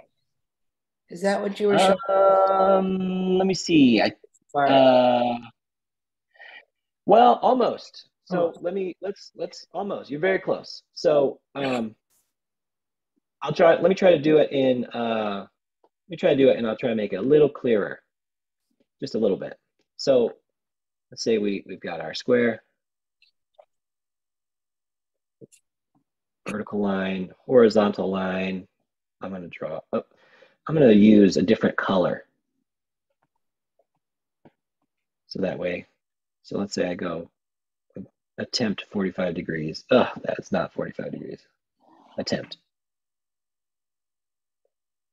Is 1.10 1.22
that 1.22 1.42
what 1.42 1.60
you 1.60 1.68
were 1.68 1.78
showing? 1.78 1.98
Um, 2.08 3.36
let 3.38 3.46
me 3.46 3.54
see. 3.54 4.00
I 4.00 4.12
uh, 4.58 5.38
well, 7.04 7.34
almost. 7.42 8.06
So 8.30 8.52
Oh. 8.54 8.58
let 8.60 8.74
me 8.74 8.96
let's 9.00 9.32
let's 9.34 9.66
almost. 9.72 10.08
You're 10.08 10.20
very 10.20 10.38
close. 10.38 10.84
So 10.94 11.40
um, 11.56 11.96
I'll 13.42 13.52
try. 13.52 13.72
Let 13.72 13.88
me 13.88 13.94
try 13.96 14.12
to 14.12 14.20
do 14.20 14.36
it 14.38 14.52
in. 14.52 14.84
Uh, 14.86 15.46
let 15.82 16.10
me 16.10 16.16
try 16.16 16.30
to 16.30 16.36
do 16.36 16.48
it, 16.48 16.56
and 16.56 16.66
I'll 16.66 16.76
try 16.76 16.90
to 16.90 16.94
make 16.94 17.12
it 17.12 17.16
a 17.16 17.22
little 17.22 17.48
clearer, 17.48 18.00
just 19.00 19.16
a 19.16 19.18
little 19.18 19.36
bit. 19.36 19.58
So 19.96 20.34
let's 21.10 21.24
say 21.24 21.38
we 21.38 21.64
we've 21.66 21.80
got 21.80 22.00
our 22.00 22.14
square, 22.14 22.62
vertical 26.48 26.80
line, 26.80 27.32
horizontal 27.46 28.10
line. 28.10 28.68
I'm 29.20 29.30
going 29.30 29.42
to 29.42 29.48
draw. 29.48 29.80
Oh, 29.92 30.04
I'm 30.68 30.76
going 30.76 30.88
to 30.88 30.94
use 30.94 31.36
a 31.36 31.42
different 31.42 31.76
color. 31.76 32.24
So 35.26 35.42
that 35.42 35.58
way, 35.58 35.86
so 36.44 36.58
let's 36.58 36.74
say 36.74 36.88
I 36.88 36.94
go 36.94 37.28
attempt 38.40 38.84
45 38.90 39.34
degrees. 39.34 39.84
Ugh, 39.90 40.08
that's 40.24 40.52
not 40.52 40.72
45 40.72 41.12
degrees. 41.12 41.40
Attempt. 42.18 42.56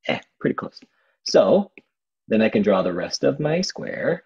Eh, 0.07 0.19
pretty 0.39 0.55
close. 0.55 0.79
So 1.23 1.71
then 2.27 2.41
I 2.41 2.49
can 2.49 2.61
draw 2.63 2.81
the 2.81 2.93
rest 2.93 3.23
of 3.23 3.39
my 3.39 3.61
square. 3.61 4.23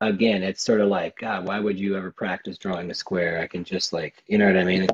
Again, 0.00 0.42
it's 0.42 0.64
sort 0.64 0.80
of 0.80 0.88
like, 0.88 1.18
God, 1.18 1.46
why 1.46 1.60
would 1.60 1.78
you 1.78 1.96
ever 1.96 2.10
practice 2.10 2.58
drawing 2.58 2.90
a 2.90 2.94
square? 2.94 3.40
I 3.40 3.46
can 3.46 3.64
just 3.64 3.92
like, 3.92 4.22
you 4.26 4.36
know 4.36 4.46
what 4.46 4.58
I 4.58 4.64
mean? 4.64 4.88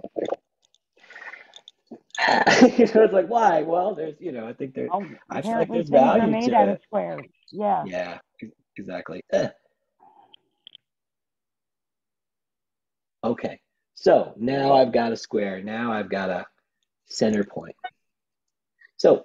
you 2.77 2.87
know, 2.87 3.05
it's 3.05 3.13
like 3.13 3.29
why? 3.29 3.63
Well, 3.63 3.95
there's, 3.95 4.15
you 4.19 4.33
know, 4.33 4.47
I 4.47 4.53
think 4.53 4.75
there, 4.75 4.89
Oh, 4.93 5.07
I 5.31 5.41
feel 5.41 5.53
like 5.53 5.69
there's 5.69 5.89
things 5.89 6.01
are 6.01 6.17
value 6.17 6.33
made 6.33 6.51
to 6.51 6.57
out 6.57 6.69
of 6.69 6.81
squares. 6.83 7.27
Yeah. 7.53 7.85
Yeah, 7.87 8.19
exactly. 8.77 9.23
Eh. 9.33 9.49
Okay, 13.25 13.61
so 13.95 14.33
now 14.37 14.75
I've 14.75 14.93
got 14.93 15.13
a 15.13 15.17
square. 15.17 15.63
Now 15.63 15.93
I've 15.93 16.09
got 16.09 16.31
a 16.31 16.47
center 17.07 17.45
point. 17.45 17.77
So, 18.97 19.25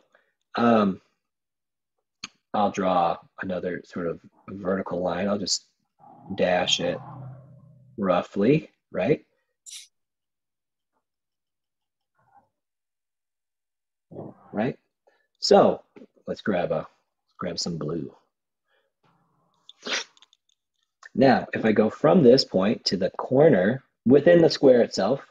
um, 0.56 1.02
I'll 2.54 2.72
draw 2.72 3.18
another 3.42 3.82
sort 3.86 4.08
of 4.08 4.20
vertical 4.50 5.02
line. 5.02 5.28
I'll 5.28 5.40
just 5.40 5.66
dash 6.36 6.80
it 6.80 7.00
roughly, 7.98 8.70
right? 8.92 9.26
Right? 14.54 14.78
So 15.40 15.82
let's 16.28 16.42
grab 16.42 16.72
a 16.72 16.76
let's 16.76 17.34
grab 17.38 17.60
some 17.60 17.78
blue. 17.78 18.14
Now, 21.16 21.48
if 21.54 21.66
I 21.66 21.72
go 21.72 21.90
from 21.90 22.24
this 22.24 22.46
point 22.46 22.86
to 22.86 22.98
the 22.98 23.10
corner 23.12 23.84
within 24.06 24.42
the 24.42 24.50
square 24.50 24.82
itself, 24.82 25.22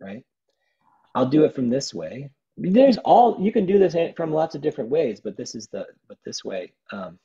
right? 0.00 0.24
I'll 1.14 1.26
do 1.26 1.44
it 1.44 1.54
from 1.54 1.70
this 1.70 1.94
way. 1.94 2.30
There's 2.56 2.98
all 2.98 3.36
you 3.40 3.52
can 3.52 3.66
do 3.66 3.78
this 3.78 3.96
from 4.16 4.32
lots 4.32 4.54
of 4.54 4.62
different 4.62 4.90
ways, 4.90 5.20
but 5.20 5.36
this 5.36 5.54
is 5.54 5.68
the 5.68 5.86
but 6.08 6.18
this 6.24 6.44
way 6.44 6.72
um, 6.92 7.18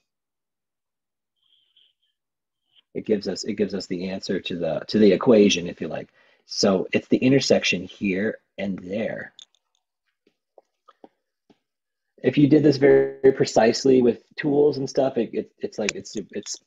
it 2.93 3.05
gives 3.05 3.27
us 3.27 3.43
it 3.43 3.53
gives 3.53 3.73
us 3.73 3.85
the 3.87 4.09
answer 4.09 4.39
to 4.39 4.55
the 4.55 4.81
to 4.87 4.99
the 4.99 5.11
equation, 5.11 5.67
if 5.67 5.81
you 5.81 5.87
like. 5.87 6.09
So 6.45 6.87
it's 6.91 7.07
the 7.07 7.17
intersection 7.17 7.83
here 7.83 8.39
and 8.57 8.79
there. 8.79 9.33
If 12.23 12.37
you 12.37 12.47
did 12.47 12.61
this 12.61 12.77
very, 12.77 13.15
very 13.21 13.33
precisely 13.33 14.01
with 14.01 14.21
tools 14.35 14.77
and 14.77 14.89
stuff, 14.89 15.17
it, 15.17 15.33
it 15.33 15.51
it's 15.59 15.79
like 15.79 15.95
it's 15.95 16.15
it's 16.31 16.57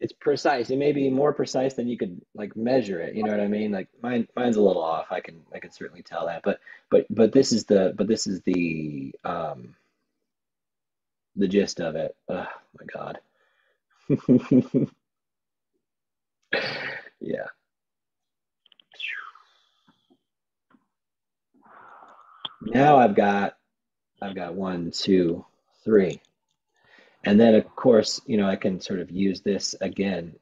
it's 0.00 0.12
precise. 0.12 0.70
It 0.70 0.78
may 0.78 0.92
be 0.92 1.08
more 1.08 1.32
precise 1.32 1.74
than 1.74 1.88
you 1.88 1.96
could 1.96 2.20
like 2.34 2.54
measure 2.56 3.00
it. 3.00 3.14
You 3.14 3.24
know 3.24 3.30
what 3.30 3.40
I 3.40 3.48
mean? 3.48 3.72
Like 3.72 3.88
mine, 4.02 4.28
mine's 4.36 4.56
a 4.56 4.62
little 4.62 4.82
off. 4.82 5.06
I 5.10 5.20
can, 5.20 5.40
I 5.54 5.58
can 5.58 5.70
certainly 5.70 6.02
tell 6.02 6.26
that. 6.26 6.42
But, 6.42 6.60
but, 6.90 7.06
but 7.08 7.32
this 7.32 7.52
is 7.52 7.64
the, 7.64 7.94
but 7.96 8.06
this 8.06 8.26
is 8.26 8.42
the, 8.42 9.14
um, 9.24 9.74
the 11.34 11.48
gist 11.48 11.80
of 11.80 11.96
it. 11.96 12.14
Oh 12.28 12.46
my 12.78 12.86
God. 12.92 13.18
yeah. 17.20 17.46
Now 22.62 22.96
I've 22.98 23.14
got, 23.14 23.56
I've 24.20 24.34
got 24.34 24.54
one, 24.54 24.90
two, 24.90 25.44
three. 25.84 26.20
And 27.24 27.38
then, 27.38 27.54
of 27.54 27.66
course, 27.74 28.20
you 28.26 28.36
know, 28.36 28.48
I 28.48 28.56
can 28.56 28.80
sort 28.80 29.00
of 29.00 29.10
use 29.10 29.40
this 29.40 29.74
again 29.80 30.36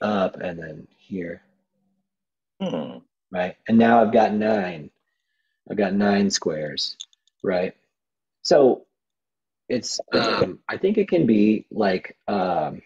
up 0.00 0.36
and 0.40 0.58
then 0.58 0.88
here, 0.98 1.42
Hmm. 2.60 2.98
right? 3.30 3.56
And 3.68 3.78
now 3.78 4.02
I've 4.02 4.12
got 4.12 4.32
nine. 4.32 4.90
I've 5.70 5.76
got 5.76 5.94
nine 5.94 6.30
squares, 6.30 6.96
right? 7.42 7.74
So 8.42 8.86
it's, 9.68 10.00
um, 10.12 10.58
I 10.68 10.76
think 10.76 10.98
it 10.98 11.08
can 11.08 11.26
be 11.26 11.66
like, 11.70 12.16
um, 12.28 12.82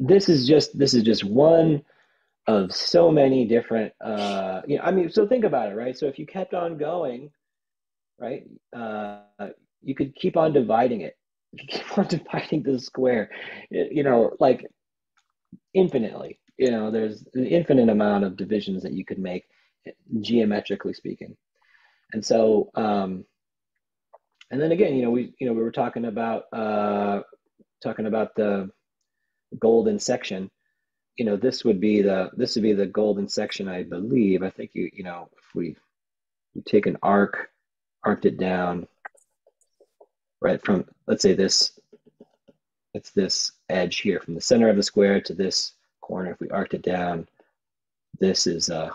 this 0.00 0.28
is 0.28 0.48
just, 0.48 0.76
this 0.76 0.94
is 0.94 1.02
just 1.02 1.24
one 1.24 1.82
of 2.46 2.74
so 2.74 3.10
many 3.12 3.44
different, 3.44 3.92
uh, 4.00 4.62
you 4.66 4.78
know, 4.78 4.82
I 4.82 4.90
mean, 4.90 5.10
so 5.10 5.26
think 5.26 5.44
about 5.44 5.70
it, 5.70 5.76
right? 5.76 5.96
So 5.96 6.06
if 6.06 6.18
you 6.18 6.26
kept 6.26 6.54
on 6.54 6.78
going, 6.78 7.30
right, 8.18 8.44
uh, 8.74 9.20
you 9.82 9.94
could 9.94 10.14
keep 10.14 10.36
on 10.36 10.52
dividing 10.52 11.02
it. 11.02 11.16
You 11.52 11.64
keep 11.68 11.98
on 11.98 12.06
dividing 12.06 12.62
the 12.62 12.78
square, 12.80 13.30
you 13.70 14.02
know, 14.02 14.36
like 14.40 14.66
infinitely. 15.74 16.40
You 16.56 16.70
know, 16.70 16.90
there's 16.90 17.24
an 17.34 17.46
infinite 17.46 17.88
amount 17.88 18.24
of 18.24 18.36
divisions 18.36 18.82
that 18.82 18.92
you 18.92 19.04
could 19.04 19.18
make, 19.18 19.44
geometrically 20.20 20.92
speaking. 20.92 21.36
And 22.12 22.24
so, 22.24 22.70
um, 22.74 23.24
and 24.50 24.60
then 24.60 24.72
again, 24.72 24.94
you 24.94 25.02
know, 25.02 25.10
we, 25.10 25.32
you 25.38 25.46
know, 25.46 25.52
we 25.52 25.62
were 25.62 25.70
talking 25.70 26.06
about, 26.06 26.44
uh, 26.52 27.20
talking 27.82 28.06
about 28.06 28.34
the 28.34 28.70
golden 29.58 29.98
section. 29.98 30.50
You 31.16 31.24
know, 31.24 31.36
this 31.36 31.64
would 31.64 31.80
be 31.80 32.02
the 32.02 32.30
this 32.36 32.54
would 32.54 32.62
be 32.62 32.72
the 32.72 32.86
golden 32.86 33.28
section, 33.28 33.68
I 33.68 33.82
believe. 33.82 34.42
I 34.42 34.50
think 34.50 34.70
you, 34.74 34.90
you 34.92 35.04
know, 35.04 35.28
if 35.36 35.54
we, 35.54 35.76
we 36.54 36.62
take 36.62 36.86
an 36.86 36.96
arc, 37.02 37.50
arced 38.04 38.24
it 38.24 38.38
down, 38.38 38.86
right 40.40 40.62
from 40.64 40.84
let's 41.06 41.22
say 41.22 41.34
this 41.34 41.78
it's 42.94 43.10
this 43.10 43.52
edge 43.68 43.98
here 43.98 44.20
from 44.20 44.34
the 44.34 44.40
center 44.40 44.68
of 44.68 44.76
the 44.76 44.82
square 44.82 45.20
to 45.20 45.34
this 45.34 45.72
corner 46.00 46.32
if 46.32 46.40
we 46.40 46.50
arced 46.50 46.74
it 46.74 46.82
down 46.82 47.28
this 48.18 48.46
is 48.46 48.68
a 48.68 48.90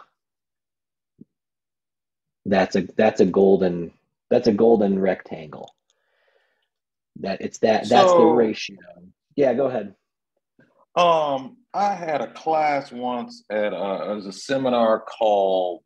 that's 2.45 2.75
a 2.75 2.81
that's 2.95 3.21
a 3.21 3.25
golden 3.25 3.91
that's 4.29 4.47
a 4.47 4.53
golden 4.53 4.99
rectangle 4.99 5.73
that 7.17 7.39
it's 7.41 7.59
that 7.59 7.87
that's 7.87 8.11
the 8.11 8.25
ratio 8.25 8.77
yeah 9.35 9.53
go 9.53 9.67
ahead 9.67 9.95
Um, 10.95 11.57
I 11.73 11.93
had 11.93 12.21
a 12.21 12.31
class 12.31 12.91
once 12.91 13.43
at 13.49 13.73
uh, 13.73 14.07
it 14.09 14.15
was 14.15 14.27
a 14.27 14.31
seminar 14.31 15.01
called 15.01 15.83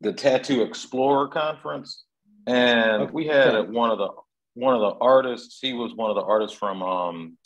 the 0.00 0.12
Tattoo 0.12 0.62
Explorer 0.62 1.28
Conference, 1.28 2.04
and 2.46 3.02
Okay. 3.02 3.12
we 3.12 3.26
had 3.26 3.70
one 3.70 3.90
of 3.90 3.98
the 3.98 4.08
one 4.54 4.74
of 4.74 4.80
the 4.80 4.98
artists. 5.00 5.58
He 5.62 5.72
was 5.74 5.94
one 5.94 6.10
of 6.10 6.16
the 6.16 6.22
artists 6.22 6.56
from 6.56 6.82
um, 6.82 7.38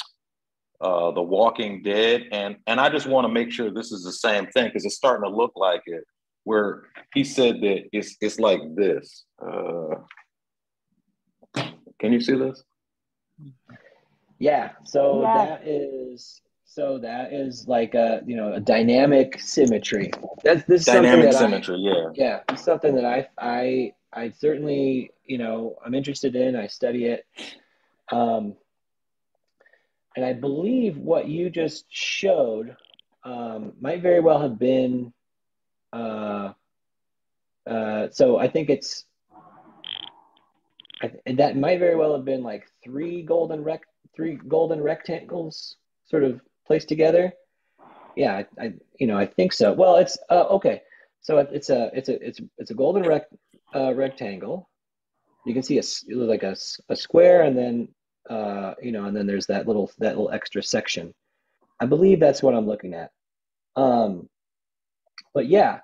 uh, 0.81 1.11
The 1.11 1.23
Walking 1.23 1.83
Dead, 1.83 2.29
and 2.33 2.57
and 2.67 2.81
I 2.81 2.89
just 2.89 3.07
want 3.07 3.27
to 3.27 3.33
make 3.33 3.53
sure 3.53 3.71
this 3.71 3.93
is 3.93 4.05
the 4.05 4.13
same 4.13 4.47
thing 4.47 4.67
because 4.67 4.87
it's 4.87 4.97
starting 4.97 5.29
to 5.29 5.37
look 5.37 5.53
like 5.55 5.83
it. 5.85 6.05
Where 6.45 6.85
he 7.13 7.25
said 7.25 7.61
that 7.61 7.89
it's 7.93 8.17
it's 8.23 8.39
like 8.39 8.61
this. 8.75 9.25
Uh, 9.39 9.97
can 11.99 12.13
you 12.13 12.21
see 12.23 12.37
this? 12.37 12.63
Yeah 14.45 14.73
so 14.85 15.23
Yeah. 15.23 15.47
that 15.47 15.67
is 15.67 16.43
so 16.67 16.99
that 16.99 17.33
is 17.33 17.67
like 17.67 17.95
a 17.95 18.21
you 18.27 18.37
know 18.37 18.53
a 18.53 18.61
dynamic 18.61 19.41
symmetry 19.41 20.11
that's 20.45 20.65
this 20.65 20.81
is 20.83 20.87
something 20.87 21.05
Dynamic 21.05 21.31
that 21.33 21.37
I- 21.37 21.45
symmetry, 21.45 21.79
yeah. 21.79 22.05
yeah 22.15 22.41
it's 22.51 22.65
something 22.71 22.95
that 22.99 23.07
i 23.17 23.27
i 23.39 23.93
i 24.13 24.31
certainly 24.31 25.11
you 25.25 25.39
know 25.39 25.77
i'm 25.85 25.95
interested 25.95 26.37
in 26.37 26.57
i 26.57 26.67
study 26.67 27.07
it 27.07 27.25
um 28.13 28.55
and 30.17 30.25
i 30.27 30.33
believe 30.35 30.99
what 30.99 31.27
you 31.27 31.49
just 31.49 31.87
showed 31.89 32.77
um 33.25 33.73
might 33.81 34.03
very 34.03 34.21
well 34.21 34.41
have 34.47 34.59
been 34.59 35.11
uh 35.95 36.53
uh 37.75 38.03
so 38.11 38.37
i 38.37 38.47
think 38.55 38.69
it's 38.69 39.07
I, 41.03 41.33
that 41.43 41.57
might 41.57 41.79
very 41.79 41.97
well 41.97 42.13
have 42.15 42.27
been 42.27 42.43
like 42.43 42.65
three 42.85 43.23
golden 43.23 43.65
rec 43.65 43.81
three 44.15 44.37
golden 44.49 44.81
rectangles 44.83 45.77
sort 46.07 46.25
of 46.25 46.41
placed 46.67 46.89
together? 46.89 47.33
Yeah 48.17 48.43
I, 48.59 48.65
I 48.65 48.73
you 48.99 49.07
know 49.07 49.19
i 49.19 49.27
think 49.27 49.53
so. 49.53 49.73
Well 49.73 49.97
it's 49.97 50.17
uh, 50.31 50.47
okay. 50.51 50.83
So 51.21 51.39
it's 51.39 51.71
a 51.71 51.91
it's 51.95 52.09
a 52.09 52.27
it's 52.27 52.41
it's 52.59 52.71
a 52.71 52.75
golden 52.75 53.03
rec 53.05 53.27
uh, 53.75 53.95
rectangle. 53.95 54.69
You 55.47 55.55
can 55.55 55.63
see 55.63 55.79
a 55.79 55.83
like 56.15 56.43
a, 56.43 56.57
a 56.89 56.97
square 56.97 57.43
and 57.43 57.57
then 57.57 57.89
uh 58.31 58.75
you 58.83 58.93
know 58.93 59.05
and 59.05 59.17
then 59.17 59.27
there's 59.27 59.47
that 59.47 59.67
little 59.67 59.91
that 59.99 60.17
little 60.17 60.31
extra 60.31 60.63
section. 60.63 61.13
I 61.81 61.87
believe 61.87 62.21
that's 62.21 62.43
what 62.43 62.55
i'm 62.55 62.67
looking 62.67 62.95
at. 62.95 63.11
Um 63.77 64.29
but 65.35 65.47
yeah 65.49 65.81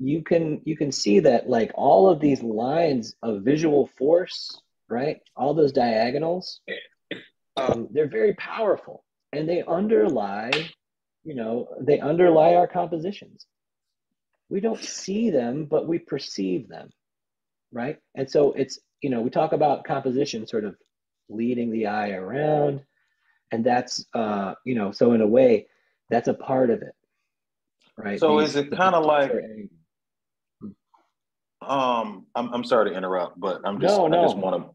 you 0.00 0.22
can 0.22 0.60
you 0.64 0.76
can 0.76 0.90
see 0.90 1.20
that 1.20 1.48
like 1.48 1.70
all 1.74 2.10
of 2.10 2.20
these 2.20 2.42
lines 2.42 3.14
of 3.22 3.42
visual 3.42 3.86
force 3.96 4.60
right? 4.88 5.20
All 5.36 5.54
those 5.54 5.72
diagonals 5.72 6.60
um, 7.56 7.88
they're 7.92 8.08
very 8.08 8.34
powerful 8.34 9.04
and 9.32 9.48
they 9.48 9.62
underlie 9.62 10.50
you 11.24 11.34
know 11.34 11.68
they 11.80 12.00
underlie 12.00 12.54
our 12.54 12.66
compositions. 12.66 13.46
We 14.50 14.60
don't 14.60 14.82
see 14.82 15.30
them 15.30 15.64
but 15.66 15.86
we 15.88 15.98
perceive 15.98 16.68
them 16.68 16.90
right? 17.72 17.98
And 18.14 18.30
so 18.30 18.52
it's 18.52 18.78
you 19.00 19.10
know 19.10 19.20
we 19.20 19.30
talk 19.30 19.52
about 19.52 19.84
composition 19.84 20.46
sort 20.46 20.64
of 20.64 20.76
leading 21.28 21.70
the 21.70 21.86
eye 21.86 22.10
around 22.10 22.82
and 23.50 23.64
that's 23.64 24.04
uh 24.14 24.54
you 24.64 24.74
know 24.74 24.92
so 24.92 25.12
in 25.12 25.20
a 25.20 25.26
way 25.26 25.66
that's 26.10 26.28
a 26.28 26.34
part 26.34 26.70
of 26.70 26.82
it 26.82 26.94
right? 27.96 28.18
So 28.20 28.40
These- 28.40 28.50
is 28.50 28.56
it 28.56 28.70
kinda 28.70 29.00
like- 29.00 29.32
Um, 31.62 32.26
I'm 32.34 32.52
I'm 32.52 32.64
sorry 32.64 32.90
to 32.90 32.96
interrupt, 32.96 33.40
but 33.40 33.62
I'm 33.64 33.80
just 33.80 33.96
No, 33.96 34.06
I 34.06 34.22
just 34.22 34.36
want 34.36 34.62
to 34.62 34.70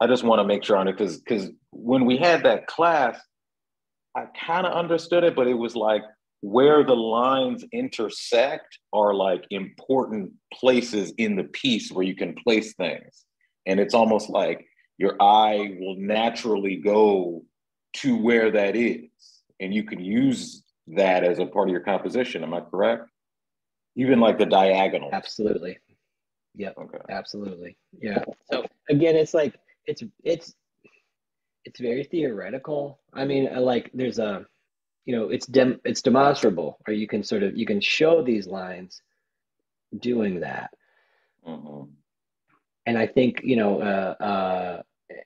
I 0.00 0.06
just 0.06 0.24
want 0.24 0.40
to 0.40 0.44
make 0.44 0.64
sure 0.64 0.76
on 0.76 0.88
it 0.88 0.92
because 0.92 1.18
because 1.18 1.50
when 1.70 2.04
we 2.04 2.16
had 2.16 2.42
that 2.44 2.66
class, 2.66 3.18
I 4.14 4.26
kind 4.46 4.66
of 4.66 4.72
understood 4.72 5.24
it, 5.24 5.34
but 5.34 5.46
it 5.46 5.54
was 5.54 5.74
like 5.74 6.02
where 6.40 6.84
the 6.84 6.96
lines 6.96 7.64
intersect 7.72 8.78
are 8.92 9.14
like 9.14 9.44
important 9.50 10.32
places 10.52 11.12
in 11.18 11.36
the 11.36 11.44
piece 11.44 11.90
where 11.90 12.04
you 12.04 12.14
can 12.14 12.34
place 12.34 12.74
things. 12.74 13.24
And 13.66 13.80
it's 13.80 13.94
almost 13.94 14.30
like 14.30 14.66
your 14.98 15.20
eye 15.20 15.76
will 15.78 15.96
naturally 15.96 16.76
go 16.76 17.44
to 17.94 18.16
where 18.16 18.50
that 18.50 18.76
is. 18.76 19.08
And 19.60 19.74
you 19.74 19.84
can 19.84 20.04
use 20.04 20.62
that 20.88 21.24
as 21.24 21.38
a 21.38 21.46
part 21.46 21.68
of 21.68 21.72
your 21.72 21.80
composition. 21.80 22.42
Am 22.42 22.54
I 22.54 22.60
correct? 22.60 23.08
Even 23.96 24.20
like 24.20 24.38
the 24.38 24.46
diagonal. 24.46 25.10
Absolutely. 25.12 25.78
Yep. 26.54 26.74
Okay. 26.78 26.98
Absolutely. 27.10 27.76
Yeah. 27.98 28.24
So 28.50 28.66
again, 28.88 29.16
it's 29.16 29.34
like 29.34 29.54
it's 29.86 30.02
it's 30.22 30.54
it's 31.64 31.80
very 31.80 32.04
theoretical. 32.04 33.00
I 33.12 33.24
mean, 33.24 33.48
like 33.54 33.90
there's 33.94 34.18
a 34.18 34.46
you 35.04 35.16
know, 35.16 35.28
it's 35.30 35.46
dem 35.46 35.80
it's 35.84 36.02
demonstrable, 36.02 36.78
or 36.86 36.92
you 36.92 37.06
can 37.06 37.22
sort 37.22 37.42
of 37.42 37.56
you 37.56 37.66
can 37.66 37.80
show 37.80 38.22
these 38.22 38.46
lines 38.46 39.02
doing 39.98 40.40
that. 40.40 40.70
Mm-hmm. 41.46 41.90
And 42.86 42.98
I 42.98 43.06
think 43.06 43.40
you 43.44 43.56
know, 43.56 43.80
uh, 43.80 44.22
uh, 44.22 44.82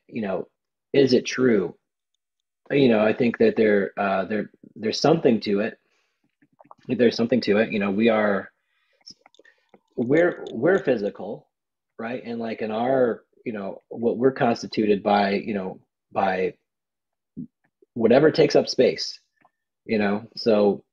you 0.06 0.22
know, 0.22 0.48
is 0.92 1.12
it 1.12 1.24
true? 1.24 1.74
You 2.70 2.88
know, 2.88 3.00
I 3.00 3.12
think 3.12 3.38
that 3.38 3.56
there 3.56 3.92
uh, 3.96 4.24
there 4.26 4.50
there's 4.76 5.00
something 5.00 5.40
to 5.40 5.60
it. 5.60 5.78
There's 6.88 7.16
something 7.16 7.40
to 7.42 7.58
it. 7.58 7.72
You 7.72 7.78
know, 7.78 7.90
we 7.90 8.08
are 8.08 8.50
we're 9.96 10.44
we're 10.50 10.78
physical, 10.78 11.48
right? 11.98 12.22
And 12.24 12.38
like 12.38 12.62
in 12.62 12.70
our, 12.70 13.22
you 13.44 13.52
know, 13.52 13.82
what 13.88 14.18
we're 14.18 14.32
constituted 14.32 15.02
by, 15.02 15.32
you 15.32 15.54
know, 15.54 15.80
by 16.12 16.54
whatever 17.94 18.30
takes 18.30 18.56
up 18.56 18.68
space, 18.68 19.20
you 19.84 19.98
know. 19.98 20.26
So 20.36 20.84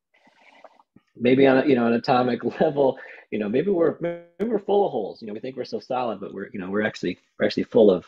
maybe 1.16 1.48
on 1.48 1.60
a, 1.60 1.66
you 1.66 1.76
know 1.76 1.88
an 1.88 1.94
atomic 1.94 2.44
level, 2.62 2.98
you 3.32 3.40
know, 3.40 3.50
maybe 3.50 3.72
we're 3.72 3.98
maybe 4.00 4.26
we're 4.42 4.60
full 4.60 4.86
of 4.86 4.92
holes. 4.92 5.22
You 5.22 5.28
know, 5.28 5.34
we 5.34 5.40
think 5.40 5.58
we're 5.58 5.66
so 5.66 5.80
solid, 5.80 6.20
but 6.20 6.34
we're 6.34 6.50
you 6.54 6.60
know 6.60 6.70
we're 6.70 6.86
actually 6.86 7.18
we're 7.40 7.46
actually 7.46 7.64
full 7.64 7.92
of 7.92 8.06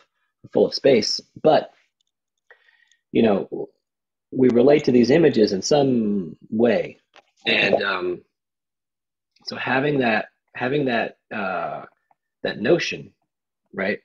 full 0.52 0.66
of 0.66 0.74
space. 0.74 1.20
But 1.42 1.72
you 3.12 3.22
know, 3.22 3.68
we 4.30 4.48
relate 4.50 4.84
to 4.84 4.92
these 4.92 5.10
images 5.10 5.52
in 5.52 5.62
some 5.62 6.36
way, 6.50 6.98
and 7.46 7.82
um, 7.82 8.20
so 9.46 9.56
having 9.56 9.98
that 9.98 10.28
having 10.54 10.86
that 10.86 11.18
uh, 11.34 11.84
that 12.42 12.60
notion, 12.60 13.12
right? 13.72 14.00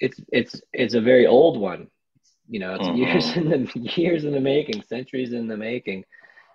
It's 0.00 0.20
it's 0.32 0.60
it's 0.72 0.94
a 0.94 1.00
very 1.00 1.26
old 1.26 1.58
one. 1.60 1.88
You 2.48 2.60
know, 2.60 2.74
it's 2.74 2.88
Mhm. 2.88 2.96
years 2.96 3.36
in 3.36 3.48
the 3.50 3.90
years 3.96 4.24
in 4.24 4.32
the 4.32 4.40
making, 4.40 4.82
centuries 4.82 5.32
in 5.32 5.48
the 5.48 5.56
making, 5.56 6.04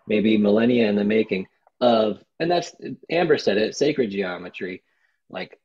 maybe 0.07 0.37
millennia 0.37 0.87
in 0.89 0.95
the 0.95 1.03
making 1.03 1.47
of, 1.81 2.23
and 2.39 2.49
that's 2.49 2.75
Amber 3.09 3.37
said 3.37 3.57
it, 3.57 3.75
sacred 3.75 4.11
geometry, 4.11 4.83
like 5.29 5.59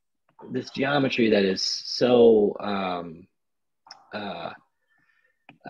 this 0.51 0.71
geometry 0.71 1.31
that 1.31 1.45
is 1.45 1.63
so 1.63 2.57
um, 2.61 3.27
uh, 4.15 4.51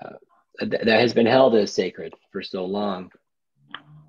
uh, 0.00 0.12
th- 0.60 0.82
that 0.82 1.00
has 1.00 1.12
been 1.14 1.26
held 1.26 1.54
as 1.54 1.72
sacred 1.72 2.14
for 2.32 2.42
so 2.42 2.64
long. 2.64 3.10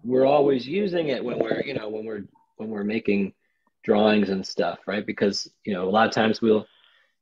We're 0.03 0.26
always 0.26 0.68
using 0.68 1.10
it 1.10 1.24
when 1.24 1.40
we're, 1.40 1.61
you 1.64 1.74
know, 1.74 1.90
when 1.90 2.06
we're 2.06 2.24
when 2.57 2.69
we're 2.69 2.84
making 2.84 3.34
drawings 3.84 4.30
and 4.30 4.45
stuff, 4.45 4.80
right? 4.88 5.06
Because 5.06 5.48
you 5.65 5.74
know, 5.74 5.88
a 5.88 5.91
lot 5.91 6.07
of 6.07 6.14
times 6.14 6.41
we'll, 6.41 6.65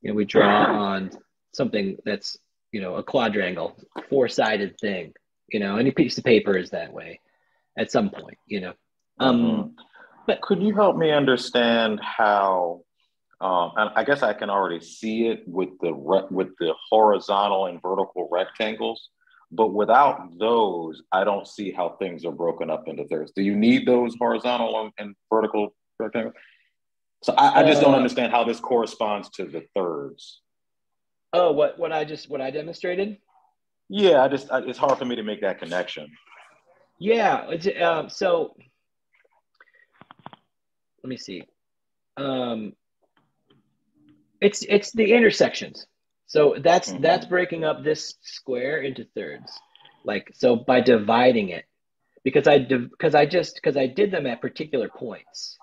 you 0.06 0.12
know, 0.12 0.16
we 0.16 0.24
draw 0.24 0.66
on 0.68 1.10
something 1.52 1.98
that's, 2.06 2.38
you 2.72 2.80
know, 2.80 2.96
a 2.98 3.04
quadrangle, 3.04 3.76
four-sided 4.08 4.78
thing. 4.80 5.14
You 5.48 5.60
know, 5.60 5.78
any 5.78 5.90
piece 5.90 6.20
of 6.20 6.24
paper 6.24 6.56
is 6.56 6.70
that 6.70 6.94
way 6.94 7.20
at 7.76 7.92
some 7.92 8.12
point. 8.12 8.38
You 8.46 8.62
know, 8.62 8.74
um, 9.20 9.40
Mhm. 9.42 9.74
But 10.28 10.42
could 10.42 10.62
you 10.62 10.74
help 10.76 10.96
me 10.96 11.12
understand 11.12 12.00
how? 12.02 12.82
Um, 13.42 13.72
and 13.78 13.92
I 13.96 14.04
guess 14.04 14.24
I 14.24 14.34
can 14.34 14.50
already 14.50 14.80
see 14.80 15.28
it 15.28 15.44
with 15.48 15.70
the 15.82 15.94
re- 15.94 16.28
with 16.32 16.56
the 16.60 16.74
horizontal 16.90 17.66
and 17.66 17.82
vertical 17.82 18.28
rectangles, 18.32 19.10
but 19.52 19.68
without 19.68 20.38
those, 20.40 21.04
I 21.12 21.24
don't 21.24 21.48
see 21.48 21.72
how 21.72 21.90
things 21.90 22.26
are 22.26 22.32
broken 22.32 22.70
up 22.70 22.88
into 22.88 23.06
thirds. 23.06 23.32
Do 23.34 23.44
you 23.44 23.56
need 23.56 23.86
those 23.88 24.16
horizontal 24.20 24.82
and, 24.82 24.92
and 24.98 25.16
vertical 25.32 25.76
rectangles? 26.00 26.36
So 27.24 27.34
I, 27.34 27.62
I 27.62 27.64
just 27.64 27.82
don't 27.82 27.94
Uh, 27.94 27.98
understand 27.98 28.32
how 28.32 28.44
this 28.44 28.60
corresponds 28.60 29.30
to 29.32 29.46
the 29.46 29.64
thirds. 29.76 30.42
oh, 31.34 31.52
what 31.52 31.78
what 31.80 31.92
I 31.92 32.06
just 32.06 32.30
what 32.30 32.42
I 32.42 32.52
demonstrated? 32.52 33.18
Yeah, 33.90 34.24
I 34.24 34.28
just 34.28 34.52
I, 34.52 34.60
it's 34.60 34.78
hard 34.80 34.98
for 34.98 35.06
me 35.06 35.16
to 35.16 35.24
make 35.24 35.42
that 35.42 35.60
connection. 35.60 36.08
Yeah. 37.00 37.48
It's, 37.50 37.68
um, 37.82 38.10
so 38.10 38.56
let 41.04 41.10
me 41.10 41.18
see. 41.18 41.44
Um, 42.18 42.74
it's 44.42 44.64
it's 44.70 44.92
the 44.92 45.14
intersections. 45.14 45.88
So 46.28 46.56
that's 46.60 46.92
Mhm. 46.92 47.02
that's 47.02 47.26
breaking 47.26 47.64
up 47.64 47.84
this 47.84 48.16
square 48.22 48.82
into 48.82 49.06
thirds. 49.16 49.52
Like 50.04 50.32
so 50.34 50.56
by 50.56 50.82
dividing 50.82 51.50
it, 51.50 51.66
because 52.24 52.48
I 52.48 52.60
because 52.60 53.16
I 53.16 53.26
just 53.26 53.56
because 53.56 53.78
I 53.78 53.88
did 53.88 54.12
them 54.12 54.26
at 54.26 54.42
particular 54.42 54.90
points, 54.90 55.58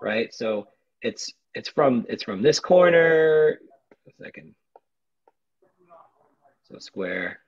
right? 0.00 0.32
So 0.34 0.68
it's 1.02 1.32
it's 1.54 1.68
from 1.68 2.06
it's 2.08 2.22
from 2.22 2.42
this 2.42 2.60
corner. 2.60 3.58
A 4.08 4.24
second. 4.24 4.54
So 6.68 6.78
square. 6.78 7.42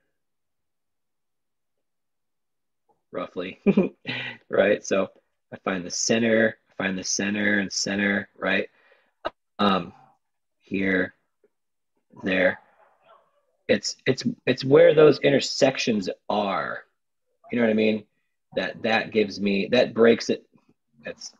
roughly, 3.14 3.60
right? 4.50 4.84
So 4.84 5.08
I 5.52 5.56
find 5.64 5.86
the 5.86 5.90
center, 5.90 6.58
find 6.76 6.98
the 6.98 7.04
center 7.04 7.60
and 7.60 7.72
center, 7.72 8.28
right? 8.36 8.68
Um, 9.58 9.92
here, 10.58 11.14
there. 12.22 12.58
It's 13.68 13.96
it's 14.06 14.24
it's 14.44 14.64
where 14.64 14.94
those 14.94 15.20
intersections 15.20 16.10
are. 16.28 16.80
You 17.50 17.58
know 17.58 17.64
what 17.64 17.70
I 17.70 17.74
mean? 17.74 18.04
That 18.56 18.82
that 18.82 19.12
gives 19.12 19.40
me 19.40 19.68
that 19.70 19.94
breaks 19.94 20.28
it. 20.28 20.44
That's 21.04 21.32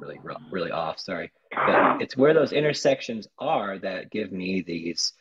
really 0.00 0.18
really 0.50 0.70
off. 0.70 0.98
Sorry, 0.98 1.30
but 1.54 2.00
it's 2.02 2.16
where 2.16 2.34
those 2.34 2.52
intersections 2.52 3.28
are 3.38 3.78
that 3.78 4.10
give 4.10 4.32
me 4.32 4.62
these 4.62 5.12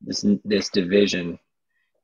this 0.00 0.24
this 0.44 0.68
division 0.70 1.38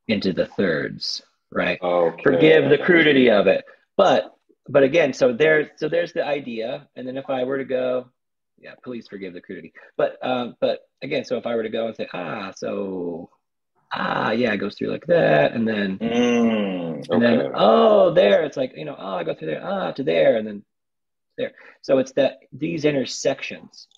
into 0.08 0.32
the 0.32 0.46
thirds, 0.46 1.22
right? 1.50 1.78
Okay. 1.82 2.22
forgive 2.22 2.68
the 2.70 2.78
crudity 2.78 3.30
of 3.30 3.46
it 3.46 3.64
but 3.96 4.34
but 4.68 4.82
again 4.82 5.12
so 5.12 5.32
there 5.32 5.70
so 5.76 5.88
there's 5.88 6.12
the 6.12 6.24
idea 6.24 6.88
and 6.96 7.06
then 7.06 7.16
if 7.18 7.28
i 7.28 7.44
were 7.44 7.58
to 7.58 7.64
go 7.64 8.06
yeah 8.58 8.72
please 8.82 9.06
forgive 9.08 9.34
the 9.34 9.40
crudity 9.40 9.72
but 9.96 10.16
um 10.26 10.54
but 10.60 10.80
again 11.02 11.24
so 11.24 11.36
if 11.36 11.46
i 11.46 11.54
were 11.54 11.62
to 11.62 11.68
go 11.68 11.86
and 11.88 11.96
say 11.96 12.06
ah 12.14 12.50
so 12.56 13.28
ah 13.92 14.30
yeah 14.30 14.52
it 14.52 14.56
goes 14.58 14.74
through 14.76 14.88
like 14.90 15.06
that 15.06 15.52
and 15.52 15.68
then 15.68 15.98
Mm, 15.98 17.00
okay. 17.00 17.06
and 17.10 17.22
then 17.22 17.52
oh 17.54 18.12
there 18.14 18.44
it's 18.44 18.56
like 18.56 18.72
you 18.76 18.84
know 18.86 18.96
oh 18.98 19.16
i 19.16 19.24
go 19.24 19.34
through 19.34 19.48
there 19.48 19.64
ah 19.64 19.92
to 19.92 20.02
there 20.02 20.36
and 20.38 20.46
then 20.46 20.64
there 21.36 21.52
so 21.80 21.98
it's 21.98 22.12
that 22.12 22.38
these 22.52 22.84
intersections 22.84 23.88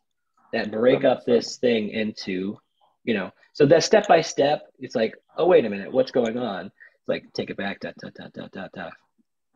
that 0.53 0.71
break 0.71 1.05
up 1.05 1.25
this 1.25 1.57
thing 1.57 1.89
into 1.89 2.57
you 3.05 3.15
know 3.15 3.31
so 3.53 3.67
that 3.67 3.83
step 3.83 4.07
by 4.07 4.21
step 4.21 4.63
it's 4.79 4.95
like 4.95 5.15
oh 5.37 5.47
wait 5.47 5.65
a 5.65 5.71
minute 5.71 5.93
what's 5.93 6.11
going 6.11 6.39
on 6.39 6.67
it's 6.67 7.09
like 7.09 7.25
take 7.33 7.51
it 7.51 7.57
back 7.57 7.81
da, 7.81 7.91
da, 8.01 8.09
da, 8.15 8.29
da, 8.33 8.49
da, 8.53 8.69
da. 8.75 8.91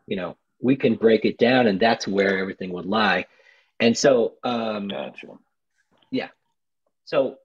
you 0.07 0.17
know 0.17 0.37
we 0.61 0.77
can 0.77 0.97
break 0.97 1.25
it 1.25 1.39
down 1.39 1.67
and 1.67 1.79
that's 1.79 2.09
where 2.09 2.39
everything 2.39 2.73
would 2.73 2.87
lie 2.87 3.25
and 3.81 3.97
so 3.97 4.35
um 4.45 4.89
Gotcha. 4.89 5.27
so 7.05 7.37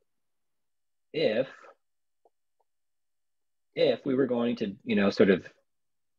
if 1.13 1.47
if 3.75 4.05
we 4.05 4.15
were 4.15 4.25
going 4.27 4.55
to 4.57 4.75
you 4.83 4.95
know 4.95 5.09
sort 5.09 5.29
of 5.29 5.45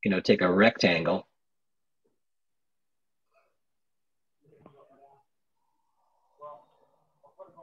you 0.04 0.10
know 0.10 0.20
take 0.20 0.40
a 0.40 0.50
rectangle 0.50 1.26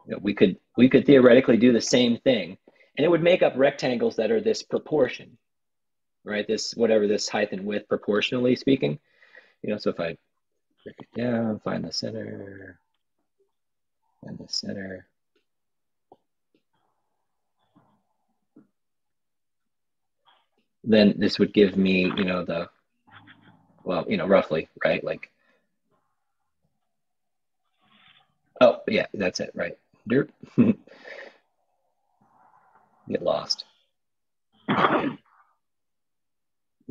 you 0.06 0.14
know, 0.14 0.20
we 0.22 0.34
could 0.34 0.58
we 0.78 0.90
could 0.90 1.06
theoretically 1.06 1.58
do 1.58 1.72
the 1.74 1.82
same 1.82 2.18
thing 2.18 2.58
and 2.98 3.06
it 3.06 3.10
would 3.10 3.24
make 3.24 3.42
up 3.42 3.54
rectangles 3.56 4.16
that 4.18 4.32
are 4.32 4.42
this 4.42 4.64
proportion 4.64 5.38
right? 6.24 6.48
This 6.48 6.74
whatever 6.76 7.08
this 7.08 7.28
height 7.30 7.52
and 7.52 7.66
width 7.66 7.88
proportionally 7.88 8.56
speaking. 8.56 9.00
You 9.64 9.72
know 9.72 9.78
so 9.78 9.92
if 9.92 10.00
i 10.00 10.18
break 10.84 10.96
it 11.00 11.22
down 11.22 11.60
find 11.60 11.84
the 11.84 11.92
center 11.92 12.80
and 14.24 14.38
the 14.38 14.48
center. 14.48 15.06
Then 20.84 21.16
this 21.18 21.38
would 21.38 21.54
give 21.54 21.78
me 21.78 22.12
you 22.18 22.26
know 22.26 22.44
the 22.44 22.70
well 23.84 24.06
you 24.08 24.18
know 24.18 24.28
roughly 24.28 24.68
right? 24.84 25.04
Like 25.04 25.30
oh 28.60 28.80
yeah 28.88 29.06
that's 29.14 29.40
it 29.40 29.52
right 29.54 29.78
Derp. 30.10 30.30
get 33.10 33.24
lost 33.24 33.66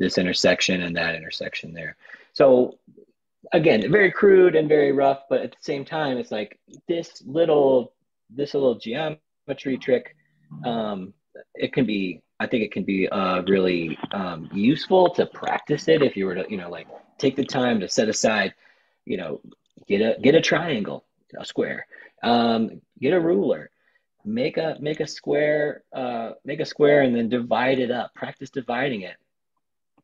this 0.01 0.17
intersection 0.17 0.81
and 0.81 0.95
that 0.95 1.15
intersection 1.15 1.73
there. 1.73 1.95
So 2.33 2.79
again, 3.53 3.89
very 3.91 4.11
crude 4.11 4.55
and 4.55 4.67
very 4.67 4.91
rough, 4.91 5.23
but 5.29 5.41
at 5.41 5.51
the 5.51 5.57
same 5.61 5.85
time, 5.85 6.17
it's 6.17 6.31
like 6.31 6.59
this 6.87 7.21
little 7.25 7.93
this 8.29 8.53
little 8.53 8.75
geometry 8.75 9.77
trick. 9.79 10.15
Um, 10.65 11.13
it 11.55 11.73
can 11.73 11.85
be, 11.85 12.21
I 12.39 12.47
think, 12.47 12.63
it 12.63 12.71
can 12.71 12.83
be 12.83 13.07
uh, 13.09 13.41
really 13.43 13.97
um, 14.11 14.49
useful 14.53 15.09
to 15.11 15.25
practice 15.25 15.87
it 15.87 16.01
if 16.01 16.15
you 16.15 16.25
were 16.25 16.35
to, 16.35 16.45
you 16.49 16.57
know, 16.57 16.69
like 16.69 16.87
take 17.17 17.35
the 17.35 17.45
time 17.45 17.79
to 17.81 17.89
set 17.89 18.09
aside, 18.09 18.53
you 19.05 19.17
know, 19.17 19.41
get 19.87 20.01
a 20.01 20.19
get 20.21 20.35
a 20.35 20.41
triangle, 20.41 21.05
a 21.37 21.45
square, 21.45 21.85
um, 22.23 22.81
get 22.99 23.13
a 23.13 23.19
ruler, 23.19 23.69
make 24.25 24.57
a 24.57 24.77
make 24.79 24.99
a 24.99 25.07
square, 25.07 25.83
uh, 25.93 26.31
make 26.45 26.59
a 26.59 26.65
square, 26.65 27.01
and 27.01 27.15
then 27.15 27.29
divide 27.29 27.79
it 27.79 27.91
up. 27.91 28.13
Practice 28.13 28.49
dividing 28.49 29.01
it, 29.01 29.15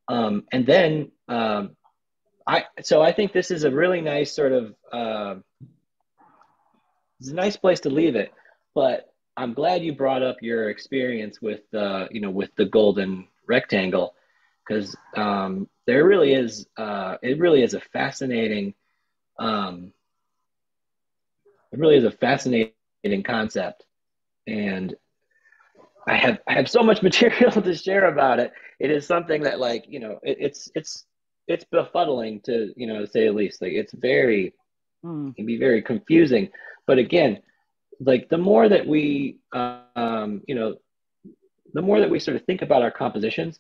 um, 0.08 0.46
and 0.52 0.66
then 0.66 1.12
um, 1.28 1.76
I 2.46 2.66
so 2.82 3.02
I 3.02 3.12
think 3.12 3.34
this 3.34 3.52
is 3.52 3.64
a 3.64 3.72
really 3.72 4.02
nice 4.02 4.32
sort 4.32 4.54
of 4.54 4.76
uh, 4.92 5.36
it's 7.20 7.30
a 7.30 7.36
nice 7.36 7.58
place 7.58 7.82
to 7.82 7.90
leave 7.90 8.16
it. 8.16 8.32
But 8.74 9.12
I'm 9.36 9.54
glad 9.54 9.84
you 9.84 9.94
brought 9.94 10.24
up 10.24 10.38
your 10.42 10.70
experience 10.70 11.42
with 11.42 11.62
uh, 11.74 12.08
you 12.12 12.22
know 12.22 12.32
with 12.32 12.56
the 12.56 12.66
golden 12.66 13.28
rectangle 13.48 14.16
because 14.68 14.96
um, 15.16 15.70
there 15.86 16.06
really 16.06 16.34
is 16.34 16.68
uh, 16.78 17.18
it 17.22 17.40
really 17.40 17.64
is 17.64 17.74
a 17.74 17.80
fascinating 17.80 18.74
um, 19.40 19.94
it 21.72 21.80
really 21.80 21.98
is 21.98 22.04
a 22.04 22.12
fascinating 22.12 22.74
concept 23.24 23.86
and 24.48 24.96
I 26.08 26.16
have 26.16 26.40
I 26.48 26.54
have 26.54 26.70
so 26.70 26.82
much 26.82 27.04
material 27.04 27.52
to 27.52 27.76
share 27.76 28.06
about 28.06 28.40
it. 28.40 28.52
It 28.80 28.92
is 28.92 29.06
something 29.06 29.44
that 29.44 29.60
like 29.60 29.86
you 29.88 30.00
know 30.00 30.20
it, 30.24 30.38
it's 30.40 30.72
it's 30.74 31.06
it's 31.48 31.66
befuddling 31.66 32.44
to 32.44 32.74
you 32.76 32.88
know 32.88 33.06
say 33.06 33.26
the 33.26 33.34
least. 33.34 33.62
Like 33.62 33.74
it's 33.74 33.94
very 33.94 34.54
mm. 35.06 35.36
can 35.36 35.46
be 35.46 35.58
very 35.58 35.82
confusing. 35.82 36.50
But 36.86 36.98
again, 36.98 37.42
like 38.00 38.30
the 38.30 38.38
more 38.38 38.70
that 38.70 38.88
we 38.88 39.40
um, 39.54 40.42
you 40.48 40.56
know 40.56 40.76
the 41.74 41.82
more 41.82 42.00
that 42.00 42.10
we 42.10 42.20
sort 42.20 42.38
of 42.38 42.46
think 42.46 42.62
about 42.62 42.82
our 42.82 42.92
compositions, 42.92 43.60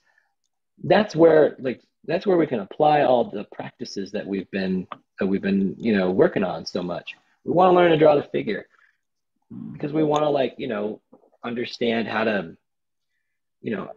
that's 0.83 1.15
where 1.15 1.57
like 1.59 1.81
that's 2.05 2.25
where 2.25 2.37
we 2.37 2.47
can 2.47 2.61
apply 2.61 3.01
all 3.01 3.25
the 3.29 3.45
practices 3.51 4.11
that 4.13 4.25
we've 4.25 4.49
been 4.51 4.87
that 5.19 5.27
we've 5.27 5.41
been 5.41 5.75
you 5.77 5.97
know 5.97 6.09
working 6.11 6.43
on 6.43 6.65
so 6.65 6.81
much. 6.81 7.15
We 7.47 7.53
want 7.53 7.71
to 7.71 7.75
learn 7.75 7.91
to 7.91 7.97
draw 7.97 8.15
the 8.15 8.23
figure 8.23 8.67
because 9.71 9.93
we 9.93 10.03
want 10.03 10.23
to 10.23 10.29
like 10.29 10.55
you 10.57 10.67
know 10.67 11.01
understand 11.43 12.07
how 12.07 12.25
to 12.25 12.57
you 13.61 13.75
know 13.75 13.91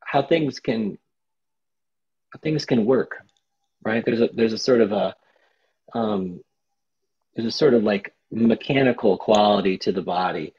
how 0.00 0.22
things 0.22 0.60
can 0.60 0.98
how 2.32 2.38
things 2.40 2.64
can 2.64 2.84
work 2.84 3.16
right? 3.84 4.04
There's 4.04 4.20
a 4.20 4.28
there's 4.34 4.52
a 4.52 4.58
sort 4.58 4.80
of 4.80 4.92
a 4.92 5.14
um 5.94 6.40
there's 7.34 7.46
a 7.46 7.56
sort 7.56 7.74
of 7.74 7.82
like 7.82 8.14
mechanical 8.30 9.16
quality 9.18 9.78
to 9.78 9.92
the 9.92 10.02
body 10.02 10.54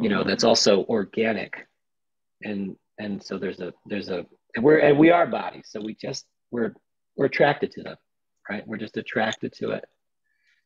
you 0.00 0.08
know 0.08 0.24
that's 0.24 0.44
also 0.44 0.84
organic. 0.84 1.66
And 2.42 2.76
and 2.98 3.22
so 3.22 3.38
there's 3.38 3.60
a 3.60 3.72
there's 3.86 4.08
a 4.08 4.26
and 4.54 4.64
we're 4.64 4.78
and 4.78 4.98
we 4.98 5.10
are 5.10 5.26
bodies 5.26 5.68
so 5.68 5.80
we 5.80 5.94
just 5.94 6.26
we're 6.50 6.74
we're 7.16 7.26
attracted 7.26 7.70
to 7.72 7.82
them 7.82 7.96
right? 8.50 8.66
We're 8.66 8.76
just 8.76 8.96
attracted 8.96 9.52
to 9.54 9.70
it 9.70 9.84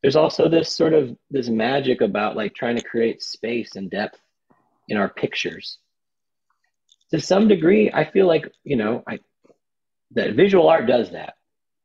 there's 0.02 0.16
also 0.16 0.48
this 0.48 0.74
sort 0.74 0.94
of 0.94 1.16
this 1.30 1.48
magic 1.48 2.00
about 2.00 2.36
like 2.36 2.54
trying 2.54 2.76
to 2.76 2.82
create 2.82 3.22
space 3.22 3.76
and 3.76 3.90
depth 3.90 4.18
in 4.88 4.96
our 4.96 5.08
pictures. 5.08 5.78
To 7.10 7.20
some 7.20 7.48
degree 7.48 7.90
i 7.92 8.04
feel 8.04 8.26
like 8.26 8.50
you 8.64 8.76
know 8.76 9.02
i 9.08 9.18
that 10.12 10.34
visual 10.34 10.68
art 10.68 10.86
does 10.86 11.10
that. 11.12 11.34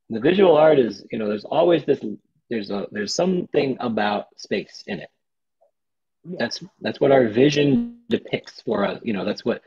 The 0.09 0.19
visual 0.19 0.55
art 0.55 0.79
is 0.79 1.05
you 1.11 1.17
know 1.19 1.27
there's 1.27 1.45
always 1.45 1.83
this 1.85 2.03
there's 2.49 2.71
a 2.71 2.87
there's 2.91 3.15
something 3.15 3.77
about 3.79 4.27
space 4.37 4.83
in 4.87 4.99
it. 4.99 5.09
That's 6.37 6.63
that's 6.81 6.99
what 6.99 7.11
our 7.11 7.27
vision 7.27 7.95
depicts 8.09 8.61
for 8.61 8.85
us 8.85 8.99
you 9.03 9.13
know 9.13 9.25
that's 9.25 9.45
what 9.45 9.61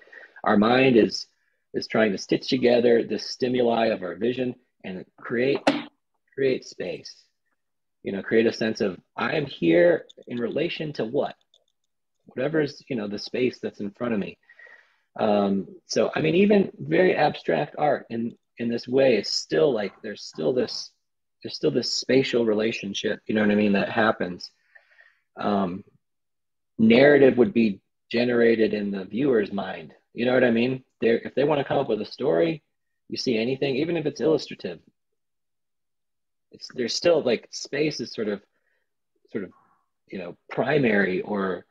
our 0.44 0.56
mind 0.56 0.96
is 0.96 1.26
is 1.74 1.86
trying 1.86 2.12
to 2.12 2.18
stitch 2.18 2.48
together 2.48 3.04
the 3.04 3.18
stimuli 3.18 3.86
of 3.86 4.02
our 4.02 4.14
vision 4.14 4.54
and 4.84 5.04
create 5.20 5.60
create 6.34 6.64
space 6.64 7.24
you 8.02 8.12
know 8.12 8.22
create 8.22 8.46
a 8.46 8.52
sense 8.52 8.80
of 8.80 8.98
i'm 9.16 9.46
here 9.46 10.06
in 10.26 10.38
relation 10.38 10.92
to 10.94 11.04
what? 11.04 11.34
Whatever's 12.26 12.82
you 12.88 12.96
know 12.96 13.08
the 13.08 13.18
space 13.18 13.58
that's 13.60 13.80
in 13.80 13.90
front 13.90 14.14
of 14.14 14.20
me. 14.20 14.38
Um, 15.18 15.66
so 15.86 16.10
i 16.14 16.20
mean 16.20 16.34
even 16.34 16.70
very 16.78 17.14
abstract 17.14 17.74
art 17.78 18.06
in 18.10 18.36
in 18.58 18.68
this 18.68 18.86
way 18.86 19.16
is 19.16 19.28
still 19.28 19.72
like 19.72 19.92
there's 20.02 20.24
still 20.24 20.52
this 20.52 20.92
there's 21.42 21.56
still 21.56 21.70
this 21.70 21.92
spatial 21.92 22.44
relationship 22.44 23.20
you 23.26 23.34
know 23.34 23.40
what 23.40 23.50
i 23.50 23.54
mean 23.54 23.72
that 23.72 23.90
happens. 23.90 24.50
Um, 25.36 25.84
narrative 26.78 27.38
would 27.38 27.54
be 27.54 27.80
generated 28.10 28.74
in 28.74 28.90
the 28.90 29.04
viewer's 29.04 29.52
mind. 29.52 29.92
You 30.14 30.26
know 30.26 30.34
what 30.34 30.44
i 30.44 30.50
mean? 30.50 30.84
They're, 31.00 31.18
if 31.18 31.34
they 31.34 31.44
want 31.44 31.60
to 31.60 31.64
come 31.64 31.78
up 31.78 31.88
with 31.88 32.00
a 32.00 32.06
story 32.06 32.62
you 33.08 33.16
see 33.16 33.38
anything 33.38 33.76
even 33.76 33.96
if 33.96 34.06
it's 34.06 34.20
illustrative 34.20 34.80
it's 36.52 36.68
there's 36.74 36.94
still 36.94 37.22
like 37.22 37.48
space 37.50 38.00
is 38.00 38.12
sort 38.12 38.28
of 38.28 38.40
sort 39.30 39.44
of 39.44 39.52
you 40.08 40.18
know 40.18 40.36
primary 40.50 41.20
or 41.22 41.66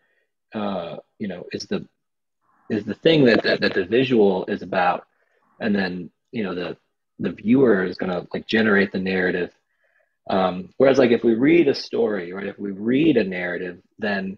uh 0.54 0.98
you 1.20 1.28
know 1.28 1.46
is 1.52 1.66
the 1.66 1.86
is 2.70 2.86
the 2.86 2.94
thing 2.96 3.26
that 3.26 3.44
that, 3.44 3.62
that 3.62 3.74
the 3.74 3.86
visual 3.86 4.46
is 4.48 4.62
about. 4.62 5.06
And 5.60 5.76
then 5.76 6.12
you 6.32 6.44
know 6.44 6.54
the 6.54 6.78
the 7.20 7.32
viewer 7.32 7.84
is 7.84 7.98
going 7.98 8.12
to 8.12 8.28
like 8.34 8.46
generate 8.46 8.92
the 8.92 9.00
narrative. 9.00 9.52
Um 10.30 10.70
whereas 10.78 10.98
like 10.98 11.12
if 11.12 11.24
we 11.24 11.36
read 11.36 11.68
a 11.68 11.76
story 11.76 12.34
right 12.34 12.48
if 12.48 12.60
we 12.60 12.72
read 12.72 13.18
a 13.18 13.24
narrative 13.24 13.80
then 13.98 14.38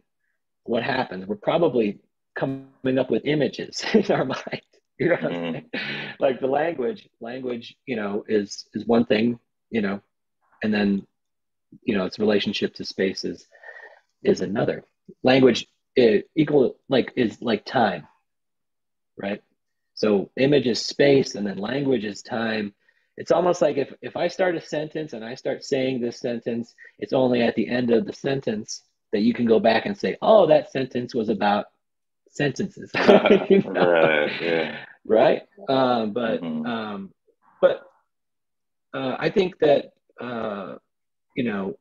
what 0.64 0.84
happens? 0.84 1.26
We're 1.26 1.36
probably 1.36 1.99
coming 2.36 2.99
up 2.99 3.10
with 3.10 3.26
images 3.26 3.84
in 3.94 4.11
our 4.11 4.26
mind. 4.26 4.61
You 4.99 5.10
know 5.10 5.16
mm. 5.16 5.66
like 6.20 6.40
the 6.40 6.48
language 6.48 7.07
language 7.22 7.76
you 7.86 7.95
know 7.95 8.24
is 8.28 8.68
is 8.74 8.86
one 8.86 9.06
thing 9.06 9.40
you 9.72 9.82
know 9.82 10.02
and 10.64 10.73
then 10.73 11.06
you 11.84 11.98
know 11.98 12.06
its 12.06 12.19
relationship 12.19 12.73
to 12.73 12.86
space 12.86 13.23
is 13.23 13.48
is 14.23 14.41
another 14.41 14.84
language 15.23 15.68
it, 15.95 16.30
equal 16.36 16.76
like 16.88 17.11
is 17.15 17.41
like 17.41 17.65
time 17.65 18.07
right 19.18 19.41
so 19.94 20.30
image 20.38 20.68
is 20.68 20.81
space 20.81 21.36
and 21.36 21.45
then 21.45 21.57
language 21.57 22.06
is 22.06 22.22
time 22.22 22.73
it's 23.18 23.31
almost 23.31 23.61
like 23.61 23.77
if, 23.77 23.94
if 24.02 24.15
i 24.15 24.27
start 24.27 24.56
a 24.56 24.61
sentence 24.61 25.14
and 25.14 25.23
i 25.23 25.36
start 25.36 25.64
saying 25.64 25.99
this 25.99 26.19
sentence 26.19 26.73
it's 26.99 27.14
only 27.14 27.41
at 27.41 27.56
the 27.56 27.68
end 27.68 27.91
of 27.91 28.06
the 28.06 28.14
sentence 28.14 28.84
that 29.11 29.22
you 29.22 29.34
can 29.34 29.45
go 29.45 29.60
back 29.60 29.86
and 29.86 29.98
say 29.98 30.15
oh 30.22 30.48
that 30.48 30.72
sentence 30.72 31.14
was 31.14 31.30
about 31.30 31.65
sentences 32.30 32.91
you 33.49 33.61
know? 33.64 33.91
right 33.91 34.41
yeah. 34.41 34.77
right 35.06 35.41
um, 35.68 36.14
but 36.14 36.41
mm-hmm. 36.41 36.65
um, 36.65 37.14
but 37.61 37.84
uh, 38.94 39.15
i 39.19 39.30
think 39.30 39.57
that 39.60 39.91
uh, 40.20 40.76
you 41.36 41.44
know, 41.44 41.78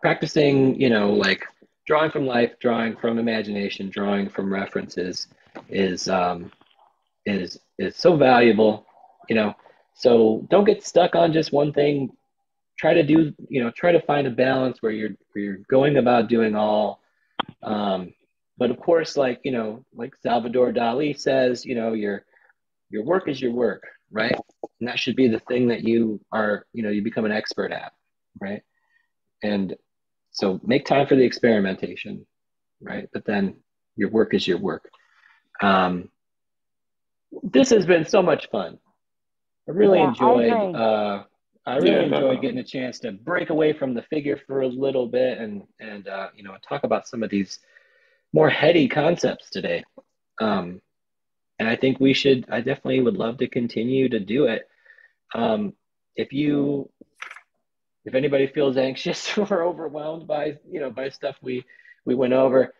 practicing, 0.00 0.80
you 0.80 0.90
know, 0.90 1.12
like 1.12 1.44
drawing 1.86 2.10
from 2.10 2.26
life, 2.26 2.52
drawing 2.60 2.96
from 2.96 3.18
imagination, 3.18 3.90
drawing 3.90 4.28
from 4.28 4.52
references 4.52 5.28
is 5.68 6.08
um, 6.08 6.50
is 7.26 7.58
is 7.78 7.96
so 7.96 8.16
valuable, 8.16 8.86
you 9.28 9.34
know. 9.34 9.54
So 9.94 10.46
don't 10.50 10.64
get 10.64 10.84
stuck 10.84 11.14
on 11.14 11.32
just 11.32 11.52
one 11.52 11.72
thing. 11.72 12.10
Try 12.78 12.94
to 12.94 13.02
do, 13.02 13.34
you 13.48 13.62
know, 13.62 13.72
try 13.72 13.90
to 13.90 14.00
find 14.02 14.26
a 14.26 14.30
balance 14.30 14.80
where 14.80 14.92
you're 14.92 15.10
where 15.32 15.44
you're 15.44 15.58
going 15.70 15.96
about 15.96 16.28
doing 16.28 16.54
all. 16.54 17.00
Um, 17.62 18.12
but 18.56 18.70
of 18.70 18.78
course, 18.78 19.16
like 19.16 19.40
you 19.44 19.52
know, 19.52 19.84
like 19.94 20.14
Salvador 20.16 20.72
Dali 20.72 21.18
says, 21.18 21.64
you 21.64 21.74
know, 21.74 21.92
your 21.92 22.24
your 22.90 23.04
work 23.04 23.28
is 23.28 23.40
your 23.40 23.52
work, 23.52 23.84
right? 24.10 24.36
And 24.80 24.88
that 24.88 24.98
should 24.98 25.16
be 25.16 25.28
the 25.28 25.40
thing 25.40 25.68
that 25.68 25.84
you 25.84 26.20
are, 26.32 26.66
you 26.72 26.82
know, 26.82 26.90
you 26.90 27.02
become 27.02 27.24
an 27.24 27.32
expert 27.32 27.72
at, 27.72 27.92
right? 28.40 28.62
And 29.42 29.74
so 30.30 30.60
make 30.64 30.84
time 30.84 31.06
for 31.06 31.16
the 31.16 31.24
experimentation, 31.24 32.26
right? 32.80 33.08
But 33.12 33.24
then 33.24 33.56
your 33.96 34.10
work 34.10 34.34
is 34.34 34.46
your 34.46 34.58
work. 34.58 34.88
Um, 35.60 36.10
this 37.42 37.70
has 37.70 37.84
been 37.84 38.04
so 38.04 38.22
much 38.22 38.48
fun. 38.50 38.78
I 39.68 39.72
really 39.72 39.98
yeah, 39.98 40.08
enjoyed. 40.08 40.52
I, 40.52 40.56
uh, 40.56 41.24
I 41.66 41.76
really 41.76 42.08
yeah, 42.08 42.16
enjoyed 42.16 42.40
getting 42.40 42.58
a 42.58 42.64
chance 42.64 42.98
to 43.00 43.12
break 43.12 43.50
away 43.50 43.74
from 43.74 43.92
the 43.92 44.02
figure 44.02 44.40
for 44.46 44.62
a 44.62 44.68
little 44.68 45.06
bit 45.06 45.38
and 45.38 45.62
and 45.80 46.08
uh, 46.08 46.28
you 46.34 46.42
know 46.42 46.56
talk 46.66 46.84
about 46.84 47.06
some 47.06 47.22
of 47.22 47.28
these 47.28 47.58
more 48.32 48.48
heady 48.48 48.88
concepts 48.88 49.50
today. 49.50 49.84
Um, 50.40 50.80
and 51.58 51.68
I 51.68 51.76
think 51.76 52.00
we 52.00 52.14
should. 52.14 52.46
I 52.50 52.58
definitely 52.58 53.00
would 53.00 53.16
love 53.16 53.38
to 53.38 53.48
continue 53.48 54.08
to 54.08 54.20
do 54.20 54.44
it. 54.44 54.68
Um, 55.34 55.74
if 56.16 56.32
you, 56.32 56.90
if 58.04 58.14
anybody 58.14 58.46
feels 58.46 58.76
anxious 58.76 59.36
or 59.38 59.62
overwhelmed 59.64 60.26
by 60.26 60.58
you 60.70 60.80
know 60.80 60.90
by 60.90 61.08
stuff 61.08 61.36
we 61.42 61.64
we 62.04 62.14
went 62.14 62.32
over, 62.32 62.74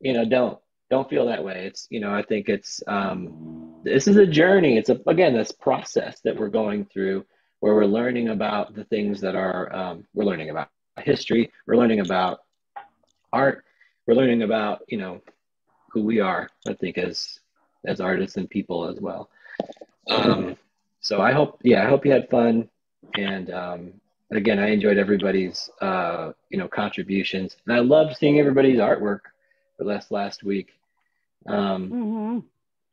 you 0.00 0.12
know, 0.12 0.24
don't 0.24 0.58
don't 0.90 1.08
feel 1.08 1.26
that 1.26 1.44
way. 1.44 1.66
It's 1.66 1.86
you 1.90 2.00
know 2.00 2.14
I 2.14 2.22
think 2.22 2.48
it's 2.48 2.82
um, 2.86 3.80
this 3.84 4.08
is 4.08 4.16
a 4.16 4.26
journey. 4.26 4.76
It's 4.76 4.90
a 4.90 5.00
again 5.06 5.34
this 5.34 5.52
process 5.52 6.20
that 6.24 6.36
we're 6.36 6.48
going 6.48 6.86
through 6.86 7.24
where 7.60 7.74
we're 7.74 7.84
learning 7.86 8.28
about 8.28 8.74
the 8.74 8.84
things 8.84 9.20
that 9.20 9.36
are 9.36 9.74
um, 9.74 10.04
we're 10.14 10.24
learning 10.24 10.50
about 10.50 10.68
history, 10.98 11.52
we're 11.66 11.76
learning 11.76 12.00
about 12.00 12.40
art, 13.32 13.64
we're 14.06 14.14
learning 14.14 14.42
about 14.42 14.82
you 14.88 14.98
know 14.98 15.20
who 15.92 16.02
we 16.02 16.20
are. 16.20 16.48
I 16.66 16.74
think 16.74 16.98
as 16.98 17.38
as 17.86 18.00
artists 18.00 18.36
and 18.36 18.48
people 18.48 18.88
as 18.88 19.00
well. 19.00 19.28
Um, 20.10 20.56
so 21.00 21.20
I 21.20 21.32
hope 21.32 21.60
yeah 21.62 21.84
I 21.84 21.88
hope 21.88 22.04
you 22.04 22.12
had 22.12 22.28
fun 22.30 22.68
and 23.16 23.50
um, 23.50 23.92
again 24.30 24.58
I 24.58 24.70
enjoyed 24.70 24.98
everybody's 24.98 25.68
uh, 25.80 26.32
you 26.50 26.58
know 26.58 26.68
contributions 26.68 27.56
and 27.66 27.74
I 27.76 27.80
loved 27.80 28.16
seeing 28.16 28.38
everybody's 28.38 28.78
artwork 28.78 29.20
for 29.76 29.84
last 29.84 30.10
last 30.10 30.42
week. 30.44 30.70
Um, 31.48 31.88
hmm 31.88 32.38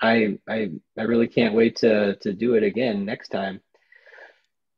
I 0.02 0.38
I 0.48 0.72
I 0.98 1.03
really 1.03 1.28
can't 1.28 1.53
wait 1.56 1.76
to 1.78 2.16
to 2.18 2.34
do 2.34 2.56
it 2.56 2.64
again 2.64 3.06
next 3.06 3.30
time. 3.30 3.61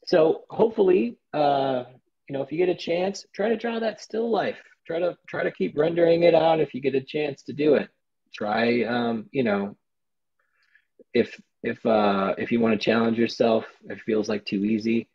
So 0.06 0.44
hopefully, 0.50 1.18
uh, 1.34 1.84
you 2.28 2.34
know, 2.34 2.42
if 2.42 2.52
you 2.52 2.58
get 2.58 2.70
a 2.70 2.76
chance, 2.76 3.26
try 3.34 3.50
to 3.50 3.58
draw 3.58 3.80
that 3.80 4.02
still 4.02 4.30
life. 4.30 4.58
Try 4.86 5.00
to 5.00 5.18
try 5.28 5.44
to 5.44 5.52
keep 5.52 5.78
rendering 5.78 6.24
it 6.24 6.34
out 6.36 6.60
if 6.60 6.74
you 6.74 6.82
get 6.82 6.96
a 6.96 7.02
chance 7.02 7.44
to 7.44 7.54
do 7.54 7.76
it. 7.76 7.90
Try, 8.34 8.84
um, 8.84 9.28
you 9.32 9.44
know, 9.44 9.76
if 11.14 11.40
if 11.64 11.86
uh, 11.86 12.36
if 12.38 12.52
you 12.52 12.60
want 12.60 12.80
to 12.80 12.84
challenge 12.84 13.18
yourself, 13.18 13.66
it 13.90 14.02
feels 14.02 14.30
like 14.30 14.46
too 14.46 14.66
easy, 14.66 15.08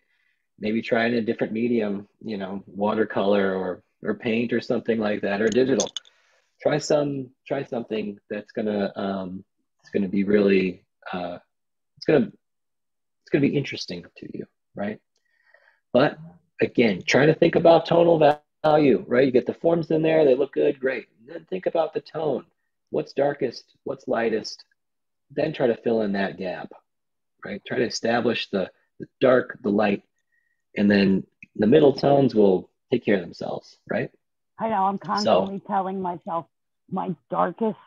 maybe 0.59 0.81
try 0.83 1.07
in 1.07 1.15
a 1.15 1.23
different 1.23 1.53
medium. 1.53 2.07
You 2.25 2.37
know, 2.37 2.63
watercolor 2.67 3.55
or 3.55 3.83
or 4.03 4.15
paint 4.15 4.53
or 4.53 4.61
something 4.61 4.99
like 4.99 5.23
that, 5.23 5.41
or 5.41 5.49
digital. 5.49 5.89
Try 6.63 6.79
some 6.79 7.31
try 7.47 7.65
something 7.65 8.19
that's 8.31 8.53
gonna 8.53 8.93
um, 8.97 9.45
it's 9.81 9.91
to 10.03 10.09
be 10.09 10.25
really 10.25 10.83
uh, 11.13 11.39
it's 11.97 12.07
to 12.07 12.33
it's 13.23 13.31
to 13.43 13.49
be 13.49 13.57
interesting 13.57 14.05
to 14.17 14.29
you 14.39 14.47
right? 14.75 15.01
But 15.93 16.19
again 16.61 17.03
try 17.07 17.27
to 17.27 17.35
think 17.35 17.55
about 17.55 17.87
tonal 17.87 18.19
value 18.19 19.05
right? 19.07 19.27
You 19.27 19.33
get 19.33 19.47
the 19.47 19.55
forms 19.55 19.91
in 19.91 20.03
there 20.03 20.25
they 20.25 20.35
look 20.35 20.53
good 20.53 20.79
great. 20.81 21.07
And 21.21 21.29
then 21.29 21.47
think 21.49 21.67
about 21.67 21.95
the 21.95 22.01
tone. 22.01 22.45
What's 22.91 23.13
darkest? 23.13 23.77
What's 23.85 24.09
lightest 24.09 24.65
then 25.31 25.53
try 25.53 25.67
to 25.67 25.77
fill 25.77 26.03
in 26.03 26.13
that 26.13 26.39
gap 26.39 26.71
right 27.45 27.63
try 27.67 27.79
to 27.79 27.87
establish 27.87 28.49
the, 28.51 28.71
the 29.01 29.07
dark 29.21 29.59
the 29.63 29.71
light 29.71 30.03
and 30.77 30.91
then 30.91 31.25
the 31.57 31.67
middle 31.67 31.93
tones 31.93 32.35
will 32.35 32.71
take 32.93 33.05
care 33.05 33.17
of 33.17 33.23
themselves 33.23 33.79
right 33.91 34.11
I 34.59 34.69
know 34.69 34.85
I'm 34.85 34.99
constantly 34.99 35.61
telling 35.67 36.01
myself 36.01 36.47
my 36.91 37.15
darkest 37.31 37.79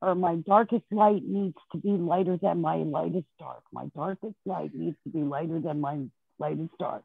or 0.00 0.14
my 0.14 0.36
darkest 0.36 0.84
light 0.90 1.22
needs 1.24 1.56
to 1.72 1.78
be 1.78 1.90
lighter 1.90 2.36
than 2.40 2.60
my 2.60 2.76
lightest 2.76 3.26
dark. 3.38 3.62
My 3.72 3.86
darkest 3.96 4.36
light 4.44 4.70
needs 4.74 4.96
to 5.04 5.10
be 5.10 5.22
lighter 5.22 5.58
than 5.58 5.80
my 5.80 5.98
lightest 6.38 6.70
dark. 6.78 7.02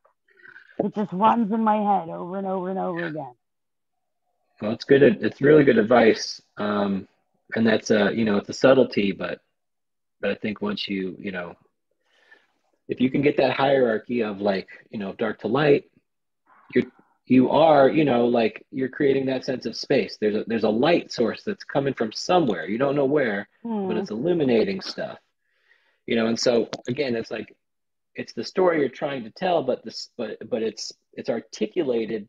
It 0.78 0.94
just 0.94 1.12
runs 1.12 1.52
in 1.52 1.64
my 1.64 1.78
head 1.78 2.10
over 2.10 2.38
and 2.38 2.46
over 2.46 2.70
and 2.70 2.80
over 2.80 3.04
again. 3.06 3.34
Well, 4.62 4.72
it's 4.72 4.86
good. 4.86 5.02
It's 5.02 5.42
really 5.42 5.64
good 5.64 5.78
advice, 5.78 6.42
um, 6.58 7.08
and 7.56 7.66
that's 7.66 7.92
a 7.92 8.12
you 8.14 8.26
know 8.26 8.38
it's 8.38 8.50
a 8.50 8.54
subtlety, 8.54 9.12
but 9.12 9.40
but 10.22 10.32
I 10.32 10.36
think 10.36 10.62
once 10.62 10.88
you 10.88 11.16
you 11.20 11.32
know 11.32 11.56
if 12.88 13.00
you 13.00 13.10
can 13.10 13.22
get 13.22 13.38
that 13.38 13.56
hierarchy 13.56 14.22
of 14.24 14.42
like 14.42 14.68
you 14.90 15.00
know 15.00 15.14
dark 15.14 15.40
to 15.42 15.48
light, 15.48 15.86
you're 16.74 16.84
you 17.26 17.50
are 17.50 17.90
you 17.90 18.04
know 18.06 18.26
like 18.26 18.66
you're 18.72 18.90
creating 18.90 19.26
that 19.28 19.46
sense 19.46 19.66
of 19.66 19.76
space. 19.76 20.18
There's 20.20 20.36
a 20.36 20.44
there's 20.48 20.64
a 20.66 20.70
light 20.70 21.12
source 21.12 21.44
that's 21.44 21.64
coming 21.64 21.94
from 21.94 22.12
somewhere. 22.12 22.68
You 22.68 22.78
don't 22.78 22.96
know 22.96 23.06
where, 23.06 23.48
Hmm. 23.64 23.88
but 23.88 23.98
it's 23.98 24.12
illuminating 24.12 24.82
stuff. 24.82 25.20
You 26.06 26.18
know, 26.18 26.28
and 26.28 26.38
so 26.40 26.70
again, 26.88 27.16
it's 27.16 27.32
like 27.32 27.56
it's 28.16 28.34
the 28.34 28.44
story 28.44 28.80
you're 28.80 28.90
trying 28.90 29.24
to 29.24 29.32
tell, 29.32 29.64
but 29.64 29.84
this 29.84 30.10
but 30.18 30.38
but 30.50 30.62
it's 30.62 30.92
it's 31.14 31.30
articulated 31.30 32.28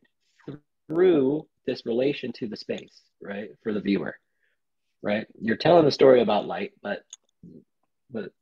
through 0.89 1.47
this 1.67 1.85
relation 1.87 2.33
to 2.33 2.47
the 2.47 2.57
space, 2.57 3.01
right? 3.23 3.49
For 3.63 3.73
the 3.73 3.81
viewer, 3.81 4.17
right? 5.05 5.27
You're 5.41 5.57
telling 5.57 5.85
the 5.85 5.93
story 5.93 6.23
about 6.23 6.47
light, 6.47 6.73
but 6.83 7.05
but 8.11 8.33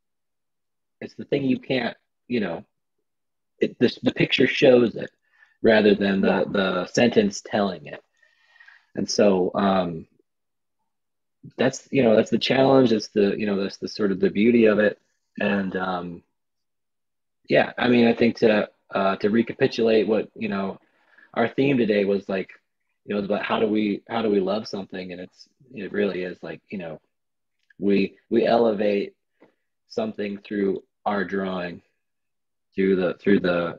it's 1.01 1.15
the 1.15 1.25
thing 1.25 1.45
you 1.45 1.59
can't, 1.59 1.97
you 2.29 2.41
know, 2.41 2.65
it 3.59 3.77
this 3.81 3.99
the 4.03 4.13
picture 4.13 4.47
shows 4.47 4.95
it 4.95 5.11
rather 5.63 5.95
than 5.95 6.21
the 6.21 6.45
the 6.49 6.87
sentence 6.87 7.43
telling 7.45 7.87
it. 7.87 8.03
And 8.95 9.11
so 9.11 9.51
um 9.55 10.07
that's 11.57 11.89
you 11.91 12.03
know 12.03 12.15
that's 12.15 12.31
the 12.31 12.39
challenge 12.39 12.93
it's 12.93 13.09
the 13.09 13.35
you 13.37 13.47
know 13.47 13.61
that's 13.61 13.79
the 13.79 13.89
sort 13.89 14.13
of 14.13 14.21
the 14.21 14.31
beauty 14.31 14.67
of 14.67 14.79
it 14.79 14.99
and 15.41 15.75
um 15.77 16.23
yeah 17.49 17.73
i 17.79 17.89
mean 17.89 18.07
i 18.07 18.15
think 18.15 18.37
to 18.37 18.69
uh 18.95 19.17
to 19.17 19.29
recapitulate 19.29 20.07
what 20.07 20.31
you 20.37 20.49
know 20.49 20.79
our 21.35 21.49
theme 21.49 21.77
today 21.77 22.05
was 22.05 22.29
like 22.29 22.51
you 23.05 23.15
know 23.15 23.19
it's 23.21 23.27
about 23.27 23.45
how 23.45 23.59
do 23.59 23.67
we 23.67 24.03
how 24.09 24.23
do 24.23 24.31
we 24.31 24.41
love 24.41 24.67
something? 24.69 25.13
And 25.13 25.21
it's 25.21 25.49
it 25.75 25.93
really 25.93 26.23
is 26.23 26.43
like 26.43 26.61
you 26.71 26.79
know 26.79 27.01
we 27.79 28.17
we 28.31 28.47
elevate 28.47 29.15
something 29.89 30.39
through 30.39 30.83
our 31.05 31.25
drawing 31.25 31.83
through 32.75 32.97
the 32.97 33.15
through 33.15 33.41
the 33.41 33.77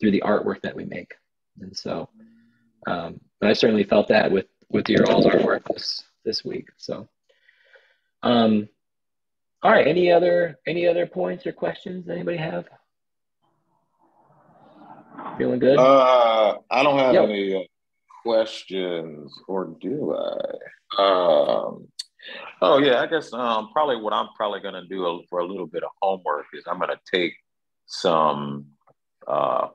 through 0.00 0.10
the 0.10 0.22
artwork 0.26 0.60
that 0.62 0.74
we 0.76 0.84
make. 0.84 1.14
And 1.60 1.76
so 1.76 2.08
um 2.86 3.20
but 3.40 3.50
i 3.50 3.52
certainly 3.52 3.84
felt 3.84 4.08
that 4.08 4.30
with 4.30 4.46
with 4.68 4.88
your 4.88 5.10
all's 5.10 5.26
artwork 5.26 5.62
this 5.72 6.02
this 6.24 6.44
week. 6.44 6.68
So 6.76 7.08
um 8.22 8.68
all 9.62 9.72
right. 9.72 9.86
Any 9.86 10.12
other 10.12 10.58
any 10.66 10.86
other 10.86 11.06
points 11.06 11.46
or 11.46 11.52
questions 11.52 12.08
anybody 12.08 12.36
have? 12.36 12.66
Feeling 15.38 15.58
good? 15.58 15.78
Uh, 15.78 16.58
I 16.70 16.82
don't 16.82 16.98
have 16.98 17.14
Yep. 17.14 17.24
any 17.24 17.54
uh, 17.54 17.60
questions, 18.26 19.32
or 19.46 19.76
do 19.80 20.16
I? 20.16 21.00
Um, 21.00 21.86
oh 22.60 22.78
yeah, 22.78 23.00
I 23.00 23.06
guess 23.06 23.32
um, 23.32 23.70
probably 23.72 23.96
what 23.96 24.12
I'm 24.12 24.28
probably 24.36 24.60
gonna 24.60 24.84
do 24.88 25.06
a, 25.06 25.22
for 25.30 25.38
a 25.38 25.46
little 25.46 25.68
bit 25.68 25.84
of 25.84 25.90
homework 26.02 26.46
is 26.52 26.64
I'm 26.66 26.80
gonna 26.80 26.98
take 27.12 27.34
some 27.86 28.66
uh, 29.28 29.68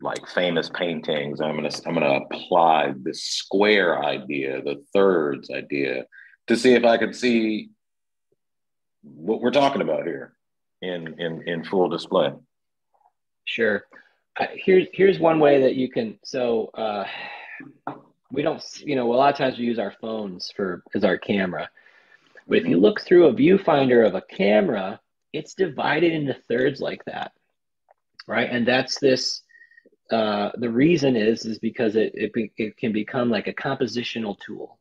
like 0.00 0.24
famous 0.28 0.70
paintings. 0.70 1.40
I'm 1.40 1.56
gonna 1.56 1.70
I'm 1.84 1.94
gonna 1.94 2.20
apply 2.30 2.94
the 3.02 3.12
square 3.12 4.04
idea, 4.04 4.62
the 4.62 4.84
thirds 4.92 5.50
idea, 5.50 6.04
to 6.46 6.56
see 6.56 6.74
if 6.74 6.84
I 6.84 6.98
can 6.98 7.12
see 7.12 7.70
what 9.02 9.40
we're 9.40 9.50
talking 9.50 9.82
about 9.82 10.06
here 10.06 10.36
in 10.80 11.18
in 11.18 11.42
in 11.48 11.64
full 11.64 11.88
display. 11.88 12.32
Sure. 13.46 13.84
Uh, 14.38 14.46
here's 14.54 14.86
here's 14.92 15.18
one 15.18 15.40
way 15.40 15.62
that 15.62 15.74
you 15.74 15.90
can. 15.90 16.20
So 16.24 16.70
uh, 16.74 17.04
we 18.30 18.42
don't, 18.42 18.62
you 18.84 18.96
know, 18.96 19.12
a 19.12 19.14
lot 19.14 19.32
of 19.32 19.38
times 19.38 19.58
we 19.58 19.64
use 19.64 19.78
our 19.78 19.94
phones 20.00 20.52
for 20.54 20.82
as 20.94 21.04
our 21.04 21.18
camera, 21.18 21.68
but 22.48 22.58
if 22.58 22.66
you 22.66 22.78
look 22.78 23.00
through 23.00 23.26
a 23.26 23.34
viewfinder 23.34 24.06
of 24.06 24.14
a 24.14 24.22
camera, 24.22 25.00
it's 25.32 25.54
divided 25.54 26.12
into 26.12 26.34
thirds 26.48 26.80
like 26.80 27.04
that, 27.04 27.32
right? 28.26 28.48
And 28.50 28.66
that's 28.66 28.98
this. 29.00 29.42
Uh, 30.10 30.50
the 30.54 30.70
reason 30.70 31.16
is 31.16 31.44
is 31.44 31.58
because 31.58 31.96
it 31.96 32.12
it, 32.14 32.52
it 32.56 32.76
can 32.76 32.92
become 32.92 33.28
like 33.28 33.48
a 33.48 33.52
compositional 33.52 34.38
tool. 34.38 34.78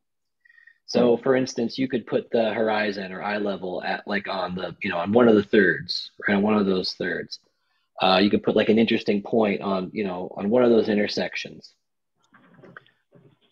So, 0.87 1.17
for 1.17 1.35
instance, 1.35 1.79
you 1.79 1.87
could 1.87 2.05
put 2.05 2.29
the 2.29 2.53
horizon 2.53 3.11
or 3.11 3.23
eye 3.23 3.39
level 3.39 3.81
at 3.83 4.07
like 4.07 4.27
on 4.27 4.53
the 4.53 4.75
you 4.83 4.89
know 4.89 4.97
on 4.97 5.11
one 5.11 5.27
of 5.27 5.35
the 5.35 5.43
thirds, 5.43 6.11
right? 6.27 6.35
On 6.35 6.43
one 6.43 6.55
of 6.55 6.65
those 6.65 6.93
thirds. 6.93 7.39
Uh, 8.01 8.19
you 8.21 8.29
could 8.29 8.43
put 8.43 8.55
like 8.55 8.69
an 8.69 8.77
interesting 8.77 9.21
point 9.21 9.61
on, 9.61 9.89
you 9.93 10.03
know, 10.03 10.29
on 10.35 10.49
one 10.49 10.63
of 10.63 10.69
those 10.69 10.89
intersections. 10.89 11.73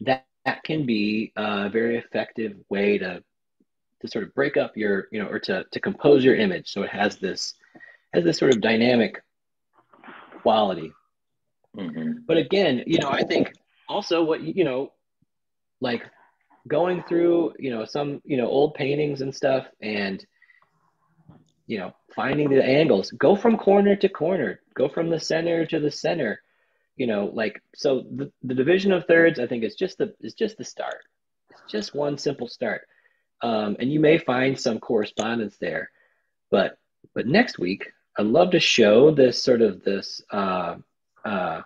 That 0.05 0.25
that 0.45 0.63
can 0.63 0.85
be 0.85 1.31
a 1.35 1.69
very 1.69 1.97
effective 1.97 2.53
way 2.69 2.97
to 2.97 3.23
to 4.01 4.07
sort 4.07 4.25
of 4.25 4.33
break 4.35 4.57
up 4.57 4.75
your, 4.75 5.07
you 5.11 5.21
know, 5.21 5.29
or 5.29 5.39
to 5.39 5.65
to 5.71 5.79
compose 5.79 6.23
your 6.23 6.35
image. 6.35 6.71
So 6.71 6.83
it 6.83 6.89
has 6.89 7.17
this 7.17 7.55
has 8.13 8.23
this 8.23 8.37
sort 8.37 8.53
of 8.53 8.61
dynamic 8.61 9.21
quality. 10.41 10.91
Mhm. 11.75 12.25
But 12.27 12.37
again, 12.37 12.83
you 12.85 12.99
know, 12.99 13.09
I 13.09 13.23
think 13.23 13.53
also 13.87 14.23
what 14.23 14.41
you 14.41 14.63
know, 14.63 14.91
like 15.79 16.03
going 16.67 17.03
through, 17.03 17.53
you 17.59 17.71
know, 17.71 17.85
some, 17.85 18.21
you 18.25 18.37
know, 18.37 18.47
old 18.47 18.73
paintings 18.73 19.21
and 19.21 19.33
stuff 19.33 19.67
and 19.81 20.25
you 21.67 21.77
know, 21.79 21.93
finding 22.13 22.49
the 22.49 22.63
angles. 22.63 23.09
Go 23.11 23.35
from 23.37 23.57
corner 23.57 23.95
to 23.95 24.09
corner. 24.09 24.59
Go 24.75 24.89
from 24.89 25.09
the 25.09 25.19
center 25.19 25.65
to 25.67 25.79
the 25.79 25.91
center. 25.91 26.41
You 26.95 27.07
know, 27.07 27.31
like 27.33 27.61
so 27.75 28.05
the, 28.11 28.31
the 28.43 28.53
division 28.53 28.91
of 28.91 29.05
thirds 29.05 29.39
I 29.39 29.47
think 29.47 29.63
is 29.63 29.75
just 29.75 29.97
the 29.97 30.13
is 30.21 30.33
just 30.33 30.57
the 30.57 30.63
start. 30.63 31.03
It's 31.49 31.71
just 31.71 31.95
one 31.95 32.17
simple 32.17 32.47
start. 32.47 32.87
Um, 33.41 33.75
and 33.79 33.91
you 33.91 33.99
may 33.99 34.17
find 34.17 34.59
some 34.59 34.79
correspondence 34.79 35.57
there. 35.57 35.89
But 36.51 36.77
but 37.15 37.27
next 37.27 37.57
week 37.57 37.91
I'd 38.17 38.27
love 38.27 38.51
to 38.51 38.59
show 38.59 39.11
this 39.11 39.41
sort 39.41 39.61
of 39.61 39.83
this 39.83 40.21
uh, 40.31 40.75
uh, 41.25 41.61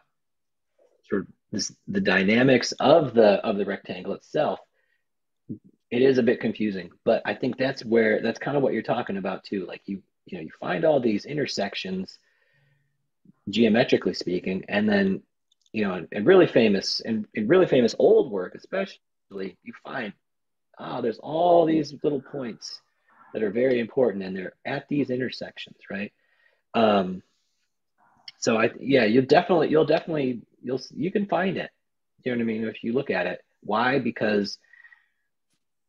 sort 1.09 1.21
of 1.21 1.27
this, 1.51 1.73
the 1.87 2.01
dynamics 2.01 2.71
of 2.79 3.13
the 3.13 3.45
of 3.45 3.57
the 3.57 3.65
rectangle 3.65 4.13
itself 4.13 4.59
it 5.89 6.01
is 6.01 6.17
a 6.17 6.23
bit 6.23 6.41
confusing, 6.41 6.91
but 7.05 7.21
I 7.25 7.33
think 7.33 7.57
that's 7.57 7.85
where 7.85 8.21
that's 8.21 8.39
kind 8.39 8.57
of 8.57 8.63
what 8.63 8.73
you're 8.73 8.81
talking 8.81 9.17
about 9.17 9.43
too. 9.43 9.65
Like 9.65 9.81
you, 9.85 10.01
you 10.25 10.37
know, 10.37 10.43
you 10.43 10.51
find 10.59 10.83
all 10.83 10.99
these 10.99 11.25
intersections, 11.25 12.19
geometrically 13.49 14.13
speaking, 14.13 14.63
and 14.67 14.87
then, 14.87 15.21
you 15.71 15.85
know, 15.85 16.05
and, 16.11 16.25
really 16.25 16.47
famous 16.47 17.01
and 17.01 17.25
in 17.33 17.47
really 17.47 17.67
famous 17.67 17.95
old 17.99 18.31
work, 18.31 18.55
especially, 18.55 19.57
you 19.63 19.73
find, 19.83 20.13
ah, 20.79 20.97
oh, 20.97 21.01
there's 21.01 21.19
all 21.19 21.65
these 21.65 21.93
little 22.03 22.21
points 22.21 22.81
that 23.33 23.43
are 23.43 23.51
very 23.51 23.79
important, 23.79 24.23
and 24.23 24.35
they're 24.35 24.53
at 24.65 24.87
these 24.87 25.09
intersections, 25.09 25.77
right? 25.89 26.11
Um, 26.73 27.21
so 28.39 28.57
I, 28.57 28.71
yeah, 28.79 29.05
you 29.05 29.21
definitely, 29.21 29.69
you'll 29.69 29.85
definitely, 29.85 30.41
you'll, 30.61 30.81
you 30.93 31.11
can 31.11 31.25
find 31.25 31.57
it. 31.57 31.71
You 32.23 32.31
know 32.31 32.37
what 32.37 32.43
I 32.43 32.45
mean? 32.45 32.63
If 32.65 32.83
you 32.83 32.93
look 32.93 33.09
at 33.09 33.27
it, 33.27 33.43
why? 33.61 33.99
Because 33.99 34.57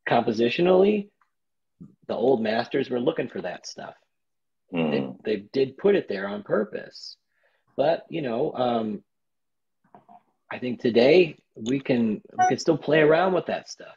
compositionally, 0.07 1.09
the 2.07 2.15
old 2.15 2.41
masters 2.41 2.89
were 2.89 2.99
looking 2.99 3.29
for 3.29 3.41
that 3.41 3.67
stuff. 3.67 3.95
Mm. 4.73 5.17
They, 5.23 5.35
they 5.35 5.41
did 5.53 5.77
put 5.77 5.95
it 5.95 6.07
there 6.07 6.27
on 6.27 6.43
purpose. 6.43 7.17
But, 7.79 8.05
you 8.09 8.21
know, 8.21 8.51
um, 8.55 9.01
I 10.51 10.59
think 10.59 10.81
today 10.81 11.37
we 11.55 11.79
can 11.79 12.21
we 12.37 12.47
can 12.49 12.57
still 12.57 12.77
play 12.77 12.99
around 12.99 13.31
with 13.31 13.45
that 13.45 13.69
stuff. 13.69 13.95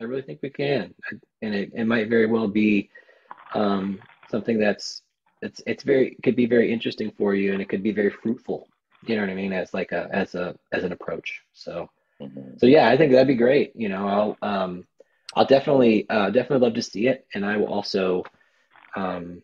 I 0.00 0.04
really 0.04 0.22
think 0.22 0.38
we 0.42 0.48
can, 0.48 0.94
and 1.42 1.54
it, 1.54 1.70
it 1.74 1.84
might 1.84 2.08
very 2.08 2.24
well 2.24 2.48
be 2.48 2.88
um, 3.52 4.00
something 4.30 4.58
that's 4.58 5.02
it's 5.42 5.60
it's 5.66 5.82
very 5.82 6.16
could 6.22 6.34
be 6.34 6.46
very 6.46 6.72
interesting 6.72 7.12
for 7.18 7.34
you, 7.34 7.52
and 7.52 7.60
it 7.60 7.68
could 7.68 7.82
be 7.82 7.92
very 7.92 8.08
fruitful. 8.08 8.66
You 9.06 9.16
know 9.16 9.20
what 9.20 9.30
I 9.30 9.34
mean? 9.34 9.52
As 9.52 9.74
like 9.74 9.92
a 9.92 10.08
as 10.10 10.34
a 10.34 10.56
as 10.72 10.84
an 10.84 10.92
approach. 10.92 11.42
So 11.52 11.90
mm-hmm. 12.22 12.56
so 12.56 12.64
yeah, 12.64 12.88
I 12.88 12.96
think 12.96 13.12
that'd 13.12 13.28
be 13.28 13.34
great. 13.34 13.76
You 13.76 13.90
know, 13.90 14.08
I'll 14.08 14.36
um, 14.40 14.86
I'll 15.36 15.44
definitely 15.44 16.08
uh, 16.08 16.30
definitely 16.30 16.66
love 16.66 16.76
to 16.76 16.82
see 16.82 17.06
it, 17.06 17.26
and 17.34 17.44
I 17.44 17.58
will 17.58 17.68
also 17.68 18.24
um, 18.96 19.42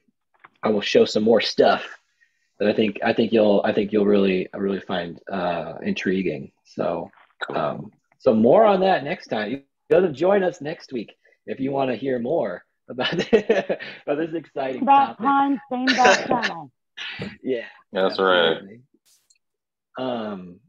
I 0.62 0.70
will 0.70 0.80
show 0.80 1.04
some 1.04 1.24
more 1.24 1.42
stuff 1.42 1.84
that 2.58 2.68
I 2.68 2.72
think 2.72 2.98
I 3.04 3.12
think 3.12 3.32
you'll 3.32 3.62
I 3.64 3.72
think 3.72 3.92
you'll 3.92 4.06
really 4.06 4.48
really 4.54 4.80
find 4.80 5.20
uh, 5.30 5.74
intriguing. 5.82 6.52
So 6.64 7.10
um, 7.54 7.92
so 8.18 8.34
more 8.34 8.64
on 8.64 8.80
that 8.80 9.04
next 9.04 9.28
time. 9.28 9.50
You 9.50 9.62
gotta 9.90 10.10
join 10.10 10.42
us 10.42 10.60
next 10.60 10.92
week 10.92 11.16
if 11.46 11.60
you 11.60 11.70
want 11.70 11.90
to 11.90 11.96
hear 11.96 12.18
more 12.18 12.64
about, 12.88 13.12
about 13.32 14.18
this 14.18 14.34
exciting 14.34 14.84
that 14.84 15.18
time, 15.18 15.60
same 15.70 15.86
that 15.86 16.26
channel. 16.26 16.70
yeah, 17.42 17.66
that's 17.92 18.18
right. 18.18 18.58
Um, 19.98 20.60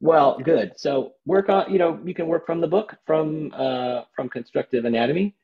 well, 0.00 0.38
good. 0.38 0.72
So 0.76 1.14
work 1.24 1.48
on, 1.48 1.72
you 1.72 1.78
know, 1.78 1.98
you 2.04 2.14
can 2.14 2.26
work 2.26 2.46
from 2.46 2.60
the 2.60 2.66
book, 2.66 2.96
from 3.06 3.52
uh, 3.54 4.02
from 4.14 4.28
Constructive 4.28 4.84
Anatomy, 4.84 5.34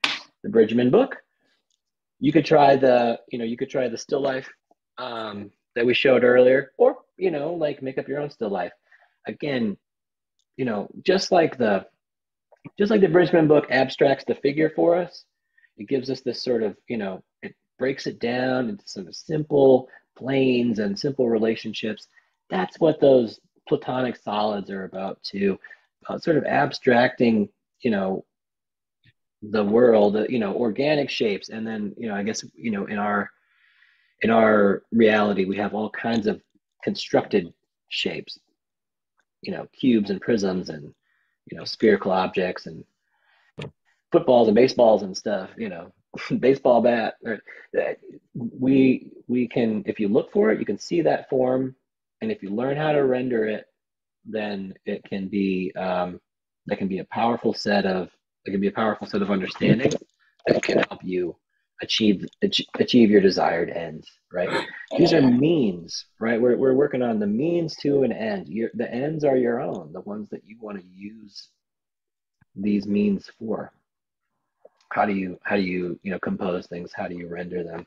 the 0.43 0.51
Bridgman 0.51 0.90
book. 0.90 1.16
You 2.18 2.32
could 2.32 2.44
try 2.44 2.77
the, 2.77 3.20
you 3.28 3.39
know, 3.39 3.44
you 3.44 3.56
could 3.56 3.70
try 3.70 3.89
the 3.89 3.97
still 3.97 4.20
life 4.20 4.51
um, 4.98 5.51
that 5.75 5.87
we 5.87 5.95
showed 5.95 6.25
earlier, 6.25 6.73
or 6.79 6.99
you 7.17 7.31
know, 7.31 7.53
like 7.53 7.83
make 7.83 7.99
up 7.99 8.09
your 8.09 8.21
own 8.21 8.31
still 8.31 8.51
life. 8.51 8.73
Again, 9.27 9.77
you 10.57 10.65
know, 10.65 10.89
just 11.05 11.33
like 11.33 11.57
the, 11.59 11.87
just 12.79 12.91
like 12.91 13.01
the 13.01 13.09
Bridgman 13.09 13.49
book 13.49 13.67
abstracts 13.71 14.25
the 14.27 14.35
figure 14.37 14.71
for 14.75 14.97
us, 14.97 15.25
it 15.77 15.89
gives 15.89 16.11
us 16.11 16.21
this 16.21 16.43
sort 16.43 16.63
of, 16.63 16.77
you 16.89 16.97
know, 16.97 17.23
it 17.43 17.55
breaks 17.79 18.07
it 18.07 18.19
down 18.21 18.69
into 18.69 18.85
some 18.87 19.11
simple 19.13 19.89
planes 20.17 20.79
and 20.79 20.99
simple 20.99 21.29
relationships. 21.29 22.09
That's 22.49 22.79
what 22.79 23.01
those 23.01 23.41
platonic 23.69 24.17
solids 24.17 24.71
are 24.71 24.85
about 24.85 25.23
too, 25.23 25.59
uh, 26.09 26.19
sort 26.19 26.37
of 26.37 26.45
abstracting, 26.45 27.49
you 27.81 27.91
know, 27.91 28.25
the 29.43 29.65
world, 29.65 30.17
you 30.29 30.39
know, 30.39 30.55
organic 30.55 31.09
shapes, 31.09 31.49
and 31.49 31.67
then 31.67 31.95
you 31.97 32.09
know, 32.09 32.15
I 32.15 32.23
guess 32.23 32.45
you 32.55 32.71
know, 32.71 32.87
in 32.87 32.99
our 32.99 33.31
in 34.23 34.31
our 34.31 34.83
reality, 34.93 35.45
we 35.45 35.57
have 35.57 35.75
all 35.75 35.91
kinds 35.91 36.27
of 36.27 36.41
constructed 36.83 37.53
shapes, 37.89 38.39
you 39.43 39.53
know, 39.53 39.67
cubes 39.79 40.11
and 40.11 40.21
prisms, 40.21 40.69
and 40.69 40.93
you 41.51 41.59
know, 41.59 41.65
spherical 41.65 42.13
objects, 42.13 42.67
and 42.67 42.85
footballs 44.13 44.49
and 44.49 44.55
baseballs 44.55 45.03
and 45.03 45.17
stuff. 45.17 45.51
You 45.57 45.69
know, 45.69 45.93
baseball 46.39 46.83
bat. 46.83 47.15
Or, 47.25 47.41
uh, 47.79 47.95
we 48.35 49.13
we 49.29 49.49
can, 49.49 49.83
if 49.87 50.01
you 50.01 50.09
look 50.09 50.33
for 50.33 50.51
it, 50.51 50.59
you 50.59 50.67
can 50.67 50.79
see 50.79 51.03
that 51.03 51.29
form 51.29 51.75
and 52.21 52.31
if 52.31 52.43
you 52.43 52.51
learn 52.51 52.77
how 52.77 52.93
to 52.93 53.05
render 53.05 53.47
it, 53.47 53.67
then 54.25 54.75
it 54.85 55.03
can 55.05 55.29
be 55.29 55.73
um, 55.77 56.21
that 56.67 56.77
can 56.77 56.89
be 56.89 56.99
a 56.99 57.05
powerful 57.05 57.55
set 57.55 57.87
of 57.87 58.11
it 58.45 58.51
can 58.51 58.61
be 58.61 58.69
a 58.69 58.73
powerful 58.73 59.07
set 59.07 59.23
of 59.23 59.31
understanding 59.31 59.93
that 60.47 60.63
can 60.63 60.79
help 60.79 61.03
you 61.03 61.37
achieve 61.82 62.27
achieve 62.43 63.11
your 63.11 63.20
desired 63.20 63.70
ends 63.70 64.09
right? 64.32 64.66
These 64.97 65.12
are 65.12 65.23
means 65.23 66.07
right? 66.19 66.40
We're, 66.40 66.57
we're 66.57 66.74
working 66.74 67.02
on 67.02 67.19
the 67.19 67.27
means 67.27 67.77
to 67.77 68.02
an 68.02 68.12
end. 68.12 68.48
Your, 68.48 68.70
the 68.74 68.93
ends 68.93 69.24
are 69.24 69.36
your 69.36 69.61
own 69.61 69.93
the 69.93 70.01
ones 70.01 70.28
that 70.31 70.43
you 70.44 70.57
want 70.61 70.78
to 70.78 70.86
use 70.86 71.48
these 72.55 72.86
means 72.86 73.31
for. 73.39 73.73
How 74.90 75.05
do 75.05 75.12
you 75.12 75.39
how 75.43 75.57
do 75.57 75.62
you 75.62 75.98
you 76.02 76.11
know 76.11 76.19
compose 76.19 76.66
things? 76.66 76.93
How 76.94 77.09
do 77.09 77.16
you 77.16 77.28
render 77.28 77.62
them? 77.62 77.86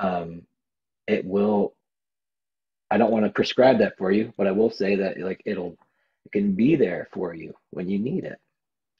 Um, 0.00 0.42
it 1.06 1.24
will 1.24 1.74
I 2.90 2.98
don't 2.98 3.10
want 3.10 3.24
to 3.24 3.30
prescribe 3.30 3.78
that 3.78 3.96
for 3.98 4.10
you, 4.12 4.32
but 4.36 4.46
I 4.46 4.52
will 4.52 4.70
say 4.70 4.96
that 4.96 5.18
like 5.18 5.42
it'll 5.44 5.76
it 6.26 6.32
can 6.32 6.52
be 6.54 6.76
there 6.76 7.08
for 7.12 7.34
you 7.34 7.54
when 7.70 7.88
you 7.88 7.98
need 7.98 8.24
it 8.24 8.38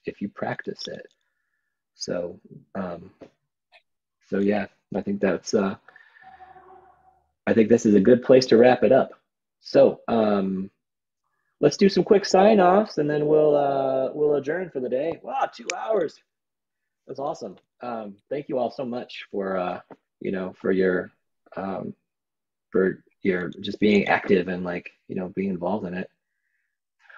if 0.05 0.21
you 0.21 0.29
practice 0.29 0.87
it. 0.89 1.07
So 1.95 2.39
um 2.75 3.11
so 4.29 4.39
yeah, 4.39 4.67
I 4.95 5.01
think 5.01 5.21
that's 5.21 5.55
uh 5.55 5.77
I 7.47 7.53
think 7.53 7.69
this 7.69 7.87
is 7.87 7.95
a 7.95 8.01
good 8.01 8.23
place 8.23 8.47
to 8.47 8.57
wrap 8.57 8.83
it 8.83 8.93
up. 8.93 9.11
So 9.61 10.01
um 10.09 10.71
let's 11.61 11.77
do 11.77 11.89
some 11.89 12.05
quick 12.05 12.25
sign-offs 12.25 12.99
and 12.99 13.09
then 13.09 13.27
we'll 13.27 13.55
uh 13.55 14.11
we'll 14.13 14.35
adjourn 14.35 14.71
for 14.71 14.81
the 14.81 14.89
day. 14.89 15.21
Wow, 15.23 15.49
two 15.55 15.69
hours. 15.77 16.19
That's 17.07 17.21
awesome. 17.21 17.57
Um 17.83 18.17
thank 18.31 18.49
you 18.49 18.59
all 18.59 18.71
so 18.71 18.85
much 18.85 19.25
for 19.31 19.57
uh 19.57 19.81
you 20.21 20.33
know 20.33 20.55
for 20.61 20.73
your 20.73 21.13
um 21.57 21.95
for 22.71 23.05
you're 23.23 23.51
just 23.61 23.81
being 23.81 24.07
active 24.07 24.49
and 24.49 24.65
like 24.65 24.91
you 25.09 25.17
know 25.17 25.33
being 25.35 25.51
involved 25.51 25.87
in 25.87 25.95
it 25.95 26.11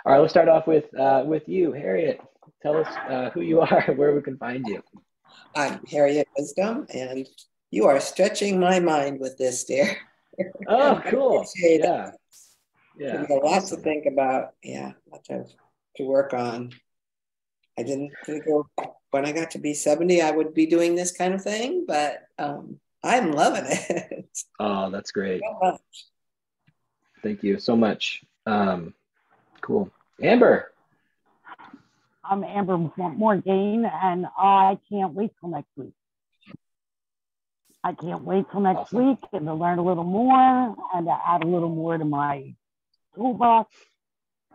all 0.05 0.12
right 0.12 0.19
let's 0.20 0.33
start 0.33 0.49
off 0.49 0.66
with 0.66 0.85
uh, 0.99 1.23
with 1.27 1.49
you 1.49 1.73
harriet 1.73 2.20
tell 2.62 2.77
us 2.77 2.87
uh, 3.11 3.31
who 3.31 3.41
you 3.41 3.61
are 3.70 3.93
where 3.97 4.15
we 4.15 4.23
can 4.23 4.37
find 4.39 4.66
you 4.66 4.83
i'm 5.55 5.81
harriet 5.87 6.29
wisdom 6.37 6.87
and 6.93 7.29
you 7.71 7.87
are 7.87 8.01
stretching 8.01 8.59
my 8.61 8.81
mind 8.81 9.21
with 9.21 9.37
this 9.39 9.65
dear 9.65 9.97
oh 10.69 11.01
cool 11.07 11.47
yeah 11.57 12.11
yeah 12.99 13.25
There's 13.25 13.31
a 13.31 13.35
lot 13.35 13.65
to 13.67 13.77
think 13.77 14.07
about 14.07 14.55
yeah 14.63 14.93
lots 15.11 15.29
to, 15.29 15.45
to 15.97 16.05
work 16.05 16.33
on 16.35 16.73
i 17.79 17.83
didn't 17.83 18.13
think 18.25 18.45
when 19.11 19.27
i 19.27 19.33
got 19.33 19.51
to 19.53 19.59
be 19.59 19.75
70 19.75 20.23
i 20.23 20.31
would 20.31 20.55
be 20.55 20.67
doing 20.67 20.95
this 20.95 21.13
kind 21.13 21.35
of 21.35 21.43
thing 21.43 21.85
but 21.87 22.23
um, 22.39 22.81
I'm 23.07 23.33
loving 23.33 23.65
it. 23.67 24.25
Oh, 24.61 24.91
that's 24.91 25.13
great. 25.13 25.41
So 25.41 25.79
Thank 27.23 27.43
you 27.43 27.59
so 27.59 27.77
much. 27.77 28.23
Um, 28.45 28.93
cool. 29.61 29.91
Amber. 30.23 30.73
I'm 32.28 32.43
Amber 32.43 32.77
Morgan, 32.97 33.85
and 33.85 34.27
I 34.36 34.78
can't 34.90 35.12
wait 35.12 35.31
till 35.40 35.51
next 35.51 35.69
week. 35.77 35.93
I 37.85 37.93
can't 37.93 38.24
wait 38.24 38.47
till 38.51 38.61
next 38.61 38.78
awesome. 38.78 39.07
week 39.07 39.19
and 39.32 39.47
to 39.47 39.55
learn 39.55 39.78
a 39.78 39.85
little 39.85 40.05
more 40.05 40.74
and 40.94 41.07
to 41.07 41.16
add 41.28 41.44
a 41.44 41.47
little 41.47 41.69
more 41.69 41.97
to 41.97 42.05
my 42.05 42.55
toolbox. 43.15 43.73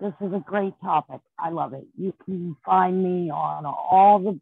This 0.02 0.14
is 0.20 0.34
a 0.34 0.44
great 0.46 0.74
topic. 0.84 1.22
I 1.40 1.50
love 1.52 1.74
it. 1.74 1.86
You 1.98 2.14
can 2.26 2.58
find 2.66 3.02
me 3.02 3.30
on 3.30 3.66
all 3.66 4.20
the 4.20 4.40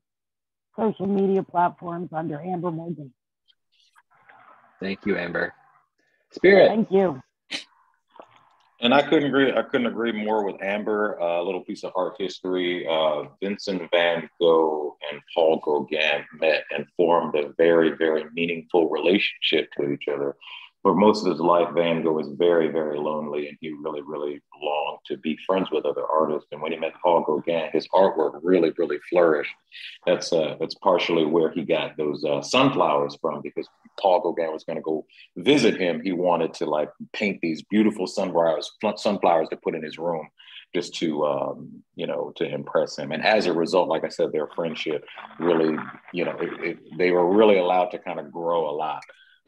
social 0.75 1.05
media 1.05 1.43
platforms 1.43 2.09
under 2.11 2.41
Amber 2.41 2.71
Morgan. 2.71 3.13
Thank 4.79 5.05
you, 5.05 5.17
Amber. 5.17 5.53
Spirit. 6.31 6.69
Thank 6.69 6.91
you. 6.91 7.21
And 8.81 8.93
I 8.93 9.01
couldn't 9.01 9.25
agree. 9.25 9.51
I 9.51 9.61
couldn't 9.61 9.87
agree 9.87 10.13
more 10.13 10.45
with 10.45 10.61
Amber. 10.61 11.19
Uh, 11.21 11.41
a 11.41 11.43
little 11.43 11.63
piece 11.63 11.83
of 11.83 11.91
art 11.95 12.15
history. 12.17 12.87
Uh, 12.87 13.23
Vincent 13.41 13.89
Van 13.91 14.29
Gogh 14.39 14.95
and 15.11 15.21
Paul 15.33 15.59
Gauguin 15.63 16.25
met 16.39 16.63
and 16.73 16.85
formed 16.95 17.35
a 17.35 17.49
very, 17.57 17.91
very 17.97 18.25
meaningful 18.33 18.89
relationship 18.89 19.69
to 19.77 19.91
each 19.91 20.07
other 20.07 20.35
for 20.81 20.95
most 20.95 21.25
of 21.25 21.31
his 21.31 21.41
life, 21.41 21.67
Van 21.73 22.03
Gogh 22.03 22.13
was 22.13 22.29
very, 22.37 22.69
very 22.69 22.97
lonely, 22.97 23.49
and 23.49 23.57
he 23.59 23.69
really, 23.69 24.01
really 24.01 24.41
longed 24.61 24.99
to 25.07 25.17
be 25.17 25.37
friends 25.45 25.69
with 25.71 25.85
other 25.85 26.05
artists. 26.05 26.47
And 26.51 26.61
when 26.61 26.71
he 26.71 26.77
met 26.77 26.93
Paul 27.03 27.23
Gauguin, 27.23 27.69
his 27.73 27.87
artwork 27.89 28.39
really, 28.43 28.71
really 28.77 28.99
flourished. 29.09 29.53
That's 30.05 30.31
uh, 30.31 30.55
that's 30.59 30.75
partially 30.75 31.25
where 31.25 31.51
he 31.51 31.63
got 31.63 31.97
those 31.97 32.23
uh, 32.23 32.41
sunflowers 32.41 33.17
from, 33.21 33.41
because 33.41 33.67
Paul 33.99 34.21
Gauguin 34.21 34.53
was 34.53 34.63
going 34.63 34.77
to 34.77 34.81
go 34.81 35.05
visit 35.35 35.79
him. 35.79 36.01
He 36.01 36.13
wanted 36.13 36.53
to 36.55 36.65
like 36.65 36.89
paint 37.11 37.39
these 37.41 37.61
beautiful 37.63 38.07
sunflowers, 38.07 38.71
sunflowers 38.95 39.49
to 39.49 39.57
put 39.57 39.75
in 39.75 39.83
his 39.83 39.97
room. 39.97 40.27
just 40.73 40.93
to 40.95 41.25
um, 41.25 41.83
you 41.95 42.07
know 42.07 42.31
to 42.35 42.45
impress 42.45 42.97
him. 42.97 43.11
And 43.11 43.25
as 43.25 43.45
a 43.45 43.53
result, 43.53 43.89
like 43.89 44.03
I 44.03 44.09
said, 44.09 44.31
their 44.31 44.47
friendship 44.55 45.03
really, 45.39 45.75
you 46.13 46.25
know, 46.25 46.37
it, 46.39 46.49
it, 46.63 46.77
they 46.97 47.11
were 47.11 47.27
really 47.27 47.57
allowed 47.57 47.87
to 47.91 47.99
kind 47.99 48.19
of 48.19 48.31
grow 48.31 48.69
a 48.69 48.75
lot 48.75 49.03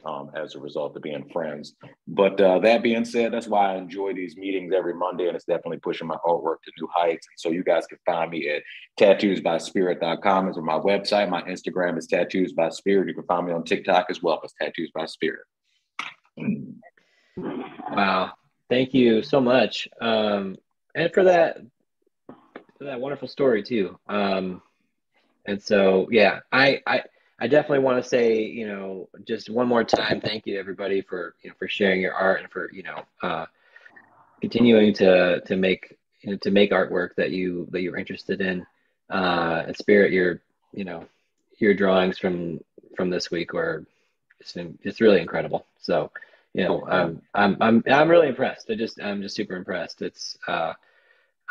um, 0.05 0.31
as 0.35 0.55
a 0.55 0.59
result 0.59 0.95
of 0.95 1.01
being 1.01 1.29
friends. 1.31 1.75
But 2.07 2.39
uh, 2.39 2.59
that 2.59 2.83
being 2.83 3.05
said, 3.05 3.33
that's 3.33 3.47
why 3.47 3.73
I 3.73 3.77
enjoy 3.77 4.13
these 4.13 4.37
meetings 4.37 4.73
every 4.75 4.93
Monday, 4.93 5.27
and 5.27 5.35
it's 5.35 5.45
definitely 5.45 5.79
pushing 5.79 6.07
my 6.07 6.17
artwork 6.25 6.61
to 6.63 6.71
new 6.79 6.87
heights. 6.93 7.27
And 7.27 7.39
so 7.39 7.49
you 7.49 7.63
guys 7.63 7.85
can 7.87 7.99
find 8.05 8.31
me 8.31 8.49
at 8.49 8.63
tattoosbyspirit.com 8.99 10.49
is 10.49 10.57
my 10.57 10.79
website. 10.79 11.29
My 11.29 11.41
Instagram 11.43 11.97
is 11.97 12.07
tattoos 12.07 12.53
by 12.53 12.69
spirit. 12.69 13.07
You 13.07 13.13
can 13.13 13.25
find 13.25 13.47
me 13.47 13.53
on 13.53 13.63
TikTok 13.63 14.07
as 14.09 14.21
well 14.21 14.41
as 14.43 14.53
tattoos 14.59 14.91
by 14.93 15.05
spirit. 15.05 15.41
Wow. 17.37 18.31
Thank 18.69 18.93
you 18.93 19.21
so 19.21 19.41
much. 19.41 19.87
Um, 19.99 20.55
and 20.95 21.13
for 21.13 21.23
that, 21.23 21.57
for 22.77 22.85
that 22.85 22.99
wonderful 22.99 23.27
story 23.27 23.63
too. 23.63 23.97
Um, 24.07 24.61
and 25.45 25.61
so, 25.61 26.07
yeah, 26.11 26.39
I, 26.51 26.81
I, 26.85 27.03
I 27.41 27.47
definitely 27.47 27.79
want 27.79 28.03
to 28.03 28.07
say, 28.07 28.43
you 28.43 28.67
know, 28.67 29.09
just 29.25 29.49
one 29.49 29.67
more 29.67 29.83
time, 29.83 30.21
thank 30.21 30.45
you 30.45 30.53
to 30.53 30.59
everybody 30.59 31.01
for, 31.01 31.33
you 31.41 31.49
know, 31.49 31.55
for 31.57 31.67
sharing 31.67 31.99
your 31.99 32.13
art 32.13 32.41
and 32.41 32.51
for, 32.51 32.69
you 32.71 32.83
know, 32.83 33.03
uh, 33.23 33.47
continuing 34.41 34.93
to, 34.93 35.41
to 35.41 35.55
make, 35.55 35.97
you 36.21 36.31
know, 36.31 36.37
to 36.37 36.51
make 36.51 36.69
artwork 36.69 37.15
that 37.17 37.31
you, 37.31 37.67
that 37.71 37.81
you're 37.81 37.97
interested 37.97 38.41
in, 38.41 38.63
uh, 39.09 39.63
and 39.65 39.75
spirit 39.75 40.11
your, 40.11 40.39
you 40.71 40.85
know, 40.85 41.03
your 41.57 41.73
drawings 41.73 42.19
from, 42.19 42.59
from 42.95 43.09
this 43.09 43.31
week 43.31 43.53
were 43.53 43.87
it's, 44.39 44.55
it's 44.83 45.01
really 45.01 45.19
incredible. 45.19 45.65
So, 45.79 46.11
you 46.53 46.63
know, 46.63 46.85
I'm, 46.87 47.23
I'm, 47.33 47.57
I'm, 47.59 47.83
I'm 47.91 48.09
really 48.09 48.27
impressed. 48.27 48.69
I 48.69 48.75
just, 48.75 49.01
I'm 49.01 49.23
just 49.23 49.35
super 49.35 49.55
impressed. 49.55 50.03
It's, 50.03 50.37
uh, 50.47 50.73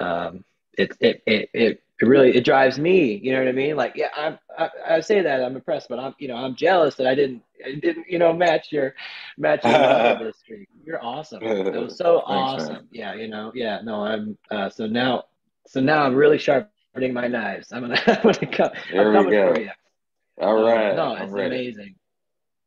um, 0.00 0.44
it, 0.78 0.96
it, 1.00 1.22
it, 1.26 1.50
it, 1.52 1.82
it 2.00 2.06
really 2.06 2.34
it 2.34 2.44
drives 2.44 2.78
me 2.78 3.20
you 3.22 3.32
know 3.32 3.38
what 3.38 3.48
i 3.48 3.52
mean? 3.52 3.76
Like 3.76 3.92
yeah 3.94 4.08
i'm 4.16 4.38
I, 4.58 4.70
I, 4.88 5.00
say 5.00 5.20
that 5.20 5.42
i'm 5.42 5.54
impressed 5.54 5.88
but 5.88 5.98
i'm 5.98 6.14
you 6.18 6.28
know 6.28 6.36
i'm 6.36 6.54
jealous 6.56 6.94
that 6.96 7.06
i 7.06 7.14
didn't 7.14 7.42
I 7.64 7.74
didn't 7.74 8.06
you 8.08 8.18
know 8.18 8.32
match 8.32 8.72
your 8.72 8.94
match 9.36 9.64
your 9.64 9.72
this 10.24 10.42
you're 10.84 11.04
awesome. 11.04 11.42
It 11.44 11.74
was 11.74 11.96
so 11.96 12.22
awesome 12.24 12.72
man. 12.72 12.88
yeah 12.90 13.14
you 13.14 13.28
know 13.28 13.52
yeah 13.54 13.80
no 13.82 14.04
i'm 14.04 14.38
uh, 14.50 14.70
so 14.70 14.86
now 14.86 15.24
so 15.66 15.80
now 15.80 16.04
i'm 16.04 16.14
really 16.14 16.38
sharpening 16.38 17.12
my 17.12 17.28
knives. 17.28 17.72
I'm 17.72 17.82
gonna 17.82 18.00
i'm 18.06 18.22
gonna 18.22 18.46
come 18.46 18.70
there 18.90 19.16
I'm 19.16 19.26
we 19.26 19.32
go. 19.32 19.54
all 20.40 20.62
right 20.62 20.96
no 20.96 21.16
it's 21.16 21.32
amazing. 21.32 21.94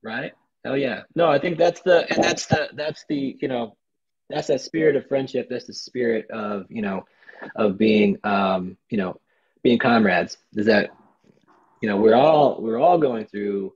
Right? 0.03 0.33
Oh 0.65 0.75
yeah. 0.75 1.01
No 1.15 1.27
i 1.27 1.39
think 1.39 1.57
that's 1.57 1.81
the 1.81 2.05
and 2.13 2.23
that's 2.23 2.45
the 2.45 2.69
that's 2.73 3.05
the 3.09 3.37
you 3.41 3.47
know 3.47 3.75
that's 4.29 4.47
that 4.47 4.61
spirit 4.61 4.95
of 4.95 5.07
friendship. 5.07 5.47
That's 5.49 5.65
the 5.65 5.73
spirit 5.73 6.29
of 6.31 6.65
you 6.69 6.81
know 6.81 7.05
of 7.55 7.77
being 7.77 8.17
um 8.23 8.77
you 8.89 8.97
know 8.97 9.19
being 9.63 9.79
comrades 9.79 10.37
is 10.55 10.67
that 10.67 10.91
you 11.81 11.89
know 11.89 11.97
we're 11.97 12.15
all 12.15 12.61
we're 12.61 12.79
all 12.79 12.97
going 12.97 13.25
through 13.25 13.73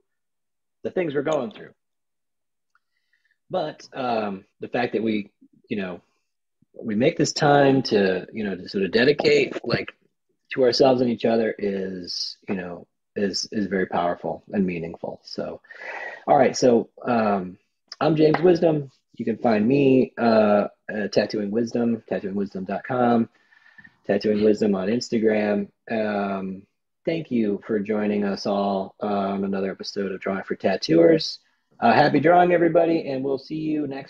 the 0.84 0.90
things 0.90 1.14
we're 1.14 1.22
going 1.22 1.50
through. 1.50 1.72
But 3.50 3.88
um, 3.94 4.44
the 4.60 4.68
fact 4.68 4.92
that 4.92 5.02
we 5.02 5.30
you 5.68 5.78
know 5.78 6.00
we 6.80 6.94
make 6.94 7.16
this 7.16 7.32
time 7.32 7.82
to 7.84 8.26
you 8.32 8.44
know 8.44 8.54
to 8.54 8.68
sort 8.68 8.84
of 8.84 8.92
dedicate 8.92 9.58
like 9.64 9.92
to 10.52 10.62
ourselves 10.62 11.00
and 11.00 11.10
each 11.10 11.24
other 11.24 11.54
is 11.58 12.36
you 12.48 12.54
know 12.54 12.86
is 13.16 13.48
is 13.50 13.66
very 13.66 13.86
powerful 13.86 14.44
and 14.52 14.64
meaningful. 14.64 15.20
So 15.24 15.60
all 16.26 16.36
right. 16.36 16.56
So 16.56 16.90
um, 17.06 17.58
i'm 18.00 18.14
james 18.14 18.40
wisdom. 18.40 18.90
You 19.16 19.24
can 19.24 19.38
find 19.38 19.66
me 19.66 20.12
uh, 20.16 20.68
at 20.88 21.12
tattooing 21.12 21.50
wisdom 21.50 22.02
tattooingwisdom.com 22.10 23.28
Tattooing 24.08 24.42
Wisdom 24.42 24.74
on 24.74 24.88
Instagram. 24.88 25.68
Um, 25.90 26.62
thank 27.04 27.30
you 27.30 27.60
for 27.66 27.78
joining 27.78 28.24
us 28.24 28.46
all 28.46 28.94
on 29.00 29.44
another 29.44 29.70
episode 29.70 30.12
of 30.12 30.20
Drawing 30.20 30.44
for 30.44 30.56
Tattooers. 30.56 31.40
Uh, 31.80 31.92
happy 31.92 32.18
drawing, 32.18 32.52
everybody, 32.52 33.06
and 33.08 33.22
we'll 33.22 33.38
see 33.38 33.56
you 33.56 33.86
next. 33.86 34.06